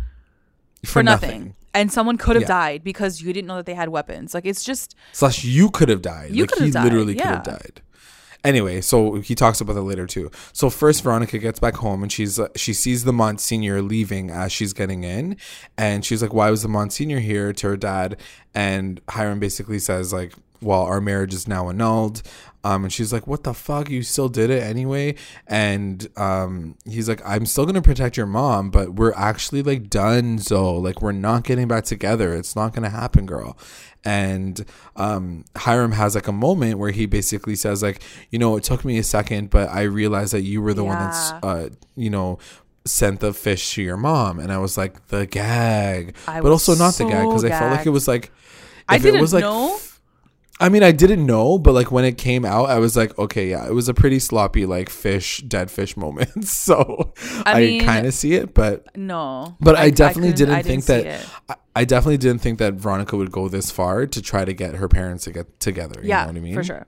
For, 0.83 0.91
for, 0.93 1.03
nothing. 1.03 1.29
nothing. 1.29 1.55
And 1.73 1.91
someone 1.91 2.17
could 2.17 2.35
have 2.37 2.43
Yeah. 2.43 2.47
died 2.47 2.83
because 2.85 3.21
you 3.21 3.33
didn't 3.33 3.47
know 3.47 3.57
that 3.57 3.65
they 3.65 3.73
had 3.73 3.89
weapons. 3.89 4.33
Like 4.33 4.45
it's 4.45 4.63
just 4.63 4.95
Slash, 5.11 5.43
you 5.43 5.69
could 5.69 5.89
have 5.89 6.01
died. 6.01 6.31
You 6.33 6.43
like, 6.43 6.49
could 6.51 6.59
have 6.59 6.65
he 6.67 6.71
died, 6.71 6.83
literally 6.85 7.15
could 7.15 7.25
have 7.25 7.43
died. 7.43 7.81
Anyway, 8.45 8.79
so 8.79 9.15
he 9.15 9.33
talks 9.33 9.59
about 9.59 9.73
that 9.73 9.81
later 9.81 10.05
too. 10.05 10.29
So 10.53 10.69
first, 10.69 11.01
Veronica 11.03 11.39
gets 11.39 11.59
back 11.59 11.75
home 11.77 12.03
and 12.03 12.11
she's 12.11 12.39
uh, 12.39 12.47
she 12.55 12.73
sees 12.73 13.03
the 13.03 13.11
Monsignor 13.11 13.81
leaving 13.81 14.29
as 14.29 14.51
she's 14.51 14.71
getting 14.71 15.03
in, 15.03 15.35
and 15.79 16.05
she's 16.05 16.21
like, 16.21 16.31
"Why 16.31 16.51
was 16.51 16.61
the 16.61 16.67
Monsignor 16.69 17.19
here?" 17.19 17.51
To 17.53 17.67
her 17.69 17.75
dad, 17.75 18.17
and 18.53 19.01
Hiram 19.09 19.39
basically 19.39 19.79
says 19.79 20.13
like, 20.13 20.33
"Well, 20.61 20.81
our 20.81 21.01
marriage 21.01 21.33
is 21.33 21.47
now 21.47 21.69
annulled." 21.69 22.21
Um, 22.63 22.83
and 22.83 22.91
she's 22.91 23.13
like, 23.13 23.27
"What 23.27 23.43
the 23.43 23.53
fuck? 23.53 23.91
You 23.91 24.01
still 24.01 24.27
did 24.27 24.49
it 24.49 24.63
anyway?" 24.63 25.15
And 25.45 26.07
um, 26.17 26.75
he's 26.83 27.07
like, 27.07 27.21
"I'm 27.23 27.45
still 27.45 27.65
gonna 27.67 27.81
protect 27.83 28.17
your 28.17 28.25
mom, 28.25 28.71
but 28.71 28.95
we're 28.95 29.13
actually 29.13 29.61
like 29.61 29.87
done. 29.87 30.39
So 30.39 30.75
like, 30.75 30.99
we're 30.99 31.11
not 31.11 31.43
getting 31.43 31.67
back 31.67 31.83
together. 31.83 32.33
It's 32.33 32.55
not 32.55 32.73
gonna 32.73 32.89
happen, 32.89 33.27
girl." 33.27 33.55
And 34.03 34.65
um, 34.95 35.45
Hiram 35.55 35.91
has 35.91 36.15
like 36.15 36.27
a 36.27 36.31
moment 36.31 36.79
where 36.79 36.91
he 36.91 37.05
basically 37.05 37.55
says 37.55 37.83
like, 37.83 38.01
"You 38.31 38.39
know, 38.39 38.57
it 38.57 38.63
took 38.63 38.83
me 38.83 38.97
a 38.97 39.03
second, 39.03 39.51
but 39.51 39.69
I 39.69 39.83
realized 39.83 40.33
that 40.33 40.41
you 40.41 40.61
were 40.63 40.73
the 40.73 40.83
one 40.83 40.97
that's, 40.97 41.31
uh, 41.43 41.69
you 41.95 42.09
know." 42.09 42.39
Sent 42.87 43.19
the 43.19 43.33
fish 43.33 43.73
to 43.73 43.81
your 43.81 43.97
mom, 43.97 44.37
and 44.37 44.51
I 44.51 44.59
was 44.59 44.77
like 44.77 45.07
the 45.07 45.25
gag, 45.25 46.15
I 46.27 46.39
but 46.39 46.51
also 46.51 46.75
not 46.75 46.93
the 46.93 47.05
gag 47.05 47.25
because 47.25 47.43
I 47.43 47.49
felt 47.49 47.71
like 47.71 47.87
it 47.87 47.89
was 47.89 48.07
like 48.07 48.31
I 48.87 48.99
didn't 48.99 49.15
it 49.15 49.21
was 49.21 49.33
like 49.33 49.41
know. 49.41 49.79
I 50.59 50.69
mean, 50.69 50.83
I 50.83 50.91
didn't 50.93 51.25
know, 51.25 51.57
but 51.57 51.73
like 51.73 51.91
when 51.91 52.05
it 52.05 52.17
came 52.17 52.45
out, 52.45 52.69
I 52.69 52.79
was 52.79 52.95
like, 52.95 53.17
okay, 53.19 53.49
yeah, 53.49 53.67
it 53.67 53.73
was 53.73 53.89
a 53.89 53.93
pretty 53.93 54.19
sloppy 54.19 54.65
like 54.65 54.89
fish, 54.89 55.39
dead 55.39 55.69
fish 55.69 55.97
moment. 55.97 56.45
so 56.47 57.13
I, 57.45 57.79
I 57.79 57.79
kind 57.83 58.07
of 58.07 58.13
see 58.13 58.33
it, 58.35 58.53
but 58.53 58.95
No, 58.95 59.57
but 59.59 59.75
I, 59.75 59.89
definitely 59.89 60.31
couldn't- 60.31 60.47
didn't 60.49 60.63
think 60.63 60.85
that. 60.85 61.25
I, 61.49 61.55
I 61.77 61.83
definitely 61.83 62.17
didn't 62.17 62.41
think 62.41 62.59
that 62.59 62.75
Veronica 62.75 63.17
would 63.17 63.31
go 63.33 63.49
this 63.49 63.69
far 63.69 64.05
to 64.07 64.21
try 64.21 64.45
to 64.45 64.53
get 64.53 64.75
her 64.75 64.87
parents 64.87 65.25
to 65.25 65.31
get 65.33 65.59
together. 65.59 65.99
You 66.01 66.07
Yeah, 66.09 66.21
know 66.21 66.27
what 66.27 66.35
I 66.37 66.39
mean? 66.39 66.53
for 66.55 66.63
sure. 66.63 66.87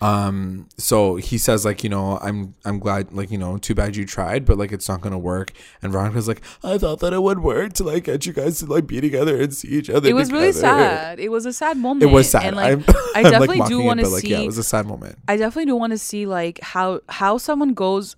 Um, 0.00 0.68
so 0.78 1.16
he 1.16 1.36
says 1.36 1.64
like, 1.64 1.84
you 1.84 1.90
know, 1.90 2.18
I'm 2.22 2.54
I'm 2.64 2.78
glad 2.78 3.12
like, 3.12 3.30
you 3.30 3.38
know, 3.38 3.58
too 3.58 3.74
bad 3.74 3.96
you 3.96 4.06
tried, 4.06 4.44
but 4.44 4.56
like 4.56 4.72
it's 4.72 4.88
not 4.88 5.00
gonna 5.00 5.18
work. 5.18 5.52
And 5.82 5.92
Veronica's 5.92 6.26
like, 6.26 6.40
I 6.64 6.78
thought 6.78 7.00
that 7.00 7.12
it 7.12 7.22
would 7.22 7.40
work 7.40 7.74
to 7.74 7.84
like 7.84 8.04
get 8.04 8.24
you 8.24 8.32
guys 8.32 8.60
to 8.60 8.66
like 8.66 8.86
be 8.86 9.00
together 9.00 9.40
and 9.40 9.52
see 9.52 9.68
each 9.68 9.90
other. 9.90 10.08
It 10.08 10.14
was 10.14 10.32
really 10.32 10.52
sad. 10.52 11.20
It 11.20 11.30
was 11.30 11.44
a 11.44 11.52
sad 11.52 11.76
moment. 11.76 12.02
It 12.02 12.14
was 12.14 12.30
sad. 12.30 12.44
And 12.44 12.56
like, 12.56 12.72
I'm, 12.72 12.84
I 12.88 13.12
I'm, 13.16 13.24
like, 13.24 13.32
definitely 13.32 13.68
do 13.68 13.82
want 13.82 14.00
to 14.00 14.08
like, 14.08 14.22
see. 14.22 14.30
Yeah, 14.30 14.40
it 14.40 14.46
was 14.46 14.58
a 14.58 14.64
sad 14.64 14.86
moment. 14.86 15.18
I 15.28 15.36
definitely 15.36 15.66
do 15.66 15.76
want 15.76 15.90
to 15.92 15.98
see 15.98 16.24
like 16.26 16.60
how 16.60 17.00
how 17.08 17.36
someone 17.36 17.74
goes 17.74 18.16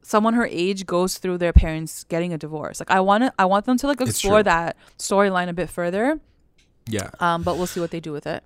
someone 0.00 0.32
her 0.32 0.46
age 0.46 0.86
goes 0.86 1.18
through 1.18 1.36
their 1.36 1.52
parents 1.52 2.04
getting 2.04 2.32
a 2.32 2.38
divorce. 2.38 2.80
Like 2.80 2.90
I 2.90 3.00
want 3.00 3.24
to 3.24 3.32
I 3.38 3.44
want 3.44 3.66
them 3.66 3.76
to 3.76 3.86
like 3.86 4.00
explore 4.00 4.42
that 4.42 4.76
storyline 4.98 5.50
a 5.50 5.52
bit 5.52 5.68
further. 5.68 6.20
Yeah. 6.86 7.10
Um 7.20 7.42
but 7.42 7.58
we'll 7.58 7.66
see 7.66 7.80
what 7.80 7.90
they 7.90 8.00
do 8.00 8.12
with 8.12 8.26
it. 8.26 8.42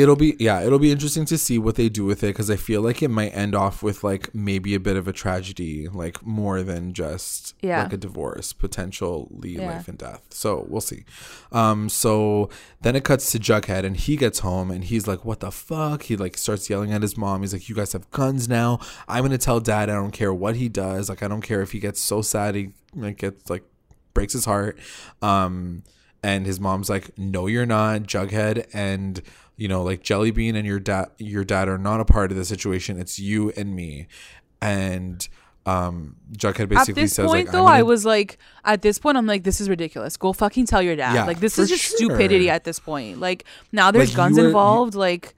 It'll 0.00 0.16
be 0.16 0.34
yeah, 0.38 0.62
it'll 0.62 0.78
be 0.78 0.90
interesting 0.90 1.24
to 1.26 1.36
see 1.38 1.58
what 1.58 1.74
they 1.76 1.88
do 1.88 2.04
with 2.04 2.22
it 2.24 2.28
because 2.28 2.50
I 2.50 2.56
feel 2.56 2.80
like 2.82 3.02
it 3.02 3.08
might 3.08 3.30
end 3.30 3.54
off 3.54 3.82
with 3.82 4.02
like 4.02 4.34
maybe 4.34 4.74
a 4.74 4.80
bit 4.80 4.96
of 4.96 5.06
a 5.06 5.12
tragedy, 5.12 5.88
like 5.88 6.24
more 6.24 6.62
than 6.62 6.92
just 6.92 7.54
Yeah. 7.62 7.82
like 7.84 7.92
a 7.92 7.96
divorce, 7.96 8.52
potentially 8.52 9.26
Yeah. 9.56 9.66
life 9.68 9.88
and 9.88 9.98
death. 9.98 10.22
So 10.30 10.66
we'll 10.68 10.80
see. 10.80 11.04
Um, 11.52 11.88
so 11.88 12.48
then 12.82 12.96
it 12.96 13.04
cuts 13.04 13.30
to 13.32 13.38
Jughead 13.38 13.84
and 13.84 13.96
he 13.96 14.16
gets 14.16 14.40
home 14.40 14.70
and 14.70 14.84
he's 14.84 15.06
like, 15.06 15.24
"What 15.24 15.40
the 15.40 15.50
fuck?" 15.50 16.04
He 16.04 16.16
like 16.16 16.36
starts 16.36 16.68
yelling 16.70 16.92
at 16.92 17.02
his 17.02 17.16
mom. 17.16 17.42
He's 17.42 17.52
like, 17.52 17.68
"You 17.68 17.74
guys 17.74 17.92
have 17.92 18.10
guns 18.10 18.48
now. 18.48 18.78
I'm 19.08 19.22
gonna 19.24 19.38
tell 19.38 19.60
Dad. 19.60 19.90
I 19.90 19.94
don't 19.94 20.12
care 20.12 20.32
what 20.32 20.56
he 20.56 20.68
does. 20.68 21.08
Like 21.08 21.22
I 21.22 21.28
don't 21.28 21.42
care 21.42 21.62
if 21.62 21.72
he 21.72 21.78
gets 21.80 22.00
so 22.00 22.22
sad 22.22 22.54
he 22.54 22.70
like 22.94 23.18
gets 23.18 23.50
like 23.50 23.64
breaks 24.14 24.32
his 24.32 24.44
heart." 24.44 24.78
Um, 25.22 25.82
and 26.22 26.46
his 26.46 26.60
mom's 26.60 26.90
like, 26.90 27.16
"No, 27.18 27.46
you're 27.46 27.66
not, 27.66 28.02
Jughead." 28.02 28.66
And 28.72 29.22
you 29.56 29.68
know, 29.68 29.82
like 29.82 30.02
Jellybean 30.02 30.54
and 30.54 30.66
your 30.66 30.80
dad, 30.80 31.10
your 31.18 31.44
dad 31.44 31.68
are 31.68 31.78
not 31.78 32.00
a 32.00 32.04
part 32.04 32.30
of 32.30 32.36
the 32.36 32.44
situation. 32.44 32.98
It's 32.98 33.18
you 33.18 33.50
and 33.56 33.74
me. 33.74 34.06
And 34.62 35.26
um, 35.66 36.16
Jughead 36.32 36.60
At 36.62 36.68
basically 36.70 37.02
this 37.02 37.14
says, 37.14 37.26
point 37.26 37.46
like, 37.46 37.52
though, 37.52 37.66
I'm 37.66 37.74
I 37.80 37.82
was 37.82 38.04
like 38.04 38.38
at 38.64 38.82
this 38.82 38.98
point 38.98 39.16
I'm 39.18 39.26
like 39.26 39.44
this 39.44 39.60
is 39.60 39.68
ridiculous. 39.68 40.16
Go 40.16 40.32
fucking 40.32 40.66
tell 40.66 40.82
your 40.82 40.96
dad. 40.96 41.14
Yeah, 41.14 41.24
like 41.24 41.40
this 41.40 41.58
is 41.58 41.68
just 41.68 41.84
sure. 41.84 41.96
stupidity 41.96 42.48
at 42.50 42.64
this 42.64 42.78
point. 42.78 43.20
Like 43.20 43.44
now 43.72 43.90
there's 43.90 44.10
Like, 44.10 44.16
guns 44.16 44.38
were- 44.38 44.46
involved 44.46 44.94
like 44.94 45.34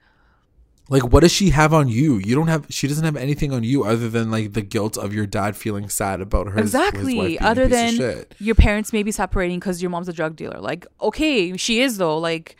like, 0.93 1.11
what 1.11 1.21
does 1.21 1.31
she 1.31 1.49
have 1.49 1.73
on 1.73 1.87
you? 1.87 2.17
You 2.17 2.35
don't 2.35 2.47
have. 2.47 2.67
She 2.69 2.87
doesn't 2.87 3.03
have 3.03 3.15
anything 3.15 3.51
on 3.51 3.63
you 3.63 3.83
other 3.83 4.09
than 4.09 4.29
like 4.29 4.53
the 4.53 4.61
guilt 4.61 4.95
of 4.95 5.11
your 5.11 5.25
dad 5.25 5.57
feeling 5.57 5.89
sad 5.89 6.21
about 6.21 6.47
her. 6.49 6.59
exactly 6.59 7.39
other 7.39 7.67
than 7.67 8.25
your 8.39 8.53
parents 8.53 8.93
maybe 8.93 9.11
separating 9.11 9.59
cuz 9.59 9.81
your 9.81 9.89
mom's 9.89 10.07
a 10.07 10.13
drug 10.13 10.35
dealer. 10.35 10.59
Like 10.59 10.85
okay, 11.01 11.57
she 11.57 11.81
is 11.81 11.97
though. 11.97 12.19
Like 12.19 12.55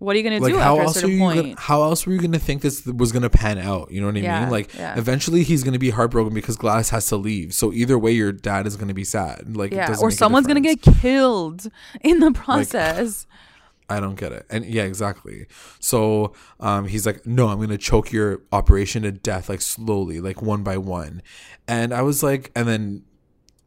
what 0.00 0.14
are 0.14 0.18
you 0.18 0.22
going 0.22 0.36
to 0.38 0.42
like 0.44 0.52
do 0.52 0.58
how 0.60 0.78
else 0.78 1.02
are 1.02 1.08
you 1.08 1.18
point? 1.18 1.42
gonna, 1.42 1.54
how 1.58 1.82
else 1.82 2.06
were 2.06 2.12
you 2.12 2.20
gonna 2.20 2.38
think 2.38 2.62
this 2.62 2.86
was 2.86 3.10
gonna 3.10 3.28
pan 3.28 3.58
out 3.58 3.90
you 3.90 4.00
know 4.00 4.06
what 4.06 4.14
i 4.14 4.20
Yeah, 4.20 4.42
mean 4.42 4.50
like 4.50 4.72
yeah. 4.74 4.96
eventually 4.96 5.42
he's 5.42 5.64
gonna 5.64 5.80
be 5.80 5.90
heartbroken 5.90 6.32
because 6.32 6.54
Gladys 6.54 6.90
has 6.90 7.08
to 7.08 7.16
leave 7.16 7.52
so 7.52 7.72
either 7.72 7.98
way 7.98 8.12
your 8.12 8.30
dad 8.30 8.68
is 8.68 8.76
gonna 8.76 8.94
be 8.94 9.02
sad 9.02 9.56
like 9.56 9.72
yeah, 9.72 9.88
doesn't 9.88 10.04
or 10.04 10.12
someone's 10.12 10.46
going 10.46 10.62
to 10.62 10.68
get 10.74 10.82
killed 11.00 11.68
in 12.00 12.20
the 12.20 12.30
process. 12.30 13.26
I 13.90 14.00
don't 14.00 14.16
get 14.16 14.32
it. 14.32 14.44
And 14.50 14.64
yeah, 14.64 14.84
exactly. 14.84 15.46
So 15.80 16.34
um, 16.60 16.86
he's 16.86 17.06
like, 17.06 17.26
no, 17.26 17.48
I'm 17.48 17.56
going 17.56 17.70
to 17.70 17.78
choke 17.78 18.12
your 18.12 18.42
operation 18.52 19.02
to 19.02 19.12
death, 19.12 19.48
like 19.48 19.60
slowly, 19.60 20.20
like 20.20 20.42
one 20.42 20.62
by 20.62 20.76
one. 20.76 21.22
And 21.66 21.94
I 21.94 22.02
was 22.02 22.22
like, 22.22 22.50
and 22.54 22.68
then 22.68 23.04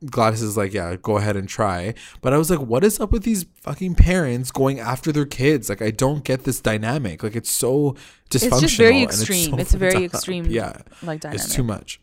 Gladys 0.06 0.42
is 0.42 0.58
like, 0.58 0.74
yeah, 0.74 0.96
go 0.96 1.18
ahead 1.18 1.36
and 1.36 1.48
try. 1.48 1.94
But 2.22 2.34
I 2.34 2.38
was 2.38 2.50
like, 2.50 2.60
what 2.60 2.84
is 2.84 3.00
up 3.00 3.12
with 3.12 3.24
these 3.24 3.46
fucking 3.62 3.96
parents 3.96 4.52
going 4.52 4.80
after 4.80 5.12
their 5.12 5.26
kids? 5.26 5.70
Like, 5.70 5.82
I 5.82 5.92
don't 5.92 6.24
get 6.24 6.44
this 6.44 6.60
dynamic. 6.60 7.22
Like, 7.24 7.36
it's 7.36 7.52
so 7.52 7.96
dysfunctional. 8.30 8.52
it's 8.52 8.62
just 8.62 8.78
very 8.78 9.04
extreme. 9.04 9.52
so 9.52 9.58
It's, 9.58 9.74
very 9.74 10.04
extreme 10.04 10.46
Yeah. 10.46 10.82
like 11.04 11.22
dynamic. 11.22 11.44
It's 11.44 11.54
too 11.54 11.64
much. 11.64 12.00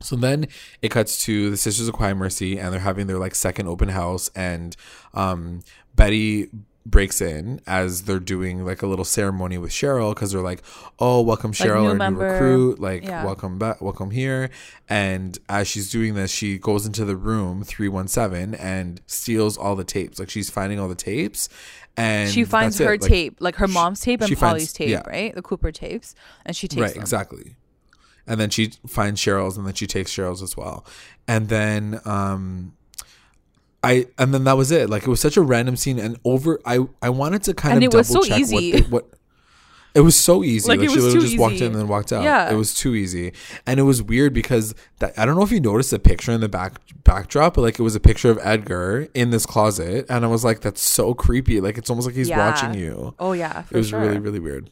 So 0.00 0.16
then 0.16 0.48
it 0.82 0.90
cuts 0.90 1.24
to 1.24 1.50
the 1.50 1.56
Sisters 1.56 1.88
of 1.88 1.94
Quiet 1.94 2.16
Mercy, 2.16 2.58
and 2.58 2.72
they're 2.72 2.80
having 2.80 3.06
their 3.06 3.18
like 3.18 3.34
second 3.34 3.68
open 3.68 3.88
house, 3.88 4.28
and 4.34 4.76
um, 5.14 5.62
Betty 5.94 6.50
breaks 6.86 7.20
in 7.22 7.60
as 7.66 8.02
they're 8.02 8.20
doing 8.20 8.64
like 8.64 8.82
a 8.82 8.86
little 8.86 9.04
ceremony 9.06 9.56
with 9.56 9.70
Cheryl 9.70 10.14
because 10.14 10.32
they're 10.32 10.42
like, 10.42 10.62
"Oh, 10.98 11.22
welcome 11.22 11.52
Cheryl, 11.52 11.94
new 11.96 12.02
our 12.02 12.10
new 12.10 12.16
recruit. 12.18 12.78
Like, 12.78 13.04
Yeah. 13.04 13.24
welcome 13.24 13.58
back, 13.58 13.80
welcome 13.80 14.10
here." 14.10 14.50
And 14.88 15.38
as 15.48 15.66
she's 15.66 15.90
doing 15.90 16.14
this, 16.14 16.30
she 16.30 16.58
goes 16.58 16.84
into 16.84 17.04
the 17.06 17.16
room 17.16 17.64
three 17.64 17.88
one 17.88 18.06
seven 18.08 18.54
and 18.54 19.00
steals 19.06 19.56
all 19.56 19.76
the 19.76 19.84
tapes. 19.84 20.18
Like 20.18 20.28
she's 20.28 20.50
finding 20.50 20.78
all 20.78 20.88
the 20.88 20.94
tapes, 20.94 21.48
and 21.96 22.30
she 22.30 22.44
finds 22.44 22.78
her 22.78 22.92
Like, 22.98 23.00
tape, 23.00 23.36
like 23.40 23.56
her 23.56 23.68
mom's 23.68 24.00
tape 24.00 24.20
and 24.20 24.28
she 24.28 24.34
finds- 24.34 24.52
Polly's 24.52 24.72
tape, 24.74 24.90
yeah. 24.90 25.02
right? 25.06 25.34
The 25.34 25.42
Cooper 25.42 25.72
tapes, 25.72 26.14
and 26.44 26.54
she 26.54 26.68
takes 26.68 26.80
right 26.82 26.92
them. 26.92 27.00
exactly 27.02 27.56
and 28.26 28.40
then 28.40 28.48
she 28.48 28.72
finds 28.86 29.20
cheryl's 29.20 29.58
and 29.58 29.66
then 29.66 29.74
she 29.74 29.86
takes 29.86 30.10
cheryl's 30.10 30.40
as 30.40 30.56
well 30.56 30.82
and 31.28 31.50
then 31.50 32.00
um 32.06 32.72
i 33.84 34.06
and 34.18 34.32
then 34.34 34.44
that 34.44 34.56
was 34.56 34.70
it 34.70 34.88
like 34.90 35.02
it 35.02 35.08
was 35.08 35.20
such 35.20 35.36
a 35.36 35.42
random 35.42 35.76
scene 35.76 35.98
and 35.98 36.18
over 36.24 36.60
i 36.64 36.78
i 37.02 37.08
wanted 37.10 37.42
to 37.42 37.54
kind 37.54 37.74
And 37.76 37.84
of 37.84 37.94
it 37.94 37.96
was 37.96 38.08
double 38.08 38.22
so 38.22 38.28
check 38.28 38.40
easy. 38.40 38.72
what, 38.72 38.84
they, 38.84 38.90
what 38.90 39.10
it 39.96 40.00
was 40.00 40.16
so 40.16 40.42
easy 40.42 40.68
Like, 40.68 40.80
like, 40.80 40.88
she 40.90 40.96
literally 40.96 41.20
just 41.26 41.38
walked 41.38 41.56
in 41.60 41.66
and 41.68 41.76
then 41.76 41.86
walked 41.86 42.12
out 42.12 42.24
Yeah. 42.24 42.50
it 42.50 42.56
was 42.56 42.74
too 42.74 42.94
easy 42.96 43.32
and 43.66 43.78
it 43.78 43.84
was 43.84 44.02
weird 44.02 44.32
because 44.34 44.74
that 44.98 45.16
i 45.18 45.24
don't 45.24 45.36
know 45.36 45.42
if 45.44 45.52
you 45.52 45.60
noticed 45.60 45.92
the 45.92 45.98
picture 46.00 46.32
in 46.32 46.40
the 46.40 46.48
back 46.48 46.80
backdrop 47.04 47.54
but 47.54 47.60
like 47.62 47.78
it 47.78 47.82
was 47.82 47.94
a 47.94 48.00
picture 48.00 48.30
of 48.30 48.38
edgar 48.42 49.08
in 49.14 49.30
this 49.30 49.46
closet 49.46 50.06
and 50.08 50.24
i 50.24 50.28
was 50.28 50.42
like 50.44 50.60
that's 50.60 50.80
so 50.82 51.14
creepy 51.14 51.60
like 51.60 51.78
it's 51.78 51.90
almost 51.90 52.06
like 52.06 52.16
he's 52.16 52.28
Yeah. 52.28 52.38
watching 52.50 52.74
you 52.74 53.14
Oh 53.18 53.32
yeah, 53.32 53.64
it 53.70 53.76
was 53.76 53.88
sure. 53.90 54.00
really 54.00 54.18
really 54.18 54.40
weird 54.40 54.70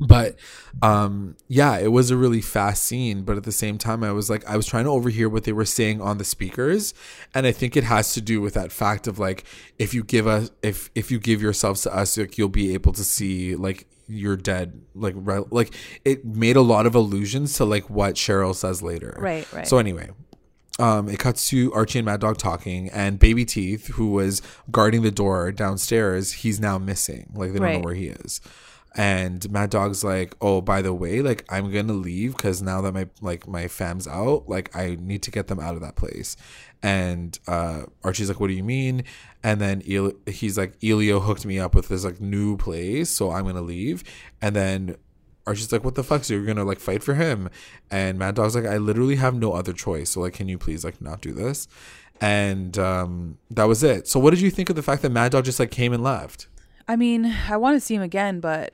but 0.00 0.36
um 0.82 1.36
yeah 1.48 1.76
it 1.78 1.90
was 1.90 2.10
a 2.10 2.16
really 2.16 2.40
fast 2.40 2.84
scene 2.84 3.22
but 3.22 3.36
at 3.36 3.42
the 3.42 3.50
same 3.52 3.76
time 3.78 4.04
i 4.04 4.12
was 4.12 4.30
like 4.30 4.46
i 4.48 4.56
was 4.56 4.64
trying 4.66 4.84
to 4.84 4.90
overhear 4.90 5.28
what 5.28 5.42
they 5.44 5.52
were 5.52 5.64
saying 5.64 6.00
on 6.00 6.18
the 6.18 6.24
speakers 6.24 6.94
and 7.34 7.46
i 7.46 7.52
think 7.52 7.76
it 7.76 7.82
has 7.84 8.12
to 8.14 8.20
do 8.20 8.40
with 8.40 8.54
that 8.54 8.70
fact 8.70 9.06
of 9.08 9.18
like 9.18 9.44
if 9.78 9.92
you 9.92 10.04
give 10.04 10.26
us 10.26 10.50
if 10.62 10.88
if 10.94 11.10
you 11.10 11.18
give 11.18 11.42
yourselves 11.42 11.82
to 11.82 11.92
us 11.94 12.16
like 12.16 12.38
you'll 12.38 12.48
be 12.48 12.74
able 12.74 12.92
to 12.92 13.02
see 13.02 13.56
like 13.56 13.86
you're 14.06 14.36
dead 14.36 14.80
like 14.94 15.14
right 15.18 15.52
like 15.52 15.74
it 16.04 16.24
made 16.24 16.54
a 16.56 16.60
lot 16.62 16.86
of 16.86 16.94
allusions 16.94 17.54
to 17.56 17.64
like 17.64 17.90
what 17.90 18.14
cheryl 18.14 18.54
says 18.54 18.80
later 18.82 19.16
Right, 19.18 19.52
right. 19.52 19.66
so 19.66 19.78
anyway 19.78 20.10
um, 20.80 21.08
it 21.08 21.18
cuts 21.18 21.48
to 21.48 21.72
Archie 21.74 21.98
and 21.98 22.06
Mad 22.06 22.20
Dog 22.20 22.38
talking, 22.38 22.88
and 22.90 23.18
Baby 23.18 23.44
Teeth, 23.44 23.88
who 23.88 24.12
was 24.12 24.40
guarding 24.70 25.02
the 25.02 25.10
door 25.10 25.50
downstairs, 25.50 26.32
he's 26.34 26.60
now 26.60 26.78
missing. 26.78 27.32
Like 27.34 27.50
they 27.52 27.58
don't 27.58 27.64
Right. 27.66 27.74
know 27.78 27.84
where 27.84 27.96
he 27.96 28.06
is. 28.06 28.40
And 28.96 29.48
Mad 29.50 29.70
Dog's 29.70 30.02
like, 30.02 30.34
"Oh, 30.40 30.60
by 30.60 30.82
the 30.82 30.94
way, 30.94 31.20
like 31.20 31.44
I'm 31.50 31.70
gonna 31.70 31.92
leave 31.92 32.36
because 32.36 32.62
now 32.62 32.80
that 32.80 32.92
my 32.94 33.06
like 33.20 33.46
my 33.46 33.68
fam's 33.68 34.08
out, 34.08 34.48
like 34.48 34.74
I 34.74 34.96
need 35.00 35.22
to 35.24 35.30
get 35.30 35.46
them 35.46 35.60
out 35.60 35.74
of 35.74 35.80
that 35.82 35.96
place." 35.96 36.36
And 36.82 37.38
uh, 37.46 37.82
Archie's 38.02 38.28
like, 38.28 38.40
"What 38.40 38.48
do 38.48 38.54
you 38.54 38.64
mean?" 38.64 39.04
And 39.42 39.60
then 39.60 39.82
El- 39.88 40.14
he's 40.26 40.58
like, 40.58 40.82
"Elio 40.82 41.20
hooked 41.20 41.44
me 41.46 41.58
up 41.58 41.74
with 41.74 41.88
this 41.88 42.04
like 42.04 42.20
new 42.20 42.56
place, 42.56 43.10
so 43.10 43.30
I'm 43.30 43.44
gonna 43.44 43.62
leave." 43.62 44.02
And 44.42 44.56
then 44.56 44.96
Archie's 45.48 45.72
like, 45.72 45.82
what 45.82 45.94
the 45.94 46.04
fuck? 46.04 46.24
So 46.24 46.34
you're 46.34 46.44
gonna 46.44 46.64
like 46.64 46.78
fight 46.78 47.02
for 47.02 47.14
him? 47.14 47.48
And 47.90 48.18
Mad 48.18 48.34
Dog's 48.34 48.54
like, 48.54 48.66
I 48.66 48.76
literally 48.76 49.16
have 49.16 49.34
no 49.34 49.54
other 49.54 49.72
choice. 49.72 50.10
So 50.10 50.20
like, 50.20 50.34
can 50.34 50.46
you 50.46 50.58
please 50.58 50.84
like 50.84 51.00
not 51.00 51.22
do 51.22 51.32
this? 51.32 51.66
And 52.20 52.78
um, 52.78 53.38
that 53.50 53.64
was 53.64 53.82
it. 53.82 54.08
So 54.08 54.20
what 54.20 54.30
did 54.30 54.42
you 54.42 54.50
think 54.50 54.68
of 54.68 54.76
the 54.76 54.82
fact 54.82 55.00
that 55.02 55.10
Mad 55.10 55.32
Dog 55.32 55.46
just 55.46 55.58
like 55.58 55.70
came 55.70 55.94
and 55.94 56.02
left? 56.02 56.48
I 56.88 56.96
mean, 56.96 57.26
I 57.48 57.56
want 57.58 57.76
to 57.76 57.80
see 57.80 57.94
him 57.94 58.02
again, 58.02 58.40
but 58.40 58.72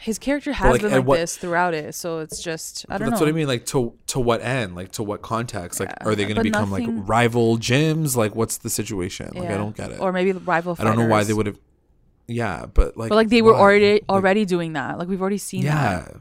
his 0.00 0.18
character 0.18 0.50
has 0.52 0.72
like, 0.72 0.80
been 0.80 0.90
like 0.92 1.04
what- 1.04 1.18
this 1.18 1.36
throughout 1.36 1.74
it. 1.74 1.94
So 1.94 2.20
it's 2.20 2.42
just 2.42 2.86
I 2.88 2.96
don't 2.96 3.10
That's 3.10 3.20
know. 3.20 3.26
what 3.26 3.30
I 3.30 3.36
mean. 3.36 3.46
Like 3.48 3.66
to 3.66 3.92
to 4.08 4.18
what 4.20 4.40
end? 4.40 4.74
Like 4.74 4.92
to 4.92 5.02
what 5.02 5.20
context? 5.22 5.78
Like 5.78 5.90
Yeah, 5.90 6.08
are 6.08 6.14
they 6.14 6.24
gonna 6.26 6.42
become 6.42 6.70
nothing- 6.70 6.98
like 7.00 7.08
rival 7.08 7.58
gyms? 7.58 8.16
Like 8.16 8.34
what's 8.34 8.56
the 8.58 8.70
situation? 8.70 9.30
Like 9.34 9.50
I 9.50 9.56
don't 9.58 9.76
get 9.76 9.90
it. 9.92 10.00
Or 10.00 10.10
maybe 10.12 10.32
rival. 10.32 10.74
I 10.78 10.84
don't 10.84 10.96
know 10.98 11.06
why 11.06 11.22
they 11.24 11.34
would 11.34 11.46
have. 11.46 11.58
Yeah, 12.26 12.66
but 12.72 12.96
like. 12.96 13.08
But 13.10 13.16
like 13.16 13.28
they 13.28 13.42
were 13.42 13.52
why? 13.52 13.58
already 13.60 13.92
Like, 13.94 14.04
already 14.08 14.44
doing 14.44 14.72
that. 14.74 14.98
Like 14.98 15.08
we've 15.08 15.20
already 15.20 15.38
seen 15.38 15.62
yeah 15.62 16.00
that. 16.00 16.16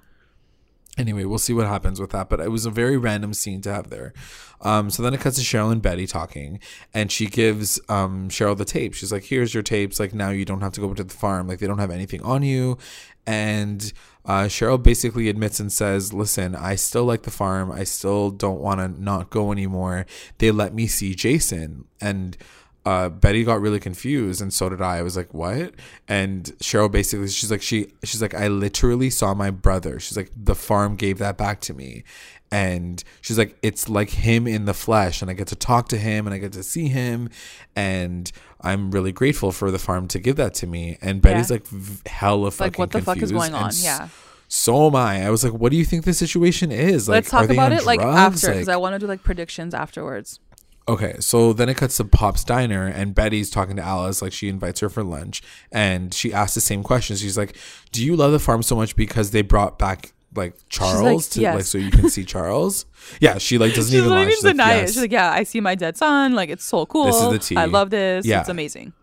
Anyway 0.99 1.23
we'll 1.23 1.39
see 1.39 1.53
what 1.53 1.67
happens 1.67 1.99
with 1.99 2.11
that 2.11 2.29
but 2.29 2.39
it 2.39 2.51
was 2.51 2.65
a 2.65 2.71
very 2.71 2.97
random 2.97 3.33
scene 3.33 3.61
to 3.61 3.73
have 3.73 3.89
there. 3.89 4.13
Um, 4.61 4.89
so 4.89 5.01
then 5.01 5.13
it 5.13 5.21
cuts 5.21 5.37
to 5.37 5.41
cheryl 5.41 5.71
and 5.71 5.81
betty 5.81 6.05
talking 6.05 6.59
and 6.93 7.11
she 7.11 7.27
gives 7.27 7.79
um, 7.89 8.29
cheryl 8.29 8.57
the 8.57 8.65
tape. 8.65 8.93
She's 8.93 9.11
like 9.11 9.25
here's 9.25 9.53
your 9.53 9.63
tapes. 9.63 9.99
Like 9.99 10.13
now 10.13 10.29
you 10.29 10.45
don't 10.45 10.61
have 10.61 10.73
to 10.73 10.81
go 10.81 10.93
to 10.93 11.03
the 11.03 11.13
farm. 11.13 11.47
Like 11.47 11.59
they 11.59 11.67
don't 11.67 11.79
have 11.79 11.91
anything 11.91 12.21
on 12.23 12.43
you. 12.43 12.77
And 13.25 13.93
uh, 14.25 14.43
cheryl 14.43 14.81
basically 14.81 15.29
admits 15.29 15.59
and 15.59 15.71
says 15.71 16.13
listen 16.13 16.55
i 16.55 16.75
still 16.75 17.05
like 17.05 17.23
the 17.23 17.31
farm. 17.31 17.71
I 17.71 17.83
still 17.83 18.29
don't 18.31 18.59
want 18.59 18.79
to 18.79 19.01
not 19.01 19.29
go 19.29 19.51
anymore. 19.51 20.05
They 20.37 20.51
let 20.51 20.73
me 20.73 20.87
see 20.87 21.15
jason. 21.15 21.85
And 22.01 22.37
uh, 22.85 23.09
Betty 23.09 23.43
got 23.43 23.61
really 23.61 23.79
confused, 23.79 24.41
and 24.41 24.53
so 24.53 24.69
did 24.69 24.81
I. 24.81 24.97
I 24.97 25.01
was 25.01 25.15
like, 25.17 25.33
"What?" 25.33 25.73
And 26.07 26.45
Cheryl 26.63 26.91
basically, 26.91 27.27
she's 27.27 27.51
like, 27.51 27.61
"She, 27.61 27.91
she's 28.03 28.21
like, 28.21 28.33
I 28.33 28.47
literally 28.47 29.09
saw 29.09 29.33
my 29.33 29.51
brother." 29.51 29.99
She's 29.99 30.17
like, 30.17 30.31
"The 30.35 30.55
farm 30.55 30.95
gave 30.95 31.17
that 31.19 31.37
back 31.37 31.59
to 31.61 31.73
me," 31.73 32.03
and 32.51 33.03
she's 33.21 33.37
like, 33.37 33.57
"It's 33.61 33.89
like 33.89 34.09
him 34.11 34.47
in 34.47 34.65
the 34.65 34.73
flesh, 34.73 35.21
and 35.21 35.29
I 35.29 35.33
get 35.33 35.47
to 35.47 35.55
talk 35.55 35.89
to 35.89 35.97
him, 35.97 36.25
and 36.25 36.33
I 36.33 36.37
get 36.37 36.53
to 36.53 36.63
see 36.63 36.87
him, 36.87 37.29
and 37.75 38.31
I'm 38.61 38.91
really 38.91 39.11
grateful 39.11 39.51
for 39.51 39.71
the 39.71 39.79
farm 39.79 40.07
to 40.09 40.19
give 40.19 40.37
that 40.37 40.53
to 40.55 40.67
me." 40.67 40.97
And 41.01 41.21
Betty's 41.21 41.49
Yeah. 41.51 41.57
like, 41.57 42.07
"Hella 42.07 42.51
fucking 42.51 42.71
Like 42.73 42.79
what 42.79 42.91
the 42.91 43.01
fuck 43.01 43.17
is 43.17 43.31
going 43.31 43.53
on? 43.53 43.71
Yeah. 43.75 44.07
So 44.51 44.87
am 44.87 44.95
I. 44.95 45.25
I 45.27 45.29
was 45.29 45.43
like, 45.43 45.53
"What 45.53 45.69
do 45.71 45.77
you 45.77 45.85
think 45.85 46.05
the 46.05 46.13
situation 46.13 46.71
is?" 46.71 47.07
Like, 47.07 47.17
Let's 47.17 47.29
talk 47.29 47.49
about 47.49 47.71
it 47.71 47.85
like 47.85 47.99
drugs? 47.99 48.43
after 48.43 48.47
because 48.53 48.67
Like- 48.67 48.73
I 48.73 48.77
want 48.77 48.95
to 48.95 48.99
do 48.99 49.05
like 49.05 49.21
predictions 49.23 49.73
afterwards. 49.75 50.39
Okay, 50.87 51.15
so 51.19 51.53
then 51.53 51.69
it 51.69 51.77
cuts 51.77 51.97
to 51.97 52.05
Pop's 52.05 52.43
diner, 52.43 52.87
and 52.87 53.13
Betty's 53.13 53.49
talking 53.51 53.75
to 53.75 53.81
Alice, 53.83 54.21
like 54.23 54.33
she 54.33 54.49
invites 54.49 54.79
her 54.79 54.89
for 54.89 55.03
lunch, 55.03 55.43
and 55.71 56.13
she 56.13 56.33
asks 56.33 56.55
the 56.55 56.61
same 56.61 56.81
question. 56.81 57.15
She's 57.15 57.37
like, 57.37 57.55
"Do 57.91 58.03
you 58.03 58.15
love 58.15 58.31
the 58.31 58.39
farm 58.39 58.63
so 58.63 58.75
much 58.75 58.95
because 58.95 59.31
they 59.31 59.43
brought 59.43 59.77
back 59.77 60.13
like 60.35 60.55
Charles 60.69 61.27
to 61.29 61.41
like 61.41 61.63
so 61.65 61.77
you 61.77 61.91
can 61.91 62.09
see 62.09 62.25
Charles?" 62.25 62.85
Yeah, 63.19 63.37
she 63.37 63.57
like 63.57 63.73
doesn't 63.75 63.95
even 63.95 64.09
lie. 64.09 64.29
She's 64.29 64.43
like, 64.43 64.57
"Yes." 64.57 64.89
She's 64.93 65.01
like, 65.01 65.11
yeah, 65.11 65.31
I 65.31 65.43
see 65.43 65.61
my 65.61 65.75
dead 65.75 65.95
son. 65.95 66.33
Like 66.33 66.49
it's 66.49 66.63
so 66.65 66.85
cool. 66.85 67.05
This 67.05 67.15
is 67.21 67.29
the 67.29 67.39
tea. 67.39 67.55
I 67.55 67.65
love 67.65 67.91
this. 67.91 68.25
Yeah. 68.25 68.39
It's 68.41 68.49
amazing. 68.49 68.93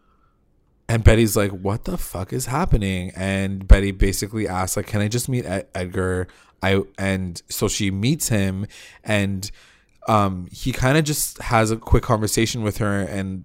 And 0.88 1.02
Betty's 1.02 1.36
like, 1.36 1.50
"What 1.50 1.84
the 1.84 1.98
fuck 1.98 2.32
is 2.32 2.46
happening?" 2.46 3.12
And 3.16 3.66
Betty 3.66 3.90
basically 3.90 4.46
asks, 4.46 4.76
"Like, 4.76 4.86
can 4.86 5.00
I 5.00 5.08
just 5.08 5.28
meet 5.28 5.44
Ed- 5.44 5.66
Edgar?" 5.74 6.28
I 6.62 6.82
and 6.98 7.40
so 7.48 7.68
she 7.68 7.90
meets 7.90 8.28
him, 8.28 8.66
and 9.04 9.50
um, 10.08 10.46
he 10.52 10.72
kind 10.72 10.96
of 10.98 11.04
just 11.04 11.38
has 11.42 11.70
a 11.70 11.76
quick 11.76 12.02
conversation 12.02 12.62
with 12.62 12.78
her 12.78 13.00
and 13.00 13.44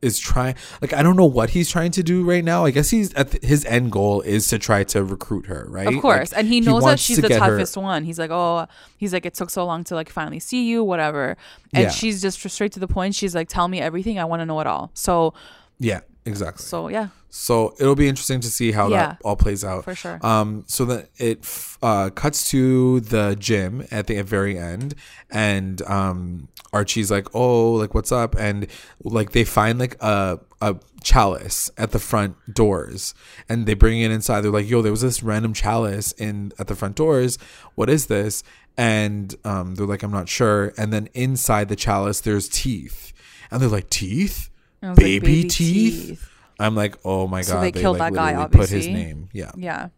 is 0.00 0.18
trying. 0.18 0.56
Like, 0.80 0.92
I 0.92 1.02
don't 1.02 1.16
know 1.16 1.26
what 1.26 1.50
he's 1.50 1.70
trying 1.70 1.92
to 1.92 2.02
do 2.02 2.24
right 2.24 2.44
now. 2.44 2.64
I 2.64 2.72
guess 2.72 2.90
he's 2.90 3.14
at 3.14 3.30
the, 3.30 3.46
his 3.46 3.64
end 3.66 3.92
goal 3.92 4.20
is 4.22 4.48
to 4.48 4.58
try 4.58 4.82
to 4.84 5.04
recruit 5.04 5.46
her, 5.46 5.64
right? 5.68 5.86
Of 5.86 6.00
course. 6.02 6.32
Like, 6.32 6.40
and 6.40 6.48
he 6.48 6.60
knows 6.60 6.82
that 6.84 6.98
she's 6.98 7.16
to 7.16 7.22
the 7.22 7.28
get 7.28 7.40
her- 7.40 7.50
toughest 7.50 7.76
one. 7.76 8.02
He's 8.04 8.18
like, 8.18 8.30
oh, 8.32 8.66
he's 8.96 9.12
like, 9.12 9.24
it 9.26 9.34
took 9.34 9.48
so 9.50 9.64
long 9.64 9.84
to 9.84 9.94
like 9.94 10.08
finally 10.10 10.40
see 10.40 10.64
you, 10.68 10.82
whatever. 10.82 11.36
And 11.72 11.84
Yeah. 11.84 11.90
she's 11.90 12.20
just 12.20 12.40
straight 12.50 12.72
to 12.72 12.80
the 12.80 12.88
point. 12.88 13.14
She's 13.14 13.34
like, 13.34 13.48
tell 13.48 13.68
me 13.68 13.80
everything. 13.80 14.18
I 14.18 14.24
want 14.24 14.40
to 14.40 14.46
know 14.46 14.58
it 14.60 14.66
all. 14.66 14.90
So, 14.94 15.34
Yeah, 15.78 16.00
exactly. 16.26 16.64
so 16.64 16.88
yeah, 16.88 17.08
So 17.34 17.74
it'll 17.80 17.94
be 17.94 18.08
interesting 18.08 18.40
to 18.40 18.50
see 18.50 18.72
how 18.72 18.88
Yeah. 18.88 19.06
that 19.06 19.20
all 19.24 19.36
plays 19.36 19.64
out 19.64 19.84
for 19.84 19.94
sure. 19.94 20.18
Um, 20.20 20.64
so 20.66 20.84
that 20.84 21.08
it 21.16 21.38
f- 21.42 21.78
uh, 21.82 22.10
cuts 22.10 22.50
to 22.50 23.00
the 23.00 23.36
gym 23.38 23.86
at 23.90 24.06
the 24.06 24.20
very 24.20 24.58
end, 24.58 24.94
and 25.30 25.80
um, 25.82 26.48
Archie's 26.74 27.10
like, 27.10 27.28
"Oh, 27.34 27.72
like 27.72 27.94
what's 27.94 28.12
up?" 28.12 28.34
And 28.38 28.66
like 29.02 29.32
they 29.32 29.44
find 29.44 29.78
like 29.78 29.96
a 30.02 30.40
a 30.60 30.76
chalice 31.02 31.70
at 31.78 31.92
the 31.92 31.98
front 31.98 32.36
doors, 32.52 33.14
and 33.48 33.64
they 33.64 33.72
bring 33.72 34.02
it 34.02 34.10
inside. 34.10 34.42
They're 34.42 34.50
like, 34.50 34.68
"Yo, 34.68 34.82
there 34.82 34.92
was 34.92 35.00
this 35.00 35.22
random 35.22 35.54
chalice 35.54 36.12
in 36.12 36.52
at 36.58 36.66
the 36.66 36.74
front 36.76 36.96
doors. 36.96 37.38
What 37.76 37.88
is 37.88 38.06
this?" 38.08 38.42
And 38.76 39.34
um, 39.44 39.76
they're 39.76 39.86
like, 39.86 40.02
"I'm 40.02 40.10
not 40.12 40.28
sure." 40.28 40.74
And 40.76 40.92
then 40.92 41.08
inside 41.14 41.70
the 41.70 41.76
chalice, 41.76 42.20
there's 42.20 42.46
teeth, 42.46 43.14
and 43.50 43.62
they're 43.62 43.70
like, 43.70 43.88
"Teeth." 43.88 44.50
Was 44.82 44.90
like, 44.90 44.96
Baby, 44.98 45.44
teeth? 45.48 46.28
I'm 46.62 46.74
like, 46.74 46.96
oh 47.04 47.26
my 47.26 47.40
god! 47.40 47.46
So 47.46 47.60
they 47.60 47.72
killed 47.72 47.98
like, 47.98 48.12
that 48.12 48.16
guy, 48.16 48.30
literally 48.38 48.66
Put 48.66 48.70
his 48.70 48.86
name, 48.86 49.28
yeah. 49.32 49.52
yeah. 49.56 49.88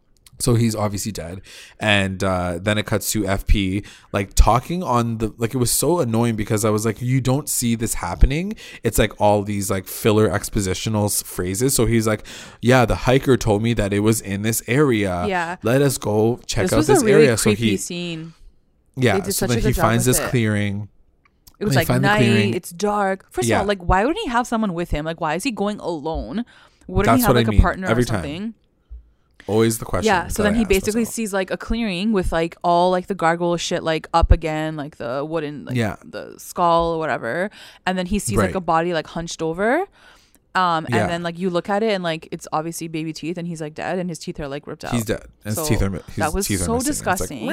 So 0.41 0.55
he's 0.55 0.75
obviously 0.75 1.13
dead, 1.13 1.43
and 1.79 2.23
uh, 2.25 2.59
then 2.61 2.77
it 2.77 2.87
cuts 2.87 3.13
to 3.13 3.23
FP 3.23 3.87
like 4.13 4.35
talking 4.35 4.83
on 4.83 5.19
the 5.19 5.33
like 5.39 5.55
it 5.55 5.59
was 5.59 5.71
so 5.71 6.01
annoying 6.01 6.35
because 6.35 6.65
I 6.65 6.71
was 6.71 6.85
like, 6.85 7.01
you 7.01 7.21
don't 7.21 7.49
see 7.49 7.77
this 7.77 7.95
happening. 7.95 8.55
It's 8.83 8.99
like 8.99 9.21
all 9.21 9.43
these 9.43 9.71
like 9.71 9.87
filler 9.87 10.29
expositional 10.29 11.23
phrases. 11.23 11.77
So 11.77 11.87
he's 11.87 12.09
like, 12.09 12.27
yeah, 12.61 12.85
the 12.85 12.97
hiker 12.97 13.37
told 13.37 13.63
me 13.63 13.75
that 13.75 13.93
it 13.93 14.01
was 14.01 14.21
in 14.21 14.43
this 14.43 14.61
area. 14.67 15.25
Yeah. 15.27 15.57
let 15.63 15.83
us 15.83 15.99
go 15.99 16.41
check 16.47 16.65
This 16.65 16.73
out 16.73 16.87
this 16.87 17.05
really 17.05 17.27
area. 17.27 17.37
So 17.37 17.55
he 17.55 17.77
scene. 17.77 18.35
yeah, 18.97 19.23
so 19.23 19.47
then 19.47 19.61
he 19.61 19.73
finds 19.73 20.05
this 20.05 20.19
it. 20.19 20.31
clearing. 20.31 20.89
It 21.61 21.65
was 21.65 21.77
like 21.77 21.89
night. 21.89 22.23
It's 22.55 22.71
dark. 22.71 23.27
First 23.31 23.49
Yeah. 23.49 23.57
of 23.57 23.61
all, 23.63 23.67
like, 23.69 23.81
why 23.83 24.05
wouldn't 24.05 24.23
he 24.25 24.31
have 24.31 24.47
someone 24.47 24.75
with 24.75 24.91
him? 24.91 25.05
Like, 25.05 25.21
why 25.21 25.35
is 25.35 25.45
he 25.45 25.51
going 25.51 25.79
alone? 25.81 26.45
Wouldn't 26.87 27.07
That's 27.07 27.23
he 27.23 27.27
have 27.27 27.37
I 27.37 27.41
like 27.41 27.47
mean, 27.47 27.61
a 27.61 27.63
partner 27.63 27.87
every 27.89 28.03
or 28.03 28.07
time. 28.07 28.17
something? 28.17 28.55
Always 29.47 29.79
the 29.79 29.85
question. 29.85 30.07
Yeah. 30.07 30.29
So 30.29 30.43
then 30.43 30.55
I 30.55 30.59
he 30.59 30.65
basically 30.65 31.03
myself. 31.03 31.15
sees 31.15 31.33
like 31.35 31.51
a 31.51 31.57
clearing 31.59 32.13
with 32.13 32.33
like 32.33 32.57
all 32.65 32.91
like 32.91 33.07
the 33.09 33.15
gargoyle 33.15 33.57
shit 33.59 33.83
like 33.83 34.09
up 34.15 34.33
again, 34.33 34.75
like 34.77 34.97
the 34.97 35.23
wooden, 35.25 35.67
like 35.67 35.77
Yeah. 35.77 35.97
the 36.03 36.35
skull 36.39 36.95
or 36.95 36.99
whatever, 36.99 37.51
and 37.87 37.99
then 37.99 38.07
he 38.07 38.19
sees 38.19 38.39
like 38.39 38.55
a 38.55 38.61
body 38.61 38.95
like 38.95 39.07
hunched 39.07 39.43
over, 39.43 39.87
Um, 40.55 40.87
and 40.87 40.95
Yeah. 40.95 41.07
then 41.09 41.23
like 41.23 41.39
you 41.39 41.51
look 41.51 41.69
at 41.69 41.83
it 41.83 41.93
and 41.93 42.03
like 42.03 42.27
it's 42.33 42.49
obviously 42.53 42.89
baby 42.89 43.13
teeth, 43.13 43.37
and 43.37 43.47
he's 43.47 43.61
like 43.61 43.75
dead, 43.75 43.99
and 43.99 44.09
his 44.09 44.19
teeth 44.19 44.41
are 44.41 44.49
like 44.49 44.67
ripped 44.67 44.85
out. 44.85 44.93
He's 44.93 45.05
dead. 45.05 45.27
And 45.45 45.55
his 45.57 45.69
teeth 45.69 45.83
are 45.83 45.91
his 45.91 46.17
that 46.17 46.33
was 46.33 46.47
teeth 46.47 46.63
are 46.63 46.65
so. 46.65 46.77
It's 46.77 46.85
like, 46.87 46.91
disgusting. 47.19 47.47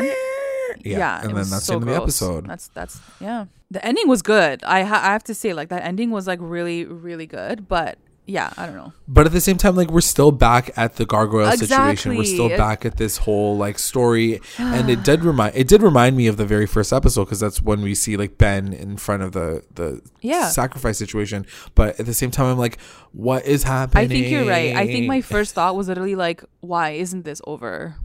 yeah. 0.86 1.20
it 1.20 1.26
and 1.26 1.36
then 1.38 1.49
that's 1.49 1.66
so 1.66 1.74
the 1.74 1.80
end 1.80 1.89
of 1.89 1.95
the 1.95 2.02
episode. 2.04 2.45
That's 2.47 2.68
that's 2.70 3.02
yeah. 3.20 3.45
The 3.72 3.84
ending 3.86 4.07
was 4.07 4.22
good. 4.22 4.63
I 4.65 4.84
ha- 4.84 5.01
I 5.01 5.13
have 5.13 5.24
to 5.24 5.34
say 5.34 5.53
like 5.53 5.69
that 5.69 5.84
ending 5.84 6.11
was 6.11 6.28
like 6.28 6.39
really 6.41 6.86
really 6.86 7.26
good. 7.26 7.67
But 7.67 7.97
yeah, 8.28 8.53
I 8.57 8.65
don't 8.65 8.76
know. 8.76 8.93
But 9.07 9.26
at 9.26 9.32
the 9.32 9.41
same 9.41 9.57
time, 9.57 9.76
like 9.76 9.89
we're 9.89 9.99
still 10.01 10.32
back 10.32 10.72
at 10.78 10.97
the 10.97 11.05
gargoyle 11.05 11.51
situation. 11.53 12.15
We're 12.15 12.24
still 12.24 12.45
Exactly. 12.45 12.57
back 12.57 12.86
at 12.86 12.97
this 12.97 13.17
whole 13.17 13.57
like 13.57 13.80
story, 13.80 14.39
and 14.59 14.89
it 14.89 15.03
did 15.09 15.24
remind 15.24 15.55
it 15.55 15.67
did 15.67 15.82
remind 15.82 16.15
me 16.17 16.28
of 16.28 16.36
the 16.38 16.45
very 16.45 16.67
first 16.67 16.93
episode 16.93 17.26
because 17.26 17.39
that's 17.39 17.61
when 17.61 17.82
we 17.82 17.95
see 17.95 18.17
like 18.17 18.38
Ben 18.38 18.74
in 18.74 18.97
front 18.97 19.24
of 19.24 19.32
the 19.32 19.63
the 19.74 20.01
Yeah. 20.22 20.49
sacrifice 20.49 20.97
situation. 20.97 21.45
But 21.74 21.99
at 21.99 22.05
the 22.05 22.13
same 22.13 22.30
time, 22.30 22.45
I'm 22.47 22.57
like, 22.59 22.78
what 23.13 23.45
is 23.45 23.63
happening? 23.63 24.03
I 24.05 24.07
think 24.07 24.28
you're 24.30 24.45
right. 24.45 24.76
I 24.76 24.86
think 24.86 25.07
my 25.07 25.22
first 25.22 25.53
thought 25.55 25.76
was 25.78 25.88
literally 25.88 26.15
like, 26.15 26.43
why 26.59 26.91
isn't 26.91 27.24
this 27.24 27.41
over? 27.47 27.95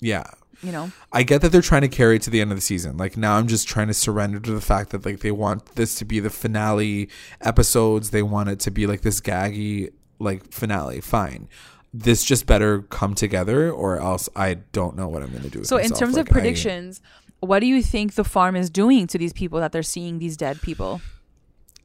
yeah. 0.00 0.24
You 0.62 0.72
know. 0.72 0.90
I 1.12 1.22
get 1.22 1.40
that 1.42 1.52
they're 1.52 1.62
trying 1.62 1.82
to 1.82 1.88
carry 1.88 2.16
it 2.16 2.22
to 2.22 2.30
the 2.30 2.40
end 2.40 2.50
of 2.50 2.56
the 2.56 2.62
season. 2.62 2.96
Like 2.96 3.16
now 3.16 3.36
I'm 3.36 3.46
just 3.46 3.68
trying 3.68 3.86
to 3.88 3.94
surrender 3.94 4.40
to 4.40 4.50
the 4.52 4.60
fact 4.60 4.90
that 4.90 5.04
like 5.06 5.20
they 5.20 5.30
want 5.30 5.76
this 5.76 5.94
to 5.96 6.04
be 6.04 6.18
the 6.20 6.30
finale 6.30 7.08
episodes. 7.40 8.10
They 8.10 8.22
want 8.22 8.48
it 8.48 8.60
to 8.60 8.70
be 8.70 8.86
like 8.86 9.02
this 9.02 9.20
gaggy 9.20 9.92
like 10.18 10.52
finale. 10.52 11.00
Fine. 11.00 11.48
This 11.94 12.24
just 12.24 12.46
better 12.46 12.82
come 12.82 13.14
together 13.14 13.70
or 13.70 13.98
else 14.00 14.28
I 14.36 14.54
don't 14.72 14.96
know 14.96 15.08
what 15.08 15.22
I'm 15.22 15.30
going 15.30 15.42
to 15.44 15.48
do. 15.48 15.60
with 15.60 15.68
So 15.68 15.76
in 15.76 15.84
myself. 15.84 15.98
terms 16.00 16.16
Like, 16.16 16.26
of 16.28 16.32
I- 16.36 16.40
predictions, 16.40 17.00
what 17.40 17.60
do 17.60 17.66
you 17.66 17.82
think 17.82 18.14
the 18.14 18.24
farm 18.24 18.56
is 18.56 18.68
doing 18.68 19.06
to 19.06 19.16
these 19.18 19.32
people 19.32 19.60
that 19.60 19.72
they're 19.72 19.82
seeing 19.82 20.18
these 20.18 20.36
dead 20.36 20.60
people? 20.60 21.00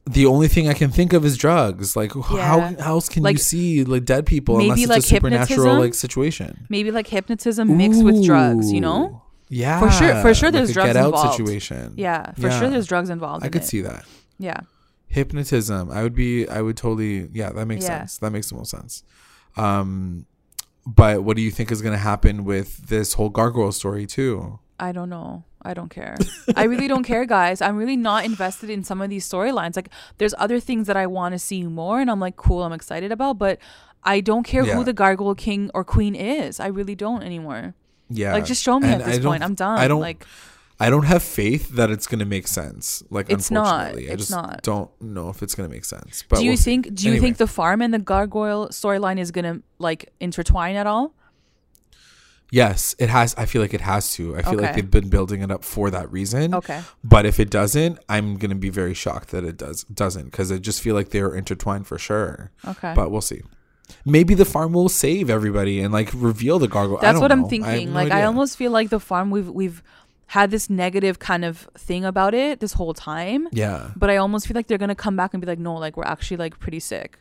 The 0.06 0.26
only 0.26 0.48
thing 0.48 0.68
I 0.68 0.74
can 0.74 0.90
think 0.90 1.12
of 1.12 1.24
is 1.24 1.36
drugs. 1.36 1.96
Like 1.96 2.12
how, 2.12 2.36
Yeah. 2.36 2.74
how 2.82 2.92
else 2.92 3.08
can 3.08 3.22
Like, 3.22 3.34
you 3.34 3.38
see 3.38 3.84
like 3.84 4.04
dead 4.04 4.26
people 4.26 4.58
maybe, 4.58 4.70
unless 4.70 4.80
it's 4.82 4.88
like, 4.90 4.98
a 4.98 5.02
supernatural 5.02 5.48
hypnotism? 5.58 5.78
like 5.80 5.94
situation? 5.94 6.66
Maybe 6.68 6.90
like 6.90 7.06
hypnotism 7.06 7.76
mixed 7.76 8.04
with 8.04 8.24
drugs, 8.24 8.70
you 8.72 8.80
know? 8.80 9.22
Yeah. 9.48 9.80
For 9.80 9.90
sure- 9.90 10.20
for 10.22 10.34
sure 10.34 10.50
there's 10.50 10.72
drugs 10.72 10.88
get 10.88 10.96
out 10.96 11.06
involved. 11.14 11.36
situation. 11.36 11.94
Yeah, 11.96 12.32
for 12.32 12.48
Yeah. 12.48 12.58
sure 12.60 12.70
there's 12.70 12.86
drugs 12.86 13.08
involved. 13.10 13.44
I 13.44 13.46
in 13.46 13.52
could 13.52 13.62
it. 13.62 13.66
see 13.66 13.80
that. 13.82 14.04
Yeah. 14.38 14.60
hypnotism 15.06 15.90
i 15.92 16.02
would 16.02 16.14
be 16.14 16.48
i 16.48 16.60
would 16.60 16.76
totally 16.76 17.28
yeah 17.32 17.50
that 17.52 17.66
makes 17.66 17.84
Yeah. 17.84 17.98
sense 18.00 18.18
that 18.18 18.30
makes 18.32 18.48
the 18.48 18.56
most 18.56 18.70
sense 18.72 19.04
um 19.56 20.26
but 20.84 21.22
what 21.22 21.36
do 21.36 21.42
you 21.42 21.52
think 21.52 21.70
is 21.70 21.80
going 21.82 21.92
to 21.92 21.98
happen 21.98 22.44
with 22.44 22.88
this 22.88 23.12
whole 23.12 23.28
gargoyle 23.30 23.70
story 23.72 24.06
too 24.06 24.58
I 24.80 24.90
don't 24.90 25.08
know. 25.08 25.44
I 25.64 25.72
don't 25.74 25.88
care. 25.88 26.16
I 26.56 26.64
really 26.64 26.88
don't 26.88 27.04
care, 27.04 27.24
guys. 27.24 27.60
I'm 27.62 27.76
really 27.76 27.96
not 27.96 28.24
invested 28.24 28.68
in 28.70 28.84
some 28.84 29.00
of 29.00 29.08
these 29.10 29.26
storylines. 29.28 29.76
Like, 29.76 29.88
there's 30.18 30.34
other 30.38 30.60
things 30.60 30.86
that 30.88 30.96
I 30.96 31.06
want 31.06 31.32
to 31.32 31.38
see 31.38 31.62
more, 31.64 32.00
and 32.00 32.10
I'm 32.10 32.20
like, 32.20 32.36
cool, 32.36 32.62
I'm 32.64 32.72
excited 32.72 33.10
about, 33.12 33.38
but 33.38 33.58
I 34.02 34.20
don't 34.20 34.42
care 34.44 34.64
Yeah. 34.66 34.74
who 34.74 34.84
the 34.84 34.92
Gargoyle 34.92 35.34
King 35.34 35.70
or 35.74 35.82
Queen 35.84 36.14
is. 36.14 36.60
I 36.60 36.66
really 36.66 36.94
don't 36.94 37.22
anymore. 37.22 37.74
yeah 38.10 38.32
Like, 38.34 38.44
just 38.44 38.62
show 38.62 38.78
me 38.78 38.88
And 38.92 39.00
at 39.00 39.06
this 39.08 39.18
I 39.18 39.22
point. 39.22 39.42
I'm 39.42 39.54
done. 39.54 39.78
i 39.78 39.88
don't 39.88 40.00
like, 40.02 40.26
i 40.78 40.90
don't 40.90 41.04
have 41.14 41.22
faith 41.22 41.70
that 41.78 41.88
it's 41.90 42.06
going 42.06 42.18
to 42.18 42.26
make 42.36 42.46
sense 42.46 43.02
like 43.08 43.30
It's 43.30 43.50
not. 43.50 43.64
unfortunately 43.64 44.10
i 44.10 44.12
It's 44.12 44.22
just 44.24 44.30
not. 44.32 44.62
don't 44.62 44.90
know 45.00 45.30
if 45.30 45.42
it's 45.42 45.54
going 45.54 45.68
to 45.70 45.74
make 45.74 45.86
sense 45.86 46.22
but 46.28 46.36
do 46.38 46.44
you 46.44 46.50
we'll 46.50 46.58
think? 46.68 46.92
Do 46.94 47.04
you 47.06 47.12
Anyway. 47.12 47.24
think 47.24 47.36
the 47.38 47.46
farm 47.46 47.80
and 47.80 47.94
the 47.94 47.98
Gargoyle 48.14 48.68
storyline 48.68 49.18
is 49.24 49.30
gonna 49.30 49.60
like 49.78 50.12
intertwine 50.20 50.76
at 50.76 50.86
all? 50.86 51.14
Yes 52.60 52.94
it 53.04 53.08
has 53.08 53.34
i 53.42 53.44
feel 53.50 53.60
like 53.64 53.74
it 53.74 53.80
has 53.92 54.04
to 54.16 54.22
i 54.38 54.42
feel 54.42 54.58
like 54.62 54.74
they've 54.76 54.90
been 54.98 55.08
building 55.16 55.40
it 55.46 55.50
up 55.50 55.62
for 55.64 55.86
that 55.96 56.06
reason 56.18 56.54
Okay. 56.60 56.80
but 57.02 57.22
if 57.30 57.36
it 57.44 57.50
doesn't 57.50 57.98
i'm 58.08 58.28
going 58.42 58.50
to 58.58 58.60
be 58.68 58.70
very 58.80 58.94
shocked 59.04 59.28
that 59.34 59.44
it 59.50 59.56
does 59.56 59.78
doesn't 60.02 60.26
because 60.30 60.52
i 60.52 60.58
just 60.58 60.80
feel 60.84 60.94
like 60.94 61.08
they're 61.14 61.34
intertwined 61.34 61.86
for 61.90 61.98
sure 61.98 62.50
Okay. 62.72 62.92
but 62.94 63.10
we'll 63.10 63.20
see. 63.32 63.42
Maybe 64.16 64.32
the 64.42 64.46
farm 64.54 64.72
will 64.72 64.88
save 64.88 65.28
everybody 65.38 65.74
and 65.82 65.92
like 65.92 66.10
reveal 66.30 66.58
the 66.58 66.68
gargoyle. 66.68 66.98
I 66.98 67.02
That's 67.06 67.20
what 67.20 67.28
know. 67.28 67.34
I'm 67.36 67.44
I 67.44 67.48
thinking. 67.48 67.88
no 67.92 67.94
like 68.00 68.12
I 68.12 68.22
almost 68.24 68.56
feel 68.56 68.72
like 68.78 68.88
the 68.88 68.98
farm 69.10 69.26
we've 69.30 69.50
we've 69.60 69.82
had 70.36 70.50
this 70.50 70.70
negative 70.70 71.18
kind 71.18 71.44
of 71.44 71.68
thing 71.76 72.02
about 72.12 72.32
it 72.44 72.60
this 72.60 72.72
whole 72.72 72.94
time. 72.94 73.46
yeah, 73.52 73.90
But 73.94 74.08
I 74.08 74.16
almost 74.16 74.46
feel 74.46 74.54
like 74.54 74.68
they're 74.68 74.78
gonna 74.84 74.94
come 75.06 75.16
back 75.20 75.34
and 75.34 75.40
be 75.42 75.46
like, 75.46 75.58
no, 75.68 75.74
like 75.86 75.98
we're 75.98 76.10
actually 76.14 76.38
like 76.38 76.58
pretty 76.58 76.80
sick. 76.80 77.18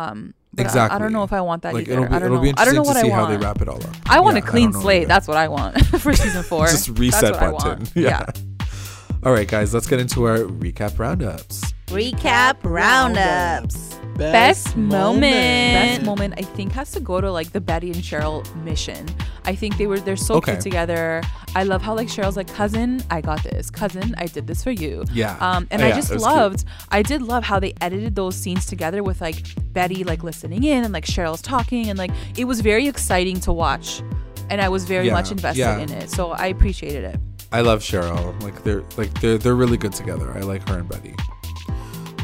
Um, 0.00 0.32
but 0.54 0.76
I- 0.76 0.94
I, 0.96 0.98
don't 0.98 1.12
know 1.12 1.22
if 1.22 1.32
I 1.32 1.40
want 1.40 1.62
that 1.62 1.74
like 1.74 1.88
either. 1.88 1.92
it'll 2.04 2.04
be 2.08 2.14
I 2.14 2.18
don't 2.18 2.26
it'll 2.26 2.36
know. 2.36 2.42
be 2.42 2.48
I 2.56 2.64
don't 2.64 2.74
interesting 2.74 2.74
know 2.76 2.82
what 2.82 2.94
to 2.94 3.00
see 3.00 3.10
I 3.10 3.14
how 3.14 3.22
want. 3.22 3.40
they 3.40 3.46
wrap 3.46 3.62
it 3.62 3.68
all 3.68 3.82
up. 3.82 3.96
I 4.06 4.20
want 4.20 4.36
Yeah, 4.36 4.42
a 4.42 4.46
clean 4.46 4.72
slate. 4.72 4.96
either. 5.02 5.08
That's 5.08 5.28
what 5.28 5.36
I 5.36 5.48
want 5.48 5.84
for 6.00 6.12
season 6.12 6.42
four. 6.42 6.66
just 6.66 6.88
reset 6.98 7.20
That's 7.22 7.34
what 7.34 7.42
I 7.42 7.50
button. 7.50 7.78
want. 7.80 7.92
Yeah. 7.96 8.26
All 9.24 9.32
right, 9.32 9.46
guys, 9.46 9.72
let's 9.72 9.86
get 9.86 10.00
into 10.00 10.24
our 10.24 10.38
recap 10.38 10.98
roundups. 10.98 11.72
Recap 11.92 12.56
roundups. 12.62 13.94
Best 14.16 14.76
moment. 14.76 15.22
Best 15.22 16.02
moment 16.02 16.34
I 16.36 16.42
think 16.42 16.72
has 16.72 16.90
to 16.92 17.00
go 17.00 17.20
to 17.20 17.30
like 17.30 17.52
the 17.52 17.60
Betty 17.60 17.88
and 17.90 18.00
Cheryl 18.02 18.42
mission. 18.64 19.06
I 19.44 19.54
think 19.54 19.76
they 19.76 19.86
were 19.86 19.98
they're 20.00 20.16
so 20.16 20.34
Okay. 20.36 20.52
cute 20.52 20.62
together. 20.62 21.22
I 21.54 21.64
love 21.64 21.82
how 21.82 21.94
like 21.94 22.08
Cheryl's 22.08 22.36
like 22.36 22.48
cousin, 22.52 23.02
I 23.10 23.20
got 23.20 23.42
this. 23.42 23.70
Cousin, 23.70 24.14
I 24.18 24.26
did 24.26 24.46
this 24.46 24.62
for 24.62 24.70
you. 24.70 25.04
Yeah. 25.12 25.36
Um 25.40 25.66
and 25.70 25.82
Oh, 25.82 25.84
I 25.84 25.88
yeah, 25.88 25.96
just 25.96 26.10
it 26.10 26.14
was 26.14 26.22
cute. 26.24 26.34
loved 26.34 26.64
I 26.90 27.02
did 27.02 27.20
love 27.22 27.42
how 27.44 27.58
they 27.58 27.72
edited 27.80 28.14
those 28.14 28.36
scenes 28.36 28.66
together 28.66 29.02
with 29.02 29.20
like 29.20 29.42
Betty 29.72 30.04
like 30.04 30.22
listening 30.22 30.64
in 30.64 30.84
and 30.84 30.92
like 30.92 31.04
Cheryl's 31.06 31.42
talking 31.42 31.88
and 31.88 31.98
like 31.98 32.12
it 32.36 32.44
was 32.44 32.60
very 32.60 32.86
exciting 32.88 33.40
to 33.40 33.52
watch. 33.52 34.02
And 34.50 34.60
I 34.60 34.68
was 34.68 34.84
very 34.84 35.06
Yeah, 35.08 35.14
much 35.14 35.30
invested 35.30 35.60
yeah. 35.60 35.78
in 35.78 35.90
it. 35.90 36.10
So 36.10 36.30
I 36.32 36.46
appreciated 36.46 37.04
it. 37.04 37.20
I 37.50 37.60
love 37.62 37.80
Cheryl. 37.80 38.40
Like 38.42 38.62
they're 38.62 38.82
like 38.96 39.12
they're 39.20 39.36
they're 39.38 39.54
really 39.56 39.76
good 39.78 39.92
together. 39.94 40.32
I 40.32 40.40
like 40.40 40.66
her 40.68 40.78
and 40.78 40.88
Betty. 40.88 41.14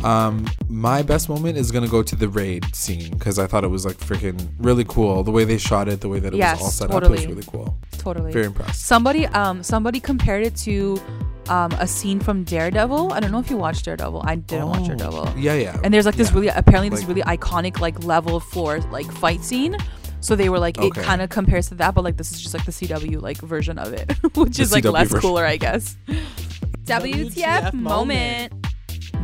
Um, 0.04 0.46
my 0.68 1.02
best 1.02 1.28
moment 1.28 1.56
is 1.58 1.70
gonna 1.72 1.88
go 1.88 2.02
to 2.02 2.14
the 2.16 2.28
raid 2.28 2.64
scene 2.74 3.10
because 3.12 3.38
I 3.38 3.46
thought 3.46 3.64
it 3.64 3.68
was 3.68 3.84
like 3.84 3.96
freaking 3.96 4.48
really 4.58 4.84
cool. 4.84 5.22
The 5.24 5.30
way 5.32 5.44
they 5.44 5.58
shot 5.58 5.88
it, 5.88 6.00
the 6.00 6.08
way 6.08 6.20
that 6.20 6.32
it 6.34 6.36
Yes, 6.36 6.58
was 6.60 6.62
all 6.64 6.70
set 6.70 6.90
totally. 6.90 7.18
up 7.24 7.26
was 7.28 7.36
really 7.36 7.46
cool. 7.50 7.76
Totally. 7.98 8.32
Very 8.32 8.46
impressed. 8.46 8.86
Somebody 8.86 9.26
um 9.28 9.62
somebody 9.62 9.98
compared 10.00 10.44
it 10.46 10.54
to 10.56 11.00
um 11.48 11.72
a 11.72 11.86
scene 11.86 12.20
from 12.20 12.44
Daredevil. 12.44 13.12
I 13.12 13.20
don't 13.20 13.32
know 13.32 13.40
if 13.40 13.50
you 13.50 13.56
watched 13.56 13.84
Daredevil. 13.86 14.22
I 14.24 14.36
didn't 14.36 14.68
watch 14.68 14.80
Oh, 14.82 14.86
Daredevil. 14.86 15.34
Yeah, 15.36 15.54
yeah. 15.54 15.80
And 15.82 15.92
there's 15.92 16.06
like 16.06 16.16
this 16.16 16.28
Yeah. 16.28 16.34
really 16.34 16.48
apparently 16.48 16.90
this 16.90 17.00
Like- 17.00 17.08
really 17.08 17.22
iconic 17.22 17.80
like 17.80 18.04
level 18.04 18.38
floor 18.40 18.78
like 18.92 19.10
fight 19.10 19.42
scene. 19.42 19.76
So 20.20 20.34
they 20.36 20.48
were 20.48 20.58
like 20.58 20.78
Okay. 20.78 21.00
it 21.00 21.04
kind 21.04 21.22
of 21.22 21.28
compares 21.30 21.68
to 21.68 21.74
that, 21.76 21.94
but 21.94 22.02
like 22.04 22.16
this 22.16 22.32
is 22.32 22.40
just 22.40 22.52
like 22.54 22.64
the 22.64 22.72
CW 22.72 23.20
like 23.20 23.38
version 23.38 23.78
of 23.78 23.92
it, 23.92 24.12
which 24.36 24.56
The 24.56 24.62
is 24.62 24.72
like 24.72 24.84
CW 24.84 24.92
less 24.92 25.08
version. 25.08 25.20
cooler, 25.20 25.44
I 25.44 25.56
guess. 25.56 25.96
WTF 26.86 27.32
WTF 27.34 27.72
moment. 27.74 28.52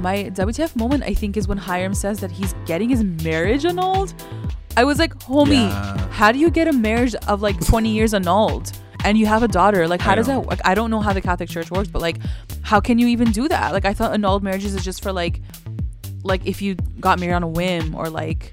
My 0.01 0.25
WTF 0.35 0.77
moment, 0.77 1.03
I 1.05 1.15
think, 1.15 1.37
is 1.37 1.49
when 1.49 1.57
Hiram 1.59 1.95
says 1.95 2.21
that 2.21 2.31
he's 2.31 2.55
getting 2.67 2.89
his 2.91 3.03
marriage 3.03 3.65
annulled. 3.65 4.13
I 4.77 4.85
was 4.85 4.99
like, 4.99 5.15
homie, 5.21 5.69
Yeah. 5.69 6.09
how 6.11 6.33
do 6.33 6.39
you 6.39 6.51
get 6.51 6.69
a 6.69 6.73
marriage 6.73 7.15
of 7.29 7.41
like 7.43 7.59
20 7.65 7.89
years 7.89 8.13
annulled? 8.13 8.73
And 9.05 9.17
you 9.19 9.27
have 9.27 9.43
a 9.43 9.49
daughter. 9.49 9.87
Like, 9.87 10.01
how 10.01 10.13
I 10.13 10.15
does 10.17 10.29
know. 10.29 10.41
that 10.41 10.49
work? 10.49 10.59
I 10.65 10.75
don't 10.75 10.91
know 10.91 11.01
how 11.01 11.13
the 11.13 11.21
Catholic 11.21 11.49
Church 11.49 11.71
works, 11.71 11.89
but 11.89 12.01
like, 12.03 12.19
how 12.63 12.81
can 12.81 12.99
you 12.99 13.07
even 13.09 13.31
do 13.33 13.49
that? 13.49 13.73
Like, 13.73 13.85
I 13.85 13.93
thought 13.95 14.13
annulled 14.15 14.43
marriages 14.43 14.75
is 14.75 14.83
just 14.85 15.03
for 15.03 15.13
like, 15.13 15.41
like 16.23 16.45
if 16.47 16.61
you 16.63 16.75
got 17.01 17.19
married 17.21 17.35
on 17.35 17.43
a 17.43 17.49
whim 17.49 17.95
or 17.95 18.09
like, 18.09 18.53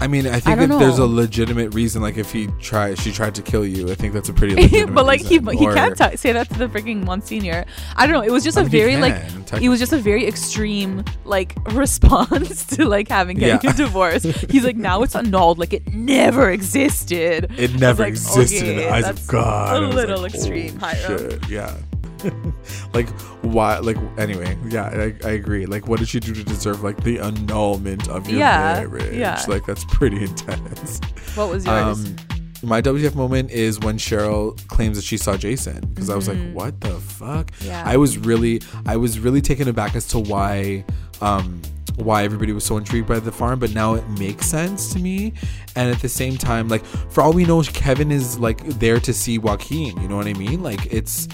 I 0.00 0.06
mean, 0.06 0.26
I 0.26 0.38
think 0.40 0.58
don't 0.60 0.70
if 0.72 0.78
there's 0.78 0.98
a 0.98 1.06
legitimate 1.06 1.74
reason, 1.74 2.02
like 2.02 2.16
if 2.16 2.30
he 2.32 2.46
try, 2.60 2.94
she 2.94 3.10
tried 3.12 3.34
to 3.34 3.42
kill 3.42 3.66
you. 3.66 3.90
I 3.90 3.94
think 3.94 4.12
that's 4.14 4.28
a 4.28 4.32
pretty. 4.32 4.54
Legitimate 4.62 4.94
but 4.94 5.06
like 5.06 5.20
he 5.20 5.38
reason. 5.38 5.58
he 5.58 5.66
Or- 5.66 5.74
can't 5.74 5.96
t- 5.96 6.16
say 6.16 6.32
that 6.32 6.48
to 6.50 6.58
the 6.58 6.68
freaking 6.68 7.04
Monsignor. 7.04 7.64
I 7.96 8.06
don't 8.06 8.14
know. 8.14 8.22
It 8.22 8.30
was 8.30 8.44
just 8.44 8.56
I 8.56 8.60
a 8.60 8.64
mean, 8.64 8.72
he 8.72 8.78
very 8.78 8.96
like 8.96 9.62
it 9.62 9.68
was 9.68 9.80
just 9.80 9.92
a 9.92 9.98
very 9.98 10.26
extreme 10.26 11.04
like 11.24 11.56
response 11.72 12.64
to 12.76 12.84
like 12.86 13.08
having 13.08 13.38
getting 13.38 13.60
Yeah. 13.62 13.74
a 13.74 13.76
divorce. 13.76 14.22
He's 14.22 14.64
like 14.64 14.76
now 14.76 15.02
it's 15.02 15.16
annulled, 15.16 15.58
like 15.58 15.72
it 15.72 15.92
never 15.92 16.50
existed. 16.50 17.52
It 17.58 17.74
never 17.78 18.02
like, 18.04 18.10
existed 18.10 18.68
in 18.68 18.76
the 18.76 18.88
eyes 18.88 19.08
of 19.08 19.26
God. 19.26 19.82
a 19.82 19.86
I 19.86 19.90
little 19.90 20.22
like, 20.22 20.34
extreme, 20.34 20.78
Hiram. 20.78 21.30
shit, 21.30 21.48
Yeah. 21.48 21.76
like 22.94 23.08
why? 23.42 23.78
Like 23.78 23.96
anyway, 24.18 24.56
yeah, 24.68 24.84
I, 24.88 25.14
I 25.26 25.30
agree. 25.32 25.66
Like, 25.66 25.88
what 25.88 25.98
did 25.98 26.08
she 26.08 26.20
do 26.20 26.34
to 26.34 26.44
deserve 26.44 26.82
like 26.82 27.02
the 27.04 27.18
annulment 27.20 28.08
of 28.08 28.28
your 28.28 28.40
Yeah, 28.40 28.74
marriage? 28.86 29.14
yeah. 29.16 29.42
Like 29.48 29.66
that's 29.66 29.84
pretty 29.84 30.22
intense. 30.24 31.00
What 31.34 31.50
was 31.50 31.64
yours? 31.66 32.04
Um, 32.04 32.16
my 32.64 32.82
WTF 32.82 33.14
moment 33.14 33.52
is 33.52 33.78
when 33.80 33.98
Cheryl 33.98 34.56
claims 34.66 34.96
that 34.96 35.04
she 35.04 35.16
saw 35.16 35.36
Jason 35.36 35.80
because 35.94 36.10
I 36.10 36.16
was 36.16 36.26
like, 36.28 36.38
"What 36.52 36.80
the 36.80 36.90
fuck?" 36.98 37.52
Mm-hmm. 37.52 37.66
Yeah. 37.68 37.82
I 37.86 37.96
was 37.96 38.18
really, 38.18 38.60
I 38.86 38.96
was 38.96 39.20
really 39.20 39.40
taken 39.40 39.68
aback 39.68 39.94
as 39.94 40.08
to 40.08 40.18
why, 40.18 40.84
um, 41.20 41.62
why 41.96 42.24
everybody 42.24 42.52
was 42.52 42.64
so 42.64 42.76
intrigued 42.76 43.06
by 43.06 43.20
the 43.20 43.30
farm. 43.30 43.60
But 43.60 43.74
now 43.74 43.94
it 43.94 44.08
makes 44.18 44.46
sense 44.46 44.92
to 44.92 44.98
me. 44.98 45.34
And 45.76 45.88
at 45.94 46.02
the 46.02 46.08
same 46.08 46.36
time, 46.36 46.66
like 46.66 46.84
for 46.84 47.22
all 47.22 47.32
we 47.32 47.44
know, 47.44 47.62
Kevin 47.62 48.10
is 48.10 48.40
like 48.40 48.58
there 48.80 48.98
to 48.98 49.12
see 49.14 49.38
Joaquin. 49.38 49.96
You 50.02 50.08
know 50.08 50.16
what 50.16 50.26
I 50.26 50.32
mean? 50.32 50.60
Like 50.60 50.92
it's. 50.92 51.28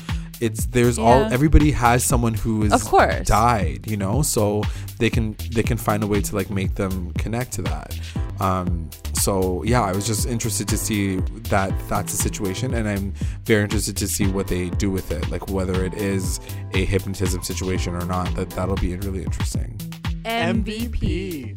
It's 0.45 0.67
there's 0.67 0.99
all 0.99 1.23
everybody 1.33 1.71
has 1.73 2.05
someone 2.05 2.35
who 2.35 2.65
is 2.65 2.73
Of 2.73 2.85
course. 2.85 3.27
died, 3.27 3.87
you 3.91 3.97
know, 3.97 4.23
so 4.23 4.63
they 4.99 5.11
can 5.11 5.37
they 5.53 5.63
can 5.63 5.77
find 5.79 6.03
a 6.03 6.07
way 6.07 6.21
to 6.21 6.37
like 6.37 6.51
make 6.51 6.75
them 6.75 7.13
connect 7.15 7.53
to 7.53 7.63
that. 7.63 7.99
Um, 8.41 8.91
so 9.15 9.63
yeah, 9.63 9.83
I 9.83 9.93
was 9.93 10.07
just 10.07 10.27
interested 10.27 10.67
to 10.69 10.77
see 10.77 11.17
that 11.55 11.73
that's 11.89 12.13
the 12.13 12.19
situation, 12.29 12.75
and 12.75 12.87
I'm 12.89 13.15
very 13.45 13.63
interested 13.63 13.97
to 13.99 14.09
see 14.09 14.27
what 14.27 14.47
they 14.49 14.71
do 14.71 14.91
with 14.91 15.11
it, 15.13 15.31
like 15.31 15.49
whether 15.49 15.85
it 15.85 15.95
is 15.95 16.41
a 16.73 16.85
hypnotism 16.85 17.43
situation 17.43 17.95
or 17.95 18.05
not. 18.05 18.35
That 18.37 18.51
that'll 18.51 18.77
be 18.77 18.97
really 18.97 19.23
interesting. 19.23 19.79
MVP. 20.25 21.57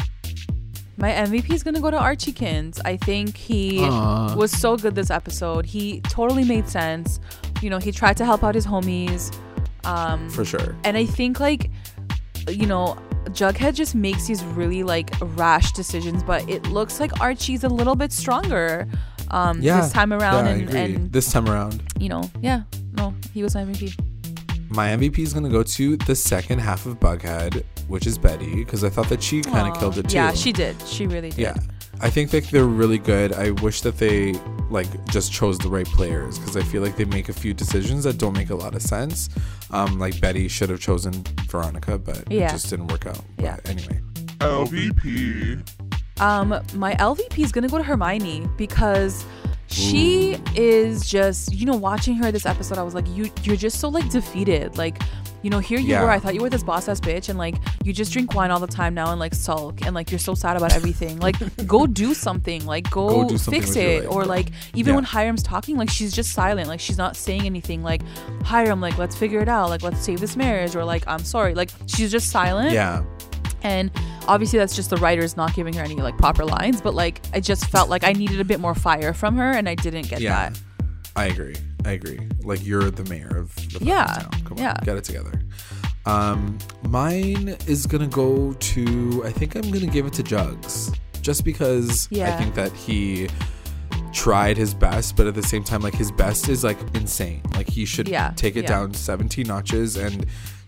My 0.99 1.11
MVP 1.11 1.51
is 1.53 1.61
gonna 1.63 1.79
go 1.79 1.91
to 1.91 1.97
Archiekins. 1.97 2.79
I 2.83 2.97
think 2.97 3.37
he 3.37 3.83
Aw. 3.83 4.35
was 4.35 4.51
so 4.51 4.77
good 4.77 4.95
this 4.95 5.11
episode. 5.11 5.65
He 5.65 6.01
totally 6.01 6.43
made 6.43 6.67
sense. 6.67 7.19
You 7.61 7.69
know, 7.69 7.77
he 7.79 7.91
tried 7.91 8.17
to 8.17 8.25
help 8.25 8.43
out 8.43 8.55
his 8.55 8.65
homies. 8.67 9.35
Um, 9.83 10.29
For 10.29 10.43
sure. 10.43 10.75
and 10.83 10.97
I 10.97 11.05
think 11.05 11.39
like, 11.39 11.71
you 12.49 12.65
know, 12.65 12.97
Jughead 13.29 13.73
just 13.75 13.95
makes 13.95 14.27
these 14.27 14.43
really 14.43 14.83
like 14.83 15.11
rash 15.21 15.71
decisions, 15.71 16.23
but 16.23 16.47
it 16.49 16.67
looks 16.67 16.99
like 16.99 17.19
Archie's 17.21 17.63
a 17.63 17.69
little 17.69 17.95
bit 17.95 18.11
stronger 18.11 18.87
um, 19.31 19.61
Yeah. 19.61 19.81
this 19.81 19.91
time 19.93 20.11
around. 20.13 20.45
yeah, 20.45 20.51
and, 20.51 20.69
and 20.95 21.11
this 21.13 21.31
time 21.31 21.47
around. 21.49 21.83
you 21.99 22.09
know, 22.09 22.29
yeah, 22.41 22.63
no, 22.97 23.13
he 23.33 23.43
was 23.43 23.55
my 23.55 23.63
MVP. 23.63 23.97
My 24.69 24.89
MVP 24.89 25.19
is 25.19 25.31
going 25.33 25.45
to 25.45 25.49
go 25.49 25.63
to 25.63 25.95
the 25.97 26.15
second 26.15 26.59
half 26.59 26.85
of 26.85 26.99
Bughead, 26.99 27.63
which 27.87 28.05
is 28.05 28.17
Betty, 28.17 28.55
because 28.55 28.83
I 28.83 28.89
thought 28.89 29.07
that 29.09 29.23
she 29.23 29.41
kind 29.41 29.69
of 29.69 29.79
killed 29.79 29.97
it 29.97 30.09
too. 30.09 30.15
Yeah, 30.15 30.33
she 30.33 30.51
did. 30.51 30.75
She 30.85 31.07
really 31.07 31.29
did. 31.29 31.39
Yeah. 31.39 31.55
I 31.99 32.09
think 32.09 32.29
that 32.31 32.45
they're 32.45 32.65
really 32.65 32.99
good. 32.99 33.33
I 33.33 33.51
wish 33.51 33.81
that 33.81 33.97
they 33.97 34.33
like 34.69 34.87
just 35.07 35.31
chose 35.31 35.57
the 35.57 35.69
right 35.69 35.85
players 35.85 36.37
because 36.37 36.55
I 36.55 36.61
feel 36.61 36.81
like 36.83 36.95
they 36.95 37.05
make 37.05 37.29
a 37.29 37.33
few 37.33 37.53
decisions 37.53 38.03
that 38.03 38.17
don't 38.17 38.33
make 38.37 38.49
a 38.49 38.55
lot 38.55 38.75
of 38.75 38.81
sense. 38.81 39.29
Um, 39.71 39.97
like 39.97 40.19
Betty 40.21 40.47
should 40.47 40.69
have 40.69 40.79
chosen 40.79 41.13
Veronica, 41.49 41.97
but 41.97 42.31
Yeah. 42.31 42.47
it 42.47 42.51
just 42.51 42.69
didn't 42.69 42.87
work 42.87 43.05
out. 43.07 43.21
But 43.37 43.43
Yeah. 43.45 43.57
anyway. 43.65 43.99
LVP. 44.39 45.59
Um, 46.19 46.59
my 46.75 46.95
LVP 46.95 47.43
is 47.43 47.51
gonna 47.51 47.67
go 47.69 47.77
to 47.77 47.83
Hermione 47.83 48.47
because 48.57 49.25
she 49.69 50.37
is 50.55 51.09
just, 51.09 51.53
you 51.53 51.65
know, 51.65 51.75
watching 51.75 52.15
her 52.15 52.31
this 52.31 52.45
episode, 52.45 52.77
I 52.77 52.83
was 52.83 52.93
like, 52.95 53.07
you, 53.09 53.29
you're 53.43 53.55
just 53.57 53.79
so 53.79 53.89
like 53.89 54.09
defeated. 54.09 54.77
Like, 54.77 55.01
you 55.43 55.51
know, 55.51 55.59
here 55.59 55.77
you 55.79 55.89
Yeah. 55.89 56.03
were. 56.03 56.09
I 56.09 56.19
thought 56.19 56.33
you 56.33 56.41
were 56.41 56.49
this 56.49 56.63
boss 56.63 56.87
ass 56.89 56.99
bitch, 56.99 57.29
and 57.29 57.37
like 57.37 57.55
you 57.83 57.93
just 57.93 58.11
drink 58.11 58.33
wine 58.33 58.49
all 58.49 58.59
the 58.59 58.65
time 58.67 58.93
now 58.95 59.11
and 59.11 59.19
like 59.19 59.35
sulk, 59.35 59.85
and 59.85 59.93
like 59.93 60.09
you're 60.11 60.19
so 60.19 60.33
sad 60.33 60.57
about 60.57 60.73
everything. 60.73 61.19
Like, 61.27 61.35
go 61.67 61.85
do 61.85 62.13
something. 62.13 62.65
Like, 62.65 62.89
go, 62.89 63.27
Go 63.27 63.37
something 63.37 63.61
fix 63.61 63.75
it, 63.75 64.05
or 64.07 64.25
like 64.25 64.47
even 64.73 64.91
Yeah. 64.91 64.95
when 64.95 65.03
Hiram's 65.03 65.43
talking, 65.43 65.77
like 65.77 65.89
she's 65.89 66.11
just 66.11 66.31
silent. 66.33 66.67
Like 66.67 66.79
she's 66.79 66.97
not 66.97 67.15
saying 67.15 67.43
anything. 67.45 67.83
Like 67.83 68.01
Hiram, 68.43 68.81
like 68.81 68.97
let's 68.97 69.15
figure 69.15 69.39
it 69.39 69.47
out. 69.49 69.69
Like 69.69 69.83
let's 69.83 69.99
save 70.03 70.19
this 70.19 70.35
marriage, 70.35 70.75
or 70.75 70.83
like 70.83 71.03
I'm 71.07 71.23
sorry. 71.23 71.53
Like 71.53 71.69
she's 71.85 72.11
just 72.11 72.29
silent 72.29 72.71
Yeah. 72.71 73.03
And 73.63 73.91
obviously 74.27 74.59
that's 74.59 74.75
just 74.75 74.89
the 74.89 74.97
writers 74.97 75.35
not 75.37 75.53
giving 75.55 75.73
her 75.73 75.83
any 75.83 75.95
like 75.95 76.17
proper 76.17 76.45
lines 76.45 76.79
but 76.81 76.93
like 76.93 77.21
i 77.33 77.39
just 77.39 77.65
felt 77.65 77.89
like 77.89 78.03
i 78.03 78.11
needed 78.13 78.39
a 78.39 78.43
bit 78.45 78.59
more 78.59 78.75
fire 78.75 79.13
from 79.13 79.35
her 79.35 79.51
and 79.51 79.67
i 79.69 79.75
didn't 79.75 80.07
get 80.09 80.19
Yeah. 80.21 80.49
that 80.49 80.59
I 81.15 81.25
agree. 81.29 81.55
I 81.83 81.93
agree. 81.93 82.19
Like 82.43 82.63
you're 82.63 82.91
the 82.91 83.03
mayor 83.05 83.35
of 83.37 83.55
the 83.73 83.83
Yeah. 83.83 84.05
town. 84.05 84.29
Come 84.45 84.57
Yeah. 84.59 84.75
get 84.83 84.97
it 84.97 85.03
together. 85.03 85.41
Um, 86.05 86.59
mine 86.87 87.55
is 87.65 87.87
gonna 87.87 88.05
go 88.05 88.53
to. 88.53 89.23
I 89.25 89.31
think 89.31 89.55
I'm 89.55 89.71
gonna 89.71 89.87
give 89.87 90.05
it 90.05 90.13
to 90.13 90.21
Jugs, 90.21 90.91
just 91.23 91.43
because 91.43 92.07
I 92.13 92.31
think 92.37 92.53
that 92.53 92.71
he 92.73 93.29
tried 94.13 94.57
his 94.57 94.75
best, 94.75 95.15
but 95.15 95.25
at 95.25 95.33
the 95.33 95.41
same 95.41 95.63
time, 95.63 95.81
like 95.81 95.95
his 95.95 96.11
best 96.11 96.49
is 96.49 96.63
like 96.63 96.77
insane. 96.95 97.41
Like 97.55 97.67
he 97.67 97.83
should 97.85 98.07
Yeah, 98.07 98.31
take 98.35 98.55
it 98.55 98.63
yeah. 98.65 98.67
down 98.69 98.93
17 98.93 99.47
notches 99.47 99.95
and 99.97 100.23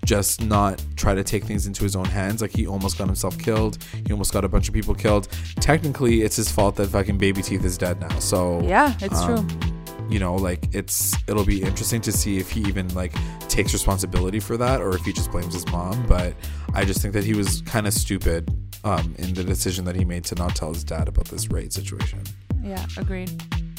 just 0.06 0.44
not 0.44 0.84
try 0.96 1.14
to 1.14 1.24
take 1.24 1.44
things 1.44 1.68
into 1.68 1.84
his 1.84 1.96
own 1.96 2.06
hands. 2.06 2.42
Like 2.42 2.56
he 2.56 2.66
almost 2.68 2.98
got 2.98 3.08
himself 3.08 3.38
killed. 3.38 3.78
He 4.06 4.12
almost 4.12 4.34
got 4.34 4.46
a 4.46 4.50
bunch 4.50 4.68
of 4.68 4.74
people 4.74 4.96
killed. 4.96 5.28
Technically, 5.60 6.22
it's 6.22 6.36
his 6.36 6.52
fault 6.52 6.76
that 6.78 6.88
fucking 6.88 7.18
Baby 7.18 7.42
Teeth 7.42 7.66
is 7.66 7.78
dead 7.78 8.00
now. 8.00 8.20
So 8.20 8.62
yeah 8.62 8.96
it's 9.02 9.20
um, 9.22 9.48
true 9.48 9.70
you 10.10 10.20
know 10.20 10.36
like 10.36 10.68
it's 10.74 11.16
it'll 11.28 11.46
be 11.46 11.62
interesting 11.62 12.02
to 12.02 12.12
see 12.12 12.38
if 12.38 12.50
he 12.50 12.62
even 12.62 12.88
like 12.96 13.14
takes 13.48 13.74
responsibility 13.74 14.40
for 14.40 14.58
that 14.58 14.82
or 14.82 14.96
if 14.96 15.04
he 15.06 15.14
just 15.14 15.32
blames 15.32 15.54
his 15.54 15.68
mom 15.68 16.04
but 16.08 16.34
i 16.74 16.84
just 16.84 17.02
think 17.02 17.14
that 17.14 17.24
he 17.24 17.34
was 17.34 17.62
kind 17.62 17.86
of 17.86 17.94
stupid 17.94 18.50
um 18.84 19.14
in 19.20 19.34
the 19.36 19.44
decision 19.44 19.86
that 19.86 19.96
he 19.96 20.04
made 20.04 20.24
to 20.24 20.36
not 20.36 20.56
tell 20.56 20.74
his 20.74 20.84
dad 20.84 21.08
about 21.08 21.26
this 21.26 21.50
raid 21.50 21.72
situation 21.72 22.22
yeah 22.64 22.86
agreed 22.98 23.30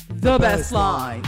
the 0.09 0.39
best 0.39 0.73
line 0.73 1.23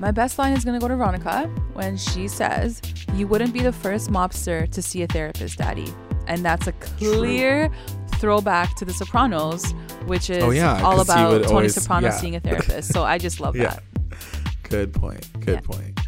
my 0.00 0.10
best 0.10 0.38
line 0.38 0.54
is 0.54 0.64
gonna 0.64 0.80
go 0.80 0.88
to 0.88 0.96
veronica 0.96 1.46
when 1.74 1.96
she 1.96 2.26
says 2.26 2.80
you 3.14 3.26
wouldn't 3.26 3.52
be 3.52 3.60
the 3.60 3.72
first 3.72 4.10
mobster 4.10 4.68
to 4.72 4.80
see 4.82 5.02
a 5.02 5.06
therapist 5.06 5.58
daddy. 5.58 5.92
And 6.26 6.44
that's 6.44 6.66
a 6.66 6.72
clear 6.72 7.70
throwback 8.16 8.74
to 8.76 8.84
the 8.84 8.92
sopranos 8.92 9.72
which 10.06 10.30
oh, 10.30 10.34
is 10.34 10.42
Oh, 10.42 10.50
yeah, 10.50 10.82
all 10.82 11.00
about 11.00 11.42
tony 11.42 11.44
always- 11.44 11.74
soprano 11.74 12.08
yeah. 12.08 12.12
seeing 12.14 12.34
a 12.36 12.40
therapist. 12.40 12.92
So 12.92 13.04
i 13.04 13.18
just 13.18 13.40
love 13.40 13.54
yeah. 13.56 13.74
that. 13.74 13.82
Good 14.62 14.92
point. 14.94 15.28
Good 15.40 15.62
point 15.64 15.99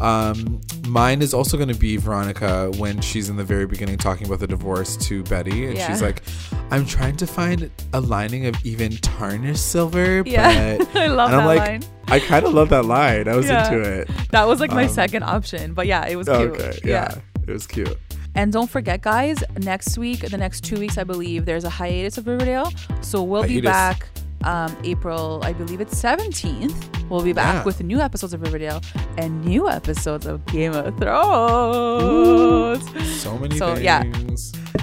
um 0.00 0.60
mine 0.88 1.20
is 1.22 1.34
also 1.34 1.56
going 1.56 1.68
to 1.68 1.74
be 1.78 1.96
veronica 1.96 2.70
when 2.78 3.00
she's 3.00 3.28
in 3.28 3.36
the 3.36 3.44
very 3.44 3.66
beginning 3.66 3.98
talking 3.98 4.26
about 4.26 4.38
the 4.38 4.46
divorce 4.46 4.96
to 4.96 5.22
betty 5.24 5.66
and 5.66 5.76
Yeah. 5.76 5.88
she's 5.88 6.00
like 6.02 6.22
i'm 6.70 6.86
trying 6.86 7.16
to 7.16 7.26
find 7.26 7.70
a 7.92 8.00
lining 8.00 8.46
of 8.46 8.54
even 8.64 8.92
tarnished 8.98 9.66
silver 9.70 10.22
Yeah, 10.24 10.78
but 10.78 10.96
I 10.96 11.06
love 11.08 11.30
that 11.32 11.44
like 11.46 11.58
line. 11.58 11.82
i 12.06 12.20
kind 12.20 12.46
of 12.46 12.54
love 12.54 12.68
that 12.70 12.84
line 12.84 13.26
i 13.28 13.34
was 13.36 13.46
Yeah. 13.48 13.66
into 13.72 13.80
it 13.82 14.08
That 14.30 14.46
was 14.46 14.60
like 14.60 14.70
my 14.70 14.84
Um, 14.84 14.88
second 14.90 15.22
option, 15.24 15.74
but 15.74 15.86
yeah, 15.86 16.06
it 16.06 16.16
was 16.16 16.28
cute. 16.28 16.40
okay 16.40 16.78
yeah 16.84 17.14
it 17.46 17.50
was 17.52 17.66
cute 17.66 17.96
And 18.34 18.52
don't 18.52 18.70
forget, 18.70 19.00
guys, 19.02 19.42
next 19.58 19.98
week, 19.98 20.20
the 20.20 20.36
next 20.38 20.60
two 20.62 20.78
weeks, 20.78 20.96
I 20.96 21.02
believe, 21.02 21.44
there's 21.44 21.64
a 21.64 21.70
hiatus 21.70 22.18
of 22.18 22.26
Riverdale. 22.28 22.70
So 23.00 23.20
we'll 23.24 23.42
be 23.42 23.60
back 23.60 24.06
um, 24.44 24.76
April, 24.84 25.40
I 25.42 25.52
believe 25.52 25.80
it's 25.80 25.94
17th. 26.00 27.08
We'll 27.10 27.22
be 27.22 27.32
back 27.32 27.54
Yeah. 27.56 27.64
with 27.64 27.82
new 27.82 28.00
episodes 28.00 28.32
of 28.34 28.40
Riverdale 28.42 28.80
and 29.16 29.44
new 29.44 29.68
episodes 29.68 30.26
of 30.26 30.44
Game 30.46 30.72
of 30.74 30.96
Thrones. 30.98 32.84
so 33.22 33.36
many 33.38 33.56
So, 33.58 33.74
things. 33.74 33.84
yeah. 33.84 34.02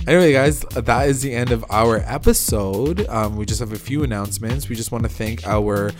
Anyway, 0.07 0.33
guys, 0.33 0.61
that 0.71 1.07
is 1.07 1.21
the 1.21 1.33
end 1.33 1.51
of 1.51 1.63
our 1.69 1.97
episode. 2.05 3.07
Um, 3.09 3.35
we 3.37 3.45
just 3.45 3.59
have 3.59 3.71
a 3.73 3.79
few 3.79 4.03
announcements. 4.03 4.69
We 4.69 4.75
just 4.75 4.91
want 4.91 5.03
to 5.03 5.09
thank 5.09 5.45
our 5.47 5.91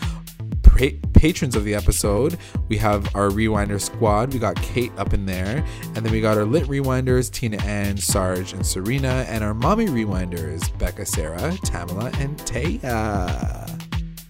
patrons 0.62 1.56
of 1.56 1.64
the 1.64 1.74
episode. 1.74 2.38
We 2.68 2.76
have 2.78 3.14
our 3.14 3.28
Rewinder 3.28 3.80
squad. 3.80 4.32
We 4.32 4.38
got 4.38 4.56
Kate 4.56 4.92
up 4.96 5.12
in 5.12 5.26
there. 5.26 5.64
And 5.94 6.04
then 6.04 6.12
we 6.12 6.20
got 6.20 6.36
our 6.36 6.44
Lit 6.44 6.64
Rewinders, 6.64 7.30
Tina 7.30 7.58
Ann, 7.62 7.96
Sarge, 7.96 8.52
and 8.52 8.64
Serena. 8.66 9.24
And 9.28 9.42
our 9.42 9.54
Mommy 9.54 9.86
Rewinders, 9.86 10.76
Becca, 10.78 11.06
Sarah, 11.06 11.56
Tamala, 11.62 12.10
and 12.18 12.36
Taya. 12.38 13.65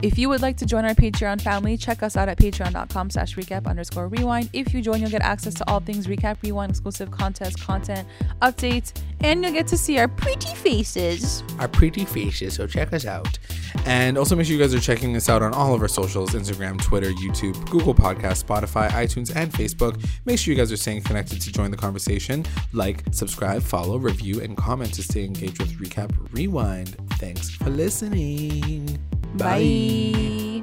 If 0.02 0.18
you 0.18 0.28
would 0.28 0.42
like 0.42 0.56
to 0.58 0.66
join 0.66 0.84
our 0.84 0.94
Patreon 0.94 1.40
family, 1.40 1.76
check 1.76 2.02
us 2.02 2.16
out 2.16 2.28
at 2.28 2.38
patreon.com 2.38 3.10
slash 3.10 3.34
recap 3.36 3.66
underscore 3.66 4.08
rewind. 4.08 4.50
If 4.52 4.74
you 4.74 4.82
join, 4.82 5.00
you'll 5.00 5.10
get 5.10 5.22
access 5.22 5.54
to 5.54 5.68
all 5.70 5.80
things 5.80 6.06
recap, 6.06 6.36
rewind, 6.42 6.70
exclusive 6.70 7.10
contest, 7.10 7.60
content, 7.60 8.06
updates, 8.42 8.92
and 9.20 9.42
you'll 9.42 9.52
get 9.52 9.66
to 9.68 9.78
see 9.78 9.98
our 9.98 10.08
pretty 10.08 10.54
faces. 10.54 11.42
our 11.58 11.68
pretty 11.68 12.04
faces. 12.04 12.54
So 12.54 12.66
check 12.66 12.92
us 12.92 13.06
out. 13.06 13.38
And 13.86 14.18
also 14.18 14.36
make 14.36 14.46
sure 14.46 14.56
you 14.56 14.60
guys 14.62 14.74
are 14.74 14.80
checking 14.80 15.16
us 15.16 15.28
out 15.28 15.42
on 15.42 15.52
all 15.54 15.74
of 15.74 15.80
our 15.80 15.88
socials 15.88 16.30
Instagram, 16.30 16.80
Twitter, 16.80 17.10
YouTube, 17.10 17.68
Google 17.70 17.94
Podcast, 17.94 18.44
Spotify, 18.44 18.88
iTunes, 18.90 19.34
and 19.34 19.52
Facebook. 19.52 20.04
Make 20.24 20.38
sure 20.38 20.52
you 20.52 20.58
guys 20.58 20.70
are 20.72 20.76
staying 20.76 21.02
connected 21.02 21.40
to 21.40 21.52
join 21.52 21.70
the 21.70 21.76
conversation. 21.76 22.44
Like, 22.72 23.02
subscribe, 23.12 23.62
follow, 23.62 23.96
review, 23.96 24.40
and 24.42 24.56
comment 24.56 24.92
to 24.94 25.02
stay 25.02 25.24
engaged 25.24 25.58
with 25.58 25.72
Recap 25.78 26.14
Rewind. 26.32 26.96
Thanks 27.14 27.50
for 27.50 27.70
listening. 27.70 28.98
Bye. 29.86 30.62